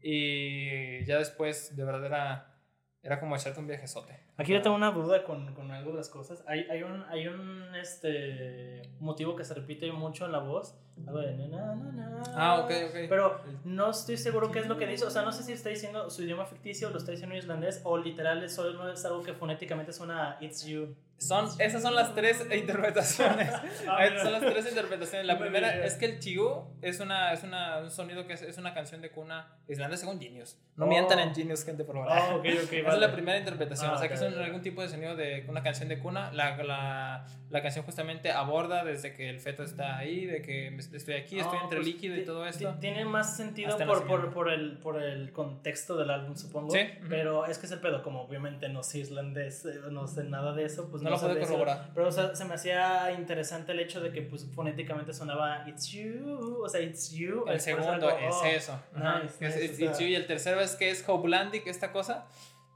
Y 0.00 1.04
ya 1.06 1.18
después, 1.18 1.74
de 1.76 1.84
verdad, 1.84 2.04
era, 2.06 2.54
era 3.02 3.18
como 3.18 3.34
echarte 3.34 3.58
un 3.58 3.66
viajezote. 3.66 4.16
Aquí 4.36 4.52
yo 4.52 4.62
tengo 4.62 4.74
una 4.76 4.90
duda 4.90 5.22
con, 5.24 5.52
con 5.54 5.70
algo 5.70 5.90
de 5.90 5.98
las 5.98 6.08
cosas. 6.08 6.42
Hay, 6.46 6.60
hay, 6.70 6.82
un, 6.82 7.04
hay 7.10 7.26
un 7.28 7.74
este, 7.74 8.82
motivo 8.98 9.36
que 9.36 9.44
se 9.44 9.52
repite 9.54 9.90
mucho 9.92 10.24
en 10.26 10.32
la 10.32 10.38
voz. 10.38 10.74
Algo 11.06 11.18
de 11.18 11.34
na, 11.48 11.74
na, 11.76 11.92
na. 11.92 12.22
Ah, 12.36 12.60
ok, 12.60 12.70
ok. 12.88 12.94
Pero 13.08 13.40
no 13.64 13.90
estoy 13.90 14.16
seguro 14.18 14.50
qué 14.50 14.58
es 14.60 14.66
lo 14.66 14.76
que 14.76 14.86
dice. 14.86 15.04
O 15.04 15.10
sea, 15.10 15.22
no 15.22 15.32
sé 15.32 15.42
si 15.42 15.52
está 15.52 15.68
diciendo 15.70 16.10
su 16.10 16.22
idioma 16.22 16.44
ficticio, 16.46 16.90
lo 16.90 16.98
está 16.98 17.10
diciendo 17.12 17.34
en 17.34 17.38
islandés, 17.40 17.80
o 17.84 17.96
literal 17.98 18.42
es 18.44 18.54
solo 18.54 18.90
es 18.92 19.04
algo 19.04 19.22
que 19.22 19.32
fonéticamente 19.34 19.92
suena 19.92 20.32
a 20.32 20.44
It's 20.44 20.64
You. 20.66 20.94
Son, 21.16 21.46
esas 21.58 21.82
son 21.82 21.94
las 21.94 22.14
tres 22.14 22.46
interpretaciones. 22.54 23.50
Ah, 23.88 24.06
son 24.22 24.32
las 24.32 24.40
tres 24.42 24.68
interpretaciones. 24.68 25.26
La 25.26 25.38
primera 25.38 25.84
es 25.84 25.94
que 25.96 26.06
el 26.06 26.18
chigu 26.18 26.64
es, 26.80 27.00
una, 27.00 27.32
es 27.32 27.42
una, 27.44 27.78
un 27.78 27.90
sonido 27.90 28.26
que 28.26 28.34
es, 28.34 28.42
es 28.42 28.56
una 28.58 28.72
canción 28.74 29.00
de 29.02 29.10
cuna 29.10 29.48
islandesa 29.68 30.02
según 30.06 30.20
Genius. 30.20 30.58
No 30.76 30.84
Oh. 30.86 30.88
mientan 30.88 31.18
en 31.18 31.34
Genius, 31.34 31.64
gente, 31.64 31.84
por 31.84 31.96
favor. 31.96 32.10
Ah, 32.10 32.36
ok, 32.36 32.44
ok, 32.64 32.72
Esa 32.72 32.82
vale. 32.88 32.94
es 32.94 33.00
la 33.00 33.12
primera 33.12 33.38
interpretación. 33.38 33.90
Ah, 33.90 33.94
o 33.94 33.98
sea, 33.98 34.08
que 34.08 34.14
ok, 34.14 34.20
es 34.22 34.26
un- 34.28 34.29
algún 34.38 34.62
tipo 34.62 34.82
de 34.82 34.88
sonido 34.88 35.16
de 35.16 35.44
una 35.48 35.62
canción 35.62 35.88
de 35.88 35.98
cuna. 35.98 36.30
La, 36.32 36.56
la, 36.62 37.26
la 37.50 37.62
canción 37.62 37.84
justamente 37.84 38.30
aborda 38.30 38.84
desde 38.84 39.12
que 39.14 39.28
el 39.28 39.40
feto 39.40 39.62
está 39.62 39.96
ahí, 39.98 40.26
de 40.26 40.42
que 40.42 40.68
estoy 40.76 41.14
aquí, 41.14 41.38
estoy 41.38 41.58
entre 41.62 41.78
pues, 41.78 41.86
líquido 41.86 42.16
y 42.16 42.24
todo 42.24 42.46
esto. 42.46 42.74
Tiene 42.80 43.04
más 43.04 43.36
sentido 43.36 43.76
por, 43.78 44.06
por, 44.06 44.32
por, 44.32 44.50
el, 44.50 44.78
por 44.78 45.02
el 45.02 45.32
contexto 45.32 45.96
del 45.96 46.10
álbum, 46.10 46.36
supongo. 46.36 46.70
Sí. 46.70 46.80
Pero 47.08 47.46
es 47.46 47.58
que 47.58 47.66
es 47.66 47.72
el 47.72 47.80
pedo, 47.80 48.02
como 48.02 48.22
obviamente 48.22 48.68
no 48.68 48.82
sé 48.82 49.00
islandés, 49.00 49.64
eh, 49.64 49.80
no 49.90 50.06
sé 50.06 50.24
nada 50.24 50.52
de 50.52 50.64
eso, 50.64 50.88
pues 50.90 51.02
No 51.02 51.10
no, 51.10 51.16
lo 51.16 51.20
puedo 51.20 51.34
eso. 51.34 51.42
corroborar. 51.42 51.90
Pero 51.94 52.08
o 52.08 52.12
sea, 52.12 52.34
se 52.34 52.44
me 52.44 52.54
hacía 52.54 53.12
interesante 53.12 53.72
el 53.72 53.80
hecho 53.80 54.00
de 54.00 54.12
que 54.12 54.22
pues, 54.22 54.46
fonéticamente 54.54 55.12
sonaba 55.12 55.64
It's 55.68 55.88
You, 55.90 56.60
o 56.64 56.68
sea, 56.68 56.80
It's 56.80 57.10
You. 57.12 57.44
El 57.48 57.60
segundo 57.60 57.90
algo, 57.92 58.10
es 58.10 58.34
oh, 58.34 58.44
eso. 58.44 58.80
Ajá. 58.94 59.20
nice, 59.22 59.34
Es- 59.34 59.54
nice, 59.54 59.64
es- 59.64 59.76
sea. 59.76 59.86
it's 59.86 59.98
you. 59.98 60.06
Y 60.06 60.14
el 60.14 60.26
tercero 60.26 60.60
es 60.60 60.76
que 60.76 60.90
es 60.90 61.04
Hopelandic, 61.06 61.66
esta 61.66 61.92
cosa. 61.92 62.26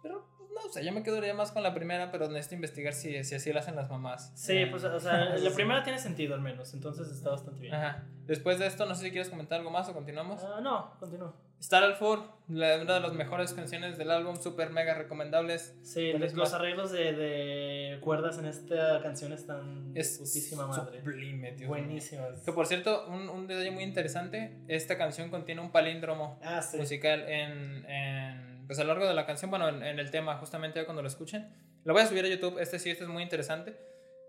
Pero 0.03 0.27
no, 0.55 0.69
o 0.69 0.73
sea, 0.73 0.83
yo 0.83 0.93
me 0.93 1.03
quedaría 1.03 1.35
más 1.35 1.53
con 1.53 1.63
la 1.63 1.75
primera, 1.75 2.11
pero 2.11 2.29
necesito 2.29 2.55
investigar 2.57 2.93
si, 2.95 3.23
si 3.25 3.35
así 3.35 3.53
lo 3.53 3.59
hacen 3.59 3.77
las 3.77 3.91
mamás. 3.91 4.33
Sí, 4.35 4.57
Eh, 4.59 4.67
pues 4.69 4.85
o 4.85 5.01
sea, 5.01 5.25
la 5.37 5.51
primera 5.51 5.83
tiene 5.83 5.99
sentido 5.99 6.35
al 6.35 6.41
menos, 6.41 6.73
entonces 6.75 7.09
está 7.11 7.31
bastante 7.31 7.61
bien. 7.61 7.75
Ajá. 7.75 8.05
Después 8.27 8.59
de 8.59 8.67
esto, 8.67 8.87
no 8.87 8.95
sé 8.95 9.05
si 9.05 9.11
quieres 9.11 9.29
comentar 9.29 9.59
algo 9.59 9.71
más 9.71 9.89
o 9.89 9.93
continuamos. 9.93 10.43
Ah, 10.45 10.61
no, 10.63 10.93
continúa. 10.99 11.35
Star 11.61 11.83
al 11.83 11.95
Four, 11.95 12.21
la- 12.49 12.77
una 12.83 12.95
de 12.95 13.01
las 13.01 13.13
mejores 13.15 13.55
canciones 13.55 13.97
del 13.97 14.11
álbum, 14.11 14.37
súper 14.37 14.69
mega 14.71 14.95
recomendables. 14.95 15.75
Sí, 15.83 16.11
¿Cuál 16.11 16.23
los, 16.23 16.35
más? 16.35 16.53
arreglos 16.53 16.93
de, 16.93 17.13
de 17.15 18.01
cuerdas 18.01 18.39
en 18.39 18.45
esta 18.47 19.01
canción 19.03 19.33
están 19.33 19.93
Es 19.95 20.19
putísima 20.19 20.67
madre. 20.67 21.01
sublime, 21.01 21.53
mío. 21.53 21.69
Buenísimas. 21.69 22.41
Que 22.45 22.53
por 22.53 22.67
cierto, 22.67 23.07
un, 23.09 23.31
un 23.31 23.47
detalle 23.47 23.71
muy 23.71 23.83
interesante, 23.83 24.59
esta 24.69 24.99
canción 24.99 25.31
contiene 25.31 25.63
un 25.63 25.71
palíndromo 25.71 26.39
Ah, 26.43 26.61
sí. 26.61 26.77
musical 26.77 27.21
en, 27.29 27.87
en, 27.89 28.54
pues 28.67 28.79
a 28.79 28.83
lo 28.83 28.89
largo 28.89 29.07
de 29.07 29.15
la 29.15 29.27
canción, 29.27 29.51
bueno, 29.51 29.69
en, 29.69 29.83
en 29.83 29.99
el 29.99 30.11
tema, 30.11 30.37
justamente 30.39 30.85
cuando 30.85 31.03
lo 31.03 31.09
escuchen. 31.09 31.55
Lo 31.85 31.93
voy 31.93 32.03
a 32.03 32.07
subir 32.07 32.25
a 32.25 32.29
YouTube, 32.29 32.59
este 32.59 32.79
sí, 32.79 32.91
este 32.91 33.05
es 33.05 33.11
muy 33.11 33.23
interesante. 33.23 33.77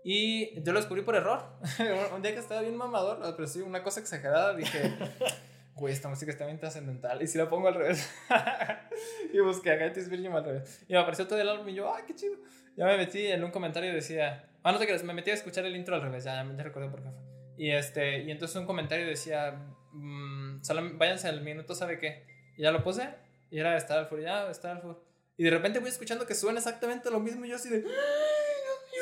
Y 0.08 0.62
yo 0.62 0.72
lo 0.72 0.78
descubrí 0.78 1.02
por 1.02 1.16
error. 1.16 1.42
un 2.14 2.22
día 2.22 2.32
que 2.32 2.38
estaba 2.38 2.60
bien 2.60 2.76
mamador, 2.76 3.18
pero 3.34 3.48
sí, 3.48 3.60
una 3.60 3.82
cosa 3.82 3.98
exagerada, 3.98 4.54
dije, 4.54 4.92
güey, 5.74 5.92
esta 5.92 6.08
música 6.08 6.30
está 6.30 6.46
bien 6.46 6.60
trascendental. 6.60 7.20
Y 7.20 7.26
si 7.26 7.38
la 7.38 7.50
pongo 7.50 7.66
al 7.66 7.74
revés. 7.74 8.08
y 9.32 9.40
busqué 9.40 9.72
a 9.72 9.74
Gatis 9.74 10.08
Virgin 10.08 10.30
al 10.30 10.44
revés. 10.44 10.84
Y 10.86 10.92
me 10.92 11.00
apareció 11.00 11.26
todo 11.26 11.40
el 11.40 11.48
álbum 11.48 11.68
y 11.70 11.74
yo, 11.74 11.92
¡ay, 11.92 12.04
qué 12.06 12.14
chido! 12.14 12.36
Ya 12.76 12.86
me 12.86 12.96
metí 12.96 13.26
en 13.26 13.42
un 13.42 13.50
comentario 13.50 13.90
y 13.90 13.94
decía, 13.96 14.48
ah, 14.62 14.70
no 14.70 14.78
te 14.78 14.86
creas, 14.86 15.02
me 15.02 15.12
metí 15.12 15.32
a 15.32 15.34
escuchar 15.34 15.66
el 15.66 15.74
intro 15.74 15.96
al 15.96 16.02
revés, 16.02 16.22
ya, 16.22 16.44
ya 16.56 16.62
recordé 16.62 16.88
por 16.88 17.02
qué 17.02 17.10
fue. 17.10 17.18
Y, 17.58 17.70
este, 17.70 18.22
y 18.22 18.30
entonces 18.30 18.56
un 18.58 18.66
comentario 18.66 19.06
decía, 19.06 19.58
mm, 19.90 20.62
solo 20.62 20.88
váyanse 20.94 21.26
al 21.26 21.40
minuto, 21.40 21.74
¿sabe 21.74 21.98
qué? 21.98 22.26
Y 22.56 22.62
ya 22.62 22.70
lo 22.70 22.84
puse, 22.84 23.08
y 23.50 23.58
era 23.58 23.76
Star 23.76 23.98
al 23.98 24.06
Four, 24.06 24.20
ya, 24.20 24.50
Star 24.50 24.76
al 24.76 24.82
Four. 24.82 25.02
Y 25.36 25.44
de 25.44 25.50
repente 25.50 25.78
voy 25.78 25.88
escuchando 25.90 26.26
que 26.26 26.34
suena 26.34 26.58
exactamente 26.58 27.10
lo 27.10 27.20
mismo 27.20 27.44
y 27.44 27.50
yo 27.50 27.56
así 27.56 27.68
de... 27.68 27.84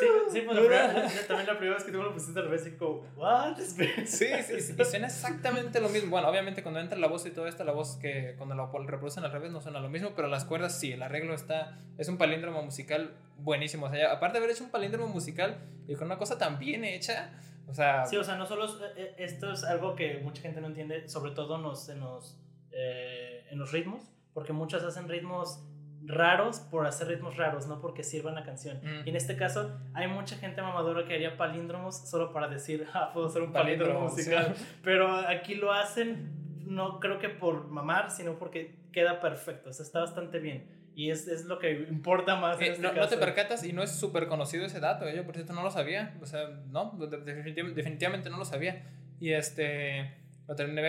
Sí, 0.01 0.07
sí, 0.33 0.41
pues 0.41 0.57
la 0.57 0.63
primera- 0.63 1.09
también 1.29 1.47
la 1.47 1.57
primera 1.57 1.75
vez 1.77 1.85
que 1.85 1.93
tú 1.93 1.99
me 1.99 2.05
lo 2.05 2.13
pusiste 2.13 2.41
al 2.41 2.47
revés, 2.47 2.67
y 2.67 2.73
como, 2.73 3.03
¿what? 3.15 3.57
Sí, 3.59 3.87
sí, 4.07 4.27
sí, 4.43 4.75
y 4.77 4.85
suena 4.85 5.07
exactamente 5.07 5.81
lo 5.81 5.89
mismo. 5.89 6.11
Bueno, 6.11 6.29
obviamente 6.29 6.65
cuando 6.65 6.81
entra 6.81 6.99
la 6.99 7.07
voz 7.07 7.25
y 7.27 7.31
todo 7.31 7.47
esto, 7.47 7.63
la 7.63 7.71
voz 7.71 7.97
que 8.03 8.35
cuando 8.37 8.57
la 8.57 8.67
reproducen 8.87 9.23
al 9.25 9.31
revés 9.31 9.53
no 9.53 9.61
suena 9.61 9.79
lo 9.79 9.89
mismo, 9.89 10.13
pero 10.17 10.27
las 10.27 10.45
cuerdas 10.45 10.77
sí, 10.81 10.91
el 10.91 11.01
arreglo 11.01 11.33
está, 11.33 11.79
es 11.97 12.09
un 12.09 12.19
palíndromo 12.19 12.61
musical 12.63 13.15
buenísimo. 13.39 13.87
O 13.87 13.91
sea, 13.91 14.01
ya, 14.01 14.13
aparte 14.13 14.39
de 14.39 14.45
haber 14.45 14.57
hecho 14.57 14.65
un 14.65 14.71
palíndromo 14.71 15.07
musical 15.07 15.59
y 15.87 15.95
con 15.95 16.07
una 16.07 16.19
cosa 16.19 16.39
tan 16.39 16.59
bien 16.59 16.85
hecha, 16.85 17.31
o 17.69 17.73
sea, 17.75 18.05
Sí, 18.05 18.17
o 18.17 18.25
sea, 18.25 18.35
no 18.35 18.47
solo 18.47 18.67
eh, 18.67 18.93
eh, 18.97 19.15
esto 19.19 19.53
es 19.53 19.63
algo 19.63 19.95
que 19.95 20.19
mucha 20.19 20.43
gente 20.43 20.61
no 20.61 20.67
entiende, 20.67 21.09
sobre 21.09 21.31
todo 21.31 21.55
en 21.55 21.63
los, 21.63 21.89
en 21.89 22.01
los, 22.01 22.37
eh, 22.73 23.47
en 23.49 23.59
los 23.61 23.71
ritmos, 23.71 24.03
porque 24.35 24.53
muchos 24.53 24.83
hacen 24.83 25.09
ritmos 25.09 25.65
raros 26.07 26.61
por 26.61 26.87
hacer 26.87 27.09
ritmos 27.09 27.37
raros, 27.39 27.67
no 27.67 27.81
porque 27.81 28.03
sirvan 28.03 28.35
la 28.35 28.45
canción. 28.45 28.79
Mm. 28.83 29.07
Y 29.07 29.11
en 29.11 29.17
este 29.17 29.37
caso, 29.37 29.79
hay 29.95 30.07
mucha 30.07 30.37
gente 30.37 30.61
mamadora 30.61 31.07
que 31.07 31.15
haría 31.15 31.37
palíndromos 31.39 31.97
solo 32.09 32.33
para 32.33 32.49
decir, 32.49 32.87
ah, 32.95 33.11
puedo 33.15 33.29
hacer 33.29 33.41
un 33.43 33.53
palíndromo 33.53 34.01
musical. 34.01 34.55
Pero 34.83 35.09
aquí 35.17 35.55
lo 35.55 35.73
hacen, 35.73 36.31
no 36.67 37.01
creo 37.01 37.19
que 37.19 37.31
por 37.31 37.69
mamar, 37.69 38.11
sino 38.11 38.39
porque 38.39 38.77
queda 38.93 39.21
perfecto, 39.21 39.71
o 39.71 39.73
sea, 39.73 39.85
está 39.87 40.01
bastante 40.01 40.39
bien. 40.41 40.71
Y 40.97 41.11
es, 41.11 41.27
es 41.27 41.47
lo 41.47 41.59
que 41.59 41.73
importa 41.91 42.37
más. 42.37 42.57
en 42.59 42.63
Eh, 42.65 42.69
este 42.73 42.83
no, 42.83 42.89
no 42.89 42.95
te 42.95 43.01
caso. 43.01 43.19
percatas 43.21 43.65
y 43.65 43.73
no 43.73 43.83
es 43.83 43.91
súper 43.91 44.29
conocido 44.29 44.65
ese 44.65 44.79
dato. 44.79 45.09
eh, 45.09 45.17
Yo, 45.17 45.25
por 45.25 45.35
cierto, 45.35 45.53
no 45.53 45.63
lo 45.65 45.71
sabía. 45.73 46.15
O 46.23 46.27
sea, 46.27 46.49
no, 46.71 46.93
de- 46.99 47.19
definitiv- 47.25 47.75
definitivamente 47.75 48.31
no 48.31 48.37
lo 48.37 48.45
sabía. 48.45 48.85
Y 49.19 49.33
este, 49.33 50.15
lo 50.47 50.55
terminé 50.55 50.83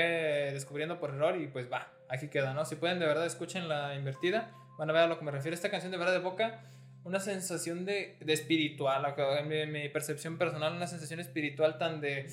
descubriendo 0.53 0.99
por 0.99 1.09
error 1.09 1.35
y 1.41 1.47
pues 1.47 1.71
va, 1.71 1.87
aquí 2.09 2.27
queda, 2.29 2.53
¿no? 2.53 2.65
Si 2.65 2.75
pueden, 2.75 2.99
de 2.99 3.05
verdad, 3.05 3.25
escuchen 3.25 3.67
la 3.67 3.95
invertida. 3.95 4.51
Van 4.77 4.89
a 4.89 4.93
ver 4.93 5.03
a 5.03 5.07
lo 5.07 5.17
que 5.17 5.25
me 5.25 5.31
refiero. 5.31 5.55
Esta 5.55 5.71
canción 5.71 5.91
de 5.91 5.97
verdad 5.97 6.13
de 6.13 6.19
boca, 6.19 6.61
una 7.03 7.19
sensación 7.19 7.85
de, 7.85 8.17
de 8.19 8.33
espiritual. 8.33 9.05
En 9.39 9.47
mi, 9.47 9.65
mi 9.67 9.89
percepción 9.89 10.37
personal, 10.37 10.75
una 10.75 10.87
sensación 10.87 11.19
espiritual 11.19 11.77
tan 11.77 12.01
de 12.01 12.27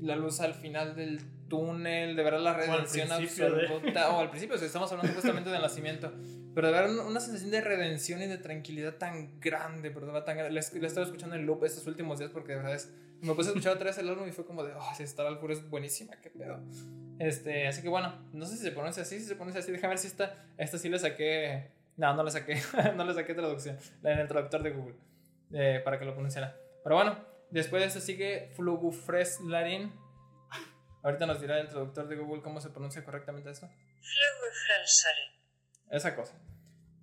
la 0.00 0.16
luz 0.16 0.40
al 0.40 0.54
final 0.54 0.94
del 0.94 1.20
túnel, 1.48 2.14
de 2.14 2.22
verdad 2.22 2.40
la 2.40 2.54
redención 2.54 3.08
principio 3.08 3.52
de- 3.52 3.62
absoluta. 3.62 4.10
O 4.10 4.20
al 4.20 4.30
principio, 4.30 4.56
o 4.56 4.58
sea, 4.58 4.66
estamos 4.66 4.90
hablando 4.92 5.12
justamente 5.12 5.50
del 5.50 5.62
nacimiento. 5.62 6.12
Pero 6.54 6.68
de 6.68 6.72
verdad 6.72 7.06
una, 7.06 7.20
sensación 7.20 7.50
de 7.50 7.60
redención 7.60 8.22
y 8.22 8.26
de 8.26 8.38
tranquilidad 8.38 8.94
tan 8.94 9.38
grande, 9.40 9.90
verdad 9.90 10.24
tan 10.24 10.36
grande. 10.36 10.52
La, 10.54 10.60
estado 10.60 11.06
escuchando 11.06 11.36
en 11.36 11.46
loop 11.46 11.64
estos 11.64 11.86
últimos 11.86 12.18
días 12.18 12.30
porque 12.30 12.52
de 12.52 12.58
verdad 12.58 12.74
es... 12.74 12.92
Me 13.20 13.34
puse 13.34 13.48
a 13.48 13.52
escuchar 13.52 13.74
otra 13.74 13.86
vez 13.86 13.98
el 13.98 14.08
álbum 14.08 14.28
y 14.28 14.32
fue 14.32 14.46
como 14.46 14.62
de, 14.62 14.72
oh, 14.74 14.94
si 14.96 15.02
Star 15.02 15.26
al 15.26 15.38
Puro 15.40 15.52
es 15.52 15.68
buenísima, 15.68 16.16
qué 16.20 16.30
pedo. 16.30 16.60
Este, 17.18 17.66
así 17.66 17.82
que 17.82 17.88
bueno, 17.88 18.14
no 18.32 18.44
sé 18.46 18.56
si 18.56 18.62
se 18.62 18.70
pronuncia 18.72 19.02
así, 19.02 19.18
si 19.18 19.26
se 19.26 19.34
pronuncia 19.34 19.60
así, 19.60 19.72
déjame 19.72 19.88
ver 19.90 19.98
si 19.98 20.06
esta, 20.06 20.34
esta 20.56 20.78
sí 20.78 20.88
le 20.88 20.98
saqué, 20.98 21.70
no, 21.96 22.14
no 22.14 22.22
le 22.22 22.30
saqué, 22.30 22.60
no 22.96 23.04
le 23.04 23.14
saqué 23.14 23.34
traducción, 23.34 23.76
la 24.02 24.12
en 24.12 24.18
el 24.20 24.28
traductor 24.28 24.62
de 24.62 24.70
Google, 24.70 24.94
eh, 25.52 25.80
para 25.84 25.98
que 25.98 26.04
lo 26.04 26.12
pronunciara. 26.12 26.56
Pero 26.84 26.94
bueno, 26.96 27.18
después 27.50 27.80
de 27.82 27.88
esto 27.88 28.00
sigue 28.00 28.50
Flugufreslarin. 28.54 29.92
Ahorita 31.02 31.26
nos 31.26 31.40
dirá 31.40 31.58
el 31.60 31.68
traductor 31.68 32.08
de 32.08 32.16
Google 32.16 32.42
cómo 32.42 32.60
se 32.60 32.70
pronuncia 32.70 33.04
correctamente 33.04 33.50
esto. 33.50 33.66
Esa 35.90 36.14
cosa. 36.14 36.34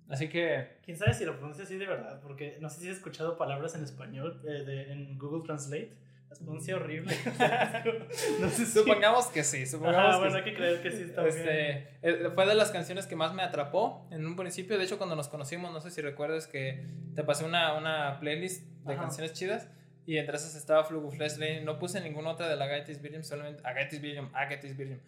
Así 0.08 0.28
que, 0.28 0.78
¿Quién 0.84 0.96
sabe 0.96 1.14
si 1.14 1.24
lo 1.24 1.36
pronuncia 1.36 1.64
así 1.64 1.76
de 1.76 1.86
verdad? 1.86 2.20
Porque 2.20 2.58
no 2.60 2.70
sé 2.70 2.80
si 2.80 2.88
has 2.90 2.96
escuchado 2.98 3.36
palabras 3.36 3.74
en 3.74 3.82
español 3.82 4.40
eh, 4.46 4.64
de- 4.64 4.92
en 4.92 5.18
Google 5.18 5.44
Translate. 5.44 5.92
Pronuncia 6.38 6.76
horrible. 6.76 7.14
no 8.40 8.48
sé 8.48 8.66
si... 8.66 8.72
supongamos 8.72 9.26
que 9.26 9.44
sí, 9.44 9.66
supongamos 9.66 10.08
Ajá, 10.08 10.14
que 10.14 10.20
bueno, 10.20 10.36
hay 10.36 10.44
que 10.44 10.54
creer 10.54 10.82
que 10.82 10.90
sí 10.90 11.02
está 11.02 11.22
bien. 11.22 11.36
Este, 11.36 11.70
eh, 12.02 12.30
fue 12.34 12.46
de 12.46 12.54
las 12.54 12.70
canciones 12.70 13.06
que 13.06 13.16
más 13.16 13.34
me 13.34 13.42
atrapó 13.42 14.06
en 14.10 14.26
un 14.26 14.36
principio. 14.36 14.78
De 14.78 14.84
hecho, 14.84 14.98
cuando 14.98 15.16
nos 15.16 15.28
conocimos, 15.28 15.72
no 15.72 15.80
sé 15.80 15.90
si 15.90 16.00
recuerdas 16.00 16.46
que 16.46 16.84
te 17.14 17.24
pasé 17.24 17.44
una, 17.44 17.74
una 17.74 18.18
playlist 18.20 18.66
de 18.84 18.92
Ajá. 18.92 19.02
canciones 19.02 19.32
chidas. 19.32 19.68
Y 20.06 20.18
entre 20.18 20.36
esas 20.36 20.54
estaba 20.54 20.84
Fluguflesh 20.84 21.36
Lane. 21.38 21.62
No 21.62 21.78
puse 21.78 22.00
ninguna 22.00 22.30
otra 22.30 22.48
de 22.48 22.56
la 22.56 22.66
Agatis 22.66 23.02
Virgin, 23.02 23.24
solamente 23.24 23.60
Agatis 23.64 24.00
Virgin, 24.00 24.28
Agatis 24.32 24.76
Virgin. 24.76 25.00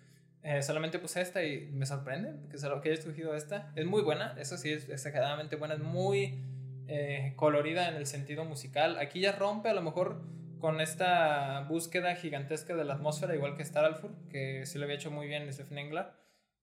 Eh, 0.42 0.62
solamente 0.62 0.98
puse 0.98 1.20
esta 1.20 1.42
y 1.44 1.66
me 1.72 1.86
sorprende 1.86 2.32
que, 2.50 2.58
que 2.58 2.88
haya 2.88 2.98
escogido 2.98 3.34
esta. 3.34 3.72
Es 3.76 3.86
muy 3.86 4.02
buena, 4.02 4.34
eso 4.38 4.56
sí, 4.56 4.72
es 4.72 4.88
exageradamente 4.88 5.56
buena. 5.56 5.74
Es 5.74 5.80
muy 5.80 6.42
eh, 6.88 7.34
colorida 7.36 7.88
en 7.88 7.96
el 7.96 8.06
sentido 8.06 8.44
musical. 8.44 8.98
Aquí 8.98 9.20
ya 9.20 9.32
rompe 9.32 9.68
a 9.68 9.74
lo 9.74 9.82
mejor 9.82 10.22
con 10.58 10.80
esta 10.80 11.60
búsqueda 11.68 12.14
gigantesca 12.16 12.74
de 12.74 12.84
la 12.84 12.94
atmósfera, 12.94 13.34
igual 13.34 13.56
que 13.56 13.62
Star 13.62 13.84
Alfur, 13.84 14.10
que 14.30 14.66
sí 14.66 14.78
lo 14.78 14.84
había 14.84 14.96
hecho 14.96 15.10
muy 15.10 15.26
bien 15.26 15.52
Stephen 15.52 15.78
Engler. 15.78 16.06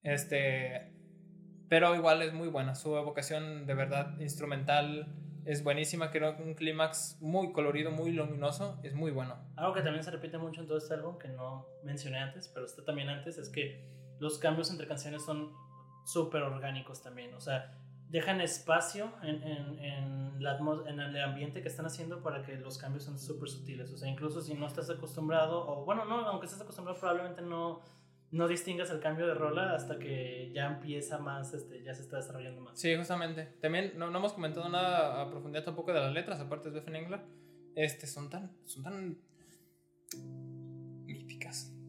Este, 0.04 0.93
pero 1.70 1.96
igual 1.96 2.22
es 2.22 2.34
muy 2.34 2.48
buena. 2.48 2.76
Su 2.76 2.96
evocación 2.96 3.66
de 3.66 3.74
verdad 3.74 4.20
instrumental 4.20 5.08
es 5.46 5.64
buenísima. 5.64 6.12
Creo 6.12 6.36
un 6.38 6.54
clímax 6.54 7.18
muy 7.22 7.52
colorido, 7.54 7.91
muy 7.91 8.12
luminoso, 8.12 8.80
es 8.84 8.93
muy 8.93 9.12
bueno. 9.12 9.36
Algo 9.56 9.74
que 9.74 9.82
también 9.82 10.04
se 10.04 10.12
repite 10.12 10.38
mucho 10.38 10.62
en 10.62 10.68
todo 10.68 10.78
este 10.78 10.93
álbum, 10.93 11.18
que 11.18 11.30
no 11.30 11.68
mencioné 11.84 12.20
antes, 12.20 12.48
pero 12.48 12.66
está 12.66 12.84
también 12.84 13.10
antes, 13.10 13.38
es 13.38 13.50
que 13.50 13.88
los 14.20 14.38
cambios 14.38 14.72
entre 14.72 14.88
canciones 14.88 15.24
son 15.24 15.52
súper 16.06 16.43
orgánicos 16.43 17.02
también. 17.02 17.34
O 17.34 17.41
sea, 17.41 17.78
dejan 18.16 18.39
espacio 18.39 19.11
en, 19.24 19.43
en, 19.43 19.80
en, 19.80 20.43
la 20.43 20.57
en, 20.88 20.99
el 21.01 21.22
ambiente 21.22 21.61
que 21.61 21.68
están 21.68 21.86
haciendo 21.86 22.24
para 22.24 22.43
que 22.43 22.55
los 22.55 22.78
cambios 22.78 23.03
sean 23.03 23.20
súper 23.20 23.49
sutiles. 23.49 23.91
O 23.91 23.97
sea, 23.97 24.09
incluso 24.09 24.41
si 24.41 24.53
no 24.53 24.68
estás 24.68 24.89
acostumbrado, 24.89 25.68
o 25.68 25.84
bueno, 25.84 26.05
no, 26.05 26.20
aunque 26.28 26.45
estés 26.45 26.61
acostumbrado, 26.61 26.97
probablemente 26.97 27.41
no, 27.41 27.82
no 28.32 28.47
distingas 28.47 28.89
el 28.89 29.01
cambio 29.01 29.28
de 29.28 29.34
rola 29.34 29.76
hasta 29.76 29.99
que 29.99 30.49
ya 30.53 30.68
empieza 30.68 31.18
más, 31.18 31.53
este, 31.53 31.84
ya 31.84 31.93
se 31.93 32.03
está 32.03 32.16
desarrollando 32.16 32.61
más. 32.61 32.80
Sí, 32.80 32.95
justamente. 32.95 33.47
También 33.59 33.91
no, 33.97 34.09
no 34.09 34.20
hemos 34.20 34.32
comentado 34.32 34.70
nada 34.70 35.22
a 35.22 35.30
profundidad 35.30 35.66
tampoco 35.66 35.91
de 35.91 35.99
las 35.99 36.13
letras, 36.13 36.39
aparte 36.39 36.72
de 36.72 36.80
Beth 36.80 36.95
Engler. 36.95 37.20
Este, 37.76 38.07
son 38.07 38.30
tan, 38.30 38.55
son 38.63 38.84
tan. 38.84 39.18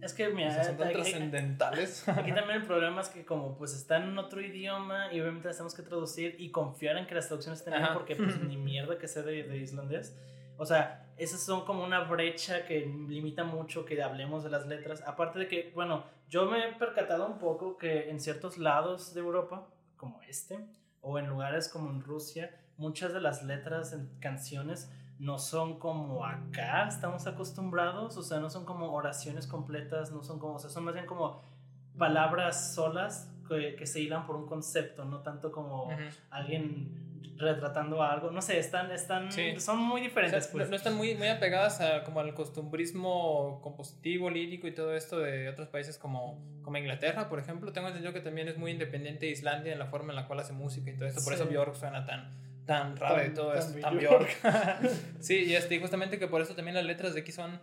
Es 0.06 0.14
que, 0.14 0.28
mira, 0.28 0.64
son 0.64 0.76
tan 0.76 0.92
trascendentales. 0.92 2.08
Aquí 2.08 2.32
también 2.32 2.60
el 2.60 2.66
problema 2.66 3.00
es 3.00 3.08
que 3.08 3.24
como 3.24 3.56
pues 3.58 3.74
están 3.74 4.04
en 4.04 4.18
otro 4.18 4.40
idioma 4.40 5.12
y 5.12 5.20
obviamente 5.20 5.48
las 5.48 5.56
tenemos 5.56 5.74
que 5.74 5.82
traducir 5.82 6.36
y 6.38 6.50
confiar 6.50 6.96
en 6.96 7.06
que 7.06 7.14
las 7.14 7.26
traducciones 7.26 7.58
estén 7.58 7.74
bien 7.74 7.88
porque 7.92 8.16
pues 8.16 8.40
ni 8.40 8.56
mierda 8.56 8.98
que 8.98 9.08
sé 9.08 9.22
de, 9.22 9.42
de 9.42 9.58
islandés. 9.58 10.16
O 10.58 10.64
sea, 10.64 11.06
esas 11.16 11.40
son 11.40 11.64
como 11.64 11.84
una 11.84 12.00
brecha 12.00 12.64
que 12.64 12.80
limita 12.80 13.44
mucho 13.44 13.84
que 13.84 14.02
hablemos 14.02 14.44
de 14.44 14.50
las 14.50 14.66
letras. 14.66 15.02
Aparte 15.06 15.38
de 15.40 15.48
que, 15.48 15.72
bueno, 15.74 16.04
yo 16.28 16.46
me 16.46 16.68
he 16.68 16.72
percatado 16.72 17.26
un 17.26 17.38
poco 17.38 17.76
que 17.76 18.10
en 18.10 18.20
ciertos 18.20 18.58
lados 18.58 19.12
de 19.12 19.20
Europa, 19.20 19.68
como 19.96 20.20
este, 20.22 20.58
o 21.00 21.18
en 21.18 21.26
lugares 21.26 21.68
como 21.68 21.90
en 21.90 22.02
Rusia, 22.02 22.54
muchas 22.76 23.12
de 23.12 23.20
las 23.20 23.42
letras 23.42 23.92
en 23.92 24.08
canciones 24.20 24.90
no 25.18 25.38
son 25.38 25.78
como 25.78 26.24
acá 26.24 26.86
estamos 26.88 27.26
acostumbrados, 27.26 28.16
o 28.16 28.22
sea, 28.22 28.38
no 28.38 28.50
son 28.50 28.64
como 28.64 28.92
oraciones 28.92 29.46
completas, 29.46 30.12
no 30.12 30.22
son 30.22 30.38
como, 30.38 30.54
o 30.54 30.58
sea, 30.58 30.70
son 30.70 30.84
más 30.84 30.94
bien 30.94 31.06
como 31.06 31.42
palabras 31.96 32.74
solas 32.74 33.32
que, 33.48 33.76
que 33.76 33.86
se 33.86 34.00
hilan 34.00 34.26
por 34.26 34.36
un 34.36 34.46
concepto, 34.46 35.04
no 35.04 35.20
tanto 35.20 35.50
como 35.50 35.88
alguien 36.30 37.06
retratando 37.38 38.02
algo, 38.02 38.30
no 38.30 38.40
sé, 38.40 38.58
están, 38.58 38.90
están, 38.90 39.30
son 39.60 39.78
muy 39.78 40.00
diferentes. 40.00 40.48
pues. 40.48 40.68
no, 40.70 40.76
están 40.76 40.94
muy, 40.94 41.14
muy 41.14 41.28
apegadas 41.28 41.80
a, 41.80 42.02
como 42.02 42.20
al 42.20 42.34
costumbrismo 42.34 43.60
compositivo, 43.62 44.30
lírico 44.30 44.66
y 44.66 44.74
todo 44.74 44.94
esto 44.94 45.18
de 45.18 45.48
otros 45.48 45.68
países 45.68 45.98
como, 45.98 46.42
como 46.62 46.78
Inglaterra, 46.78 47.28
por 47.28 47.38
ejemplo. 47.38 47.72
Tengo 47.72 47.88
entendido 47.88 48.12
que 48.12 48.20
también 48.20 48.48
es 48.48 48.56
muy 48.56 48.70
independiente 48.70 49.26
de 49.26 49.32
Islandia 49.32 49.72
en 49.72 49.78
la 49.78 49.86
forma 49.86 50.12
en 50.12 50.16
la 50.16 50.26
cual 50.26 50.40
hace 50.40 50.52
música 50.52 50.90
y 50.90 50.94
todo 50.94 51.06
esto, 51.06 51.22
por 51.22 51.34
eso 51.34 51.46
Björk 51.46 51.74
suena 51.74 52.06
tan, 52.06 52.32
tan 52.66 52.96
raro 52.96 53.24
y 53.24 53.32
todo 53.32 53.54
esto, 53.54 53.80
tan 53.80 53.98
Bjork. 53.98 54.28
sí, 55.20 55.44
y 55.44 55.54
este, 55.54 55.80
justamente 55.80 56.18
que 56.18 56.26
por 56.26 56.42
eso 56.42 56.54
también 56.54 56.74
las 56.74 56.84
letras 56.84 57.14
de 57.14 57.20
aquí 57.20 57.32
son, 57.32 57.60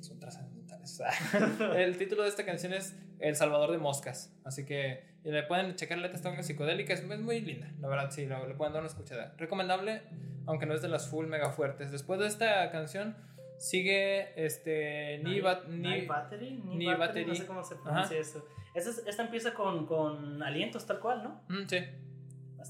son 0.00 0.20
trascendentales. 0.20 1.00
el 1.76 1.96
título 1.96 2.22
de 2.22 2.28
esta 2.28 2.44
canción 2.44 2.74
es 2.74 2.96
El 3.18 3.34
Salvador 3.34 3.72
de 3.72 3.78
Moscas, 3.78 4.32
así 4.44 4.64
que 4.64 5.02
le 5.24 5.42
pueden 5.44 5.74
checar 5.76 5.98
letras 5.98 6.20
tan 6.20 6.42
psicodélicas, 6.44 7.00
es 7.00 7.20
muy 7.20 7.40
linda, 7.40 7.72
la 7.80 7.88
verdad, 7.88 8.10
sí, 8.10 8.26
le 8.26 8.54
pueden 8.54 8.74
dar 8.74 8.82
una 8.82 8.90
escuchada. 8.90 9.34
Recomendable, 9.38 10.02
aunque 10.46 10.66
no 10.66 10.74
es 10.74 10.82
de 10.82 10.88
las 10.88 11.08
full 11.08 11.26
mega 11.26 11.50
fuertes. 11.50 11.90
Después 11.90 12.20
de 12.20 12.26
esta 12.26 12.70
canción 12.70 13.16
sigue 13.58 14.32
este 14.36 15.20
ni, 15.24 15.36
ni, 15.36 15.40
battery, 15.40 16.62
ni, 16.64 16.86
battery, 16.86 17.24
no 17.24 17.34
sé 17.34 17.46
cómo 17.46 17.64
se 17.64 17.76
pronuncia 17.76 18.18
eso. 18.18 18.46
Esta, 18.74 19.08
esta 19.08 19.22
empieza 19.22 19.54
con, 19.54 19.86
con 19.86 20.42
alientos 20.42 20.84
tal 20.84 20.98
cual, 20.98 21.22
¿no? 21.22 21.40
Mm, 21.48 21.66
sí 21.66 21.78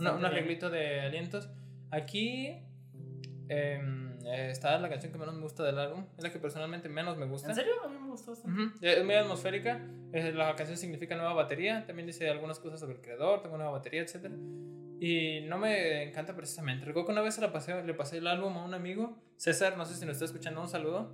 un 0.01 0.24
arreglito 0.24 0.70
de 0.70 1.01
alientos. 1.01 1.49
Aquí 1.90 2.62
em, 3.49 4.18
está 4.24 4.78
la 4.78 4.88
canción 4.88 5.12
que 5.12 5.18
menos 5.18 5.34
me 5.34 5.42
gusta 5.42 5.62
del 5.62 5.78
álbum. 5.78 6.07
Es 6.16 6.24
la 6.24 6.32
que 6.32 6.38
personalmente 6.38 6.88
menos 6.88 7.16
me 7.16 7.26
gusta. 7.26 7.49
¿En 7.49 7.55
serio? 7.55 7.72
A 7.84 7.88
mí 7.88 7.97
me 8.01 8.09
gustó 8.09 8.32
Es 8.80 9.05
muy 9.05 9.14
atmosférica. 9.14 9.80
La 10.12 10.55
canción 10.55 10.76
significa 10.76 11.16
nueva 11.16 11.32
batería. 11.34 11.84
También 11.86 12.07
dice 12.07 12.28
algunas 12.28 12.59
cosas 12.59 12.80
sobre 12.80 12.95
el 12.95 13.01
creador, 13.01 13.42
tengo 13.42 13.57
nueva 13.57 13.72
batería, 13.72 14.03
etc. 14.03 14.30
Y 15.01 15.40
no 15.49 15.59
me 15.59 16.05
encanta 16.05 16.34
precisamente. 16.34 16.84
Recuerdo 16.84 17.07
que 17.07 17.12
una 17.12 17.22
vez 17.22 17.38
la 17.38 17.53
pasé, 17.53 17.82
le 17.82 17.95
pasé 17.95 18.18
el 18.18 18.26
álbum 18.26 18.57
a 18.57 18.64
un 18.64 18.74
amigo, 18.74 19.18
César, 19.36 19.76
no 19.76 19.84
sé 19.84 19.95
si 19.95 20.07
nos 20.07 20.14
está 20.14 20.24
escuchando, 20.24 20.61
un 20.61 20.68
saludo. 20.68 21.12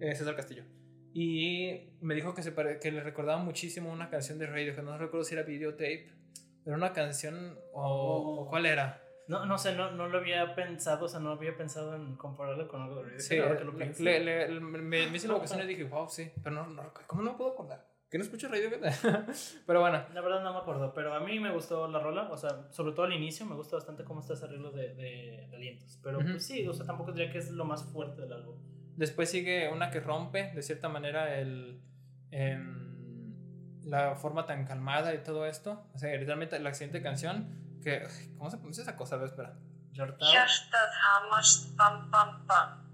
Eh, 0.00 0.14
César 0.14 0.34
Castillo. 0.34 0.64
Y 1.12 1.90
me 2.00 2.14
dijo 2.14 2.34
que, 2.34 2.42
se 2.42 2.54
que 2.54 2.92
le 2.92 3.02
recordaba 3.02 3.42
muchísimo 3.42 3.90
una 3.90 4.08
canción 4.08 4.38
de 4.38 4.46
radio, 4.46 4.74
que 4.74 4.82
no 4.82 4.96
recuerdo 4.98 5.24
si 5.24 5.34
era 5.34 5.42
videotape 5.42 6.17
era 6.64 6.76
una 6.76 6.92
canción 6.92 7.58
o, 7.72 8.46
cuál 8.48 8.66
era. 8.66 9.02
No, 9.26 9.44
no 9.44 9.58
sé, 9.58 9.74
no, 9.74 9.90
no 9.90 10.08
lo 10.08 10.18
había 10.18 10.54
pensado, 10.54 11.04
o 11.04 11.08
sea, 11.08 11.20
no 11.20 11.32
había 11.32 11.54
pensado 11.56 11.94
en 11.94 12.16
compararlo 12.16 12.66
con 12.66 12.80
algo 12.80 13.02
de 13.02 13.20
Sí, 13.20 13.36
que 13.36 13.64
lo 13.64 13.72
le, 13.72 14.20
le, 14.20 14.60
me, 14.60 15.06
me 15.08 15.16
hice 15.16 15.28
la 15.28 15.34
ocasión 15.34 15.60
y 15.62 15.66
dije, 15.66 15.84
wow, 15.84 16.08
sí, 16.08 16.32
pero 16.42 16.56
no, 16.56 16.66
no, 16.66 16.92
¿cómo 17.06 17.22
no 17.22 17.32
me 17.32 17.36
puedo 17.36 17.52
acordar? 17.52 17.86
Que 18.10 18.16
no 18.16 18.24
escucho 18.24 18.48
radio, 18.48 18.70
pero 19.66 19.80
bueno. 19.80 20.02
La 20.14 20.22
verdad 20.22 20.42
no 20.42 20.54
me 20.54 20.60
acuerdo, 20.60 20.94
pero 20.94 21.12
a 21.12 21.20
mí 21.20 21.38
me 21.40 21.52
gustó 21.52 21.86
la 21.88 21.98
rola, 21.98 22.30
o 22.30 22.38
sea, 22.38 22.70
sobre 22.70 22.92
todo 22.92 23.04
al 23.04 23.12
inicio 23.12 23.44
me 23.44 23.54
gusta 23.54 23.76
bastante 23.76 24.02
cómo 24.02 24.20
está 24.20 24.32
ese 24.32 24.46
arreglo 24.46 24.72
de, 24.72 24.94
de, 24.94 25.50
alientos, 25.54 26.00
pero 26.02 26.18
pues 26.20 26.46
sí, 26.46 26.66
o 26.66 26.72
sea, 26.72 26.86
tampoco 26.86 27.12
diría 27.12 27.30
que 27.30 27.38
es 27.38 27.50
lo 27.50 27.66
más 27.66 27.84
fuerte 27.84 28.22
del 28.22 28.32
álbum. 28.32 28.56
Después 28.96 29.30
sigue 29.30 29.68
una 29.68 29.90
que 29.90 30.00
rompe, 30.00 30.52
de 30.54 30.62
cierta 30.62 30.88
manera, 30.88 31.38
el... 31.38 31.82
Eh, 32.30 32.58
la 33.88 34.14
forma 34.14 34.46
tan 34.46 34.64
calmada 34.64 35.14
y 35.14 35.18
todo 35.18 35.46
esto. 35.46 35.86
O 35.94 35.98
sea, 35.98 36.12
literalmente 36.12 36.58
la 36.58 36.74
siguiente 36.74 37.02
canción, 37.02 37.48
que. 37.82 38.06
¿Cómo 38.36 38.50
se 38.50 38.56
pronuncia 38.58 38.82
esa 38.82 38.96
cosa? 38.96 39.16
A 39.16 39.18
ver, 39.18 39.28
espera. 39.28 39.54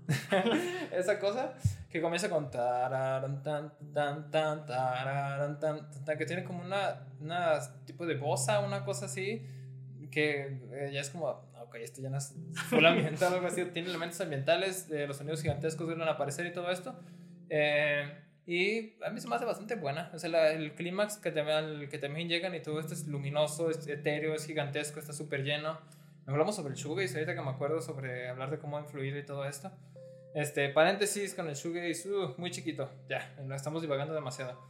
esa 0.92 1.18
cosa 1.18 1.54
que 1.90 2.02
comienza 2.02 2.28
con 2.28 2.50
tan, 2.50 3.42
tan, 3.42 3.80
tan, 3.92 4.30
tan, 4.30 4.66
tan, 5.60 6.18
que 6.18 6.26
tiene 6.26 6.44
como 6.44 6.62
una, 6.62 7.06
una 7.20 7.60
tipo 7.84 8.04
de 8.04 8.16
bosa, 8.16 8.60
una 8.60 8.84
cosa 8.84 9.06
así, 9.06 9.46
que 10.10 10.60
eh, 10.72 10.90
ya 10.92 11.00
es 11.00 11.10
como, 11.10 11.26
ok, 11.28 11.76
esto 11.76 12.02
ya 12.02 12.10
no 12.10 12.18
es 12.18 12.34
full 12.68 12.84
ambiental, 12.84 13.34
algo 13.34 13.46
así, 13.46 13.64
tiene 13.66 13.88
elementos 13.88 14.20
ambientales, 14.20 14.88
de 14.88 15.06
los 15.06 15.16
sonidos 15.16 15.40
gigantescos 15.42 15.88
que 15.88 15.94
van 15.94 16.08
a 16.08 16.12
aparecer 16.12 16.46
y 16.46 16.52
todo 16.52 16.70
esto. 16.70 16.98
Eh, 17.48 18.23
y 18.46 19.02
a 19.02 19.10
mí 19.10 19.20
se 19.20 19.28
me 19.28 19.36
hace 19.36 19.44
bastante 19.44 19.74
buena. 19.76 20.10
O 20.12 20.18
sea, 20.18 20.52
el 20.52 20.74
clímax 20.74 21.16
que, 21.16 21.30
también, 21.30 21.88
que 21.88 21.98
también 21.98 22.28
llegan 22.28 22.54
y 22.54 22.60
todo 22.60 22.78
esto 22.78 22.92
es 22.92 23.06
luminoso, 23.06 23.70
es 23.70 23.86
etéreo, 23.86 24.34
es 24.34 24.46
gigantesco, 24.46 25.00
está 25.00 25.12
súper 25.12 25.44
lleno. 25.44 25.78
Hablamos 26.26 26.56
sobre 26.56 26.74
el 26.74 26.78
shoegaze, 26.78 27.14
ahorita 27.14 27.34
que 27.34 27.42
me 27.42 27.50
acuerdo 27.50 27.80
sobre 27.80 28.28
hablar 28.28 28.50
de 28.50 28.58
cómo 28.58 28.76
ha 28.76 28.80
influido 28.80 29.18
y 29.18 29.24
todo 29.24 29.46
esto. 29.46 29.70
Este, 30.34 30.68
paréntesis 30.68 31.34
con 31.34 31.48
el 31.48 31.54
shoegaze, 31.54 32.10
uh, 32.10 32.34
muy 32.38 32.50
chiquito, 32.50 32.90
ya, 33.08 33.34
no 33.44 33.54
estamos 33.54 33.82
divagando 33.82 34.14
demasiado. 34.14 34.60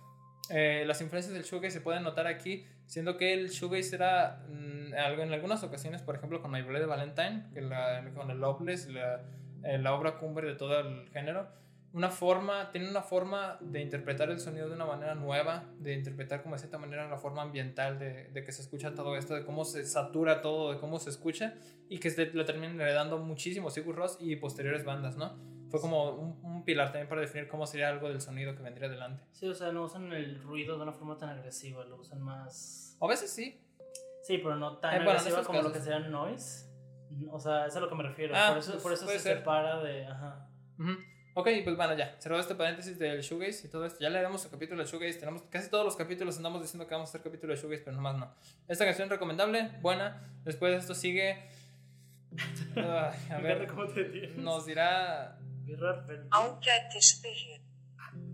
Eh, 0.50 0.84
las 0.86 1.00
influencias 1.00 1.32
del 1.32 1.44
shoegaze 1.44 1.78
se 1.78 1.80
pueden 1.80 2.02
notar 2.02 2.26
aquí, 2.26 2.66
siendo 2.86 3.16
que 3.16 3.32
el 3.32 3.48
shoegaze 3.48 3.96
era 3.96 4.44
mm, 4.48 4.92
algo 4.94 5.22
en 5.22 5.32
algunas 5.32 5.62
ocasiones, 5.62 6.02
por 6.02 6.16
ejemplo 6.16 6.42
con 6.42 6.50
My 6.50 6.60
de 6.60 6.86
Valentine, 6.86 7.46
que 7.54 7.62
la, 7.62 8.04
con 8.14 8.30
el 8.30 8.38
Loveless, 8.38 8.88
la, 8.88 9.22
eh, 9.64 9.78
la 9.78 9.94
obra 9.94 10.18
cumbre 10.18 10.46
de 10.48 10.54
todo 10.54 10.78
el 10.80 11.08
género, 11.10 11.48
una 11.94 12.10
forma, 12.10 12.72
tiene 12.72 12.90
una 12.90 13.02
forma 13.02 13.56
de 13.60 13.80
interpretar 13.80 14.28
el 14.28 14.40
sonido 14.40 14.68
de 14.68 14.74
una 14.74 14.84
manera 14.84 15.14
nueva, 15.14 15.70
de 15.78 15.94
interpretar 15.94 16.42
como 16.42 16.56
de 16.56 16.58
cierta 16.58 16.76
manera 16.76 17.08
la 17.08 17.16
forma 17.16 17.42
ambiental 17.42 18.00
de, 18.00 18.30
de 18.30 18.44
que 18.44 18.50
se 18.50 18.62
escucha 18.62 18.94
todo 18.96 19.16
esto, 19.16 19.34
de 19.34 19.44
cómo 19.44 19.64
se 19.64 19.86
satura 19.86 20.42
todo, 20.42 20.72
de 20.72 20.80
cómo 20.80 20.98
se 20.98 21.10
escucha 21.10 21.54
y 21.88 21.98
que 21.98 22.10
se 22.10 22.26
lo 22.26 22.44
terminan 22.44 22.80
heredando 22.80 23.18
muchísimo 23.18 23.70
Sigur 23.70 23.94
Ross 23.94 24.18
y 24.20 24.34
posteriores 24.34 24.84
bandas, 24.84 25.16
¿no? 25.16 25.38
Fue 25.70 25.80
como 25.80 26.10
un, 26.10 26.40
un, 26.42 26.64
pilar 26.64 26.88
también 26.88 27.08
para 27.08 27.20
definir 27.20 27.46
cómo 27.46 27.64
sería 27.64 27.88
algo 27.88 28.08
del 28.08 28.20
sonido 28.20 28.56
que 28.56 28.62
vendría 28.62 28.88
adelante. 28.88 29.22
Sí, 29.30 29.46
o 29.46 29.54
sea, 29.54 29.70
no 29.70 29.84
usan 29.84 30.12
el 30.12 30.42
ruido 30.42 30.76
de 30.76 30.82
una 30.82 30.92
forma 30.92 31.16
tan 31.16 31.28
agresiva, 31.28 31.84
lo 31.84 31.96
usan 31.96 32.20
más... 32.22 32.96
A 33.00 33.06
veces 33.06 33.30
sí. 33.30 33.60
Sí, 34.22 34.38
pero 34.38 34.56
no 34.56 34.78
tan 34.78 34.94
eh, 34.94 35.08
agresiva 35.08 35.44
como 35.44 35.62
lo 35.62 35.72
que 35.72 35.78
sería 35.78 36.00
noise. 36.00 36.68
O 37.30 37.38
sea, 37.38 37.66
es 37.66 37.76
a 37.76 37.80
lo 37.80 37.88
que 37.88 37.94
me 37.94 38.02
refiero. 38.02 38.34
Ah, 38.36 38.48
por 38.50 38.58
eso, 38.58 38.72
por 38.72 38.82
pues 38.82 39.02
eso 39.02 39.06
se 39.08 39.18
separa 39.20 39.80
de... 39.80 40.06
Ajá. 40.06 40.48
Ok, 41.36 41.48
pues 41.64 41.76
bueno, 41.76 41.96
ya, 41.96 42.14
cerrado 42.20 42.40
este 42.40 42.54
paréntesis 42.54 42.96
del 42.96 43.20
shoegaze 43.20 43.66
y 43.66 43.70
todo 43.70 43.84
esto. 43.84 43.98
Ya 44.00 44.08
le 44.08 44.22
damos 44.22 44.44
el 44.44 44.52
capítulo 44.52 44.84
de 44.84 44.88
shoegaze. 44.88 45.18
Tenemos 45.18 45.42
casi 45.50 45.68
todos 45.68 45.84
los 45.84 45.96
capítulos 45.96 46.36
andamos 46.36 46.62
diciendo 46.62 46.86
que 46.86 46.94
vamos 46.94 47.08
a 47.08 47.10
hacer 47.10 47.22
capítulo 47.22 47.52
de 47.52 47.60
shoegaze, 47.60 47.82
pero 47.84 47.96
nomás 47.96 48.16
no. 48.16 48.32
Esta 48.68 48.84
canción 48.84 49.10
recomendable, 49.10 49.68
buena. 49.82 50.22
Después 50.44 50.72
de 50.72 50.78
esto 50.78 50.94
sigue. 50.94 51.42
a 52.76 53.38
ver, 53.42 53.66
¿cómo 53.66 53.86
te 53.88 54.28
nos 54.36 54.64
dirá. 54.64 55.36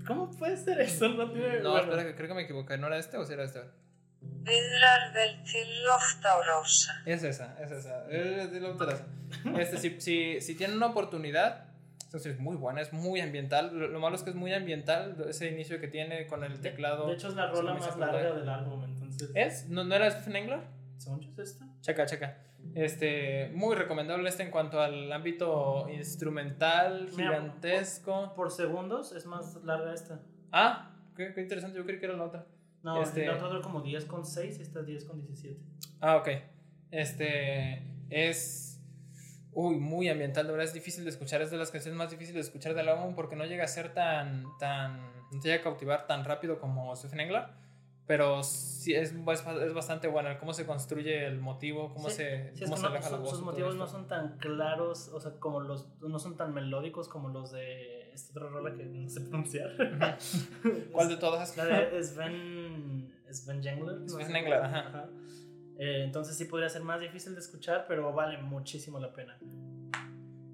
¿Cómo 0.07 0.31
puede 0.33 0.59
ser 0.59 0.79
eso? 0.83 1.09
No, 1.09 1.31
tiene... 1.31 1.61
no 1.61 1.79
espera, 1.79 2.15
creo 2.15 2.29
que 2.29 2.35
me 2.35 2.43
equivoqué. 2.43 2.77
¿No 2.77 2.89
era 2.89 2.99
este 2.99 3.17
o 3.17 3.25
si 3.25 3.33
era 3.33 3.45
este? 3.45 3.61
Es 7.07 7.23
esa, 7.23 7.57
es 7.63 7.71
esa. 7.71 8.05
Este, 9.59 9.79
si, 9.79 10.01
si, 10.01 10.41
si 10.43 10.55
tienen 10.55 10.77
una 10.77 10.89
oportunidad 10.89 11.70
entonces 12.11 12.35
es 12.35 12.41
muy 12.41 12.57
buena, 12.57 12.81
es 12.81 12.93
muy 12.93 13.21
ambiental. 13.21 13.73
Lo, 13.73 14.01
malo 14.01 14.17
es 14.17 14.25
que 14.25 14.31
es 14.31 14.37
muy 14.37 14.53
ambiental 14.53 15.17
ese 15.29 15.49
inicio 15.49 15.81
que 15.81 15.87
tiene 15.87 16.27
con 16.27 16.43
el 16.43 16.61
teclado. 16.61 17.07
De, 17.07 17.13
hecho 17.13 17.29
es 17.29 17.37
la 17.37 17.49
rola 17.53 17.75
más 17.75 17.97
larga 17.97 18.35
del 18.35 18.49
álbum, 18.49 18.83
entonces. 18.83 19.31
¿Es? 19.33 19.69
¿No, 19.69 19.85
¿no 19.85 19.95
era 19.95 20.11
Stephen 20.11 20.35
Engler? 20.35 20.59
¿Según 20.97 21.23
es 21.23 21.39
esta? 21.39 21.69
Checa, 21.83 22.07
checa. 22.07 22.39
Este, 22.75 23.53
muy 23.55 23.77
recomendable 23.77 24.29
este 24.29 24.43
en 24.43 24.51
cuanto 24.51 24.81
al 24.81 25.13
ámbito 25.13 25.89
instrumental, 25.89 27.09
gigantesco. 27.11 28.35
Por, 28.35 28.51
segundos 28.51 29.13
es 29.13 29.25
más 29.27 29.63
larga 29.63 29.95
esta. 29.95 30.21
Ah, 30.51 30.91
qué, 31.17 31.33
qué, 31.33 31.43
interesante, 31.43 31.79
yo 31.79 31.85
creí 31.87 32.01
que 32.01 32.07
era 32.07 32.17
la 32.17 32.25
otra. 32.25 32.45
No, 32.83 33.01
Este- 33.01 33.25
el 33.25 33.31
otro 33.31 33.51
dura 33.51 33.61
como 33.63 33.83
10 33.83 34.05
con 34.07 34.27
6 34.27 34.59
y 34.59 34.63
esta 34.63 34.83
10 34.83 35.05
con 35.05 35.21
17. 35.21 35.61
Ah, 36.01 36.17
ok. 36.17 36.29
Este 36.91 37.87
es. 38.11 38.70
Uy, 39.53 39.77
muy 39.77 40.09
ambiental, 40.09 40.47
de 40.47 40.53
verdad 40.53 40.67
es 40.69 40.75
difícil 40.75 41.05
de 41.05 41.11
escuchar. 41.11 41.43
Es 41.43 41.51
de 41.51 41.57
las 41.57 41.71
canciones 41.71 41.99
más 41.99 42.11
difíciles 42.11 42.45
de 42.45 42.49
escuchar 42.49 42.75
del 42.75 42.89
álbum 42.89 43.15
porque 43.15 43.37
no 43.37 43.45
llega 43.45 43.65
a 43.65 43.69
ser 43.69 43.93
tan. 43.95 44.45
tan 44.59 45.01
no 45.33 45.41
te 45.41 45.49
llega 45.49 45.61
a 45.61 45.65
cautivar 45.65 46.07
tan 46.07 46.25
rápido 46.25 46.59
como 46.61 46.95
Stephen 46.97 47.21
Engler. 47.21 47.45
Pero 48.07 48.43
sí 48.43 48.93
es, 48.95 49.13
es, 49.13 49.47
es 49.63 49.73
bastante 49.75 50.09
buena. 50.09 50.33
el 50.33 50.39
Cómo 50.39 50.53
se 50.53 50.67
construye 50.67 51.27
el 51.27 51.39
motivo, 51.39 51.93
cómo 51.95 52.09
Sí, 52.11 52.17
se, 52.17 52.53
Sí, 52.57 52.65
cómo 52.65 52.77
se 52.77 52.83
no- 52.83 52.89
aleja 52.89 53.09
la 53.11 53.19
voz. 53.19 53.31
sus 53.31 53.43
motivos 53.43 53.77
no 53.77 53.87
son 53.87 54.09
tan 54.09 54.37
claros, 54.39 55.11
o 55.15 55.21
sea, 55.21 55.33
como 55.39 55.61
los, 55.61 55.87
no 56.01 56.19
son 56.19 56.37
tan 56.37 56.53
melódicos 56.53 57.09
como 57.09 57.29
los 57.29 57.53
de 57.53 58.11
esta 58.13 58.33
otra 58.33 58.49
rola 58.51 58.75
que 58.75 58.85
no 58.85 59.09
sé 59.09 59.21
pronunciar. 59.21 59.71
¿Cuál 60.93 61.09
de 61.09 61.17
todas? 61.19 61.57
La 61.57 61.65
de 61.67 62.03
Sven, 62.03 63.15
Sven 63.31 63.63
Jengler. 63.63 64.09
Sven 64.09 64.27
Jengler, 64.27 64.55
ajá. 64.61 65.09
Eh, 65.81 66.03
entonces 66.05 66.37
sí 66.37 66.45
podría 66.45 66.69
ser 66.69 66.83
más 66.83 67.01
difícil 67.01 67.33
de 67.33 67.41
escuchar, 67.41 67.87
pero 67.89 68.13
vale 68.13 68.37
muchísimo 68.37 69.01
la 69.01 69.15
pena. 69.15 69.39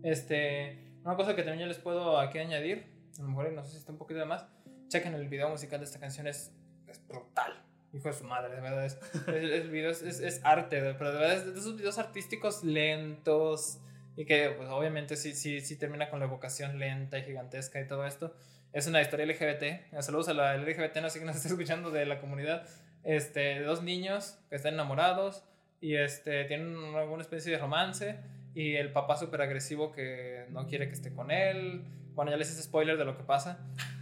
Este, 0.05 0.79
una 1.03 1.17
cosa 1.17 1.35
que 1.35 1.43
también 1.43 1.63
yo 1.63 1.67
les 1.67 1.79
puedo 1.79 2.21
aquí 2.21 2.39
añadir, 2.39 2.87
a 3.19 3.23
lo 3.23 3.29
mejor 3.31 3.51
no 3.53 3.65
sé 3.65 3.73
si 3.73 3.79
está 3.79 3.91
un 3.91 3.99
poquito 3.99 4.21
de 4.21 4.27
más, 4.27 4.47
chequen 4.87 5.15
el 5.15 5.27
video 5.27 5.49
musical 5.49 5.81
de 5.81 5.87
esta 5.87 5.99
canción, 5.99 6.29
es, 6.29 6.55
es 6.87 7.05
brutal. 7.09 7.61
Hijo 7.93 8.07
de 8.07 8.15
su 8.15 8.23
madre, 8.23 8.55
de 8.55 8.61
verdad. 8.61 8.85
Es, 8.85 9.01
el 9.27 9.69
video 9.69 9.91
es, 9.91 10.03
es, 10.03 10.21
es 10.21 10.45
arte, 10.45 10.95
pero 10.97 11.11
de 11.11 11.19
verdad 11.19 11.37
es 11.39 11.53
de 11.53 11.59
esos 11.59 11.77
videos 11.77 11.99
artísticos 11.99 12.63
lentos 12.63 13.81
y 14.17 14.27
que, 14.27 14.51
pues, 14.57 14.69
obviamente, 14.69 15.17
sí, 15.17 15.35
sí, 15.35 15.61
sí 15.61 15.77
termina 15.77 16.09
con 16.09 16.21
la 16.21 16.27
evocación 16.27 16.79
lenta 16.79 17.19
y 17.19 17.25
gigantesca 17.25 17.81
y 17.81 17.89
todo 17.89 18.07
esto. 18.07 18.33
Es 18.73 18.87
una 18.87 19.03
historia 19.03 19.27
LGBT. 19.27 20.01
Saludos 20.03 20.29
a 20.29 20.35
la 20.35 20.57
LGBT, 20.57 20.99
no 20.99 21.11
sé 21.11 21.19
que 21.19 21.25
nos 21.25 21.35
está 21.35 21.49
escuchando 21.49 21.91
de 21.91 22.07
la 22.07 22.21
comunidad. 22.21 22.65
Este, 23.07 23.61
dos 23.61 23.85
niños 23.85 24.37
que 24.51 24.57
están 24.57 24.75
enamorados 24.75 25.45
y 25.81 25.95
este, 25.95 26.45
tienen 26.47 26.75
alguna 26.97 27.23
especie 27.23 27.53
de 27.53 27.59
romance 27.59 28.19
y 28.53 28.75
el 28.75 28.91
papá 28.91 29.17
súper 29.17 29.43
agresivo 29.43 29.93
que 29.93 30.47
no 30.51 30.67
quiere 30.67 30.89
que 30.89 30.95
esté 30.95 31.15
con 31.15 31.31
él. 31.31 31.85
Bueno, 32.17 32.33
ya 32.33 32.37
les 32.37 32.51
hice 32.51 32.65
spoiler 32.65 32.99
de 32.99 33.05
lo 33.05 33.17
que 33.17 33.23
pasa, 33.23 33.61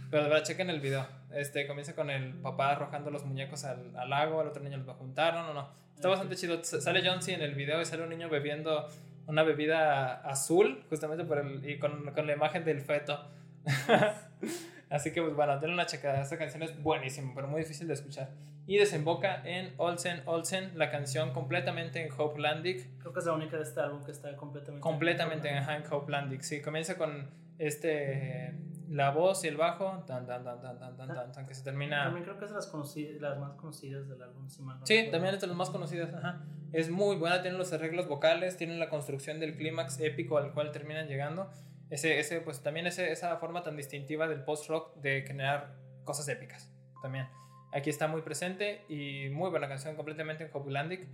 pero 0.09 0.23
de 0.23 0.29
verdad 0.29 0.43
chequen 0.43 0.71
el 0.71 0.79
video. 0.79 1.05
Este, 1.31 1.67
comienza 1.67 1.93
con 1.93 2.09
el 2.09 2.33
papá 2.33 2.71
arrojando 2.71 3.11
los 3.11 3.25
muñecos 3.25 3.63
al, 3.63 3.95
al 3.95 4.09
lago, 4.09 4.41
el 4.41 4.47
otro 4.47 4.63
niño 4.63 4.77
los 4.77 4.87
va 4.87 4.93
a 4.93 4.95
juntar, 4.95 5.35
no, 5.35 5.43
no, 5.43 5.53
no. 5.53 5.69
Está 5.93 6.09
bastante 6.09 6.35
chido. 6.35 6.63
Sale 6.63 7.07
John 7.07 7.21
C. 7.21 7.35
en 7.35 7.43
el 7.43 7.53
video 7.53 7.79
y 7.81 7.85
sale 7.85 8.01
un 8.01 8.09
niño 8.09 8.27
bebiendo 8.27 8.87
una 9.27 9.43
bebida 9.43 10.15
azul, 10.21 10.83
justamente 10.89 11.25
por 11.25 11.37
el, 11.37 11.69
y 11.69 11.77
con, 11.77 12.11
con 12.11 12.25
la 12.25 12.33
imagen 12.33 12.65
del 12.65 12.81
feto. 12.81 13.23
Así 14.89 15.11
que, 15.11 15.21
pues 15.21 15.35
bueno, 15.35 15.59
denle 15.59 15.75
una 15.75 15.85
checada. 15.85 16.21
Esta 16.21 16.39
canción 16.39 16.63
es 16.63 16.81
buenísima, 16.81 17.33
pero 17.35 17.47
muy 17.47 17.61
difícil 17.61 17.87
de 17.87 17.93
escuchar 17.93 18.29
y 18.67 18.77
desemboca 18.77 19.41
en 19.45 19.73
Olsen 19.77 20.23
Olsen, 20.25 20.71
la 20.77 20.89
canción 20.89 21.33
completamente 21.33 22.05
en 22.05 22.11
Hopelandic. 22.17 22.97
Creo 22.99 23.13
que 23.13 23.19
es 23.19 23.25
la 23.25 23.33
única 23.33 23.57
de 23.57 23.63
este 23.63 23.79
álbum 23.79 24.03
que 24.03 24.11
está 24.11 24.35
completamente 24.35 24.81
completamente 24.81 25.49
en, 25.49 25.57
en 25.57 25.83
Hopelandic. 25.91 26.41
Sí, 26.41 26.61
comienza 26.61 26.97
con 26.97 27.29
este 27.59 28.53
la 28.89 29.09
voz 29.09 29.43
y 29.43 29.47
el 29.47 29.57
bajo, 29.57 30.03
tan 30.05 30.25
tan 30.27 30.43
tan 30.43 30.61
tan 30.61 30.79
tan 30.79 30.95
tan 30.95 31.31
tan, 31.31 31.47
que 31.47 31.53
se 31.53 31.63
termina. 31.63 32.03
También 32.03 32.23
creo 32.23 32.37
que 32.37 32.45
es 32.45 32.51
de 32.51 32.55
las, 32.55 32.67
conocidas, 32.67 33.21
las 33.21 33.37
más 33.39 33.53
conocidas 33.53 34.07
del 34.07 34.21
álbum, 34.21 34.47
si 34.47 34.61
mal 34.61 34.79
no 34.79 34.85
Sí, 34.85 34.93
recuerdo. 34.93 35.11
también 35.11 35.35
es 35.35 35.41
de 35.41 35.47
las 35.47 35.55
más 35.55 35.69
conocidas, 35.69 36.13
ajá. 36.13 36.43
Es 36.71 36.89
muy 36.89 37.15
buena, 37.15 37.41
tiene 37.41 37.57
los 37.57 37.71
arreglos 37.73 38.07
vocales, 38.07 38.57
tiene 38.57 38.77
la 38.77 38.89
construcción 38.89 39.39
del 39.39 39.55
clímax 39.57 39.99
épico 40.01 40.37
al 40.37 40.53
cual 40.53 40.71
terminan 40.71 41.07
llegando. 41.07 41.51
Ese, 41.89 42.19
ese 42.19 42.41
pues 42.41 42.61
también 42.61 42.85
ese, 42.87 43.11
esa 43.11 43.37
forma 43.37 43.63
tan 43.63 43.75
distintiva 43.77 44.27
del 44.27 44.43
post 44.43 44.67
rock 44.69 44.95
de 44.97 45.23
generar 45.23 45.75
cosas 46.03 46.27
épicas. 46.27 46.71
También. 47.01 47.27
Aquí 47.75 47.89
está 47.89 48.07
muy 48.07 48.21
presente 48.21 48.83
y 48.87 49.27
muy 49.31 49.49
buena 49.49 49.67
canción, 49.67 49.97
completamente 49.97 50.45
en 50.45 50.49
Hopelandic. 50.53 51.05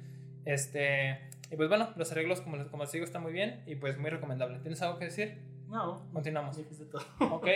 Este, 0.46 1.20
y 1.50 1.56
pues 1.56 1.68
bueno, 1.70 1.90
los 1.96 2.12
arreglos, 2.12 2.42
como 2.42 2.64
como 2.70 2.84
les 2.84 2.92
digo, 2.92 3.04
están 3.04 3.24
muy 3.24 3.34
bien 3.34 3.64
y 3.66 3.74
pues 3.76 3.98
muy 3.98 4.12
recomendable. 4.12 4.60
¿Tienes 4.60 4.80
algo 4.84 5.00
que 5.00 5.06
decir? 5.06 5.40
No, 5.68 6.08
Continuamos. 6.14 6.58
dijiste 6.58 6.86
todo. 6.86 7.04
Ok, 7.32 7.48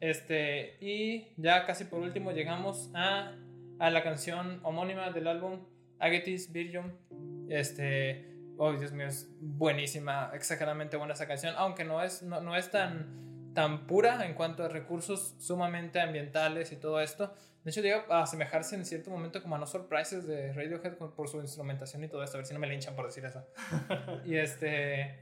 este, 0.00 0.78
y 0.80 1.34
ya 1.36 1.66
casi 1.66 1.84
por 1.84 2.00
último 2.00 2.32
llegamos 2.32 2.90
a, 2.94 3.34
a 3.78 3.90
la 3.90 4.02
canción 4.02 4.60
homónima 4.62 5.10
del 5.10 5.26
álbum, 5.28 5.60
Agatis 5.98 6.50
Virgin. 6.50 6.94
Este, 7.50 8.24
oh 8.56 8.72
Dios 8.72 8.92
mío, 8.92 9.06
es 9.06 9.28
buenísima, 9.38 10.30
exageradamente 10.32 10.96
buena 10.96 11.12
esa 11.12 11.28
canción, 11.28 11.54
aunque 11.58 11.84
no 11.84 12.02
es, 12.02 12.22
no, 12.22 12.40
no 12.40 12.56
es 12.56 12.70
tan, 12.70 13.52
tan 13.54 13.86
pura 13.86 14.24
en 14.24 14.32
cuanto 14.32 14.64
a 14.64 14.68
recursos 14.68 15.34
sumamente 15.40 16.00
ambientales 16.00 16.72
y 16.72 16.76
todo 16.76 17.02
esto. 17.02 17.34
De 17.66 17.70
hecho, 17.72 17.80
llega 17.80 18.04
a 18.10 18.22
asemejarse 18.22 18.76
en 18.76 18.86
cierto 18.86 19.10
momento 19.10 19.42
como 19.42 19.56
a 19.56 19.58
No 19.58 19.66
Surprises 19.66 20.24
de 20.24 20.52
Radiohead 20.52 20.92
por 20.98 21.28
su 21.28 21.40
instrumentación 21.40 22.04
y 22.04 22.08
todo 22.08 22.22
esto. 22.22 22.36
A 22.36 22.38
ver 22.38 22.46
si 22.46 22.54
no 22.54 22.60
me 22.60 22.68
linchan 22.68 22.94
por 22.94 23.06
decir 23.06 23.24
eso. 23.24 23.44
y 24.24 24.36
este. 24.36 25.18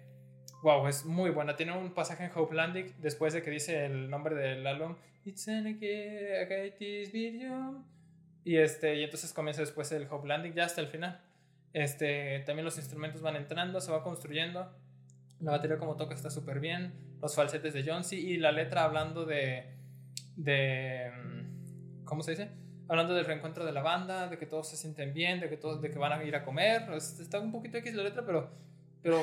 Wow, 0.63 0.87
es 0.87 1.07
muy 1.07 1.31
buena. 1.31 1.57
Tiene 1.57 1.73
un 1.73 1.95
pasaje 1.95 2.25
en 2.25 2.31
Hopelandic 2.35 2.97
después 2.97 3.33
de 3.33 3.43
que 3.43 3.51
dice 3.51 3.87
el 3.87 4.11
nombre 4.11 4.35
del 4.35 4.67
álbum. 4.67 4.95
It's 5.25 5.49
an. 5.49 5.79
Y 8.45 8.57
este, 8.59 8.95
y 8.97 9.05
entonces 9.05 9.33
comienza 9.33 9.63
después 9.63 9.91
el 9.93 10.07
Hopelandic 10.11 10.53
ya 10.53 10.67
hasta 10.67 10.83
el 10.83 10.89
final. 10.89 11.23
Este, 11.73 12.41
también 12.41 12.67
los 12.67 12.77
instrumentos 12.77 13.23
van 13.23 13.37
entrando, 13.37 13.81
se 13.81 13.91
va 13.91 14.03
construyendo. 14.03 14.71
La 15.41 15.53
batería 15.53 15.79
como 15.79 15.97
toca 15.97 16.15
está 16.15 16.29
súper 16.29 16.61
bien. 16.61 16.93
Los 17.23 17.35
falsetes 17.35 17.73
de 17.73 17.85
John 17.87 18.05
C. 18.05 18.17
Y 18.17 18.37
la 18.37 18.53
letra 18.53 18.85
hablando 18.85 19.25
de. 19.25 19.65
de 20.37 21.11
mm, 21.11 21.44
¿Cómo 22.05 22.23
se 22.23 22.33
dice? 22.33 22.51
Hablando 22.89 23.15
del 23.15 23.25
reencuentro 23.25 23.65
de 23.65 23.73
la 23.73 23.83
banda, 23.83 24.29
de 24.29 24.37
que 24.39 24.47
todos 24.47 24.69
se 24.69 24.77
sienten 24.77 25.15
bien, 25.15 25.41
de 25.41 25.49
que 25.49 25.57
todos, 25.57 25.81
de 25.81 25.91
que 25.91 25.99
van 25.99 26.13
a 26.13 26.23
ir 26.25 26.37
a 26.37 26.45
comer. 26.45 26.91
Es- 26.93 27.19
Está 27.21 27.41
un 27.41 27.51
poquito 27.53 27.79
X 27.79 27.95
la 27.95 28.03
letra, 28.03 28.23
pero, 28.27 28.51
pero 29.03 29.23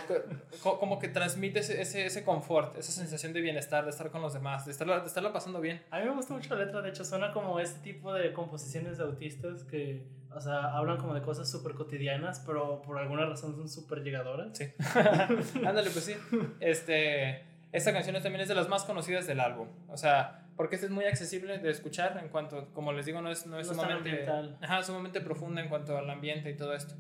como 0.80 0.98
que 1.00 1.08
transmite 1.10 1.60
ese, 1.60 1.80
ese, 1.82 2.06
ese 2.06 2.24
confort, 2.24 2.76
esa 2.78 2.92
sensación 2.92 3.34
de 3.34 3.42
bienestar, 3.42 3.84
de 3.84 3.92
estar 3.92 4.10
con 4.10 4.22
los 4.22 4.34
demás, 4.34 4.66
de 4.66 4.72
estarla, 4.72 5.00
de 5.00 5.08
estarla 5.08 5.32
pasando 5.32 5.62
bien. 5.62 5.82
A 5.92 6.00
mí 6.00 6.06
me 6.06 6.12
gusta 6.16 6.34
mucho 6.34 6.56
la 6.56 6.66
letra, 6.66 6.82
de 6.82 6.90
hecho, 6.90 7.06
suena 7.06 7.32
como 7.34 7.60
este 7.60 7.80
tipo 7.82 8.14
de 8.14 8.34
composiciones 8.34 8.98
de 8.98 9.04
autistas 9.04 9.64
que, 9.64 10.08
o 10.34 10.42
sea, 10.42 10.76
hablan 10.76 10.98
como 10.98 11.14
de 11.14 11.22
cosas 11.22 11.50
súper 11.50 11.74
cotidianas, 11.74 12.42
pero 12.46 12.82
por 12.82 12.98
alguna 12.98 13.26
razón 13.28 13.56
son 13.56 13.70
súper 13.70 14.02
llegadoras. 14.04 14.58
Sí. 14.58 14.66
Ándale, 15.66 15.90
pues 15.92 16.06
sí. 16.06 16.16
Este, 16.60 17.44
esta 17.72 17.94
canción 17.94 18.16
también 18.22 18.42
es 18.42 18.48
de 18.48 18.56
las 18.56 18.68
más 18.70 18.84
conocidas 18.86 19.28
del 19.28 19.40
álbum. 19.40 19.68
O 19.88 19.98
sea, 19.98 20.41
porque 20.56 20.76
esta 20.76 20.88
es 20.88 20.92
muy 20.92 21.06
accesible 21.06 21.58
de 21.58 21.70
escuchar 21.70 22.20
en 22.22 22.30
cuanto, 22.30 22.74
como 22.74 22.94
les 22.94 23.06
digo, 23.06 23.22
no 23.22 23.32
es, 23.32 23.46
no 23.48 23.60
es 23.60 23.68
No 23.68 23.74
sumamente, 23.74 24.26
ajá, 24.62 24.84
sumamente 24.84 25.22
profunda 25.22 25.62
en 25.62 25.70
cuanto 25.70 25.98
al 25.98 26.10
ambiente 26.10 26.50
y 26.50 26.56
todo 26.56 26.74
esto. 26.74 26.96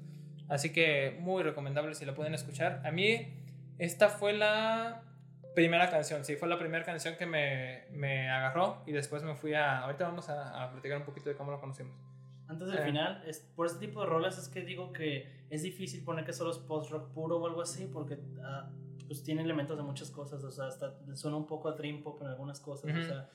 Así 0.49 0.71
que 0.73 1.17
muy 1.19 1.43
recomendable 1.43 1.93
si 1.95 2.05
la 2.05 2.13
pueden 2.13 2.33
escuchar. 2.33 2.81
A 2.85 2.91
mí, 2.91 3.33
esta 3.77 4.09
fue 4.09 4.33
la 4.33 5.03
primera 5.55 5.89
canción, 5.89 6.23
sí, 6.25 6.35
fue 6.35 6.47
la 6.47 6.57
primera 6.57 6.83
canción 6.85 7.15
que 7.17 7.25
me, 7.25 7.85
me 7.91 8.29
agarró 8.29 8.83
y 8.85 8.91
después 8.91 9.23
me 9.23 9.35
fui 9.35 9.53
a... 9.53 9.79
Ahorita 9.79 10.05
vamos 10.07 10.29
a, 10.29 10.63
a 10.63 10.71
platicar 10.71 10.97
un 10.97 11.03
poquito 11.05 11.29
de 11.29 11.35
cómo 11.35 11.51
lo 11.51 11.59
conocimos. 11.59 11.93
Antes 12.47 12.67
del 12.67 12.79
Eh. 12.79 12.83
final, 12.85 13.23
es, 13.25 13.39
por 13.55 13.65
este 13.67 13.79
tipo 13.85 14.01
de 14.01 14.07
rolas 14.07 14.37
es 14.37 14.49
que 14.49 14.61
digo 14.61 14.91
que 14.91 15.45
es 15.49 15.61
difícil 15.63 16.03
poner 16.03 16.25
que 16.25 16.33
solo 16.33 16.51
es 16.51 16.57
post-rock 16.57 17.13
puro 17.13 17.37
o 17.37 17.47
algo 17.47 17.61
así, 17.61 17.89
porque 17.91 18.17
ah, 18.43 18.69
pues 19.11 19.23
tiene 19.25 19.41
elementos 19.41 19.75
de 19.75 19.83
muchas 19.83 20.09
cosas, 20.09 20.41
o 20.41 20.51
sea, 20.51 20.67
hasta 20.67 20.95
suena 21.17 21.35
un 21.35 21.45
poco 21.45 21.67
a 21.67 21.73
dream 21.73 22.01
pop 22.01 22.21
en 22.21 22.27
algunas 22.29 22.61
cosas, 22.61 22.89
Ujú. 22.89 22.99
o 23.01 23.03
sea, 23.03 23.29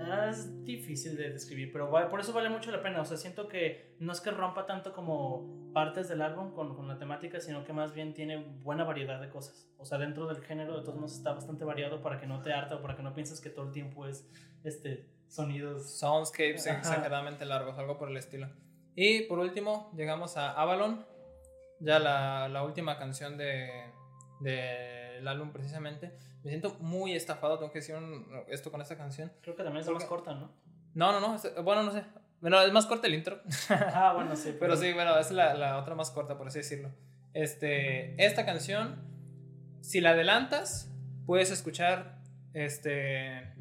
ah, 0.00 0.28
es 0.30 0.64
difícil 0.64 1.16
de 1.16 1.30
describir, 1.30 1.72
pero 1.72 1.90
vale- 1.90 2.06
por 2.08 2.20
eso 2.20 2.32
vale 2.32 2.48
mucho 2.48 2.70
la 2.70 2.80
pena, 2.80 3.00
o 3.00 3.04
sea, 3.04 3.16
siento 3.16 3.48
que 3.48 3.96
no 3.98 4.12
es 4.12 4.20
que 4.20 4.30
rompa 4.30 4.64
tanto 4.64 4.92
como 4.92 5.72
partes 5.74 6.08
del 6.08 6.22
álbum 6.22 6.52
con, 6.52 6.76
con 6.76 6.86
la 6.86 6.98
temática, 6.98 7.40
sino 7.40 7.64
que 7.64 7.72
más 7.72 7.92
bien 7.94 8.14
tiene 8.14 8.36
buena 8.62 8.84
variedad 8.84 9.20
de 9.20 9.28
cosas, 9.28 9.68
o 9.76 9.84
sea, 9.84 9.98
dentro 9.98 10.28
del 10.28 10.40
género 10.40 10.76
de 10.76 10.82
todos 10.82 10.94
modos 10.94 11.16
está 11.16 11.32
bastante 11.32 11.64
variado 11.64 12.00
para 12.00 12.20
que 12.20 12.28
no 12.28 12.40
te 12.40 12.52
harta 12.52 12.76
o 12.76 12.80
para 12.80 12.94
que 12.94 13.02
no 13.02 13.12
pienses 13.12 13.40
que 13.40 13.50
todo 13.50 13.66
el 13.66 13.72
tiempo 13.72 14.06
es 14.06 14.24
este 14.62 15.10
sonidos 15.26 15.98
Soundscapes 15.98 16.64
Ajá. 16.68 16.78
exageradamente 16.78 17.44
largos, 17.44 17.76
algo 17.76 17.98
por 17.98 18.08
el 18.08 18.16
estilo. 18.18 18.48
Y 18.94 19.22
por 19.22 19.40
último, 19.40 19.90
llegamos 19.96 20.36
a 20.36 20.52
Avalon, 20.52 21.04
ya 21.80 21.98
la, 21.98 22.48
la 22.48 22.62
última 22.62 22.98
canción 22.98 23.36
de, 23.36 23.92
del 25.18 25.28
álbum 25.28 25.52
precisamente. 25.52 26.12
Me 26.42 26.50
siento 26.50 26.74
muy 26.80 27.14
estafado, 27.14 27.58
tengo 27.58 27.70
que 27.72 27.78
decir 27.80 27.94
un- 27.94 28.26
esto 28.48 28.70
con 28.70 28.80
esta 28.80 28.96
canción. 28.96 29.30
Creo 29.42 29.54
que 29.56 29.62
también 29.62 29.80
es 29.82 29.86
la 29.86 29.92
más 29.94 30.04
corta, 30.04 30.34
¿no? 30.34 30.50
No, 30.94 31.12
no, 31.12 31.20
no, 31.20 31.34
es- 31.36 31.52
bueno, 31.62 31.82
no 31.82 31.90
sé. 31.92 32.02
Bueno, 32.40 32.60
es 32.62 32.72
más 32.72 32.86
corta 32.86 33.08
el 33.08 33.14
intro, 33.14 33.40
ah, 33.70 34.12
bueno, 34.14 34.36
sí. 34.36 34.56
pero 34.60 34.76
sí, 34.76 34.92
bueno, 34.92 35.18
es 35.18 35.30
la, 35.32 35.54
la 35.54 35.76
otra 35.78 35.94
más 35.96 36.10
corta, 36.12 36.38
por 36.38 36.46
así 36.46 36.58
decirlo. 36.60 36.90
Este, 37.34 38.14
esta 38.24 38.46
canción, 38.46 38.96
si 39.80 40.00
la 40.00 40.10
adelantas, 40.10 40.88
puedes 41.26 41.50
escuchar 41.50 42.18
este 42.54 43.54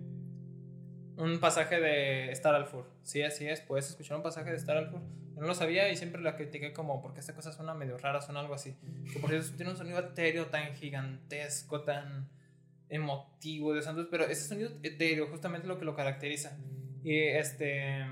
un 1.18 1.40
pasaje 1.40 1.80
de 1.82 2.32
Star 2.34 2.54
al 2.54 2.68
Fur. 2.68 2.86
Sí, 3.02 3.24
así 3.24 3.48
es, 3.48 3.62
puedes 3.62 3.90
escuchar 3.90 4.18
un 4.18 4.24
pasaje 4.24 4.52
de 4.52 4.58
Star 4.58 4.78
al 4.78 4.90
Fur. 4.92 5.02
Yo 5.02 5.17
no 5.38 5.46
lo 5.46 5.56
sabía 5.56 5.90
y 5.92 5.98
siempre 5.98 6.22
la 6.22 6.36
critiqué 6.36 6.74
como 6.74 7.02
porque 7.02 7.20
esta 7.20 7.34
cosa 7.34 7.52
suena 7.52 7.74
medio 7.74 7.98
rara, 7.98 8.22
suena 8.22 8.40
algo 8.40 8.54
así. 8.54 8.76
Que 9.12 9.20
por 9.20 9.30
cierto 9.30 9.56
tiene 9.56 9.72
un 9.72 9.78
sonido 9.78 10.00
etéreo 10.00 10.48
tan 10.48 10.74
gigantesco, 10.76 11.82
tan 11.84 12.28
emotivo 12.90 13.74
de 13.74 13.82
Santos, 13.82 14.08
pero 14.10 14.26
ese 14.26 14.48
sonido 14.48 14.72
etéreo 14.84 15.28
justamente 15.28 15.68
lo 15.68 15.78
que 15.78 15.86
lo 15.86 15.96
caracteriza. 15.96 16.58
Y 17.04 17.18
este 17.20 18.06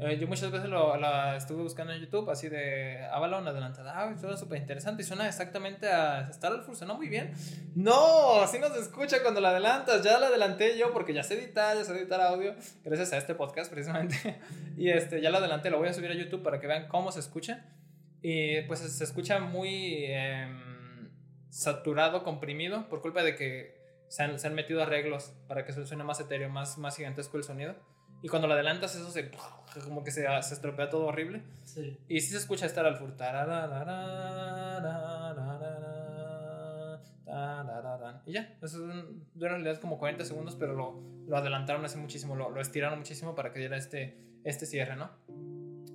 Eh, 0.00 0.16
yo 0.18 0.26
muchas 0.26 0.50
veces 0.50 0.70
lo, 0.70 0.96
la 0.96 1.36
estuve 1.36 1.62
buscando 1.62 1.92
en 1.92 2.00
YouTube, 2.00 2.30
así 2.30 2.48
de 2.48 3.04
Avalon 3.12 3.46
adelantada. 3.46 3.92
Ah, 3.94 4.16
suena 4.18 4.34
súper 4.34 4.58
interesante 4.58 5.02
y 5.02 5.04
suena 5.04 5.28
exactamente 5.28 5.90
a 5.90 6.32
Starfall, 6.32 6.74
suena 6.74 6.94
muy 6.94 7.08
bien. 7.08 7.34
No, 7.74 8.40
así 8.40 8.58
no 8.58 8.72
se 8.72 8.80
escucha 8.80 9.20
cuando 9.20 9.42
la 9.42 9.50
adelantas. 9.50 10.02
Ya 10.02 10.18
la 10.18 10.28
adelanté 10.28 10.78
yo 10.78 10.94
porque 10.94 11.12
ya 11.12 11.22
sé 11.22 11.34
editar, 11.34 11.76
ya 11.76 11.84
sé 11.84 11.92
editar 11.98 12.18
audio, 12.22 12.54
gracias 12.82 13.12
a 13.12 13.18
este 13.18 13.34
podcast 13.34 13.70
precisamente. 13.70 14.40
y 14.78 14.88
este, 14.88 15.20
ya 15.20 15.28
la 15.28 15.36
adelanté, 15.36 15.68
lo 15.68 15.76
voy 15.76 15.88
a 15.88 15.92
subir 15.92 16.10
a 16.10 16.14
YouTube 16.14 16.42
para 16.42 16.60
que 16.60 16.66
vean 16.66 16.88
cómo 16.88 17.12
se 17.12 17.20
escucha. 17.20 17.66
Y 18.22 18.62
pues 18.62 18.80
se 18.80 19.04
escucha 19.04 19.38
muy 19.38 20.06
em, 20.06 21.10
saturado, 21.50 22.24
comprimido, 22.24 22.88
por 22.88 23.02
culpa 23.02 23.22
de 23.22 23.34
que 23.36 23.78
se 24.08 24.22
han, 24.22 24.38
se 24.38 24.46
han, 24.46 24.54
metido 24.54 24.82
arreglos 24.82 25.34
para 25.46 25.66
que 25.66 25.72
suene 25.72 26.04
más 26.04 26.20
etéreo, 26.20 26.48
más, 26.48 26.78
más 26.78 26.96
gigantesco 26.96 27.36
el 27.36 27.44
sonido. 27.44 27.76
Y 28.22 28.28
cuando 28.28 28.48
lo 28.48 28.54
adelantas, 28.54 28.94
eso 28.94 29.10
se. 29.10 29.30
como 29.84 30.04
que 30.04 30.10
se, 30.10 30.26
se 30.42 30.54
estropea 30.54 30.90
todo 30.90 31.06
horrible. 31.06 31.42
Sí. 31.64 31.96
Y 32.08 32.20
sí 32.20 32.30
se 32.30 32.38
escucha 32.38 32.66
estar 32.66 32.84
al 32.86 32.96
fur. 32.96 33.14
Y 38.26 38.32
ya, 38.32 38.56
eso 38.62 38.90
en 38.90 39.24
realidad 39.34 39.80
como 39.80 39.98
40 39.98 40.24
segundos, 40.24 40.56
pero 40.56 40.74
lo, 40.74 41.00
lo 41.26 41.36
adelantaron 41.36 41.84
hace 41.84 41.98
muchísimo, 41.98 42.34
lo, 42.36 42.50
lo, 42.50 42.60
estiraron 42.60 42.98
muchísimo 42.98 43.34
para 43.34 43.52
que 43.52 43.60
diera 43.60 43.76
este, 43.76 44.18
este 44.44 44.66
cierre, 44.66 44.96
¿no? 44.96 45.10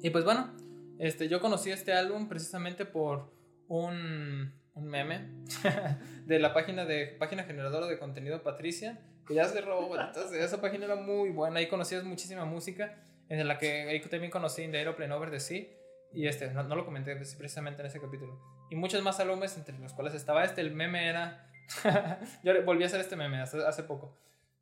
Y 0.02 0.10
pues 0.10 0.24
bueno, 0.24 0.54
este, 1.00 1.28
yo 1.28 1.42
conocí 1.42 1.72
este 1.72 1.94
álbum 1.94 2.28
precisamente 2.28 2.86
por 2.86 3.34
un, 3.68 4.54
un 4.74 4.88
meme 4.88 5.30
de 6.26 6.40
la 6.40 6.54
página 6.54 6.86
de 6.86 7.08
página 7.20 7.44
generadora 7.44 7.88
de 7.88 7.98
contenido 7.98 8.44
Patricia 8.44 9.00
que 9.26 9.34
ya 9.34 9.46
cerró, 9.46 10.00
entonces 10.00 10.44
esa 10.44 10.62
página 10.62 10.86
era 10.86 10.96
muy 10.96 11.30
buena, 11.30 11.60
ahí 11.60 11.68
conocías 11.68 12.04
muchísima 12.04 12.46
música, 12.46 12.96
en 13.30 13.48
la 13.48 13.58
que 13.58 13.90
ahí 13.90 14.00
también 14.02 14.32
conocí 14.32 14.64
In 14.64 14.72
the 14.72 14.78
Aeroplane 14.78 15.14
Over 15.14 15.32
the 15.32 15.40
Sea, 15.40 15.66
y 16.14 16.28
este, 16.28 16.52
no, 16.52 16.64
no 16.64 16.76
lo 16.76 16.86
comenté 16.86 17.16
precisamente 17.16 17.82
en 17.82 17.88
ese 17.88 18.00
capítulo, 18.00 18.40
y 18.70 18.76
muchos 18.76 19.02
más 19.02 19.20
álbumes 19.20 19.58
entre 19.58 19.78
los 19.80 19.94
cuales 19.94 20.14
estaba 20.14 20.44
este, 20.44 20.62
el 20.62 20.74
meme 20.74 21.08
era, 21.08 21.50
yo 22.44 22.64
volví 22.64 22.84
a 22.84 22.88
hacer 22.88 23.02
este 23.02 23.16
meme 23.16 23.42
hace, 23.42 23.66
hace 23.66 23.84
poco, 23.84 24.18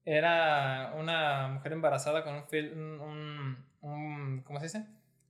era 0.06 0.94
una 0.98 1.48
mujer 1.50 1.74
embarazada 1.74 2.24
con 2.24 2.36
un, 2.36 2.48
fil, 2.48 2.74
un, 2.74 3.66
un, 3.82 4.42
¿cómo 4.44 4.60
se 4.60 4.66
dice? 4.66 4.86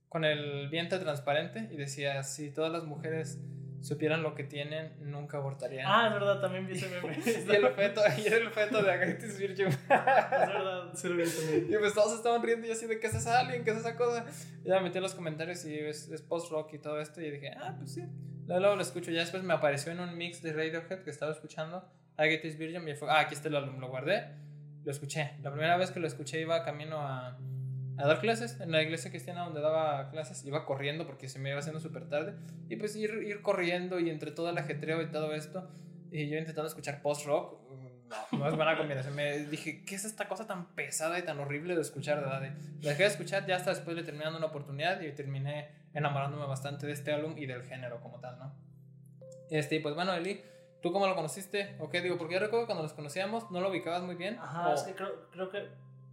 Con 0.08 0.24
el 0.24 0.68
vientre 0.68 0.98
transparente, 1.00 1.68
y 1.72 1.76
decía, 1.76 2.22
si 2.22 2.50
todas 2.52 2.72
las 2.72 2.84
mujeres 2.84 3.40
supieran 3.84 4.22
lo 4.22 4.34
que 4.34 4.44
tienen, 4.44 4.94
nunca 5.00 5.36
abortarían. 5.36 5.86
Ah, 5.86 6.06
es 6.08 6.14
verdad, 6.14 6.40
también 6.40 6.66
vi 6.66 6.72
ese 6.72 6.88
meme. 6.88 7.18
y 7.26 7.28
el 7.28 7.68
feto, 7.68 8.00
y 8.16 8.26
el 8.26 8.50
feto 8.50 8.82
de 8.82 8.90
Agatis 8.90 9.38
Virgin. 9.38 9.66
es 9.68 9.88
verdad, 9.88 10.90
sí 10.94 11.08
lo 11.08 11.16
vi 11.16 11.24
también. 11.24 11.66
Y 11.68 11.76
pues 11.76 11.92
todos 11.92 12.14
estaban 12.14 12.42
riendo 12.42 12.64
y 12.64 12.70
yo 12.70 12.74
así 12.74 12.86
de, 12.86 12.98
¿qué 12.98 13.08
es 13.08 13.14
esa 13.14 13.40
alien? 13.40 13.62
¿Qué 13.62 13.72
es 13.72 13.76
esa 13.76 13.94
cosa? 13.94 14.24
Y 14.64 14.68
ya 14.68 14.76
me 14.76 14.84
metí 14.84 14.96
en 14.96 15.02
los 15.02 15.14
comentarios 15.14 15.66
y 15.66 15.78
es, 15.78 16.08
es 16.08 16.22
post-rock 16.22 16.72
y 16.72 16.78
todo 16.78 16.98
esto 16.98 17.20
y 17.20 17.30
dije, 17.30 17.50
ah, 17.60 17.74
pues 17.78 17.92
sí. 17.92 18.04
Luego, 18.46 18.60
luego 18.60 18.76
lo 18.76 18.82
escucho. 18.82 19.10
Ya 19.10 19.20
después 19.20 19.42
me 19.42 19.52
apareció 19.52 19.92
en 19.92 20.00
un 20.00 20.16
mix 20.16 20.40
de 20.40 20.54
Radiohead 20.54 21.02
que 21.02 21.10
estaba 21.10 21.32
escuchando, 21.32 21.86
Agatis 22.16 22.56
Virgin, 22.56 22.88
y 22.88 22.94
fue, 22.94 23.10
ah, 23.10 23.20
aquí 23.20 23.34
está 23.34 23.48
el 23.48 23.56
álbum, 23.56 23.80
lo 23.80 23.88
guardé, 23.88 24.30
lo 24.82 24.90
escuché. 24.90 25.32
La 25.42 25.50
primera 25.50 25.76
vez 25.76 25.90
que 25.90 26.00
lo 26.00 26.06
escuché 26.06 26.40
iba 26.40 26.64
camino 26.64 27.00
a 27.00 27.36
a 27.96 28.06
dar 28.06 28.20
clases 28.20 28.60
en 28.60 28.72
la 28.72 28.82
iglesia 28.82 29.10
cristiana 29.10 29.44
donde 29.44 29.60
daba 29.60 30.10
clases. 30.10 30.44
Iba 30.44 30.64
corriendo 30.64 31.06
porque 31.06 31.28
se 31.28 31.38
me 31.38 31.50
iba 31.50 31.58
haciendo 31.58 31.80
súper 31.80 32.08
tarde. 32.08 32.34
Y 32.68 32.76
pues 32.76 32.96
ir, 32.96 33.10
ir 33.26 33.42
corriendo 33.42 34.00
y 34.00 34.10
entre 34.10 34.30
todo 34.30 34.50
el 34.50 34.58
ajetreo 34.58 35.02
y 35.02 35.10
todo 35.10 35.32
esto. 35.32 35.68
Y 36.10 36.28
yo 36.28 36.38
intentando 36.38 36.68
escuchar 36.68 37.02
post-rock. 37.02 37.60
No, 38.08 38.38
no 38.38 38.48
es 38.48 38.56
buena 38.56 38.76
combinación. 38.76 39.14
Me 39.14 39.38
dije, 39.46 39.84
¿qué 39.84 39.94
es 39.94 40.04
esta 40.04 40.28
cosa 40.28 40.46
tan 40.46 40.74
pesada 40.74 41.18
y 41.18 41.22
tan 41.22 41.38
horrible 41.38 41.74
de 41.74 41.80
escuchar? 41.80 42.18
De 42.18 42.26
verdad? 42.26 42.54
Lo 42.82 42.88
dejé 42.88 43.04
de 43.04 43.08
escuchar, 43.08 43.46
ya 43.46 43.56
hasta 43.56 43.70
después 43.70 43.96
le 43.96 44.02
terminé 44.02 44.24
dando 44.24 44.38
una 44.38 44.48
oportunidad 44.48 45.00
y 45.00 45.10
terminé 45.12 45.68
enamorándome 45.94 46.46
bastante 46.46 46.86
de 46.86 46.92
este 46.92 47.12
álbum 47.12 47.34
y 47.38 47.46
del 47.46 47.62
género 47.62 48.00
como 48.00 48.20
tal, 48.20 48.38
¿no? 48.38 48.52
Este, 49.50 49.76
y 49.76 49.80
pues 49.80 49.94
bueno, 49.94 50.12
Eli, 50.14 50.42
¿tú 50.82 50.92
cómo 50.92 51.06
lo 51.06 51.14
conociste? 51.14 51.76
¿O 51.78 51.88
qué 51.88 52.00
digo? 52.00 52.18
Porque 52.18 52.34
yo 52.34 52.40
recuerdo 52.40 52.66
cuando 52.66 52.82
nos 52.82 52.92
conocíamos, 52.92 53.50
no 53.50 53.60
lo 53.60 53.70
ubicabas 53.70 54.02
muy 54.02 54.16
bien. 54.16 54.38
Ajá, 54.38 54.68
o... 54.68 54.74
es 54.74 54.82
que 54.82 54.94
creo, 54.94 55.30
creo 55.30 55.50
que 55.50 55.68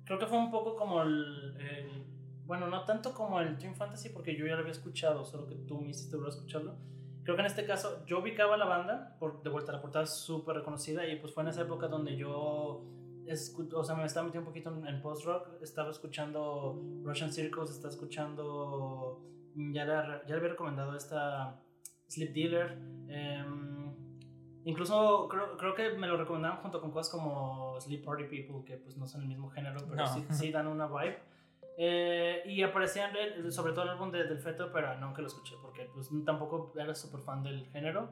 creo 0.05 0.19
que 0.19 0.27
fue 0.27 0.37
un 0.37 0.51
poco 0.51 0.75
como 0.75 1.01
el, 1.01 1.55
el, 1.59 2.03
bueno, 2.45 2.67
no 2.67 2.83
tanto 2.85 3.13
como 3.13 3.39
el 3.39 3.57
Dream 3.57 3.75
Fantasy 3.75 4.09
porque 4.09 4.35
yo 4.35 4.45
ya 4.45 4.55
lo 4.55 4.59
había 4.59 4.71
escuchado, 4.71 5.23
solo 5.23 5.47
que 5.47 5.55
tú 5.55 5.79
me 5.79 5.91
hiciste 5.91 6.15
volver 6.15 6.31
a 6.31 6.35
escucharlo. 6.35 6.75
Creo 7.23 7.35
que 7.35 7.41
en 7.41 7.47
este 7.47 7.65
caso 7.65 8.03
yo 8.05 8.19
ubicaba 8.19 8.57
la 8.57 8.65
banda, 8.65 9.15
por, 9.19 9.43
de 9.43 9.49
vuelta 9.49 9.71
a 9.71 9.75
la 9.75 9.81
portada 9.81 10.05
súper 10.05 10.57
reconocida 10.57 11.07
y 11.07 11.17
pues 11.17 11.33
fue 11.33 11.43
en 11.43 11.49
esa 11.49 11.61
época 11.61 11.87
donde 11.87 12.17
yo, 12.17 12.83
o 13.73 13.83
sea, 13.83 13.95
me 13.95 14.05
estaba 14.05 14.25
metiendo 14.25 14.49
un 14.49 14.53
poquito 14.53 14.69
en, 14.75 14.87
en 14.87 15.01
post-rock, 15.01 15.61
estaba 15.61 15.91
escuchando 15.91 16.81
Russian 17.03 17.31
Circles, 17.31 17.69
estaba 17.69 17.93
escuchando, 17.93 19.21
ya 19.55 19.85
le, 19.85 19.93
ya 19.93 20.29
le 20.29 20.35
había 20.35 20.49
recomendado 20.49 20.95
esta 20.95 21.61
Sleep 22.07 22.33
Dealer, 22.33 22.77
eh, 23.07 23.45
Incluso 24.65 25.27
creo, 25.27 25.57
creo 25.57 25.73
que 25.75 25.91
me 25.91 26.07
lo 26.07 26.17
recomendaron 26.17 26.57
junto 26.57 26.79
con 26.81 26.91
cosas 26.91 27.11
como 27.11 27.79
Sleep 27.79 28.03
Party 28.03 28.23
People, 28.25 28.63
que 28.65 28.77
pues 28.77 28.97
no 28.97 29.07
son 29.07 29.21
el 29.21 29.27
mismo 29.27 29.49
género, 29.49 29.79
pero 29.89 29.95
no. 29.95 30.07
sí, 30.07 30.25
sí, 30.31 30.51
dan 30.51 30.67
una 30.67 30.87
vibe. 30.87 31.19
Eh, 31.77 32.43
y 32.45 32.61
aparecían 32.61 33.11
sobre 33.49 33.73
todo 33.73 33.83
el 33.85 33.89
álbum 33.89 34.11
de, 34.11 34.25
del 34.25 34.39
feto, 34.39 34.71
pero 34.71 34.95
no 34.99 35.13
que 35.13 35.21
lo 35.21 35.27
escuché, 35.27 35.55
porque 35.61 35.89
pues 35.93 36.09
tampoco 36.25 36.73
era 36.77 36.93
súper 36.93 37.21
fan 37.21 37.43
del 37.43 37.65
género. 37.67 38.09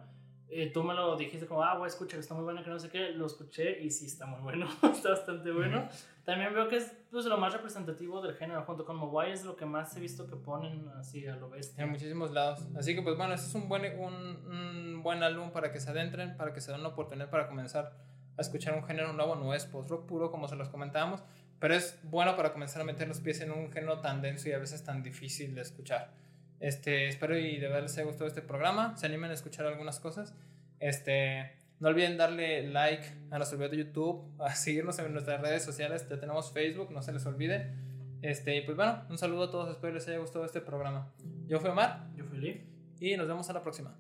Eh, 0.52 0.72
tú 0.74 0.84
me 0.84 0.94
lo 0.94 1.16
dijiste 1.16 1.46
como, 1.46 1.64
ah, 1.64 1.78
voy 1.78 1.86
a 1.86 1.88
escuchar, 1.88 2.20
está 2.20 2.34
muy 2.34 2.44
bueno, 2.44 2.64
que 2.64 2.70
no 2.70 2.80
sé 2.80 2.90
qué, 2.90 3.12
lo 3.12 3.28
escuché 3.28 3.82
y 3.82 3.92
sí 3.92 4.08
está 4.08 4.26
muy 4.26 4.40
bueno, 4.42 4.68
está 4.92 5.12
bastante 5.12 5.52
bueno. 5.52 5.88
También 6.24 6.54
veo 6.54 6.68
que 6.68 6.78
es 6.78 6.92
pues, 7.12 7.26
lo 7.26 7.38
más 7.38 7.54
representativo 7.54 8.22
del 8.22 8.36
género, 8.36 8.64
junto 8.64 8.84
con 8.86 8.96
Mowai 8.96 9.32
es 9.32 9.46
lo 9.46 9.56
que 9.56 9.66
más 9.66 9.96
he 9.96 10.00
visto 10.00 10.28
que 10.28 10.36
ponen 10.36 10.88
así 10.98 11.28
a 11.28 11.36
lo 11.36 11.50
bestia. 11.50 11.84
En 11.84 11.92
muchísimos 11.92 12.32
lados. 12.32 12.62
Así 12.76 12.96
que 12.96 13.02
pues 13.02 13.16
bueno, 13.16 13.34
este 13.34 13.48
es 13.48 13.56
un 13.56 13.70
buen, 13.70 14.00
un, 14.00 14.14
un 14.52 15.04
buen 15.04 15.22
álbum 15.24 15.52
para 15.52 15.72
que 15.72 15.80
se 15.80 15.90
adentren, 15.90 16.36
para 16.36 16.52
que 16.54 16.62
se 16.62 16.72
den 16.72 16.80
una 16.80 16.90
oportunidad 16.90 17.30
para 17.30 17.48
comenzar 17.48 17.94
a 18.38 18.42
escuchar 18.42 18.74
un 18.74 18.84
género 18.84 19.14
nuevo, 19.14 19.36
no 19.36 19.54
es 19.54 19.66
post-rock 19.66 20.08
puro 20.08 20.32
como 20.32 20.48
se 20.48 20.56
los 20.56 20.70
comentábamos, 20.70 21.22
pero 21.60 21.74
es 21.76 22.00
bueno 22.04 22.36
para 22.36 22.54
comenzar 22.54 22.82
a 22.82 22.86
meter 22.86 23.08
los 23.08 23.20
pies 23.20 23.42
en 23.42 23.52
un 23.52 23.72
género 23.72 24.00
tan 24.00 24.22
denso 24.22 24.50
y 24.50 24.54
a 24.54 24.60
veces 24.60 24.84
tan 24.84 25.04
difícil 25.04 25.54
de 25.54 25.62
escuchar. 25.62 26.12
Este, 26.60 27.08
espero 27.08 27.38
y 27.38 27.58
de 27.58 27.68
verdad 27.68 27.84
les 27.84 27.94
haya 27.98 28.06
gustado 28.06 28.28
este 28.28 28.42
programa. 28.42 28.98
Se 28.98 29.06
animen 29.06 29.32
a 29.32 29.34
escuchar 29.34 29.66
algunas 29.66 30.00
cosas. 30.00 30.36
Este, 30.80 31.52
no 31.80 31.90
olviden 31.90 32.18
darle 32.18 32.68
like 32.68 33.04
a 33.32 33.38
nuestro 33.38 33.58
video 33.58 33.72
de 33.72 33.78
YouTube, 33.78 34.24
a 34.40 34.54
seguirnos 34.54 35.00
en 35.00 35.12
nuestras 35.14 35.42
redes 35.42 35.64
sociales. 35.64 36.08
Ya 36.10 36.20
tenemos 36.20 36.52
Facebook, 36.52 36.92
no 36.92 37.02
se 37.02 37.14
les 37.14 37.26
olvide. 37.26 37.74
Este, 38.22 38.58
y 38.58 38.62
pues 38.62 38.76
bueno, 38.76 39.04
un 39.10 39.18
saludo 39.18 39.44
a 39.46 39.52
todos. 39.52 39.70
Espero 39.70 39.94
les 39.94 40.08
haya 40.08 40.18
gustado 40.18 40.46
este 40.46 40.62
programa. 40.62 41.14
Yo 41.48 41.60
fui 41.60 41.70
Omar. 41.70 42.10
Yo 42.16 42.26
fui 42.26 42.38
Lee. 42.38 42.66
Y 43.00 43.16
nos 43.16 43.28
vemos 43.28 43.50
a 43.50 43.54
la 43.54 43.64
próxima. 43.64 43.96